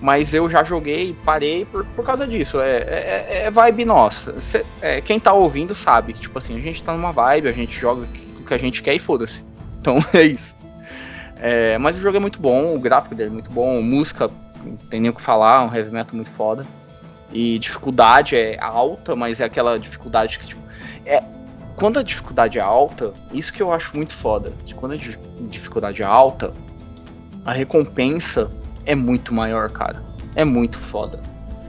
Mas 0.02 0.34
eu 0.34 0.50
já 0.50 0.64
joguei, 0.64 1.16
parei 1.26 1.66
por, 1.66 1.86
por 1.86 2.06
causa 2.06 2.28
disso. 2.28 2.60
É, 2.60 2.78
é, 2.78 3.42
é 3.46 3.52
vibe 3.52 3.86
nossa. 3.86 4.40
Cê, 4.42 4.66
é, 4.82 5.02
quem 5.02 5.20
tá 5.20 5.34
ouvindo 5.34 5.74
sabe 5.74 6.14
que, 6.14 6.22
tipo 6.22 6.38
assim, 6.38 6.58
a 6.58 6.62
gente 6.62 6.84
tá 6.84 6.94
numa 6.94 7.12
vibe, 7.12 7.48
a 7.48 7.52
gente 7.52 7.78
joga 7.78 8.08
o 8.40 8.44
que 8.44 8.54
a 8.54 8.58
gente 8.58 8.82
quer 8.82 8.94
e 8.94 9.00
foda-se. 9.00 9.44
Então 9.80 9.98
é 10.14 10.24
isso. 10.24 10.56
É, 11.38 11.78
mas 11.78 11.96
o 11.98 12.00
jogo 12.00 12.18
é 12.18 12.20
muito 12.20 12.40
bom, 12.40 12.76
o 12.76 12.80
gráfico 12.80 13.16
dele 13.16 13.30
é 13.30 13.34
muito 13.34 13.52
bom, 13.52 13.82
música, 13.82 14.30
não 14.64 14.78
tem 14.78 15.00
nem 15.00 15.12
o 15.12 15.14
que 15.14 15.22
falar, 15.22 15.64
um 15.64 15.74
heavy 15.74 15.92
metal 15.92 16.16
muito 16.16 16.32
foda. 16.32 16.66
E 17.32 17.60
dificuldade 17.60 18.36
é 18.36 18.58
alta, 18.60 19.16
mas 19.16 19.40
é 19.40 19.46
aquela 19.46 19.78
dificuldade 19.78 20.40
que, 20.40 20.48
tipo. 20.48 20.62
É, 21.06 21.22
quando 21.76 22.00
a 22.00 22.04
dificuldade 22.04 22.58
é 22.58 22.62
alta, 22.62 23.14
isso 23.34 23.52
que 23.52 23.62
eu 23.62 23.74
acho 23.74 23.96
muito 23.96 24.14
foda. 24.14 24.54
Quando 24.76 24.94
a 24.94 24.98
dificuldade 25.48 26.02
é 26.02 26.06
alta, 26.06 26.54
a 27.44 27.52
recompensa 27.52 28.50
é 28.86 28.96
muito 28.96 29.34
maior, 29.34 29.70
cara. 29.70 30.04
É 30.36 30.44
muito 30.44 30.78
foda. 30.78 31.20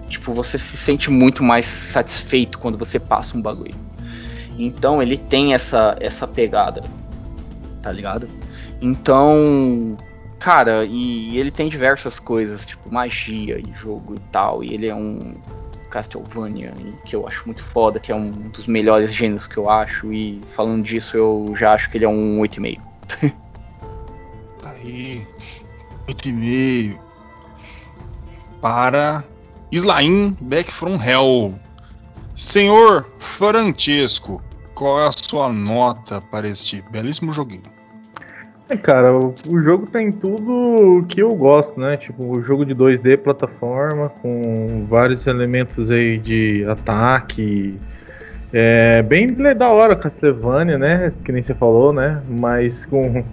Tipo, 0.09 0.33
você 0.33 0.59
se 0.59 0.77
sente 0.77 1.11
muito 1.11 1.43
mais 1.43 1.64
satisfeito 1.64 2.59
quando 2.59 2.79
você 2.79 2.99
passa 2.99 3.37
um 3.37 3.43
bagulho. 3.43 3.75
Então 4.59 5.03
ele 5.03 5.17
tem 5.17 5.53
essa 5.53 5.97
essa 6.01 6.27
pegada, 6.27 6.83
tá 7.83 7.91
ligado? 7.91 8.29
Então, 8.81 9.97
cara, 10.39 10.85
e 10.85 11.37
ele 11.39 11.51
tem 11.51 11.69
diversas 11.69 12.19
coisas, 12.19 12.65
tipo 12.65 12.90
magia 12.93 13.59
e 13.59 13.73
jogo 13.73 14.15
e 14.15 14.20
tal. 14.31 14.62
E 14.65 14.73
ele 14.73 14.86
é 14.86 14.95
um 14.95 15.35
Castlevania 15.90 16.73
que 17.05 17.15
eu 17.15 17.27
acho 17.27 17.43
muito 17.47 17.62
foda, 17.62 18.01
que 18.01 18.12
é 18.12 18.15
um 18.15 18.31
dos 18.31 18.66
melhores 18.66 19.12
gêneros 19.12 19.47
que 19.47 19.57
eu 19.57 19.69
acho. 19.69 20.12
E 20.12 20.40
falando 20.47 20.82
disso, 20.82 21.16
eu 21.16 21.53
já 21.57 21.73
acho 21.73 21.90
que 21.90 21.99
ele 21.99 22.05
é 22.05 22.09
um 22.09 22.40
8,5. 22.40 22.81
Aí, 24.65 25.27
8,5 26.09 27.06
para 28.61 29.24
Slain 29.73 30.37
Back 30.41 30.73
from 30.73 30.99
Hell. 31.03 31.55
Senhor 32.35 33.07
Francesco, 33.19 34.43
qual 34.74 35.01
é 35.01 35.09
a 35.09 35.12
sua 35.12 35.49
nota 35.49 36.20
para 36.20 36.47
este 36.47 36.83
belíssimo 36.91 37.33
joguinho? 37.33 37.77
É, 38.69 38.77
cara, 38.77 39.16
o, 39.16 39.33
o, 39.49 39.61
jogo 39.61 39.87
tem 39.87 40.11
tudo 40.11 41.05
que 41.09 41.23
eu 41.23 41.33
gosto, 41.35 41.78
né? 41.78 41.97
Tipo, 41.97 42.24
o 42.24 42.43
jogo 42.43 42.66
de 42.66 42.74
2D 42.74 43.16
plataforma 43.19 44.09
com 44.20 44.85
vários 44.89 45.27
elementos 45.27 45.91
aí 45.91 46.19
de 46.19 46.65
ataque. 46.69 47.78
É 48.53 49.03
bem 49.03 49.33
da 49.55 49.70
hora 49.70 49.95
Castlevania, 49.95 50.78
né? 50.78 51.12
Que 51.24 51.31
nem 51.31 51.43
você 51.43 51.55
falou, 51.55 51.93
né? 51.93 52.20
Mas 52.28 52.85
com 52.85 53.24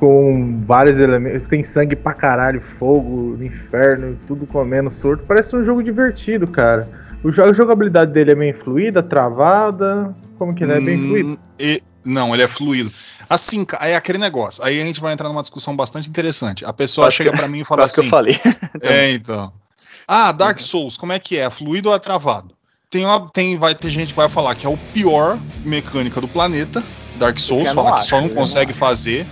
com 0.00 0.62
vários 0.64 0.98
elementos. 0.98 1.46
Tem 1.46 1.62
sangue 1.62 1.94
pra 1.94 2.14
caralho, 2.14 2.58
fogo, 2.58 3.36
inferno, 3.44 4.18
tudo 4.26 4.46
comendo 4.46 4.90
surto. 4.90 5.24
Parece 5.28 5.54
um 5.54 5.62
jogo 5.62 5.82
divertido, 5.82 6.46
cara. 6.46 6.88
O 7.22 7.30
jogo, 7.30 7.50
a 7.50 7.52
jogabilidade 7.52 8.10
dele 8.10 8.30
é 8.30 8.34
bem 8.34 8.54
fluida, 8.54 9.02
travada. 9.02 10.16
Como 10.38 10.54
que 10.54 10.64
ele 10.64 10.72
é 10.72 10.80
bem 10.80 10.98
hum, 10.98 11.08
fluido? 11.08 11.38
E, 11.58 11.82
não, 12.02 12.32
ele 12.32 12.42
é 12.42 12.48
fluido. 12.48 12.90
Assim, 13.28 13.66
é 13.78 13.94
aquele 13.94 14.16
negócio. 14.16 14.64
Aí 14.64 14.80
a 14.80 14.86
gente 14.86 15.02
vai 15.02 15.12
entrar 15.12 15.28
numa 15.28 15.42
discussão 15.42 15.76
bastante 15.76 16.08
interessante. 16.08 16.64
A 16.64 16.72
pessoa 16.72 17.10
chega 17.10 17.30
para 17.30 17.46
mim 17.46 17.60
e 17.60 17.64
fala 17.64 17.84
assim. 17.84 18.08
que 18.08 18.14
eu 18.14 18.18
assim, 18.18 18.38
falei. 18.38 18.40
é, 18.80 19.12
então. 19.12 19.52
Ah, 20.08 20.32
Dark 20.32 20.56
uhum. 20.56 20.64
Souls, 20.64 20.96
como 20.96 21.12
é 21.12 21.18
que 21.18 21.36
é? 21.36 21.50
Fluido 21.50 21.90
ou 21.90 21.94
é 21.94 21.98
travado? 21.98 22.54
Tem, 22.88 23.04
uma, 23.04 23.28
tem, 23.28 23.58
vai 23.58 23.74
ter 23.74 23.90
gente 23.90 24.14
que 24.14 24.16
vai 24.16 24.30
falar 24.30 24.54
que 24.54 24.64
é 24.64 24.68
o 24.70 24.78
pior 24.94 25.38
mecânica 25.62 26.22
do 26.22 26.26
planeta. 26.26 26.82
Dark 27.18 27.38
Souls, 27.38 27.70
fala 27.72 27.98
que 27.98 28.06
só 28.06 28.18
não 28.18 28.30
consegue 28.30 28.72
não 28.72 28.78
fazer 28.78 29.26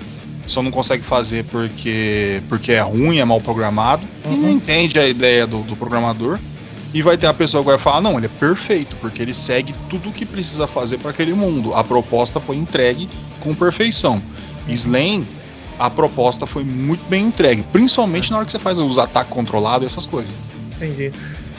só 0.49 0.63
não 0.63 0.71
consegue 0.71 1.03
fazer 1.03 1.45
porque, 1.45 2.43
porque 2.49 2.73
é 2.73 2.81
ruim, 2.81 3.19
é 3.19 3.25
mal 3.25 3.41
programado, 3.41 4.07
uhum. 4.25 4.33
e 4.33 4.37
não 4.37 4.51
entende 4.51 4.99
a 4.99 5.07
ideia 5.07 5.47
do, 5.47 5.63
do, 5.63 5.77
programador. 5.77 6.39
E 6.93 7.03
vai 7.03 7.19
ter 7.19 7.27
a 7.27 7.35
pessoa 7.35 7.63
que 7.63 7.69
vai 7.69 7.79
falar: 7.79 8.01
não, 8.01 8.17
ele 8.17 8.27
é 8.27 8.31
perfeito, 8.31 8.97
porque 8.97 9.21
ele 9.21 9.35
segue 9.35 9.75
tudo 9.91 10.09
o 10.09 10.13
que 10.13 10.25
precisa 10.25 10.67
fazer 10.67 10.99
para 10.99 11.11
aquele 11.11 11.35
mundo. 11.35 11.75
A 11.75 11.85
proposta 11.85 12.41
foi 12.41 12.57
entregue 12.57 13.09
com 13.41 13.55
perfeição. 13.55 14.23
Slam, 14.69 15.25
a 15.79 15.91
proposta 15.91 16.47
foi 16.47 16.65
muito 16.65 17.07
bem 17.09 17.27
entregue, 17.27 17.63
principalmente 17.73 18.31
na 18.31 18.39
hora 18.39 18.47
que 18.47 18.53
você 18.53 18.59
faz 18.59 18.81
os 18.81 18.99
ataques 18.99 19.33
controlados 19.33 19.83
e 19.83 19.87
essas 19.87 20.07
coisas. 20.07 20.31
Entendi. 20.77 21.13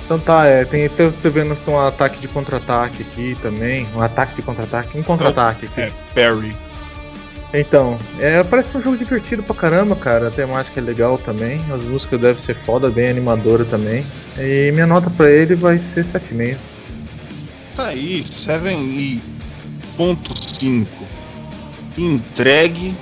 Então 0.06 0.18
tá, 0.18 0.48
é, 0.48 0.66
tem, 0.66 0.90
tô, 0.90 1.12
tô 1.12 1.30
vendo 1.30 1.56
um 1.68 1.80
ataque 1.80 2.20
de 2.20 2.28
contra-ataque 2.28 3.04
aqui 3.04 3.38
também. 3.44 3.88
Um 3.96 4.02
ataque 4.02 4.36
de 4.36 4.42
contra-ataque, 4.42 4.98
um 4.98 5.04
contra-ataque 5.04 5.68
aqui. 5.68 5.82
É, 5.82 5.92
parry. 6.16 6.69
Então, 7.54 7.98
é, 8.20 8.44
parece 8.44 8.76
um 8.78 8.82
jogo 8.82 8.98
divertido 8.98 9.42
pra 9.42 9.56
caramba, 9.56 9.96
cara. 9.96 10.28
A 10.28 10.32
temática 10.32 10.80
é 10.80 10.84
legal 10.84 11.18
também. 11.18 11.60
As 11.74 11.84
músicas 11.84 12.22
devem 12.22 12.40
ser 12.42 12.56
foda, 12.56 12.92
bem 12.92 13.10
animadora 13.10 13.66
também. 13.66 14.06
E 14.38 14.72
minha 14.72 14.86
nota 14.86 15.10
pra 15.10 15.32
ele 15.32 15.56
vai 15.56 15.80
ser 15.80 16.06
7,5. 16.06 16.58
Tá 17.76 17.88
aí, 17.88 18.22
7.5. 18.22 20.86
Entregue. 21.98 22.96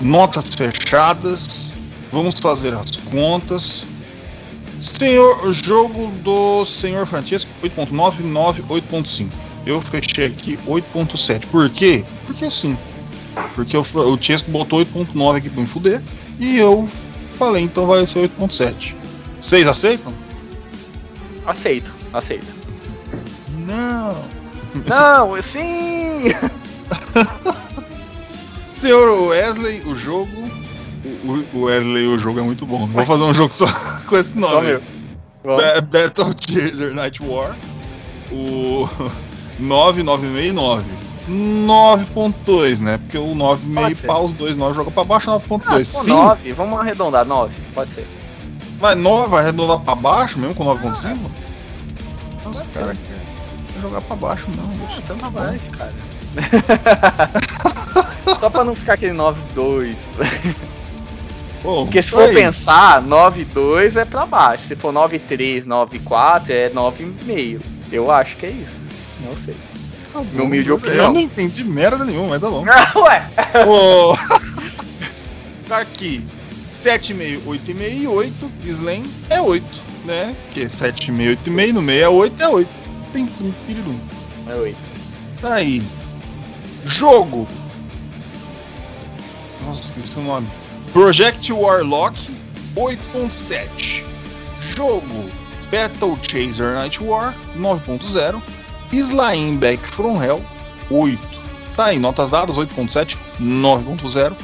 Notas 0.00 0.54
fechadas. 0.54 1.74
Vamos 2.12 2.38
fazer 2.38 2.72
as 2.74 2.92
contas. 3.10 3.88
Senhor, 4.80 5.52
jogo 5.52 6.06
do 6.22 6.64
Senhor 6.64 7.04
Francesco 7.06 7.50
8.99, 7.62 8.62
8.5. 8.68 9.28
Eu 9.66 9.80
fechei 9.80 10.26
aqui 10.26 10.56
8.7. 10.66 11.46
Por 11.46 11.68
quê? 11.70 12.04
Porque 12.26 12.44
assim. 12.44 12.78
Porque 13.54 13.76
o, 13.76 13.82
o 13.82 14.18
Chesco 14.22 14.50
botou 14.50 14.80
8.9 14.80 15.36
aqui 15.36 15.50
pra 15.50 15.60
me 15.62 15.66
fuder. 15.66 16.02
E 16.38 16.56
eu 16.58 16.84
falei, 17.36 17.62
então 17.64 17.86
vai 17.86 18.06
ser 18.06 18.28
8.7. 18.38 18.94
Vocês 19.40 19.66
aceitam? 19.66 20.12
Aceito, 21.46 21.92
aceito. 22.12 22.46
Não. 23.66 24.24
Não, 24.86 25.40
sim! 25.42 26.32
Senhor 28.72 29.28
Wesley, 29.28 29.82
o 29.86 29.94
jogo. 29.94 30.30
O, 31.24 31.56
o 31.58 31.62
Wesley, 31.64 32.06
o 32.06 32.18
jogo 32.18 32.38
é 32.40 32.42
muito 32.42 32.66
bom. 32.66 32.86
Vou 32.86 33.06
fazer 33.06 33.24
um 33.24 33.34
jogo 33.34 33.52
só 33.52 33.66
com 34.06 34.16
esse 34.16 34.36
nome. 34.38 34.78
Ba- 35.44 35.80
Battle 35.80 36.34
Chaser 36.38 36.94
Night 36.94 37.22
War. 37.22 37.56
O 38.30 38.88
9969. 39.58 40.84
9.2, 41.28 42.80
né? 42.80 42.98
Porque 42.98 43.18
o 43.18 43.34
9,5 43.34 43.74
Pode 43.74 43.94
ser. 43.96 44.06
pau, 44.06 44.24
os 44.24 44.32
dois 44.32 44.56
9 44.56 44.74
joga 44.74 44.90
pra 44.90 45.04
baixo, 45.04 45.30
9.2. 45.30 45.62
Ah, 45.80 45.84
Sim, 45.84 46.10
9, 46.12 46.52
vamos 46.52 46.80
arredondar, 46.80 47.24
9, 47.26 47.54
pode 47.74 47.92
ser. 47.92 48.06
vai 48.80 48.94
9, 48.94 49.28
vai 49.30 49.42
arredondar 49.42 49.80
pra 49.80 49.94
baixo 49.94 50.38
mesmo 50.38 50.54
com 50.54 50.64
9.5? 50.64 51.16
Nossa, 52.44 52.64
Pode 52.64 52.74
cara, 52.74 52.94
ser. 52.94 53.00
vai 53.74 53.82
jogar 53.82 54.00
pra 54.02 54.16
baixo 54.16 54.46
não, 54.56 54.86
Ah, 54.86 55.00
tanto 55.06 55.20
Tá 55.20 55.30
bom. 55.30 55.38
faz, 55.38 55.68
cara. 55.76 55.92
Só 58.38 58.50
pra 58.50 58.64
não 58.64 58.74
ficar 58.74 58.94
aquele 58.94 59.12
9-2. 59.14 59.96
Bom, 61.62 61.84
Porque 61.84 62.00
se 62.00 62.10
tá 62.10 62.16
for 62.18 62.28
aí. 62.28 62.34
pensar, 62.34 63.02
9-2 63.02 63.96
é 63.96 64.04
pra 64.04 64.24
baixo. 64.26 64.64
Se 64.64 64.76
for 64.76 64.92
9-3, 64.92 65.64
9-4 65.66 66.50
é 66.50 66.70
9,5. 66.70 67.60
Eu 67.90 68.10
acho 68.10 68.36
que 68.36 68.46
é 68.46 68.50
isso. 68.50 68.76
Não 69.26 69.36
sei. 69.36 69.56
Tá 70.12 70.20
bom, 70.20 70.24
Minha 70.32 70.44
humilde 70.44 70.68
eu- 70.70 70.76
opinião. 70.76 71.04
Eu 71.06 71.12
não 71.12 71.20
entendi 71.20 71.64
merda 71.64 72.04
nenhuma, 72.04 72.28
mas 72.28 72.40
tá 72.40 72.48
bom. 72.50 72.64
Ué! 73.02 73.30
Ô, 73.66 74.16
tá 75.68 75.78
aqui. 75.78 76.24
7,5, 76.72 77.42
8,5 77.46 78.00
e 78.00 78.06
8. 78.06 78.52
Slam 78.64 79.02
é 79.28 79.40
8, 79.40 79.64
né? 80.04 80.36
Porque 80.46 80.66
7,5, 80.66 81.36
8,5 81.44 81.72
no 81.72 81.82
meio 81.82 82.02
é 82.04 82.08
8, 82.08 82.42
é 82.42 82.48
8. 82.48 82.70
Pim, 83.12 83.26
pum, 83.26 83.52
pirirum. 83.66 83.98
É 84.48 84.54
8. 84.54 84.78
Tá 85.40 85.54
aí. 85.54 85.82
Jogo. 86.84 87.48
Nossa, 89.64 89.82
esqueci 89.82 90.18
o 90.18 90.22
nome. 90.22 90.46
Project 90.92 91.52
Warlock 91.52 92.16
8.7. 92.76 94.04
Jogo 94.60 95.28
Battle 95.70 96.16
Chaser 96.22 96.74
Night 96.74 97.02
War 97.02 97.34
9.0. 97.56 98.40
Slimeback 98.92 99.78
from 99.88 100.22
Hell 100.22 100.42
8. 100.90 101.18
Tá 101.76 101.86
aí, 101.86 101.98
notas 101.98 102.30
dadas 102.30 102.56
8.7, 102.56 103.16
9.0, 103.40 104.34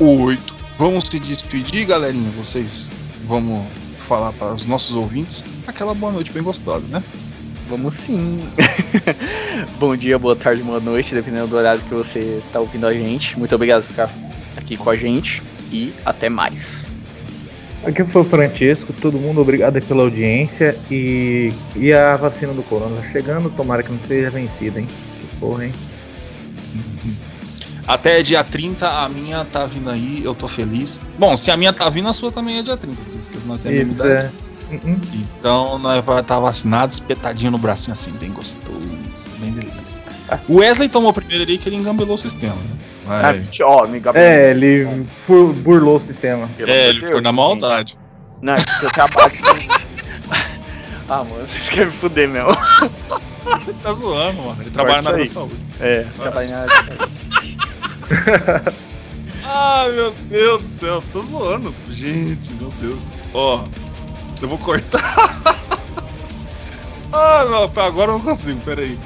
8. 0.00 0.54
Vamos 0.78 1.04
se 1.08 1.18
despedir, 1.18 1.86
galerinha. 1.86 2.30
Vocês 2.32 2.90
vamos 3.26 3.66
falar 3.98 4.32
para 4.34 4.54
os 4.54 4.66
nossos 4.66 4.96
ouvintes 4.96 5.44
aquela 5.66 5.94
boa 5.94 6.12
noite 6.12 6.32
bem 6.32 6.42
gostosa, 6.42 6.88
né? 6.88 7.02
Vamos 7.68 7.94
sim. 7.94 8.40
Bom 9.78 9.96
dia, 9.96 10.18
boa 10.18 10.36
tarde, 10.36 10.62
boa 10.62 10.80
noite, 10.80 11.14
dependendo 11.14 11.46
do 11.46 11.56
horário 11.56 11.80
que 11.80 11.94
você 11.94 12.42
tá 12.52 12.60
ouvindo 12.60 12.86
a 12.86 12.92
gente. 12.92 13.38
Muito 13.38 13.54
obrigado 13.54 13.82
por 13.82 13.88
ficar 13.88 14.10
aqui 14.56 14.76
com 14.76 14.90
a 14.90 14.96
gente 14.96 15.42
e 15.70 15.94
até 16.04 16.28
mais. 16.28 16.81
Aqui 17.84 18.04
foi 18.04 18.22
o 18.22 18.24
Francesco, 18.24 18.92
todo 18.92 19.18
mundo 19.18 19.40
obrigado 19.40 19.80
pela 19.82 20.02
audiência 20.04 20.76
e, 20.88 21.52
e 21.74 21.92
a 21.92 22.16
vacina 22.16 22.52
do 22.52 22.62
corona 22.62 23.02
tá 23.02 23.08
chegando, 23.10 23.50
tomara 23.50 23.82
que 23.82 23.90
não 23.90 23.98
seja 24.06 24.30
vencida, 24.30 24.78
hein? 24.78 24.86
Que 24.86 25.36
porra, 25.36 25.66
hein? 25.66 25.72
Até 27.86 28.22
dia 28.22 28.44
30 28.44 28.88
a 28.88 29.08
minha 29.08 29.44
tá 29.44 29.66
vindo 29.66 29.90
aí, 29.90 30.22
eu 30.24 30.34
tô 30.34 30.46
feliz. 30.46 31.00
Bom, 31.18 31.36
se 31.36 31.50
a 31.50 31.56
minha 31.56 31.72
tá 31.72 31.90
vindo, 31.90 32.08
a 32.08 32.12
sua 32.12 32.30
também 32.30 32.58
é 32.58 32.62
dia 32.62 32.76
30, 32.76 33.04
diz 33.10 33.28
que 33.28 33.38
nós 33.46 33.58
temos 33.58 33.80
a 33.80 33.84
mesma 33.84 33.92
Isso 33.92 34.06
é. 34.06 34.30
Uhum. 34.70 35.00
Então 35.12 35.78
nós 35.78 36.04
vai 36.04 36.20
estar 36.20 36.38
vacinado, 36.38 36.92
espetadinho 36.92 37.50
no 37.50 37.58
bracinho 37.58 37.92
assim, 37.92 38.12
bem 38.12 38.30
gostoso, 38.30 38.78
bem 39.38 39.52
delícia. 39.52 40.01
O 40.48 40.56
Wesley 40.58 40.88
tomou 40.88 41.12
primeiro 41.12 41.42
ali 41.44 41.58
que 41.58 41.68
ele 41.68 41.76
engambelou 41.76 42.14
o 42.14 42.18
sistema. 42.18 42.54
né? 42.54 42.78
Ah, 43.08 43.34
ó, 43.64 43.86
me 43.86 44.00
gabou. 44.00 44.20
É, 44.20 44.50
ele 44.50 45.06
fu- 45.26 45.52
burlou 45.52 45.96
o 45.96 46.00
sistema. 46.00 46.48
É, 46.58 46.88
ele 46.88 47.00
Deus, 47.00 47.22
na 47.22 47.32
maldade. 47.32 47.96
Não, 48.40 48.54
é 48.54 48.56
porque 48.56 48.86
eu 48.86 48.90
trabalho 48.90 49.32
com... 49.32 49.92
Ah, 51.08 51.24
mano, 51.24 51.46
vocês 51.46 51.68
querem 51.68 51.86
me 51.86 51.92
fuder 51.92 52.28
mesmo. 52.28 52.48
Ele 53.66 53.76
tá 53.82 53.92
zoando, 53.92 54.40
mano. 54.42 54.56
Ele 54.62 54.70
trabalha 54.70 55.02
na 55.02 55.10
área 55.10 55.24
da 55.24 55.26
saúde. 55.26 55.56
É, 55.80 56.06
trabalho 56.18 56.50
na 56.50 56.58
área. 56.60 56.72
Ai, 59.44 59.90
meu 59.92 60.12
Deus 60.28 60.62
do 60.62 60.68
céu, 60.68 61.02
tô 61.12 61.22
zoando. 61.22 61.74
Gente, 61.90 62.52
meu 62.54 62.70
Deus. 62.80 63.06
Ó, 63.34 63.64
eu 64.40 64.48
vou 64.48 64.58
cortar. 64.58 65.02
ah, 67.12 67.44
não, 67.50 67.64
agora 67.84 68.12
eu 68.12 68.18
não 68.18 68.24
consigo, 68.24 68.60
peraí. 68.60 68.98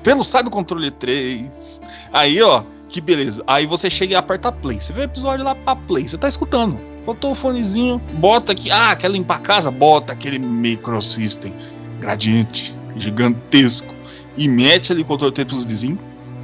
pelo 0.02 0.24
site 0.24 0.46
do 0.46 0.50
controle 0.50 0.90
3. 0.90 1.80
Aí, 2.12 2.42
ó, 2.42 2.64
que 2.88 3.00
beleza. 3.00 3.42
Aí 3.46 3.66
você 3.66 3.90
chega 3.90 4.12
e 4.12 4.16
aperta 4.16 4.50
play. 4.50 4.80
Você 4.80 4.92
vê 4.92 5.02
o 5.02 5.04
episódio 5.04 5.44
lá 5.44 5.54
pra 5.54 5.76
play. 5.76 6.08
Você 6.08 6.16
tá 6.16 6.28
escutando. 6.28 6.78
Botou 7.04 7.32
o 7.32 7.34
fonezinho, 7.34 7.98
bota 8.14 8.52
aqui. 8.52 8.70
Ah, 8.70 8.94
quer 8.96 9.10
limpar 9.10 9.36
a 9.36 9.40
casa? 9.40 9.70
Bota 9.70 10.12
aquele 10.12 10.38
microsystem 10.38 11.54
gradiente 12.00 12.74
gigantesco 12.96 13.94
e 14.36 14.48
mete 14.48 14.92
ali 14.92 15.02
o 15.02 15.04
controle 15.04 15.32
3 15.32 15.46
pros 15.46 15.64
vizinhos. 15.64 15.98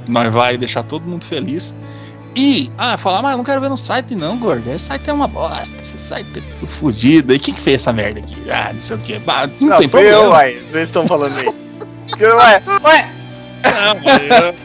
Nós 0.07 0.31
vai 0.33 0.57
deixar 0.57 0.83
todo 0.83 1.07
mundo 1.07 1.25
feliz. 1.25 1.75
E, 2.35 2.69
ah, 2.77 2.97
falar, 2.97 3.21
mas 3.21 3.31
eu 3.31 3.37
não 3.37 3.45
quero 3.45 3.61
ver 3.61 3.69
no 3.69 3.77
site 3.77 4.13
não, 4.13 4.37
gordo. 4.37 4.69
Esse 4.69 4.85
site 4.85 5.09
é 5.09 5.13
uma 5.13 5.27
bosta, 5.27 5.73
esse 5.81 5.97
site 5.97 6.27
é 6.37 6.41
tudo 6.59 6.67
fodido. 6.67 7.33
E 7.33 7.39
quem 7.39 7.53
que 7.53 7.61
fez 7.61 7.77
essa 7.77 7.93
merda 7.93 8.19
aqui? 8.19 8.35
Ah, 8.51 8.73
não 8.73 8.79
sei 8.79 8.97
o 8.97 8.99
que. 8.99 9.17
Bah, 9.19 9.47
não, 9.59 9.69
Não, 9.69 9.77
tem 9.77 9.87
problema. 9.87 10.17
eu, 10.17 10.29
uai. 10.31 10.59
Vocês 10.69 10.87
estão 10.87 11.07
falando 11.07 11.37
aí. 11.37 11.45
Eu, 12.19 12.35
ué, 12.35 12.63
ué. 12.83 13.11
Não, 13.63 13.95
mas 14.03 14.64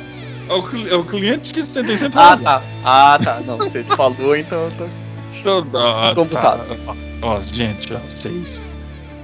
é, 0.51 0.55
o, 0.55 0.89
é 0.89 0.95
o 0.97 1.05
cliente 1.05 1.55
que 1.55 1.63
você 1.63 1.83
tem 1.83 1.97
sempre 1.97 2.19
Ah, 2.19 2.29
razão. 2.31 2.45
tá. 2.45 2.63
Ah, 2.85 3.19
tá. 3.23 3.41
Não, 3.41 3.57
você 3.59 3.83
falou, 3.85 4.37
então 4.37 4.59
eu 4.65 4.71
tô... 4.73 4.85
Então, 5.39 5.67
ah, 5.81 6.13
Tô 6.15 6.27
tá. 6.27 6.59
Ó, 7.23 7.41
gente, 7.41 7.95
ó, 7.95 7.99
vocês. 8.01 8.63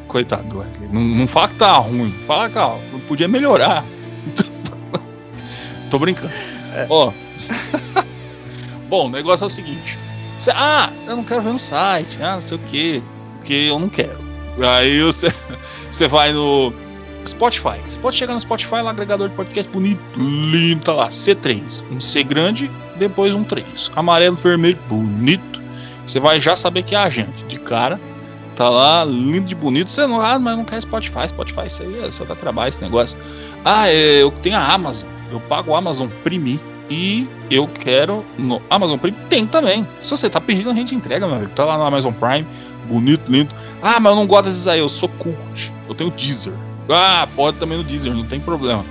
Coitado 0.09 0.45
do 0.45 0.59
Wesley. 0.61 0.89
Não, 0.91 1.01
não 1.03 1.27
fala 1.27 1.49
que 1.49 1.55
tá 1.57 1.73
ruim. 1.77 2.15
Fala 2.27 2.49
que 2.49 2.57
ó, 2.59 2.79
podia 3.07 3.29
melhorar. 3.29 3.85
Tô 5.91 5.99
brincando. 5.99 6.33
É. 6.75 6.87
Ó. 6.89 7.13
Bom, 8.89 9.07
o 9.07 9.11
negócio 9.11 9.45
é 9.45 9.47
o 9.47 9.51
seguinte. 9.51 9.99
Cê- 10.39 10.53
ah, 10.55 10.91
eu 11.07 11.17
não 11.17 11.25
quero 11.25 11.43
ver 11.43 11.53
no 11.53 11.59
site. 11.59 12.23
Ah, 12.23 12.35
não 12.35 12.41
sei 12.41 12.57
o 12.57 12.61
que. 12.61 13.03
Porque 13.39 13.53
eu 13.53 13.79
não 13.79 13.89
quero. 13.89 14.19
Aí 14.59 15.03
você, 15.03 15.31
você 15.91 16.09
vai 16.09 16.33
no 16.33 16.73
Spotify. 17.27 17.79
Você 17.87 17.99
pode 17.99 18.17
chegar 18.17 18.35
no 18.35 18.41
Spotify, 18.41 18.77
lá 18.77 18.91
agregador 18.91 19.29
de 19.29 19.35
podcast 19.35 19.71
bonito, 19.71 20.01
lindo, 20.17 20.85
tá 20.85 20.93
lá. 20.93 21.09
C3. 21.09 21.85
Um 21.91 22.01
C 22.01 22.23
grande, 22.23 22.71
depois 22.97 23.35
um 23.35 23.45
3. 23.45 23.91
Amarelo, 23.95 24.37
vermelho, 24.37 24.79
bonito. 24.89 25.63
Você 26.05 26.21
vai 26.21 26.41
já 26.41 26.55
saber 26.55 26.83
que 26.83 26.95
é 26.95 26.99
a 26.99 27.09
gente, 27.09 27.45
de 27.45 27.59
cara. 27.59 28.01
Tá 28.55 28.71
lá, 28.71 29.05
lindo 29.05 29.43
de 29.43 29.55
bonito. 29.55 29.91
Você 29.91 30.07
não, 30.07 30.21
ah, 30.21 30.39
mas 30.39 30.57
não 30.57 30.65
quer 30.65 30.81
Spotify. 30.81 31.29
Spotify, 31.29 31.67
isso 31.67 31.83
aí 31.83 32.05
é 32.05 32.11
só 32.11 32.25
dá 32.25 32.35
trabalho 32.35 32.71
esse 32.71 32.81
negócio. 32.81 33.19
Ah, 33.63 33.89
é, 33.89 34.23
eu 34.23 34.31
tenho 34.31 34.57
a 34.57 34.73
Amazon. 34.73 35.09
Eu 35.31 35.41
pago 35.41 35.73
o 35.73 35.77
Amazon 35.77 36.09
Prime. 36.25 36.59
E 36.89 37.29
eu 37.51 37.69
quero 37.69 38.25
no 38.39 38.63
Amazon 38.71 38.97
Prime. 38.99 39.17
Tem 39.29 39.47
também. 39.47 39.87
Se 40.01 40.11
você 40.11 40.31
tá 40.31 40.41
pedindo, 40.41 40.71
a 40.71 40.75
gente 40.75 40.95
entrega, 40.95 41.27
meu 41.27 41.37
amigo. 41.37 41.51
Tá 41.51 41.65
lá 41.65 41.77
no 41.77 41.85
Amazon 41.85 42.15
Prime. 42.15 42.47
Bonito, 42.89 43.31
lindo. 43.31 43.55
Ah, 43.83 44.01
mas 44.01 44.13
eu 44.13 44.17
não 44.17 44.27
gosto 44.27 44.45
desses 44.45 44.67
aí. 44.67 44.79
Eu 44.79 44.89
sou 44.89 45.09
cult. 45.09 45.75
Eu 45.89 45.95
tenho 45.95 46.11
Deezer. 46.11 46.55
Ah, 46.89 47.29
pode 47.35 47.59
também 47.59 47.79
no 47.79 47.85
Deezer, 47.85 48.15
não 48.15 48.25
tem 48.25 48.41
problema. 48.41 48.85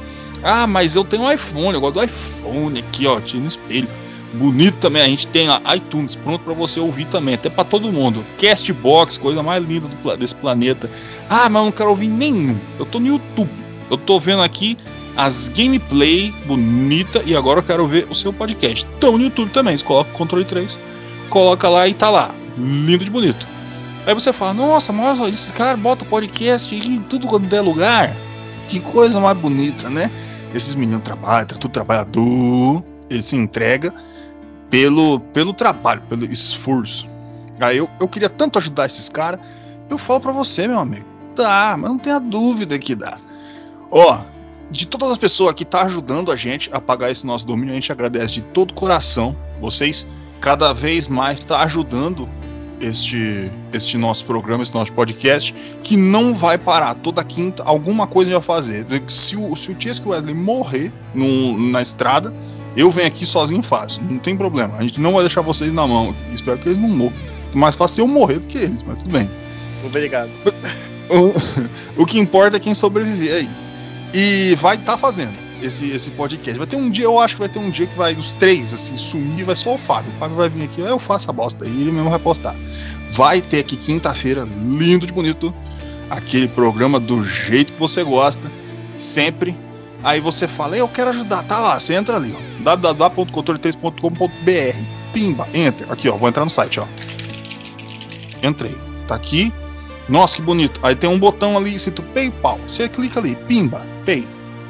Ah, 0.43 0.67
mas 0.67 0.95
eu 0.95 1.03
tenho 1.03 1.23
um 1.23 1.31
iPhone. 1.31 1.73
Eu 1.73 1.81
gosto 1.81 1.95
do 1.95 2.03
iPhone 2.03 2.79
aqui, 2.79 3.07
ó. 3.07 3.19
Tira 3.19 3.41
no 3.41 3.47
espelho 3.47 3.87
bonito 4.35 4.77
também. 4.77 5.01
A 5.01 5.07
gente 5.07 5.27
tem 5.27 5.47
a 5.49 5.75
iTunes 5.75 6.15
pronto 6.15 6.43
para 6.43 6.53
você 6.53 6.79
ouvir 6.79 7.05
também, 7.05 7.35
até 7.35 7.49
para 7.49 7.63
todo 7.63 7.91
mundo. 7.91 8.23
Castbox, 8.39 9.17
coisa 9.17 9.41
mais 9.41 9.63
linda 9.63 9.87
do, 9.87 10.17
desse 10.17 10.35
planeta. 10.35 10.89
Ah, 11.29 11.49
mas 11.49 11.55
eu 11.55 11.65
não 11.65 11.71
quero 11.71 11.89
ouvir 11.89 12.07
nenhum. 12.07 12.59
Eu 12.77 12.85
tô 12.85 12.99
no 12.99 13.07
YouTube. 13.07 13.49
Eu 13.89 13.97
tô 13.97 14.19
vendo 14.19 14.41
aqui 14.41 14.77
as 15.15 15.47
gameplay 15.47 16.33
bonita 16.45 17.21
e 17.25 17.35
agora 17.35 17.59
eu 17.59 17.63
quero 17.63 17.87
ver 17.87 18.07
o 18.09 18.15
seu 18.15 18.33
podcast. 18.33 18.85
Estão 18.85 19.17
no 19.17 19.23
YouTube 19.23 19.49
também. 19.51 19.75
Você 19.75 19.83
coloca 19.83 20.09
o 20.11 20.13
controle 20.13 20.45
3, 20.45 20.77
coloca 21.29 21.69
lá 21.69 21.87
e 21.87 21.93
tá 21.93 22.09
lá. 22.09 22.33
Lindo 22.57 23.03
de 23.03 23.11
bonito. 23.11 23.54
Aí 24.05 24.13
você 24.13 24.31
fala, 24.31 24.53
nossa, 24.53 24.93
mas 24.93 25.19
esses 25.19 25.51
caras 25.51 25.79
botam 25.79 26.07
podcast 26.07 26.73
em 26.73 26.99
tudo 27.01 27.27
quando 27.27 27.47
der 27.47 27.61
lugar. 27.61 28.15
Que 28.67 28.79
coisa 28.79 29.19
mais 29.19 29.37
bonita, 29.37 29.89
né? 29.89 30.11
Esses 30.53 30.75
meninos 30.75 31.01
trabalham, 31.01 31.47
tudo 31.47 31.69
trabalhador. 31.69 32.83
Ele 33.09 33.21
se 33.21 33.35
entrega 33.35 33.93
pelo, 34.69 35.19
pelo 35.19 35.53
trabalho, 35.53 36.01
pelo 36.07 36.25
esforço. 36.25 37.07
Aí 37.59 37.77
eu, 37.77 37.89
eu 37.99 38.07
queria 38.07 38.29
tanto 38.29 38.59
ajudar 38.59 38.85
esses 38.85 39.09
caras. 39.09 39.39
Eu 39.89 39.97
falo 39.97 40.19
para 40.19 40.31
você, 40.31 40.67
meu 40.67 40.79
amigo. 40.79 41.05
Dá, 41.35 41.75
mas 41.77 41.89
não 41.89 41.97
tenha 41.97 42.19
dúvida 42.19 42.77
que 42.77 42.95
dá. 42.95 43.17
Ó, 43.89 44.23
de 44.69 44.87
todas 44.87 45.11
as 45.11 45.17
pessoas 45.17 45.53
que 45.53 45.65
tá 45.65 45.83
ajudando 45.83 46.31
a 46.31 46.35
gente 46.35 46.69
a 46.71 46.79
pagar 46.79 47.11
esse 47.11 47.25
nosso 47.25 47.45
domínio, 47.45 47.71
a 47.71 47.75
gente 47.75 47.91
agradece 47.91 48.35
de 48.35 48.41
todo 48.41 48.73
coração. 48.73 49.35
Vocês 49.59 50.07
cada 50.39 50.73
vez 50.73 51.07
mais 51.07 51.39
está 51.39 51.61
ajudando 51.63 52.29
este, 52.85 53.51
este 53.73 53.97
nosso 53.97 54.25
programa, 54.25 54.63
este 54.63 54.75
nosso 54.75 54.93
podcast, 54.93 55.53
que 55.81 55.97
não 55.97 56.33
vai 56.33 56.57
parar. 56.57 56.93
Toda 56.95 57.23
quinta, 57.23 57.63
alguma 57.63 58.07
coisa 58.07 58.29
a 58.29 58.33
gente 58.33 58.45
vai 58.45 58.55
fazer. 58.55 58.85
Se 59.07 59.35
o, 59.35 59.55
se 59.55 59.71
o 59.71 59.75
Chesky 59.77 60.07
Wesley 60.07 60.35
morrer 60.35 60.91
na 61.71 61.81
estrada, 61.81 62.33
eu 62.77 62.91
venho 62.91 63.07
aqui 63.07 63.25
sozinho 63.25 63.63
fácil, 63.63 64.03
não 64.03 64.19
tem 64.19 64.37
problema. 64.37 64.77
A 64.77 64.83
gente 64.83 64.99
não 64.99 65.13
vai 65.13 65.21
deixar 65.21 65.41
vocês 65.41 65.71
na 65.71 65.87
mão. 65.87 66.15
Espero 66.31 66.57
que 66.57 66.69
eles 66.69 66.79
não 66.79 66.89
morram. 66.89 67.15
Mais 67.55 67.75
fácil 67.75 68.03
eu 68.03 68.07
morrer 68.07 68.39
do 68.39 68.47
que 68.47 68.57
eles, 68.57 68.83
mas 68.83 68.99
tudo 68.99 69.11
bem. 69.11 69.29
Obrigado. 69.83 70.29
O, 71.07 72.01
o 72.01 72.05
que 72.07 72.17
importa 72.17 72.57
é 72.57 72.59
quem 72.59 72.73
sobreviver 72.73 73.35
aí. 73.35 73.49
E 74.11 74.55
vai 74.55 74.75
estar 74.75 74.93
tá 74.93 74.97
fazendo 74.97 75.44
esse, 75.61 75.91
esse 75.91 76.11
podcast. 76.11 76.57
Vai 76.57 76.67
ter 76.67 76.75
um 76.75 76.89
dia, 76.89 77.05
eu 77.05 77.19
acho 77.19 77.35
que 77.35 77.39
vai 77.39 77.49
ter 77.49 77.59
um 77.59 77.69
dia 77.69 77.87
que 77.87 77.97
vai 77.97 78.13
os 78.13 78.31
três 78.31 78.73
assim 78.73 78.97
sumir, 78.97 79.45
vai 79.45 79.55
só 79.55 79.75
o 79.75 79.77
Fábio. 79.77 80.11
O 80.11 80.15
Fábio 80.15 80.37
vai 80.37 80.49
vir 80.49 80.63
aqui, 80.63 80.81
eu 80.81 80.99
faço 80.99 81.29
a 81.29 81.33
bosta 81.33 81.65
aí, 81.65 81.81
ele 81.81 81.91
mesmo 81.91 82.09
vai 82.09 82.19
postar. 82.19 82.55
Vai 83.11 83.41
ter 83.41 83.59
aqui 83.59 83.77
quinta-feira, 83.77 84.43
lindo 84.43 85.05
de 85.05 85.13
bonito, 85.13 85.53
aquele 86.09 86.47
programa 86.47 86.99
do 86.99 87.23
jeito 87.23 87.73
que 87.73 87.79
você 87.79 88.03
gosta, 88.03 88.51
sempre 88.97 89.57
Aí 90.05 90.21
você 90.21 90.47
fala, 90.47 90.77
eu 90.77 90.87
quero 90.87 91.09
ajudar, 91.09 91.41
tá 91.45 91.57
lá, 91.57 91.79
você 91.79 91.95
entra 91.95 92.17
ali, 92.17 92.31
ó, 92.31 92.37
www.controle3.com.br, 92.63 94.85
pimba, 95.11 95.49
enter, 95.51 95.91
aqui 95.91 96.07
ó, 96.07 96.15
vou 96.15 96.29
entrar 96.29 96.43
no 96.43 96.49
site, 96.51 96.79
ó. 96.79 96.85
Entrei, 98.43 98.77
tá 99.07 99.15
aqui, 99.15 99.51
nossa 100.07 100.35
que 100.35 100.43
bonito. 100.43 100.79
Aí 100.83 100.95
tem 100.95 101.09
um 101.09 101.17
botão 101.17 101.57
ali 101.57 101.73
escrito 101.73 102.03
PayPal, 102.03 102.59
você 102.67 102.87
clica 102.87 103.19
ali, 103.19 103.35
pimba, 103.35 103.83
pay, 104.05 104.27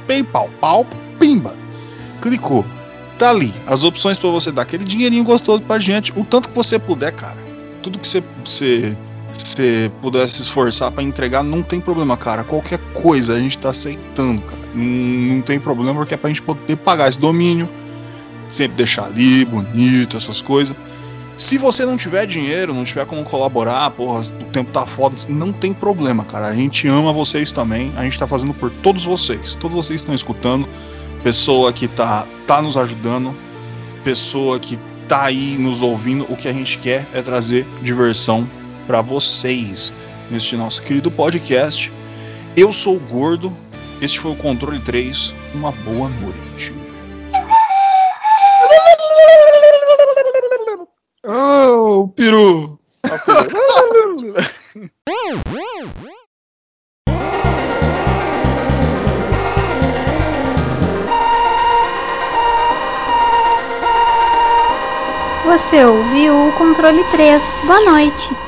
PayPal, 0.08 0.50
pau, 0.60 0.86
pimba, 1.20 1.56
clicou, 2.22 2.66
tá 3.18 3.30
ali 3.30 3.54
as 3.68 3.84
opções 3.84 4.18
para 4.18 4.30
você 4.30 4.52
dar 4.52 4.64
aquele 4.64 4.84
dinheirinho 4.84 5.24
gostoso 5.24 5.62
pra 5.64 5.80
gente, 5.80 6.12
o 6.16 6.24
tanto 6.24 6.50
que 6.50 6.56
você 6.56 6.78
puder, 6.80 7.12
cara. 7.12 7.38
Tudo 7.82 8.00
que 8.00 8.08
você, 8.08 8.24
você 8.44 8.98
você 9.32 9.92
puder 10.02 10.28
se 10.28 10.42
esforçar 10.42 10.92
para 10.92 11.04
entregar, 11.04 11.44
não 11.44 11.62
tem 11.62 11.80
problema, 11.80 12.16
cara. 12.16 12.44
Qualquer 12.44 12.80
coisa 12.94 13.34
a 13.34 13.40
gente 13.40 13.58
tá 13.58 13.70
aceitando, 13.70 14.42
cara. 14.42 14.62
Não, 14.74 15.36
não 15.36 15.42
tem 15.42 15.60
problema 15.60 15.94
porque 15.94 16.14
é 16.14 16.18
pra 16.18 16.30
gente 16.30 16.42
poder 16.42 16.76
pagar 16.78 17.10
esse 17.10 17.20
domínio, 17.20 17.70
sempre 18.48 18.78
deixar 18.78 19.06
ali, 19.06 19.46
bonito, 19.46 20.18
essas 20.18 20.42
coisas. 20.42 20.76
Se 21.38 21.58
você 21.58 21.86
não 21.86 21.98
tiver 21.98 22.26
dinheiro, 22.26 22.74
não 22.74 22.86
tiver 22.86 23.06
como 23.06 23.24
colaborar, 23.24 23.92
porra, 23.92 24.22
o 24.22 24.46
tempo 24.46 24.72
tá 24.72 24.86
foda, 24.86 25.16
não 25.28 25.52
tem 25.52 25.74
problema, 25.74 26.24
cara. 26.24 26.48
A 26.48 26.56
gente 26.56 26.88
ama 26.88 27.12
vocês 27.12 27.52
também. 27.52 27.92
A 27.98 28.04
gente 28.04 28.18
tá 28.18 28.26
fazendo 28.26 28.54
por 28.54 28.70
todos 28.70 29.04
vocês. 29.04 29.56
Todos 29.56 29.76
vocês 29.76 30.02
estão 30.02 30.16
escutando. 30.16 30.68
Pessoa 31.24 31.74
que 31.74 31.90
tá, 31.90 32.26
tá 32.48 32.62
nos 32.62 32.78
ajudando. 32.78 33.36
Pessoa 34.04 34.60
que 34.60 34.80
tá 35.10 35.24
aí 35.24 35.58
nos 35.58 35.82
ouvindo. 35.82 36.26
O 36.30 36.38
que 36.38 36.48
a 36.48 36.54
gente 36.54 36.78
quer 36.78 37.06
é 37.14 37.22
trazer 37.22 37.66
diversão 37.82 38.50
para 38.88 39.02
vocês 39.02 39.94
neste 40.32 40.56
nosso 40.56 40.82
querido 40.82 41.12
podcast. 41.12 41.92
Eu 42.56 42.72
sou 42.72 42.96
o 42.96 43.00
Gordo, 43.00 43.54
este 44.02 44.22
foi 44.22 44.32
o 44.32 44.36
Controle 44.36 44.80
3. 44.80 45.34
Uma 45.54 45.74
boa 45.74 46.08
noite. 46.08 46.74
Oh, 51.28 52.08
peru! 52.16 52.78
Você 65.46 65.84
ouviu 65.84 66.48
o 66.48 66.52
controle 66.54 67.04
3. 67.06 67.42
Boa 67.66 67.82
noite. 67.86 68.45